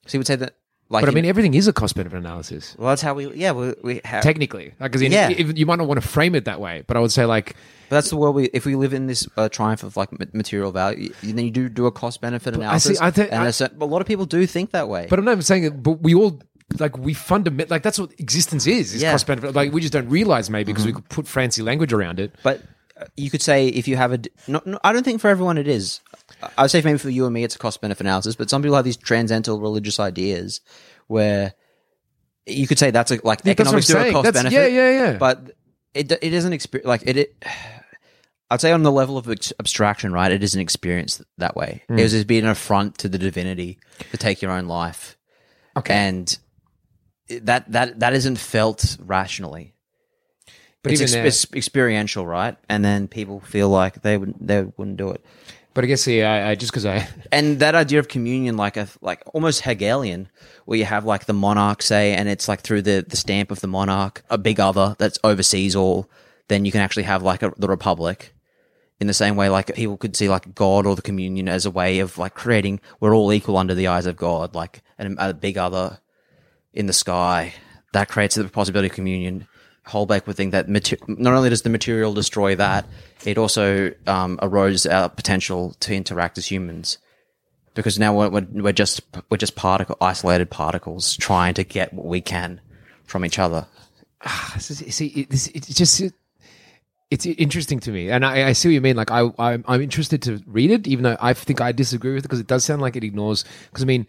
So 0.07 0.13
he 0.13 0.19
would 0.19 0.27
say 0.29 0.37
that 0.37 0.55
like. 0.89 1.03
but 1.03 1.09
I 1.11 1.13
mean 1.15 1.25
know- 1.25 1.31
everything 1.31 1.55
is 1.55 1.67
a 1.67 1.73
cost 1.73 1.97
benefit 1.97 2.17
analysis. 2.19 2.77
well, 2.79 2.91
that's 2.91 3.03
how 3.03 3.15
we. 3.15 3.35
Yeah, 3.35 3.51
we, 3.53 3.75
we 3.83 4.01
have. 4.05 4.23
Technically, 4.23 4.73
Because 4.79 5.03
in, 5.03 5.11
Yeah. 5.11 5.31
you 5.31 5.67
might 5.67 5.79
not 5.81 5.89
want 5.89 6.01
to 6.01 6.07
frame 6.07 6.37
it 6.37 6.45
that 6.45 6.61
way, 6.61 6.85
but 6.87 6.97
I 6.97 7.01
would 7.01 7.11
say 7.11 7.25
like 7.25 7.57
But 7.89 7.97
that's 7.97 8.11
the 8.11 8.17
world 8.17 8.37
we. 8.37 8.45
If 8.53 8.67
we 8.67 8.77
live 8.77 8.93
in 8.95 9.09
this 9.09 9.27
uh, 9.37 9.49
triumph 9.49 9.83
of 9.83 9.97
like 9.97 10.13
material 10.33 10.71
value, 10.71 11.13
then 11.25 11.45
you 11.45 11.51
do 11.51 11.69
do 11.69 11.87
a 11.87 11.91
cost 11.93 12.21
benefit 12.21 12.55
analysis. 12.55 13.01
I 13.01 13.11
see- 13.11 13.23
I 13.23 13.27
thi- 13.27 13.33
and 13.33 13.43
I- 13.43 13.49
a 13.49 13.53
certain- 13.53 13.83
a 13.83 13.85
lot 13.85 14.01
of 14.01 14.07
people 14.07 14.27
do 14.27 14.47
think 14.47 14.71
that 14.71 14.89
way. 14.89 15.07
But 15.11 15.19
I'm 15.19 15.25
not 15.25 15.33
even 15.33 15.43
saying 15.43 15.81
but 15.83 16.03
we 16.03 16.15
all 16.15 16.39
like 16.79 16.99
we 16.99 17.15
fundament 17.15 17.71
like 17.71 17.83
that's 17.83 17.99
what 17.99 18.11
existence 18.21 18.67
is. 18.67 18.95
Is 18.95 19.03
Yeah. 19.03 19.09
Mm-hmm. 19.09 19.15
cost 19.15 19.27
benefit. 19.27 19.55
Like 19.57 19.73
we 19.73 19.81
just 19.81 19.93
don't 19.93 20.09
realize 20.09 20.51
maybe 20.51 20.73
because 20.73 20.87
we 20.87 20.93
could 20.93 21.09
put 21.09 21.27
fancy 21.27 21.63
language 21.63 21.93
around 21.93 22.21
it. 22.21 22.33
But 22.45 22.61
you 23.17 23.31
could 23.31 23.43
say 23.43 23.69
if 23.69 23.87
you 23.89 23.97
have 23.97 24.13
a, 24.13 24.19
d- 24.19 24.31
no, 24.49 24.61
no, 24.65 24.79
I 24.83 24.93
don't 24.93 25.03
think 25.05 25.21
for 25.21 25.29
everyone 25.29 25.59
it 25.59 25.69
is. 25.69 26.01
I 26.57 26.63
would 26.63 26.71
say 26.71 26.81
maybe 26.83 26.99
for 26.99 27.11
you 27.11 27.25
and 27.27 27.35
me 27.35 27.45
it's 27.45 27.55
a 27.55 27.59
cost 27.59 27.81
benefit 27.81 28.01
analysis, 28.07 28.37
but 28.37 28.49
some 28.51 28.63
people 28.63 28.77
have 28.77 28.85
these 28.85 28.97
transcendental 28.97 29.61
religious 29.61 30.01
ideas 30.01 30.61
where 31.07 31.55
you 32.47 32.67
could 32.67 32.79
say 32.79 32.91
that's 32.91 33.11
a, 33.11 33.21
like 33.25 33.41
Yeah, 33.45 33.53
economics 33.53 33.87
do 33.87 33.99
a 33.99 34.13
cost 34.13 34.25
That's- 34.25 34.43
benefit. 34.45 34.73
yeah, 34.73 34.91
yeah, 34.91 35.05
yeah. 35.13 35.19
But 35.19 35.53
it 35.95 36.11
it 36.13 36.33
isn't 36.33 36.53
exper- 36.53 36.85
like 36.85 37.03
it, 37.07 37.17
it. 37.17 37.45
I'd 38.51 38.61
say 38.61 38.71
on 38.73 38.83
the 38.85 38.93
level 38.93 39.19
of 39.19 39.27
abstraction, 39.29 40.13
right? 40.13 40.31
It 40.31 40.43
isn't 40.43 40.61
experienced 40.61 41.23
that 41.39 41.57
way. 41.57 41.83
Hmm. 41.89 41.99
It 41.99 42.03
was 42.05 42.13
just 42.13 42.27
being 42.29 42.45
an 42.45 42.51
affront 42.51 42.99
to 42.99 43.09
the 43.09 43.19
divinity 43.19 43.79
to 44.13 44.17
take 44.17 44.41
your 44.41 44.53
own 44.53 44.67
life, 44.67 45.17
Okay. 45.77 45.95
and 45.95 46.39
that 47.43 47.71
that 47.73 47.99
that 48.01 48.13
isn't 48.15 48.37
felt 48.39 48.97
rationally 49.01 49.75
But 50.87 50.93
it's, 50.93 51.03
even 51.03 51.27
ex- 51.27 51.45
it's 51.45 51.53
experiential, 51.53 52.25
right? 52.25 52.57
And 52.69 52.85
then 52.85 53.09
people 53.09 53.41
feel 53.41 53.69
like 53.69 54.03
they 54.03 54.17
would 54.17 54.35
they 54.41 54.63
wouldn't 54.63 54.97
do 54.97 55.11
it. 55.11 55.25
But 55.75 55.83
I 55.83 55.89
guess 55.89 56.03
see, 56.03 56.23
I, 56.23 56.53
I 56.53 56.55
just 56.55 56.71
because 56.71 56.87
I 56.87 57.09
And 57.33 57.59
that 57.59 57.75
idea 57.75 57.99
of 57.99 58.07
communion, 58.07 58.57
like 58.57 58.77
a 58.77 58.87
like 59.01 59.23
almost 59.35 59.63
Hegelian, 59.63 60.29
where 60.65 60.79
you 60.79 60.85
have 60.85 61.05
like 61.05 61.27
the 61.27 61.33
monarch 61.33 61.83
say, 61.83 62.15
and 62.15 62.29
it's 62.29 62.47
like 62.47 62.61
through 62.61 62.83
the 62.83 63.05
the 63.07 63.17
stamp 63.17 63.51
of 63.51 63.61
the 63.61 63.67
monarch, 63.67 64.23
a 64.31 64.39
big 64.39 64.61
other 64.61 64.95
that's 64.99 65.19
oversees 65.25 65.75
all. 65.75 66.09
Then 66.47 66.65
you 66.65 66.71
can 66.71 66.81
actually 66.81 67.03
have 67.03 67.25
like 67.25 67.43
a, 67.43 67.53
the 67.57 67.69
republic. 67.69 68.33
In 69.01 69.09
the 69.09 69.13
same 69.13 69.35
way, 69.35 69.51
like 69.51 69.75
people 69.75 69.97
could 69.97 70.17
see 70.17 70.29
like 70.29 70.55
God 70.55 70.87
or 70.87 70.95
the 70.95 71.03
communion 71.03 71.49
as 71.49 71.67
a 71.67 71.71
way 71.71 71.99
of 71.99 72.17
like 72.17 72.35
creating, 72.35 72.81
we're 73.01 73.15
all 73.15 73.31
equal 73.33 73.59
under 73.59 73.75
the 73.75 73.89
eyes 73.89 74.07
of 74.07 74.17
God, 74.17 74.55
like 74.55 74.83
an, 74.99 75.17
a 75.19 75.35
big 75.35 75.59
other 75.59 75.99
in 76.73 76.87
the 76.87 76.93
sky. 76.93 77.53
That 77.93 78.09
creates 78.09 78.37
the 78.37 78.45
possibility 78.45 78.89
of 78.89 78.95
communion. 78.95 79.49
Houellebecq 79.87 80.27
would 80.27 80.37
think 80.37 80.53
that 80.53 80.69
mater- 80.69 80.99
not 81.07 81.35
only 81.35 81.51
does 81.51 81.63
the 81.63 81.71
material 81.71 82.13
destroy 82.13 82.57
that, 82.57 82.87
it 83.25 83.39
also 83.39 83.93
um, 84.07 84.39
erodes 84.39 84.91
our 84.91 85.09
potential 85.09 85.75
to 85.81 85.95
interact 85.95 86.39
as 86.39 86.47
humans. 86.47 86.99
because 87.75 87.99
now 87.99 88.15
we're, 88.15 88.29
we're, 88.41 88.73
just 88.73 89.01
we're 89.31 89.37
just 89.37 89.55
particle 89.55 89.97
isolated 90.01 90.51
particles 90.51 91.17
trying 91.17 91.55
to 91.55 91.63
get 91.65 91.93
what 91.93 92.07
we 92.07 92.21
can 92.21 92.61
from 93.05 93.25
each 93.25 93.39
other. 93.39 93.67
see, 94.59 95.07
it, 95.09 95.31
this, 95.31 95.47
it's 95.49 95.69
just 95.69 96.01
it, 96.01 96.13
it's 97.11 97.25
interesting 97.25 97.79
to 97.81 97.93
me, 97.93 98.11
and 98.11 98.27
I, 98.27 98.49
I 98.49 98.53
see 98.53 98.69
what 98.69 98.75
you 98.75 98.81
mean. 98.81 98.97
Like, 98.97 99.13
I, 99.13 99.31
I'm, 99.39 99.65
I'm 99.69 99.81
interested 99.81 100.23
to 100.23 100.43
read 100.47 100.73
it, 100.73 100.89
even 100.89 101.05
though 101.05 101.17
I 101.21 101.35
think 101.35 101.61
I 101.61 101.71
disagree 101.71 102.15
with 102.15 102.25
it 102.25 102.29
because 102.29 102.41
it 102.41 102.49
does 102.49 102.65
sound 102.65 102.83
like 102.83 102.97
it 102.97 103.05
ignores. 103.05 103.45
Because 103.71 103.85
I 103.85 103.87
mean, 103.87 104.09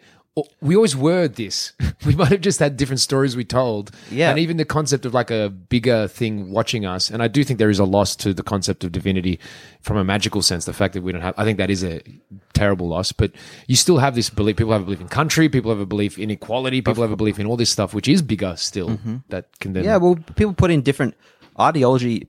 we 0.61 0.75
always 0.75 0.95
were 0.95 1.27
this. 1.27 1.73
we 2.05 2.15
might 2.15 2.29
have 2.29 2.41
just 2.41 2.59
had 2.59 2.77
different 2.77 2.99
stories 2.99 3.35
we 3.35 3.43
told. 3.45 3.91
Yeah. 4.11 4.29
and 4.29 4.39
even 4.39 4.57
the 4.57 4.65
concept 4.65 5.05
of 5.05 5.13
like 5.13 5.31
a 5.31 5.49
bigger 5.49 6.07
thing 6.07 6.51
watching 6.51 6.85
us, 6.85 7.09
and 7.09 7.23
I 7.23 7.27
do 7.27 7.43
think 7.43 7.59
there 7.59 7.69
is 7.69 7.79
a 7.79 7.85
loss 7.85 8.15
to 8.17 8.33
the 8.33 8.43
concept 8.43 8.83
of 8.83 8.91
divinity 8.91 9.39
from 9.81 9.97
a 9.97 10.03
magical 10.03 10.41
sense. 10.41 10.65
The 10.65 10.73
fact 10.73 10.93
that 10.93 11.01
we 11.01 11.11
don't 11.11 11.21
have, 11.21 11.33
I 11.37 11.43
think 11.43 11.57
that 11.57 11.69
is 11.69 11.83
a 11.83 12.01
terrible 12.53 12.87
loss. 12.87 13.11
But 13.11 13.31
you 13.67 13.75
still 13.75 13.97
have 13.97 14.15
this 14.15 14.29
belief. 14.29 14.57
People 14.57 14.73
have 14.73 14.81
a 14.81 14.85
belief 14.85 15.01
in 15.01 15.07
country. 15.07 15.49
People 15.49 15.71
have 15.71 15.79
a 15.79 15.85
belief 15.85 16.17
in 16.17 16.29
equality. 16.29 16.81
People 16.81 17.03
have 17.03 17.11
a 17.11 17.17
belief 17.17 17.39
in 17.39 17.45
all 17.45 17.57
this 17.57 17.69
stuff, 17.69 17.93
which 17.93 18.07
is 18.07 18.21
bigger 18.21 18.55
still. 18.57 18.89
Mm-hmm. 18.89 19.17
That 19.29 19.59
can 19.59 19.73
then 19.73 19.83
Yeah, 19.83 19.97
well, 19.97 20.15
people 20.35 20.53
put 20.53 20.71
in 20.71 20.81
different 20.81 21.15
ideology 21.59 22.27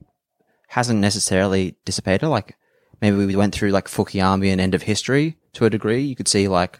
hasn't 0.67 0.99
necessarily 0.99 1.75
dissipated. 1.85 2.29
Like 2.29 2.55
maybe 3.01 3.25
we 3.25 3.35
went 3.35 3.53
through 3.53 3.71
like 3.71 3.87
Fukuyama 3.87 4.39
Fukuyamian 4.39 4.59
end 4.59 4.75
of 4.75 4.83
history 4.83 5.37
to 5.53 5.65
a 5.65 5.69
degree. 5.69 6.01
You 6.01 6.15
could 6.15 6.27
see 6.27 6.47
like 6.47 6.79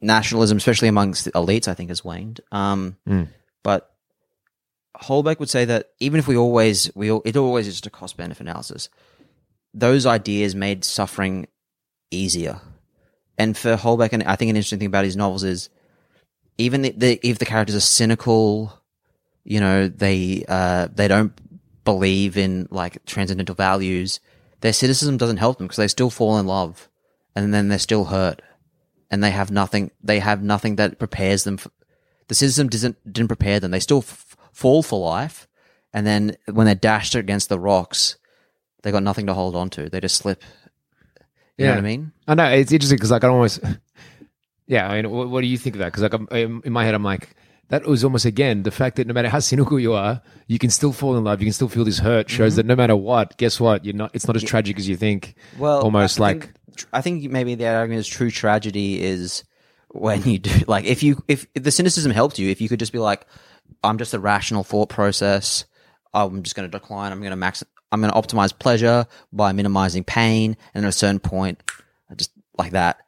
nationalism, 0.00 0.58
especially 0.58 0.88
amongst 0.88 1.26
elites, 1.32 1.68
I 1.68 1.74
think 1.74 1.90
has 1.90 2.04
waned. 2.04 2.40
Um, 2.52 2.96
but 3.62 3.90
Houellebecq 5.02 5.38
would 5.38 5.50
say 5.50 5.64
that 5.66 5.90
even 6.00 6.18
if 6.18 6.28
we 6.28 6.36
always 6.36 6.90
we 6.94 7.10
it 7.10 7.36
always 7.36 7.66
is 7.68 7.74
just 7.74 7.86
a 7.86 7.90
cost 7.90 8.16
benefit 8.16 8.42
analysis. 8.42 8.88
Those 9.74 10.06
ideas 10.06 10.54
made 10.54 10.84
suffering 10.84 11.48
easier, 12.10 12.60
and 13.36 13.56
for 13.56 13.76
Houellebecq, 13.76 14.12
and 14.12 14.22
I 14.22 14.36
think 14.36 14.50
an 14.50 14.56
interesting 14.56 14.78
thing 14.78 14.86
about 14.86 15.04
his 15.04 15.16
novels 15.16 15.44
is 15.44 15.68
even 16.58 16.82
the, 16.82 16.90
the, 16.92 17.20
if 17.22 17.38
the 17.38 17.44
characters 17.44 17.76
are 17.76 17.80
cynical, 17.80 18.80
you 19.44 19.60
know 19.60 19.88
they 19.88 20.44
uh, 20.48 20.88
they 20.94 21.08
don't 21.08 21.32
believe 21.84 22.36
in 22.36 22.68
like 22.70 23.04
transcendental 23.04 23.54
values. 23.54 24.20
Their 24.60 24.72
cynicism 24.72 25.18
doesn't 25.18 25.36
help 25.36 25.58
them 25.58 25.66
because 25.66 25.76
they 25.76 25.88
still 25.88 26.10
fall 26.10 26.38
in 26.38 26.46
love, 26.46 26.88
and 27.34 27.52
then 27.52 27.68
they're 27.68 27.78
still 27.78 28.06
hurt, 28.06 28.40
and 29.10 29.22
they 29.22 29.30
have 29.30 29.50
nothing. 29.50 29.90
They 30.02 30.18
have 30.18 30.42
nothing 30.42 30.76
that 30.76 30.98
prepares 30.98 31.44
them. 31.44 31.56
For, 31.56 31.70
the 32.28 32.34
cynicism 32.34 32.68
didn't 32.68 33.12
didn't 33.12 33.28
prepare 33.28 33.60
them. 33.60 33.70
They 33.70 33.80
still 33.80 33.98
f- 33.98 34.36
fall 34.52 34.82
for 34.82 34.98
life, 35.00 35.46
and 35.92 36.06
then 36.06 36.36
when 36.52 36.66
they're 36.66 36.74
dashed 36.74 37.14
against 37.14 37.48
the 37.48 37.58
rocks, 37.58 38.16
they 38.82 38.90
got 38.92 39.02
nothing 39.02 39.26
to 39.26 39.34
hold 39.34 39.54
on 39.56 39.70
to. 39.70 39.88
They 39.88 40.00
just 40.00 40.16
slip. 40.16 40.42
You 41.58 41.66
know 41.66 41.72
what 41.72 41.78
I 41.78 41.82
mean? 41.82 42.12
I 42.28 42.34
know 42.34 42.44
it's 42.50 42.70
interesting 42.72 42.96
because 42.96 43.10
like 43.10 43.24
I 43.24 43.28
almost, 43.28 43.60
yeah. 44.66 44.88
I 44.90 45.00
mean, 45.00 45.10
what, 45.10 45.30
what 45.30 45.40
do 45.40 45.46
you 45.46 45.56
think 45.56 45.76
of 45.76 45.78
that? 45.78 45.86
Because 45.86 46.02
like 46.02 46.12
I'm- 46.14 46.62
in 46.64 46.72
my 46.72 46.84
head, 46.84 46.94
I'm 46.94 47.02
like 47.04 47.34
that 47.68 47.84
was 47.86 48.04
almost 48.04 48.24
again 48.24 48.62
the 48.62 48.70
fact 48.70 48.96
that 48.96 49.06
no 49.06 49.14
matter 49.14 49.28
how 49.28 49.40
cynical 49.40 49.78
you 49.80 49.92
are, 49.92 50.22
you 50.46 50.58
can 50.58 50.70
still 50.70 50.92
fall 50.92 51.16
in 51.16 51.24
love. 51.24 51.40
You 51.40 51.46
can 51.46 51.52
still 51.52 51.68
feel 51.68 51.84
this 51.84 51.98
hurt. 51.98 52.30
Shows 52.30 52.52
Mm-hmm. 52.52 52.56
that 52.56 52.66
no 52.66 52.76
matter 52.76 52.96
what, 52.96 53.36
guess 53.38 53.58
what? 53.58 53.84
You're 53.84 53.94
not. 53.94 54.10
It's 54.14 54.26
not 54.26 54.36
as 54.36 54.42
tragic 54.44 54.78
as 54.78 54.88
you 54.88 54.96
think. 54.96 55.34
Well, 55.58 55.80
almost 55.80 56.20
I 56.20 56.22
like 56.22 56.40
think, 56.42 56.86
I 56.92 57.00
think 57.00 57.30
maybe 57.30 57.54
the 57.54 57.66
argument 57.66 58.00
is 58.00 58.06
true 58.08 58.30
tragedy 58.30 59.02
is 59.02 59.44
when 59.88 60.22
you 60.24 60.38
do 60.38 60.64
like 60.68 60.84
if 60.84 61.02
you 61.02 61.22
if, 61.28 61.46
if 61.54 61.62
the 61.62 61.70
cynicism 61.70 62.12
helped 62.12 62.38
you, 62.38 62.50
if 62.50 62.60
you 62.60 62.68
could 62.68 62.78
just 62.78 62.92
be 62.92 62.98
like, 62.98 63.26
I'm 63.82 63.98
just 63.98 64.14
a 64.14 64.18
rational 64.20 64.64
thought 64.64 64.88
process. 64.88 65.64
I'm 66.14 66.42
just 66.42 66.56
going 66.56 66.70
to 66.70 66.78
decline. 66.78 67.12
I'm 67.12 67.20
going 67.20 67.30
to 67.30 67.36
max. 67.36 67.62
I'm 67.92 68.00
going 68.00 68.12
to 68.12 68.18
optimize 68.18 68.56
pleasure 68.58 69.06
by 69.32 69.52
minimizing 69.52 70.02
pain, 70.04 70.56
and 70.74 70.84
at 70.84 70.88
a 70.88 70.92
certain 70.92 71.20
point, 71.20 71.62
I 72.10 72.14
just 72.14 72.30
like 72.58 72.72
that. 72.72 72.98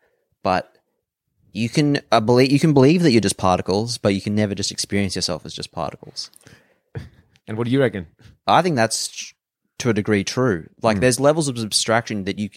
But 0.43 0.73
you 1.59 1.69
can 1.69 2.01
uh, 2.13 2.21
believe 2.21 2.53
you 2.53 2.61
can 2.61 2.73
believe 2.73 3.03
that 3.03 3.11
you're 3.11 3.21
just 3.21 3.37
particles, 3.37 3.99
but 3.99 4.15
you 4.15 4.21
can 4.21 4.35
never 4.35 4.55
just 4.55 4.71
experience 4.71 5.17
yourself 5.17 5.45
as 5.45 5.53
just 5.53 5.73
particles. 5.73 6.31
And 7.47 7.57
what 7.57 7.65
do 7.65 7.71
you 7.71 7.81
reckon? 7.81 8.07
I 8.47 8.63
think 8.63 8.77
that's 8.77 9.35
to 9.79 9.91
a 9.91 9.95
degree 9.95 10.25
true. 10.25 10.69
Like, 10.83 11.01
there's 11.01 11.19
levels 11.19 11.49
of 11.49 11.59
abstraction 11.59 12.25
that 12.25 12.39
you 12.39 12.51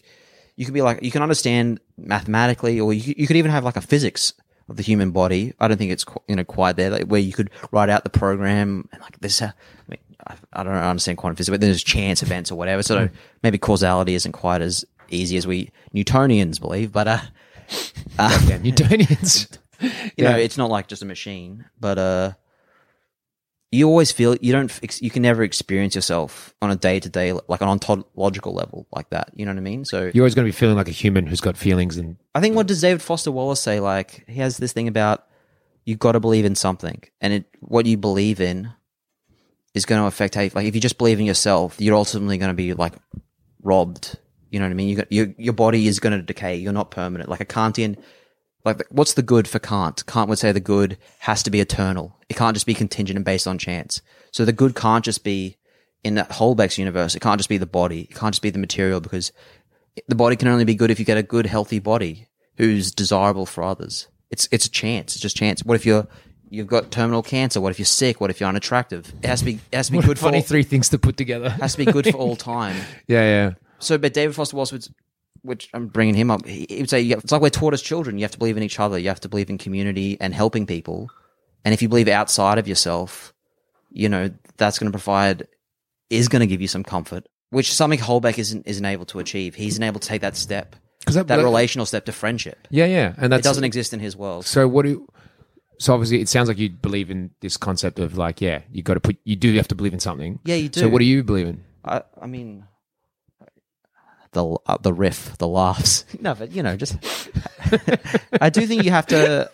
you 0.55 0.65
could 0.65 0.73
be 0.73 0.81
like 0.81 1.01
you 1.01 1.11
can 1.11 1.23
understand 1.23 1.79
mathematically, 1.97 2.79
or 2.79 2.93
you, 2.93 3.13
you 3.17 3.27
could 3.27 3.37
even 3.37 3.51
have 3.51 3.63
like 3.63 3.77
a 3.77 3.81
physics 3.81 4.33
of 4.69 4.77
the 4.77 4.83
human 4.83 5.11
body. 5.11 5.53
I 5.59 5.67
don't 5.67 5.77
think 5.77 5.91
it's 5.91 6.03
qu- 6.03 6.23
you 6.27 6.35
know 6.35 6.43
quite 6.43 6.75
there, 6.75 6.89
like, 6.89 7.07
where 7.07 7.21
you 7.21 7.33
could 7.33 7.49
write 7.71 7.89
out 7.89 8.03
the 8.03 8.09
program 8.09 8.87
and 8.91 9.01
like 9.01 9.19
this. 9.19 9.41
Uh, 9.41 9.51
I 9.55 9.89
mean, 9.89 9.99
I, 10.27 10.35
I 10.53 10.63
don't 10.63 10.73
understand 10.73 11.17
quantum 11.17 11.35
physics, 11.35 11.53
but 11.53 11.61
there's 11.61 11.83
chance 11.83 12.21
events 12.21 12.51
or 12.51 12.55
whatever. 12.55 12.83
So 12.83 13.09
maybe 13.43 13.57
causality 13.57 14.13
isn't 14.13 14.33
quite 14.33 14.61
as 14.61 14.85
easy 15.09 15.37
as 15.37 15.47
we 15.47 15.71
Newtonians 15.95 16.59
believe, 16.59 16.91
but 16.91 17.07
uh, 17.07 17.19
Yeah, 18.19 18.57
Newtonians. 18.59 19.57
you 20.15 20.23
know, 20.23 20.35
it's 20.37 20.57
not 20.57 20.69
like 20.69 20.87
just 20.87 21.01
a 21.01 21.05
machine, 21.05 21.65
but 21.79 21.97
uh, 21.97 22.33
you 23.71 23.87
always 23.87 24.11
feel 24.11 24.35
you 24.41 24.51
don't, 24.51 25.01
you 25.01 25.09
can 25.09 25.21
never 25.21 25.43
experience 25.43 25.95
yourself 25.95 26.53
on 26.61 26.71
a 26.71 26.75
day 26.75 26.99
to 26.99 27.09
day, 27.09 27.33
like 27.47 27.61
an 27.61 27.67
ontological 27.69 28.53
level 28.53 28.85
like 28.91 29.09
that. 29.09 29.31
You 29.33 29.45
know 29.45 29.51
what 29.51 29.57
I 29.57 29.61
mean? 29.61 29.85
So 29.85 30.11
You're 30.13 30.23
always 30.23 30.35
going 30.35 30.45
to 30.45 30.49
be 30.49 30.57
feeling 30.57 30.75
like 30.75 30.87
a 30.87 30.91
human 30.91 31.25
who's 31.25 31.41
got 31.41 31.57
feelings 31.57 31.97
and 31.97 32.17
I 32.35 32.41
think 32.41 32.55
what 32.55 32.67
does 32.67 32.81
David 32.81 33.01
Foster 33.01 33.31
Wallace 33.31 33.61
say? 33.61 33.79
Like 33.79 34.25
he 34.27 34.39
has 34.39 34.57
this 34.57 34.73
thing 34.73 34.87
about 34.87 35.25
you've 35.85 35.99
got 35.99 36.13
to 36.13 36.19
believe 36.19 36.45
in 36.45 36.55
something, 36.55 37.01
and 37.19 37.33
it 37.33 37.45
what 37.59 37.85
you 37.85 37.97
believe 37.97 38.39
in 38.39 38.71
is 39.73 39.85
going 39.85 40.01
to 40.01 40.07
affect 40.07 40.35
how. 40.35 40.41
You, 40.41 40.51
like 40.53 40.65
if 40.65 40.75
you 40.75 40.81
just 40.81 40.97
believe 40.97 41.19
in 41.19 41.25
yourself, 41.25 41.75
you're 41.79 41.95
ultimately 41.95 42.37
going 42.37 42.49
to 42.49 42.55
be 42.55 42.73
like 42.73 42.93
robbed. 43.63 44.17
You 44.51 44.59
know 44.59 44.65
what 44.65 44.71
I 44.71 44.75
mean? 44.75 44.89
You 44.89 44.95
got 44.97 45.11
your 45.11 45.27
your 45.37 45.53
body 45.53 45.87
is 45.87 45.99
going 45.99 46.15
to 46.17 46.21
decay. 46.21 46.57
You're 46.57 46.73
not 46.73 46.91
permanent. 46.91 47.29
Like 47.29 47.41
a 47.41 47.45
Kantian, 47.45 47.97
like 48.63 48.83
what's 48.89 49.13
the 49.13 49.23
good 49.23 49.47
for 49.47 49.59
Kant? 49.59 50.05
Kant 50.05 50.29
would 50.29 50.37
say 50.37 50.51
the 50.51 50.59
good 50.59 50.97
has 51.19 51.41
to 51.43 51.49
be 51.49 51.59
eternal. 51.61 52.15
It 52.29 52.35
can't 52.35 52.55
just 52.55 52.65
be 52.67 52.73
contingent 52.73 53.15
and 53.17 53.25
based 53.25 53.47
on 53.47 53.57
chance. 53.57 54.01
So 54.31 54.45
the 54.45 54.53
good 54.53 54.75
can't 54.75 55.03
just 55.03 55.23
be 55.23 55.57
in 56.03 56.15
that 56.15 56.29
Houellebecq's 56.29 56.77
universe. 56.77 57.15
It 57.15 57.21
can't 57.21 57.39
just 57.39 57.49
be 57.49 57.57
the 57.57 57.65
body. 57.65 58.01
It 58.09 58.15
can't 58.15 58.33
just 58.33 58.41
be 58.41 58.49
the 58.49 58.59
material 58.59 58.99
because 58.99 59.31
the 60.07 60.15
body 60.15 60.35
can 60.35 60.47
only 60.47 60.65
be 60.65 60.75
good 60.75 60.91
if 60.91 60.99
you 60.99 61.05
get 61.05 61.17
a 61.17 61.23
good, 61.23 61.45
healthy 61.45 61.79
body 61.79 62.27
who's 62.57 62.91
desirable 62.91 63.45
for 63.45 63.63
others. 63.63 64.07
It's 64.29 64.47
it's 64.51 64.65
a 64.65 64.71
chance. 64.71 65.13
It's 65.13 65.21
just 65.21 65.35
chance. 65.37 65.63
What 65.63 65.75
if 65.75 65.85
you're 65.85 66.07
you've 66.49 66.67
got 66.67 66.91
terminal 66.91 67.23
cancer? 67.23 67.61
What 67.61 67.71
if 67.71 67.79
you're 67.79 67.85
sick? 67.85 68.19
What 68.19 68.29
if 68.29 68.39
you're 68.39 68.49
unattractive? 68.49 69.13
It 69.23 69.27
has 69.27 69.39
to 69.39 69.45
be 69.45 69.59
it 69.71 69.75
has 69.75 69.87
to 69.87 69.91
be 69.93 69.97
what 69.97 70.05
good 70.07 70.19
for 70.19 70.25
funny 70.25 70.37
all, 70.37 70.43
three 70.43 70.63
things 70.63 70.89
to 70.89 70.99
put 70.99 71.17
together. 71.17 71.49
has 71.49 71.73
to 71.73 71.85
be 71.85 71.91
good 71.91 72.05
for 72.07 72.17
all 72.17 72.35
time. 72.55 72.75
yeah, 73.07 73.23
yeah. 73.23 73.51
So, 73.81 73.97
but 73.97 74.13
David 74.13 74.35
Foster 74.35 74.55
Wallace 74.55 74.71
would, 74.71 74.87
which 75.41 75.69
I'm 75.73 75.87
bringing 75.87 76.15
him 76.15 76.31
up, 76.31 76.45
he 76.45 76.77
would 76.79 76.89
say 76.89 77.03
it's 77.03 77.31
like 77.31 77.41
we're 77.41 77.49
taught 77.49 77.73
as 77.73 77.81
children. 77.81 78.17
You 78.17 78.23
have 78.23 78.31
to 78.31 78.37
believe 78.39 78.57
in 78.57 78.63
each 78.63 78.79
other. 78.79 78.97
You 78.97 79.09
have 79.09 79.19
to 79.21 79.29
believe 79.29 79.49
in 79.49 79.57
community 79.57 80.17
and 80.21 80.33
helping 80.33 80.65
people. 80.65 81.09
And 81.65 81.73
if 81.73 81.81
you 81.81 81.89
believe 81.89 82.07
outside 82.07 82.57
of 82.57 82.67
yourself, 82.67 83.33
you 83.91 84.07
know 84.09 84.31
that's 84.57 84.79
going 84.79 84.91
to 84.91 84.97
provide 84.97 85.47
is 86.09 86.27
going 86.27 86.39
to 86.41 86.47
give 86.47 86.61
you 86.61 86.67
some 86.67 86.83
comfort, 86.83 87.27
which 87.49 87.69
is 87.69 87.75
something 87.75 87.99
Houellebecq 87.99 88.37
isn't 88.37 88.67
isn't 88.67 88.85
able 88.85 89.05
to 89.05 89.19
achieve. 89.19 89.55
He's 89.55 89.77
unable 89.77 89.99
to 89.99 90.07
take 90.07 90.21
that 90.21 90.35
step, 90.37 90.75
that- 91.05 91.27
that, 91.27 91.37
relational 91.39 91.85
step 91.85 92.05
to 92.05 92.11
friendship. 92.11 92.67
Yeah, 92.69 92.85
yeah. 92.85 93.13
And 93.17 93.31
that 93.31 93.43
doesn't 93.43 93.63
exist 93.63 93.93
in 93.93 93.99
his 93.99 94.15
world. 94.15 94.45
So 94.45 94.67
what 94.67 94.85
do? 94.85 95.07
So 95.79 95.93
obviously, 95.95 96.21
it 96.21 96.29
sounds 96.29 96.47
like 96.47 96.59
you 96.59 96.69
believe 96.69 97.09
in 97.09 97.31
this 97.41 97.57
concept 97.57 97.97
of 97.97 98.15
like, 98.15 98.39
yeah, 98.39 98.61
you 98.71 98.83
got 98.83 98.93
to 98.93 98.99
put, 98.99 99.17
you 99.23 99.35
do 99.35 99.55
have 99.55 99.67
to 99.69 99.75
believe 99.75 99.93
in 99.93 99.99
something. 99.99 100.39
Yeah, 100.45 100.53
you 100.55 100.69
do. 100.69 100.81
So 100.81 100.87
what 100.89 100.99
do 100.99 101.05
you 101.05 101.23
believe 101.23 101.47
in? 101.47 101.63
I, 101.83 102.03
I 102.21 102.27
mean, 102.27 102.65
the 104.33 104.45
uh, 104.65 104.77
the 104.81 104.93
riff, 104.93 105.37
the 105.37 105.47
laughs. 105.47 106.05
No, 106.19 106.33
but 106.35 106.51
you 106.51 106.63
know, 106.63 106.75
just 106.77 106.95
I 108.41 108.49
do 108.49 108.65
think 108.65 108.83
you 108.83 108.91
have 108.91 109.07
to 109.07 109.49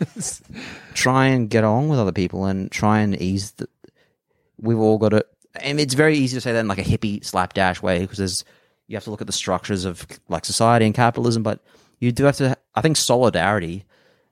try 0.93 1.27
and 1.27 1.49
get 1.49 1.63
on 1.63 1.87
with 1.89 1.99
other 1.99 2.11
people 2.11 2.45
and 2.45 2.71
try 2.71 2.99
and 2.99 3.19
ease. 3.21 3.51
The, 3.51 3.67
we've 4.59 4.79
all 4.79 4.97
got 4.97 5.09
to, 5.09 5.25
and 5.61 5.79
it's 5.79 5.93
very 5.93 6.17
easy 6.17 6.37
to 6.37 6.41
say 6.41 6.53
that 6.53 6.59
in 6.59 6.67
like 6.67 6.77
a 6.79 6.83
hippie 6.83 7.23
slapdash 7.23 7.81
way 7.81 7.99
because 7.99 8.17
there's 8.17 8.45
you 8.87 8.95
have 8.95 9.03
to 9.03 9.11
look 9.11 9.21
at 9.21 9.27
the 9.27 9.33
structures 9.33 9.85
of 9.85 10.05
like 10.29 10.45
society 10.45 10.85
and 10.85 10.95
capitalism, 10.95 11.43
but 11.43 11.59
you 11.99 12.11
do 12.11 12.25
have 12.25 12.37
to. 12.37 12.57
I 12.75 12.81
think 12.81 12.97
solidarity 12.97 13.85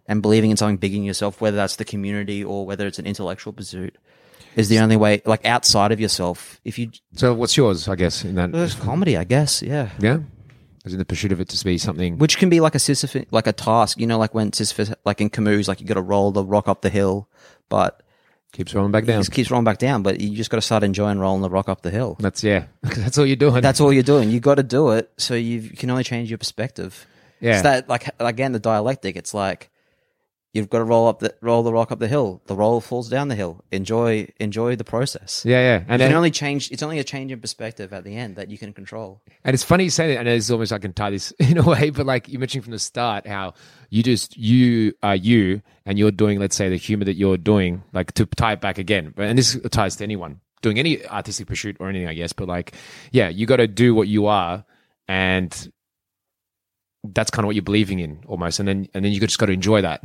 and 0.08 0.22
believing 0.22 0.52
in 0.52 0.58
something 0.58 0.78
big 0.78 0.94
in 0.94 1.04
yourself, 1.04 1.42
whether 1.42 1.58
that's 1.58 1.78
the 1.78 1.86
community 1.86 2.44
or 2.44 2.66
whether 2.66 2.86
it's 2.86 3.00
an 3.00 3.08
intellectual 3.08 3.54
pursuit. 3.54 3.98
Is 4.56 4.70
the 4.70 4.80
only 4.80 4.96
way, 4.96 5.22
like 5.26 5.44
outside 5.46 5.92
of 5.92 6.00
yourself. 6.00 6.62
If 6.64 6.80
you, 6.80 6.90
So 7.16 7.34
what's 7.34 7.58
yours? 7.58 7.90
I 7.90 7.96
guess 7.96 8.24
in 8.24 8.36
that. 8.36 8.54
there's 8.54 8.74
comedy, 8.74 9.18
I 9.18 9.26
guess. 9.26 9.62
Yeah, 9.62 9.90
yeah, 10.00 10.20
as 10.86 10.94
in 10.94 11.00
the 11.00 11.06
pursuit 11.06 11.32
of 11.32 11.40
it 11.42 11.50
to 11.50 11.66
be 11.66 11.78
something. 11.78 12.18
which 12.18 12.38
can 12.38 12.50
be 12.50 12.60
like 12.60 12.76
a 12.76 12.80
Sisyphus, 12.80 13.26
like 13.32 13.48
a 13.48 13.54
task. 13.54 14.00
You 14.00 14.08
know, 14.08 14.18
like 14.18 14.34
when 14.34 14.54
Sisyphus, 14.54 14.94
like 15.04 15.20
in 15.22 15.30
Camus, 15.30 15.68
like 15.68 15.82
you 15.82 15.88
got 15.88 15.96
to 15.96 16.02
roll 16.02 16.32
the 16.32 16.44
rock 16.44 16.68
up 16.68 16.82
the 16.82 16.90
hill, 16.90 17.28
but 17.70 18.04
keeps 18.54 18.74
rolling 18.74 18.92
back 18.92 19.06
down. 19.06 19.20
just 19.20 19.32
keeps 19.32 19.52
rolling 19.52 19.66
back 19.66 19.80
down. 19.80 20.04
But 20.04 20.22
you 20.22 20.36
just 20.36 20.50
got 20.50 20.58
to 20.58 20.62
start 20.62 20.84
enjoying 20.84 21.20
rolling 21.20 21.42
the 21.42 21.50
rock 21.50 21.68
up 21.70 21.82
the 21.82 21.92
hill. 21.92 22.16
That's 22.20 22.44
yeah. 22.44 22.66
That's 22.84 23.18
all 23.18 23.26
you're 23.26 23.36
doing. 23.36 23.62
That's 23.62 23.82
all 23.82 23.92
you're 23.92 24.04
doing. 24.04 24.30
You 24.30 24.40
got 24.40 24.56
to 24.56 24.64
do 24.64 24.92
it, 24.92 25.12
so 25.18 25.34
you 25.34 25.70
can 25.70 25.90
only 25.90 26.04
change 26.04 26.30
your 26.30 26.38
perspective. 26.38 27.06
Yeah. 27.40 27.54
It's 27.54 27.64
that 27.64 27.90
like 27.90 28.10
again 28.20 28.52
the 28.52 28.60
dialectic. 28.60 29.16
It's 29.16 29.34
like 29.34 29.70
you've 30.56 30.70
got 30.70 30.78
to 30.78 30.86
roll 30.86 31.08
up 31.08 31.20
the 31.20 31.36
roll 31.42 31.62
the 31.64 31.74
rock 31.74 31.92
up 31.92 32.00
the 32.00 32.08
hill. 32.08 32.42
The 32.46 32.56
roll 32.56 32.80
falls 32.80 33.10
down 33.10 33.28
the 33.28 33.36
hill. 33.36 33.64
Enjoy 33.72 34.28
enjoy 34.40 34.78
the 34.78 34.86
process. 34.86 35.44
Yeah, 35.46 35.60
yeah. 35.60 35.84
And 35.88 36.02
you 36.02 36.08
can 36.08 36.16
only 36.16 36.32
change. 36.32 36.72
It's 36.72 36.82
only 36.82 36.98
a 36.98 37.04
change 37.04 37.32
in 37.32 37.42
perspective 37.42 37.92
at 37.92 38.06
the 38.06 38.16
end 38.16 38.38
that 38.38 38.50
you 38.50 38.58
can 38.58 38.72
control. 38.74 39.22
And 39.44 39.54
it's 39.54 39.64
funny 39.64 39.84
you 39.84 39.90
say 39.90 40.14
that, 40.14 40.20
and 40.20 40.30
it's 40.30 40.50
almost 40.50 40.72
I 40.72 40.80
can 40.80 40.94
tie 40.94 41.10
this 41.10 41.32
in 41.40 41.58
a 41.58 41.64
way, 41.64 41.90
but 41.90 42.06
like 42.06 42.30
you 42.30 42.40
mentioned 42.40 42.64
from 42.64 42.72
the 42.72 42.80
start, 42.80 43.28
how 43.28 43.54
you 43.90 44.02
just 44.02 44.38
you 44.38 44.94
are 45.04 45.16
you, 45.16 45.62
and 45.86 46.00
you're 46.00 46.12
doing, 46.12 46.40
let's 46.40 46.56
say, 46.56 46.70
the 46.70 46.78
humor 46.78 47.06
that 47.06 47.16
you're 47.16 47.38
doing, 47.38 47.84
like 47.94 48.14
to 48.14 48.26
tie 48.26 48.54
it 48.54 48.62
back 48.62 48.78
again. 48.78 49.14
And 49.18 49.38
this 49.38 49.60
ties 49.72 49.98
to 49.98 50.04
anyone 50.04 50.40
doing 50.62 50.80
any 50.80 51.06
artistic 51.06 51.48
pursuit 51.48 51.78
or 51.80 51.90
anything, 51.90 52.08
I 52.08 52.14
guess. 52.14 52.34
But 52.34 52.48
like, 52.48 52.74
yeah, 53.12 53.30
you 53.30 53.46
got 53.46 53.58
to 53.58 53.68
do 53.68 53.94
what 53.94 54.08
you 54.08 54.26
are, 54.28 54.66
and 55.08 55.72
that's 57.04 57.30
kind 57.30 57.44
of 57.44 57.48
what 57.48 57.56
you're 57.56 57.62
believing 57.64 58.00
in 58.00 58.24
almost, 58.26 58.60
and 58.60 58.68
then 58.68 58.88
and 58.94 59.04
then 59.04 59.12
you 59.12 59.20
just 59.20 59.38
got 59.38 59.48
to 59.48 59.52
enjoy 59.52 59.82
that, 59.82 60.04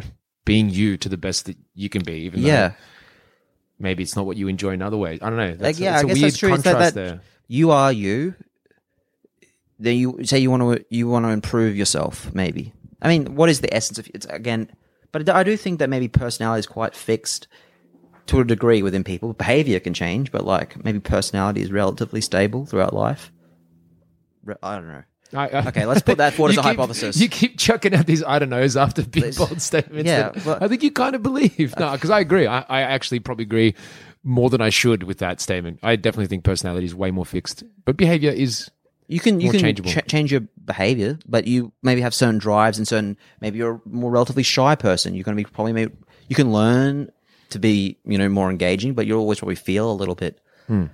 being 0.51 0.68
you 0.70 0.96
to 0.96 1.09
the 1.09 1.16
best 1.16 1.46
that 1.46 1.57
you 1.74 1.88
can 1.88 2.03
be, 2.03 2.16
even 2.28 2.40
Yeah. 2.42 2.68
though 2.68 2.74
maybe 3.80 4.03
it's 4.03 4.14
not 4.14 4.26
what 4.26 4.36
you 4.36 4.46
enjoy 4.48 4.72
in 4.72 4.82
other 4.82 4.96
ways. 4.96 5.18
I 5.22 5.30
don't 5.30 5.38
know. 5.38 5.55
That's, 5.55 5.78
like 5.78 5.80
yeah, 5.80 5.96
I 5.96 6.01
a 6.01 6.05
guess 6.05 6.14
weird 6.14 6.24
that's 6.26 6.38
true. 6.38 6.53
Is 6.55 6.62
contrast 6.62 6.78
that, 6.78 6.94
that 6.94 7.09
there. 7.09 7.20
you 7.48 7.70
are 7.70 7.92
you. 7.92 8.34
Then 9.78 9.96
you 9.96 10.24
say 10.24 10.38
you 10.38 10.51
want 10.51 10.62
to 10.62 10.84
you 10.90 11.09
want 11.09 11.24
to 11.24 11.30
improve 11.30 11.74
yourself. 11.76 12.32
Maybe 12.34 12.72
I 13.01 13.09
mean, 13.09 13.34
what 13.34 13.48
is 13.48 13.61
the 13.62 13.72
essence 13.74 13.98
of 13.98 14.09
it's 14.14 14.26
again? 14.26 14.70
But 15.12 15.28
I 15.28 15.42
do 15.42 15.57
think 15.57 15.78
that 15.78 15.88
maybe 15.88 16.07
personality 16.09 16.61
is 16.61 16.66
quite 16.66 16.94
fixed 16.94 17.48
to 18.26 18.40
a 18.40 18.44
degree 18.44 18.82
within 18.82 19.03
people. 19.03 19.32
Behavior 19.32 19.80
can 19.80 19.94
change, 19.94 20.30
but 20.30 20.44
like 20.44 20.84
maybe 20.84 21.01
personality 21.01 21.62
is 21.62 21.72
relatively 21.72 22.20
stable 22.20 22.66
throughout 22.66 22.92
life. 22.92 23.32
I 24.62 24.76
don't 24.76 24.88
know. 24.88 25.03
I- 25.33 25.49
I- 25.49 25.66
Okay, 25.68 25.87
let's 25.87 26.03
put 26.03 26.18
that 26.18 26.35
forward 26.35 26.51
as 26.53 26.59
a 26.59 26.61
keep- 26.62 26.66
hypothesis. 26.70 27.20
You 27.20 27.28
keep 27.28 27.59
chucking 27.59 27.95
out 27.95 28.07
these 28.07 28.22
I 28.24 28.39
don't 28.39 28.51
knows 28.51 28.76
after 28.76 29.03
big 29.03 29.22
This- 29.24 29.39
bold 29.39 29.61
statements. 29.62 30.07
yeah, 30.09 30.33
but- 30.45 30.62
I 30.62 30.68
think 30.68 30.83
you 30.83 30.91
kind 30.91 31.14
of 31.14 31.22
believe. 31.22 31.74
No, 31.78 31.93
because 31.93 32.11
I 32.11 32.20
agree. 32.20 32.47
I, 32.47 32.61
I 32.68 32.83
actually 32.83 33.20
probably 33.20 33.45
agree 33.45 33.74
more 34.24 34.51
than 34.51 34.61
I 34.61 34.68
should 34.70 35.05
with 35.05 35.18
that 35.18 35.41
statement. 35.41 35.78
I 35.83 35.97
definitely 35.97 36.26
think 36.26 36.45
personality 36.45 36.85
is 36.87 36.95
way 36.95 37.11
more 37.11 37.24
fixed, 37.26 37.62
but 37.85 37.97
behavior 37.97 38.31
is. 38.31 38.70
You 39.09 39.18
can 39.18 39.41
you 39.41 39.51
can 39.51 39.74
ch- 39.74 40.07
change 40.07 40.31
your 40.31 40.43
behavior, 40.64 41.18
but 41.26 41.47
you 41.49 41.72
maybe 41.83 42.01
have 42.01 42.14
certain 42.14 42.39
drives 42.39 42.78
and 42.78 42.87
certain 42.87 43.16
maybe 43.41 43.59
you're 43.59 43.81
a 43.85 43.89
more 43.89 44.09
relatively 44.11 44.45
shy 44.45 44.76
person. 44.76 45.14
You're 45.16 45.24
going 45.24 45.37
to 45.37 45.43
be 45.43 45.51
probably 45.51 45.72
maybe 45.72 45.93
you 46.28 46.37
can 46.37 46.53
learn 46.53 47.11
to 47.49 47.59
be 47.59 47.99
you 48.05 48.18
know 48.18 48.28
more 48.28 48.51
engaging, 48.51 48.95
but 48.95 49.07
you'll 49.09 49.18
always 49.18 49.41
probably 49.41 49.57
feel 49.57 49.91
a 49.91 49.95
little 49.95 50.14
bit. 50.14 50.41
Hmm. 50.68 50.87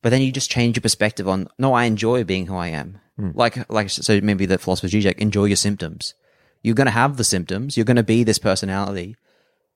But 0.00 0.10
then 0.10 0.22
you 0.22 0.32
just 0.32 0.50
change 0.50 0.76
your 0.76 0.80
perspective 0.82 1.28
on 1.28 1.48
no, 1.58 1.74
I 1.74 1.84
enjoy 1.84 2.24
being 2.24 2.46
who 2.46 2.56
I 2.56 2.68
am. 2.68 3.00
Hmm. 3.18 3.30
Like 3.34 3.68
like 3.70 3.90
so 3.90 4.20
maybe 4.20 4.46
the 4.46 4.58
philosopher 4.58 4.88
Zizek, 4.88 5.18
enjoy 5.18 5.46
your 5.46 5.56
symptoms. 5.56 6.14
You're 6.62 6.74
going 6.74 6.86
to 6.86 6.92
have 6.92 7.16
the 7.16 7.24
symptoms. 7.24 7.76
You're 7.76 7.84
going 7.84 7.96
to 7.96 8.02
be 8.02 8.24
this 8.24 8.38
personality. 8.38 9.16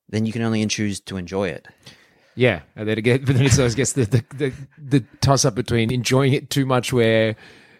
Then 0.08 0.26
you 0.26 0.32
can 0.32 0.42
only 0.42 0.64
choose 0.66 1.00
to 1.00 1.16
enjoy 1.16 1.48
it. 1.48 1.66
Yeah, 2.34 2.60
and 2.76 2.88
then 2.88 2.98
again, 2.98 3.22
but 3.26 3.34
then 3.34 3.44
it's 3.44 3.58
I 3.58 3.68
guess 3.70 3.92
the 3.92 4.04
the, 4.04 4.24
the, 4.34 4.52
the 4.78 5.00
toss 5.20 5.44
up 5.44 5.54
between 5.54 5.92
enjoying 5.92 6.32
it 6.32 6.50
too 6.50 6.66
much, 6.66 6.92
where 6.92 7.36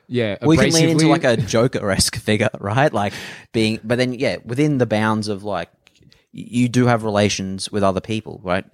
yeah, 0.08 0.36
we 0.42 0.56
can 0.56 0.70
lean 0.70 0.90
into 0.90 1.06
like 1.06 1.24
a 1.24 1.36
Joker 1.36 1.90
esque 1.90 2.16
figure, 2.20 2.50
right? 2.60 2.92
Like 2.92 3.12
being, 3.52 3.80
but 3.84 3.98
then 3.98 4.14
yeah, 4.14 4.38
within 4.44 4.78
the 4.78 4.86
bounds 4.86 5.28
of 5.28 5.44
like 5.44 5.70
you 6.32 6.68
do 6.68 6.86
have 6.86 7.04
relations 7.04 7.70
with 7.70 7.82
other 7.82 8.00
people, 8.00 8.40
right? 8.42 8.64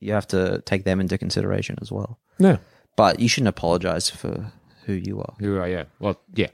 You 0.00 0.12
have 0.12 0.28
to 0.28 0.62
take 0.64 0.84
them 0.84 1.00
into 1.00 1.18
consideration 1.18 1.76
as 1.80 1.92
well. 1.92 2.18
no. 2.38 2.58
But 2.96 3.20
you 3.20 3.28
shouldn't 3.28 3.48
apologize 3.48 4.10
for 4.10 4.52
who 4.88 4.94
you 4.94 5.20
are. 5.20 5.34
Who 5.38 5.58
are 5.58 5.68
yeah? 5.68 5.84
Well, 6.00 6.18
yeah, 6.34 6.48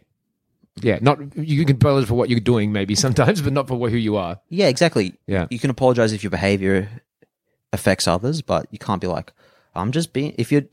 yeah. 0.82 0.98
Not 1.00 1.36
you 1.36 1.64
can 1.64 1.76
apologize 1.76 2.08
for 2.08 2.14
what 2.14 2.28
you're 2.28 2.40
doing, 2.40 2.72
maybe 2.72 2.94
sometimes, 3.06 3.40
but 3.40 3.52
not 3.52 3.68
for 3.68 3.88
who 3.88 3.96
you 3.96 4.16
are. 4.16 4.40
Yeah, 4.48 4.66
exactly. 4.66 5.14
Yeah. 5.26 5.46
you 5.50 5.60
can 5.60 5.70
apologize 5.70 6.12
if 6.12 6.22
your 6.24 6.30
behavior 6.30 6.88
affects 7.72 8.08
others, 8.08 8.42
but 8.42 8.66
you 8.72 8.78
can't 8.78 9.00
be 9.00 9.06
like, 9.06 9.32
I'm 9.74 9.92
just 9.92 10.12
being. 10.12 10.34
If 10.36 10.50
you're 10.50 10.64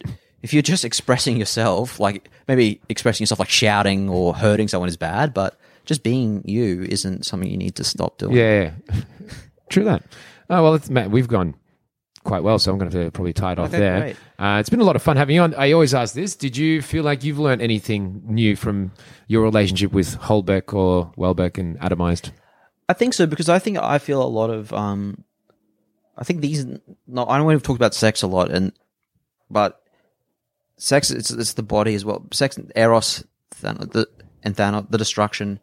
if 0.41 0.53
you're 0.53 0.64
just 0.64 0.84
expressing 0.89 1.38
yourself, 1.38 1.99
like 1.99 2.30
maybe 2.47 2.82
expressing 2.89 3.24
yourself 3.24 3.39
like 3.39 3.49
shouting 3.49 4.09
or 4.09 4.34
hurting 4.34 4.68
someone 4.68 4.89
is 4.89 4.97
bad, 4.97 5.34
but 5.36 5.59
just 5.86 6.03
being 6.03 6.41
you 6.45 6.84
isn't 6.89 7.26
something 7.26 7.49
you 7.49 7.57
need 7.57 7.76
to 7.76 7.84
stop 7.84 8.18
doing. 8.18 8.36
Yeah, 8.36 8.72
yeah. 8.89 9.01
true 9.70 9.84
that. 9.84 10.03
Oh 10.49 10.64
well, 10.64 10.74
it's, 10.74 10.89
Matt, 10.89 11.12
we've 11.12 11.28
gone 11.28 11.53
quite 12.24 12.44
well, 12.44 12.60
so 12.60 12.72
I'm 12.72 12.78
going 12.78 12.92
to 12.92 13.12
probably 13.12 13.34
tie 13.34 13.54
it 13.54 13.60
off 13.60 13.70
Okay, 13.70 13.80
there. 13.80 14.16
Uh, 14.40 14.60
it's 14.60 14.70
been 14.70 14.82
a 14.82 14.84
lot 14.84 14.96
of 14.96 15.02
fun 15.02 15.18
having 15.18 15.36
you 15.36 15.42
on. 15.42 15.54
I 15.56 15.72
always 15.72 15.94
ask 15.94 16.14
this: 16.14 16.36
Did 16.36 16.56
you 16.58 16.82
feel 16.82 17.04
like 17.04 17.24
you've 17.24 17.40
learned 17.40 17.62
anything 17.62 18.22
new 18.26 18.56
from 18.56 18.92
your 19.28 19.44
relationship 19.44 19.92
with 19.92 20.18
Houellebecq 20.20 20.74
or 20.74 21.12
Welbeck 21.16 21.58
and 21.58 21.80
Atomized? 21.80 22.32
I 22.90 22.94
think 22.94 23.14
so 23.14 23.26
because 23.26 23.50
I 23.50 23.60
think 23.60 23.78
I 23.78 23.98
feel 24.00 24.22
a 24.22 24.28
lot 24.28 24.50
of 24.50 24.74
um, 24.74 25.24
I 26.18 26.24
think 26.24 26.42
these. 26.42 26.66
No, 27.08 27.26
I 27.28 27.38
know 27.38 27.46
we've 27.46 27.64
talked 27.64 27.80
about 27.80 27.94
sex 27.96 28.22
a 28.22 28.28
lot, 28.28 28.52
and 28.52 28.74
but 29.50 29.82
sex 30.78 31.12
it's 31.12 31.32
it's 31.32 31.54
the 31.54 31.64
body 31.64 31.96
as 31.96 32.04
well. 32.06 32.26
Sex, 32.32 32.60
eros, 32.76 33.24
Than- 33.62 33.78
the 33.78 34.08
and 34.44 34.56
Thanos, 34.56 34.90
the 34.90 34.98
destruction. 34.98 35.60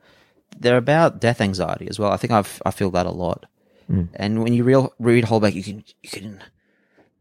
They're 0.59 0.77
about 0.79 1.21
death 1.21 1.41
anxiety 1.41 1.89
as 1.89 1.99
well. 1.99 2.11
I 2.11 2.17
think 2.17 2.33
I've 2.33 2.63
I 2.65 2.71
feel 2.71 2.91
that 2.93 3.07
a 3.07 3.11
lot. 3.11 3.47
Mm. 3.91 4.09
And 4.15 4.43
when 4.43 4.53
you 4.53 4.65
real, 4.65 4.93
read 4.99 5.25
Houellebecq, 5.25 5.55
you 5.55 5.63
can 5.63 5.85
you 6.03 6.11
can 6.11 6.43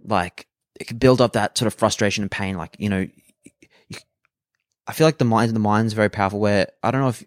like 0.04 0.48
it 0.80 0.88
can 0.88 0.98
build 0.98 1.22
up 1.22 1.34
that 1.34 1.58
sort 1.58 1.68
of 1.68 1.74
frustration 1.74 2.24
and 2.24 2.32
pain. 2.32 2.58
Like 2.58 2.76
you 2.80 2.90
know, 2.90 3.08
you, 3.88 3.98
I 4.88 4.94
feel 4.94 5.08
like 5.08 5.18
the 5.18 5.26
mind 5.26 5.54
the 5.54 5.60
mind's 5.60 5.94
very 5.94 6.10
powerful. 6.10 6.40
Where 6.40 6.68
I 6.84 6.92
don't 6.92 7.02
know 7.02 7.10
if 7.10 7.24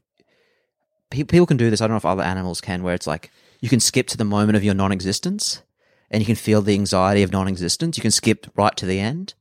pe- 1.10 1.24
people 1.24 1.46
can 1.46 1.56
do 1.56 1.70
this. 1.70 1.80
I 1.80 1.84
don't 1.86 1.94
know 1.94 1.98
if 1.98 2.04
other 2.04 2.22
animals 2.22 2.60
can, 2.60 2.82
where 2.82 2.94
it's 2.94 3.06
like 3.06 3.30
you 3.60 3.68
can 3.68 3.80
skip 3.80 4.06
to 4.08 4.16
the 4.16 4.24
moment 4.24 4.56
of 4.56 4.64
your 4.64 4.74
non-existence, 4.74 5.62
and 6.10 6.22
you 6.22 6.26
can 6.26 6.36
feel 6.36 6.62
the 6.62 6.74
anxiety 6.74 7.22
of 7.22 7.32
non-existence. 7.32 7.96
You 7.96 8.02
can 8.02 8.10
skip 8.10 8.46
right 8.56 8.76
to 8.76 8.86
the 8.86 9.00
end, 9.00 9.34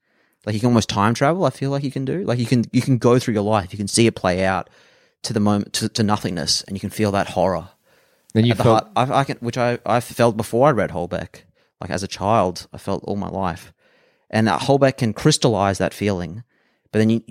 like 0.45 0.53
you 0.53 0.59
can 0.59 0.67
almost 0.67 0.89
time 0.89 1.13
travel. 1.13 1.45
I 1.45 1.49
feel 1.49 1.71
like 1.71 1.83
you 1.83 1.91
can 1.91 2.05
do. 2.05 2.23
Like 2.23 2.39
you 2.39 2.45
can 2.45 2.65
you 2.71 2.81
can 2.81 2.97
go 2.97 3.19
through 3.19 3.33
your 3.33 3.43
life. 3.43 3.73
You 3.73 3.77
can 3.77 3.87
see 3.87 4.07
it 4.07 4.15
play 4.15 4.45
out 4.45 4.69
to 5.23 5.33
the 5.33 5.39
moment 5.39 5.73
to, 5.73 5.89
to 5.89 6.03
nothingness, 6.03 6.63
and 6.63 6.75
you 6.75 6.79
can 6.79 6.89
feel 6.89 7.11
that 7.11 7.29
horror. 7.29 7.69
Then 8.33 8.45
you 8.45 8.53
felt 8.53 8.93
heart, 8.95 9.09
I, 9.09 9.19
I 9.19 9.23
can, 9.23 9.37
which 9.37 9.57
I 9.57 9.79
I 9.85 9.99
felt 9.99 10.37
before 10.37 10.67
I 10.67 10.71
read 10.71 10.91
Houellebecq. 10.91 11.43
Like 11.81 11.89
as 11.89 12.03
a 12.03 12.07
child, 12.07 12.67
I 12.73 12.77
felt 12.77 13.03
all 13.05 13.15
my 13.15 13.29
life, 13.29 13.73
and 14.29 14.49
uh, 14.49 14.59
Houellebecq 14.59 14.97
can 14.97 15.13
crystallize 15.13 15.77
that 15.77 15.93
feeling. 15.93 16.43
But 16.91 16.99
then 16.99 17.09
you, 17.09 17.21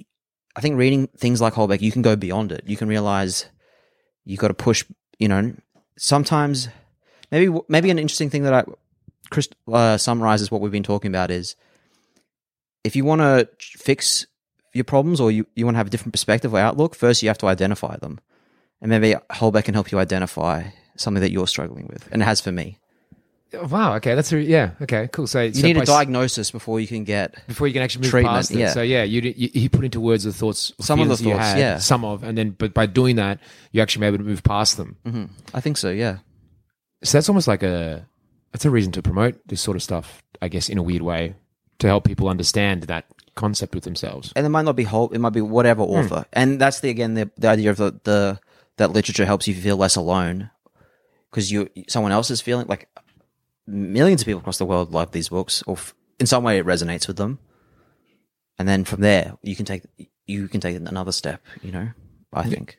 I 0.57 0.61
think 0.61 0.76
reading 0.76 1.09
things 1.16 1.40
like 1.40 1.55
Houellebecq, 1.55 1.80
you 1.80 1.92
can 1.92 2.03
go 2.03 2.16
beyond 2.16 2.53
it. 2.53 2.64
You 2.66 2.76
can 2.76 2.88
realize 2.88 3.46
you 4.24 4.36
got 4.36 4.49
to 4.49 4.55
push. 4.55 4.84
You 5.18 5.28
know, 5.28 5.55
sometimes 5.96 6.68
maybe 7.30 7.57
maybe 7.68 7.90
an 7.90 7.99
interesting 7.99 8.30
thing 8.30 8.42
that 8.44 8.55
I 8.55 8.64
Chris, 9.30 9.49
uh, 9.72 9.96
summarizes 9.96 10.51
what 10.51 10.61
we've 10.61 10.72
been 10.72 10.82
talking 10.82 11.11
about 11.11 11.30
is 11.30 11.57
if 12.84 12.96
you 12.96 13.05
want 13.05 13.20
to 13.20 13.49
fix 13.59 14.26
your 14.72 14.84
problems 14.84 15.20
or 15.20 15.30
you, 15.30 15.46
you 15.55 15.64
want 15.64 15.74
to 15.74 15.78
have 15.78 15.88
a 15.88 15.90
different 15.90 16.12
perspective 16.12 16.55
or 16.55 16.59
outlook, 16.59 16.94
first 16.94 17.22
you 17.22 17.28
have 17.28 17.38
to 17.38 17.46
identify 17.46 17.96
them. 17.96 18.20
And 18.80 18.90
maybe 18.90 19.14
Houellebecq 19.30 19.64
can 19.64 19.74
help 19.74 19.90
you 19.90 19.99
identify 19.99 20.64
something 20.99 21.20
that 21.20 21.32
you're 21.32 21.46
struggling 21.46 21.86
with. 21.86 22.09
And 22.12 22.22
it 22.22 22.24
has 22.24 22.40
for 22.40 22.53
me. 22.53 22.78
Oh, 23.55 23.66
wow. 23.66 23.94
Okay, 23.94 24.14
that's 24.14 24.30
a, 24.32 24.40
yeah. 24.40 24.72
Okay, 24.82 25.09
cool. 25.11 25.26
So 25.26 25.40
You 25.40 25.62
need 25.62 25.78
a 25.78 25.84
diagnosis 25.84 26.51
before 26.51 26.80
you 26.80 26.86
can 26.86 27.05
get. 27.05 27.46
before 27.46 27.66
you 27.66 27.72
can 27.72 27.82
actually 27.82 28.03
move 28.03 28.11
treatment, 28.11 28.34
past 28.34 28.51
it. 28.51 28.59
yeah. 28.59 28.72
So 28.72 28.82
yeah, 28.82 29.05
you, 29.05 29.22
you 29.22 29.48
he 29.52 29.68
put 29.68 29.85
into 29.85 30.01
words 30.01 30.24
the 30.24 30.32
thoughts, 30.32 30.72
Some 30.81 31.01
of 31.01 31.09
the 31.09 31.16
thoughts, 31.16 31.39
had, 31.39 31.59
yeah. 31.59 31.78
some 31.78 32.05
of, 32.05 32.22
and 32.22 32.36
then 32.36 32.51
but 32.51 32.74
by 32.74 32.86
doing 32.86 33.16
that, 33.16 33.40
you 33.72 33.81
actually 33.81 34.06
able 34.06 34.18
to 34.18 34.24
move 34.24 34.43
past 34.43 34.77
them. 34.77 34.97
Mm-hmm. 35.06 35.24
I 35.55 35.60
think 35.60 35.78
so, 35.78 35.89
yeah. 35.89 36.18
So 37.02 37.16
that's 37.16 37.28
almost 37.28 37.48
like 37.48 37.62
a 37.62 38.06
that's 38.52 38.64
a 38.64 38.70
reason 38.70 38.93
to 38.93 39.02
promote 39.02 39.40
this 39.48 39.60
sort 39.60 39.77
of 39.77 39.82
stuff, 39.82 40.22
I 40.43 40.48
guess, 40.48 40.68
in 40.68 40.78
a 40.78 40.82
weird 40.82 41.02
way, 41.02 41.35
to 41.78 41.86
help 41.86 42.05
people 42.05 42.28
understand 42.28 42.85
that 42.85 43.06
concept 43.35 43.74
with 43.74 43.85
themselves. 43.85 44.32
And 44.36 44.44
it 44.44 44.48
might 44.48 44.64
not 44.64 44.77
be 44.77 44.85
whole, 44.85 45.09
it 45.10 45.18
might 45.18 45.32
be 45.32 45.40
whatever 45.40 45.85
hmm. 45.85 45.93
author. 45.93 46.24
And 46.32 46.60
that's 46.60 46.81
the, 46.81 46.90
again, 46.90 47.14
the, 47.14 47.31
the 47.39 47.48
idea 47.48 47.70
of 47.70 47.77
the, 47.77 47.98
the, 48.02 48.40
that 48.77 48.93
literature 48.93 49.24
helps 49.24 49.48
you 49.48 49.55
feel 49.55 49.77
less 49.77 49.97
alone 49.97 50.51
because 51.30 51.50
you, 51.50 51.68
someone 51.88 52.12
else 52.12 52.30
is 52.30 52.40
feeling 52.40 52.66
like 52.68 52.88
millions 53.66 54.22
of 54.22 54.26
people 54.26 54.40
across 54.40 54.59
the 54.59 54.64
world 54.66 54.92
love 54.92 55.12
these 55.12 55.28
books 55.28 55.62
or 55.66 55.74
f- 55.76 55.94
in 56.18 56.26
some 56.26 56.42
way 56.42 56.59
it 56.59 56.66
resonates 56.66 57.06
with 57.06 57.16
them. 57.16 57.38
And 58.59 58.66
then 58.68 58.84
from 58.84 59.00
there, 59.02 59.34
you 59.42 59.55
can 59.55 59.64
take, 59.66 59.82
you 60.26 60.48
can 60.48 60.60
take 60.60 60.76
another 60.76 61.12
step, 61.12 61.40
you 61.62 61.70
know, 61.70 61.88
I 62.32 62.44
think. 62.44 62.78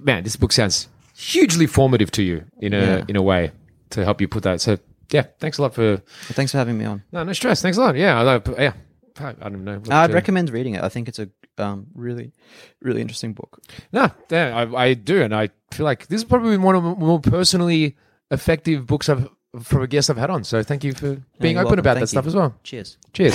Man, 0.00 0.22
this 0.24 0.36
book 0.36 0.52
sounds 0.52 0.88
hugely 1.16 1.66
formative 1.66 2.10
to 2.12 2.22
you 2.22 2.44
in 2.60 2.74
a 2.74 2.78
Yeah. 2.78 3.04
in 3.08 3.16
a 3.16 3.22
way 3.22 3.52
to 3.90 4.04
help 4.04 4.20
you 4.20 4.28
put 4.28 4.42
that. 4.42 4.60
So 4.60 4.78
yeah, 5.10 5.22
thanks 5.40 5.58
a 5.58 5.62
lot 5.62 5.74
for 5.74 5.96
But 5.96 6.36
thanks 6.36 6.52
for 6.52 6.58
having 6.58 6.76
me 6.78 6.84
on. 6.84 7.02
no 7.10 7.22
no 7.24 7.32
stress. 7.32 7.62
Thanks 7.62 7.78
a 7.78 7.80
lot. 7.80 7.96
Yeah, 7.96 8.20
I, 8.20 8.62
yeah. 8.62 8.72
I 9.18 9.32
don't 9.32 9.64
know. 9.64 9.80
I'd 9.90 10.12
recommend 10.12 10.50
reading 10.50 10.74
it. 10.74 10.82
I 10.84 10.90
think 10.90 11.08
it's 11.08 11.18
a 11.18 11.30
um, 11.58 11.86
really, 11.94 12.32
really 12.80 13.00
interesting 13.00 13.32
book. 13.32 13.60
No, 13.92 14.10
yeah, 14.30 14.56
I, 14.56 14.84
I 14.84 14.94
do, 14.94 15.22
and 15.22 15.34
I 15.34 15.50
feel 15.72 15.84
like 15.84 16.06
this 16.08 16.18
is 16.20 16.24
probably 16.24 16.56
one 16.58 16.74
of 16.74 16.82
the 16.82 16.94
more 16.94 17.20
personally 17.20 17.96
effective 18.30 18.86
books 18.86 19.08
I've 19.08 19.28
from 19.62 19.82
a 19.82 19.86
guest 19.86 20.10
I've 20.10 20.16
had 20.16 20.30
on. 20.30 20.44
So 20.44 20.62
thank 20.62 20.84
you 20.84 20.92
for 20.92 21.22
being 21.40 21.54
you're 21.54 21.62
open 21.62 21.64
welcome. 21.64 21.78
about 21.78 21.94
Thank 21.94 22.00
that 22.02 22.06
stuff 22.08 22.26
as 22.26 22.34
well. 22.34 22.54
Cheers. 22.62 22.98
Cheers. 23.12 23.34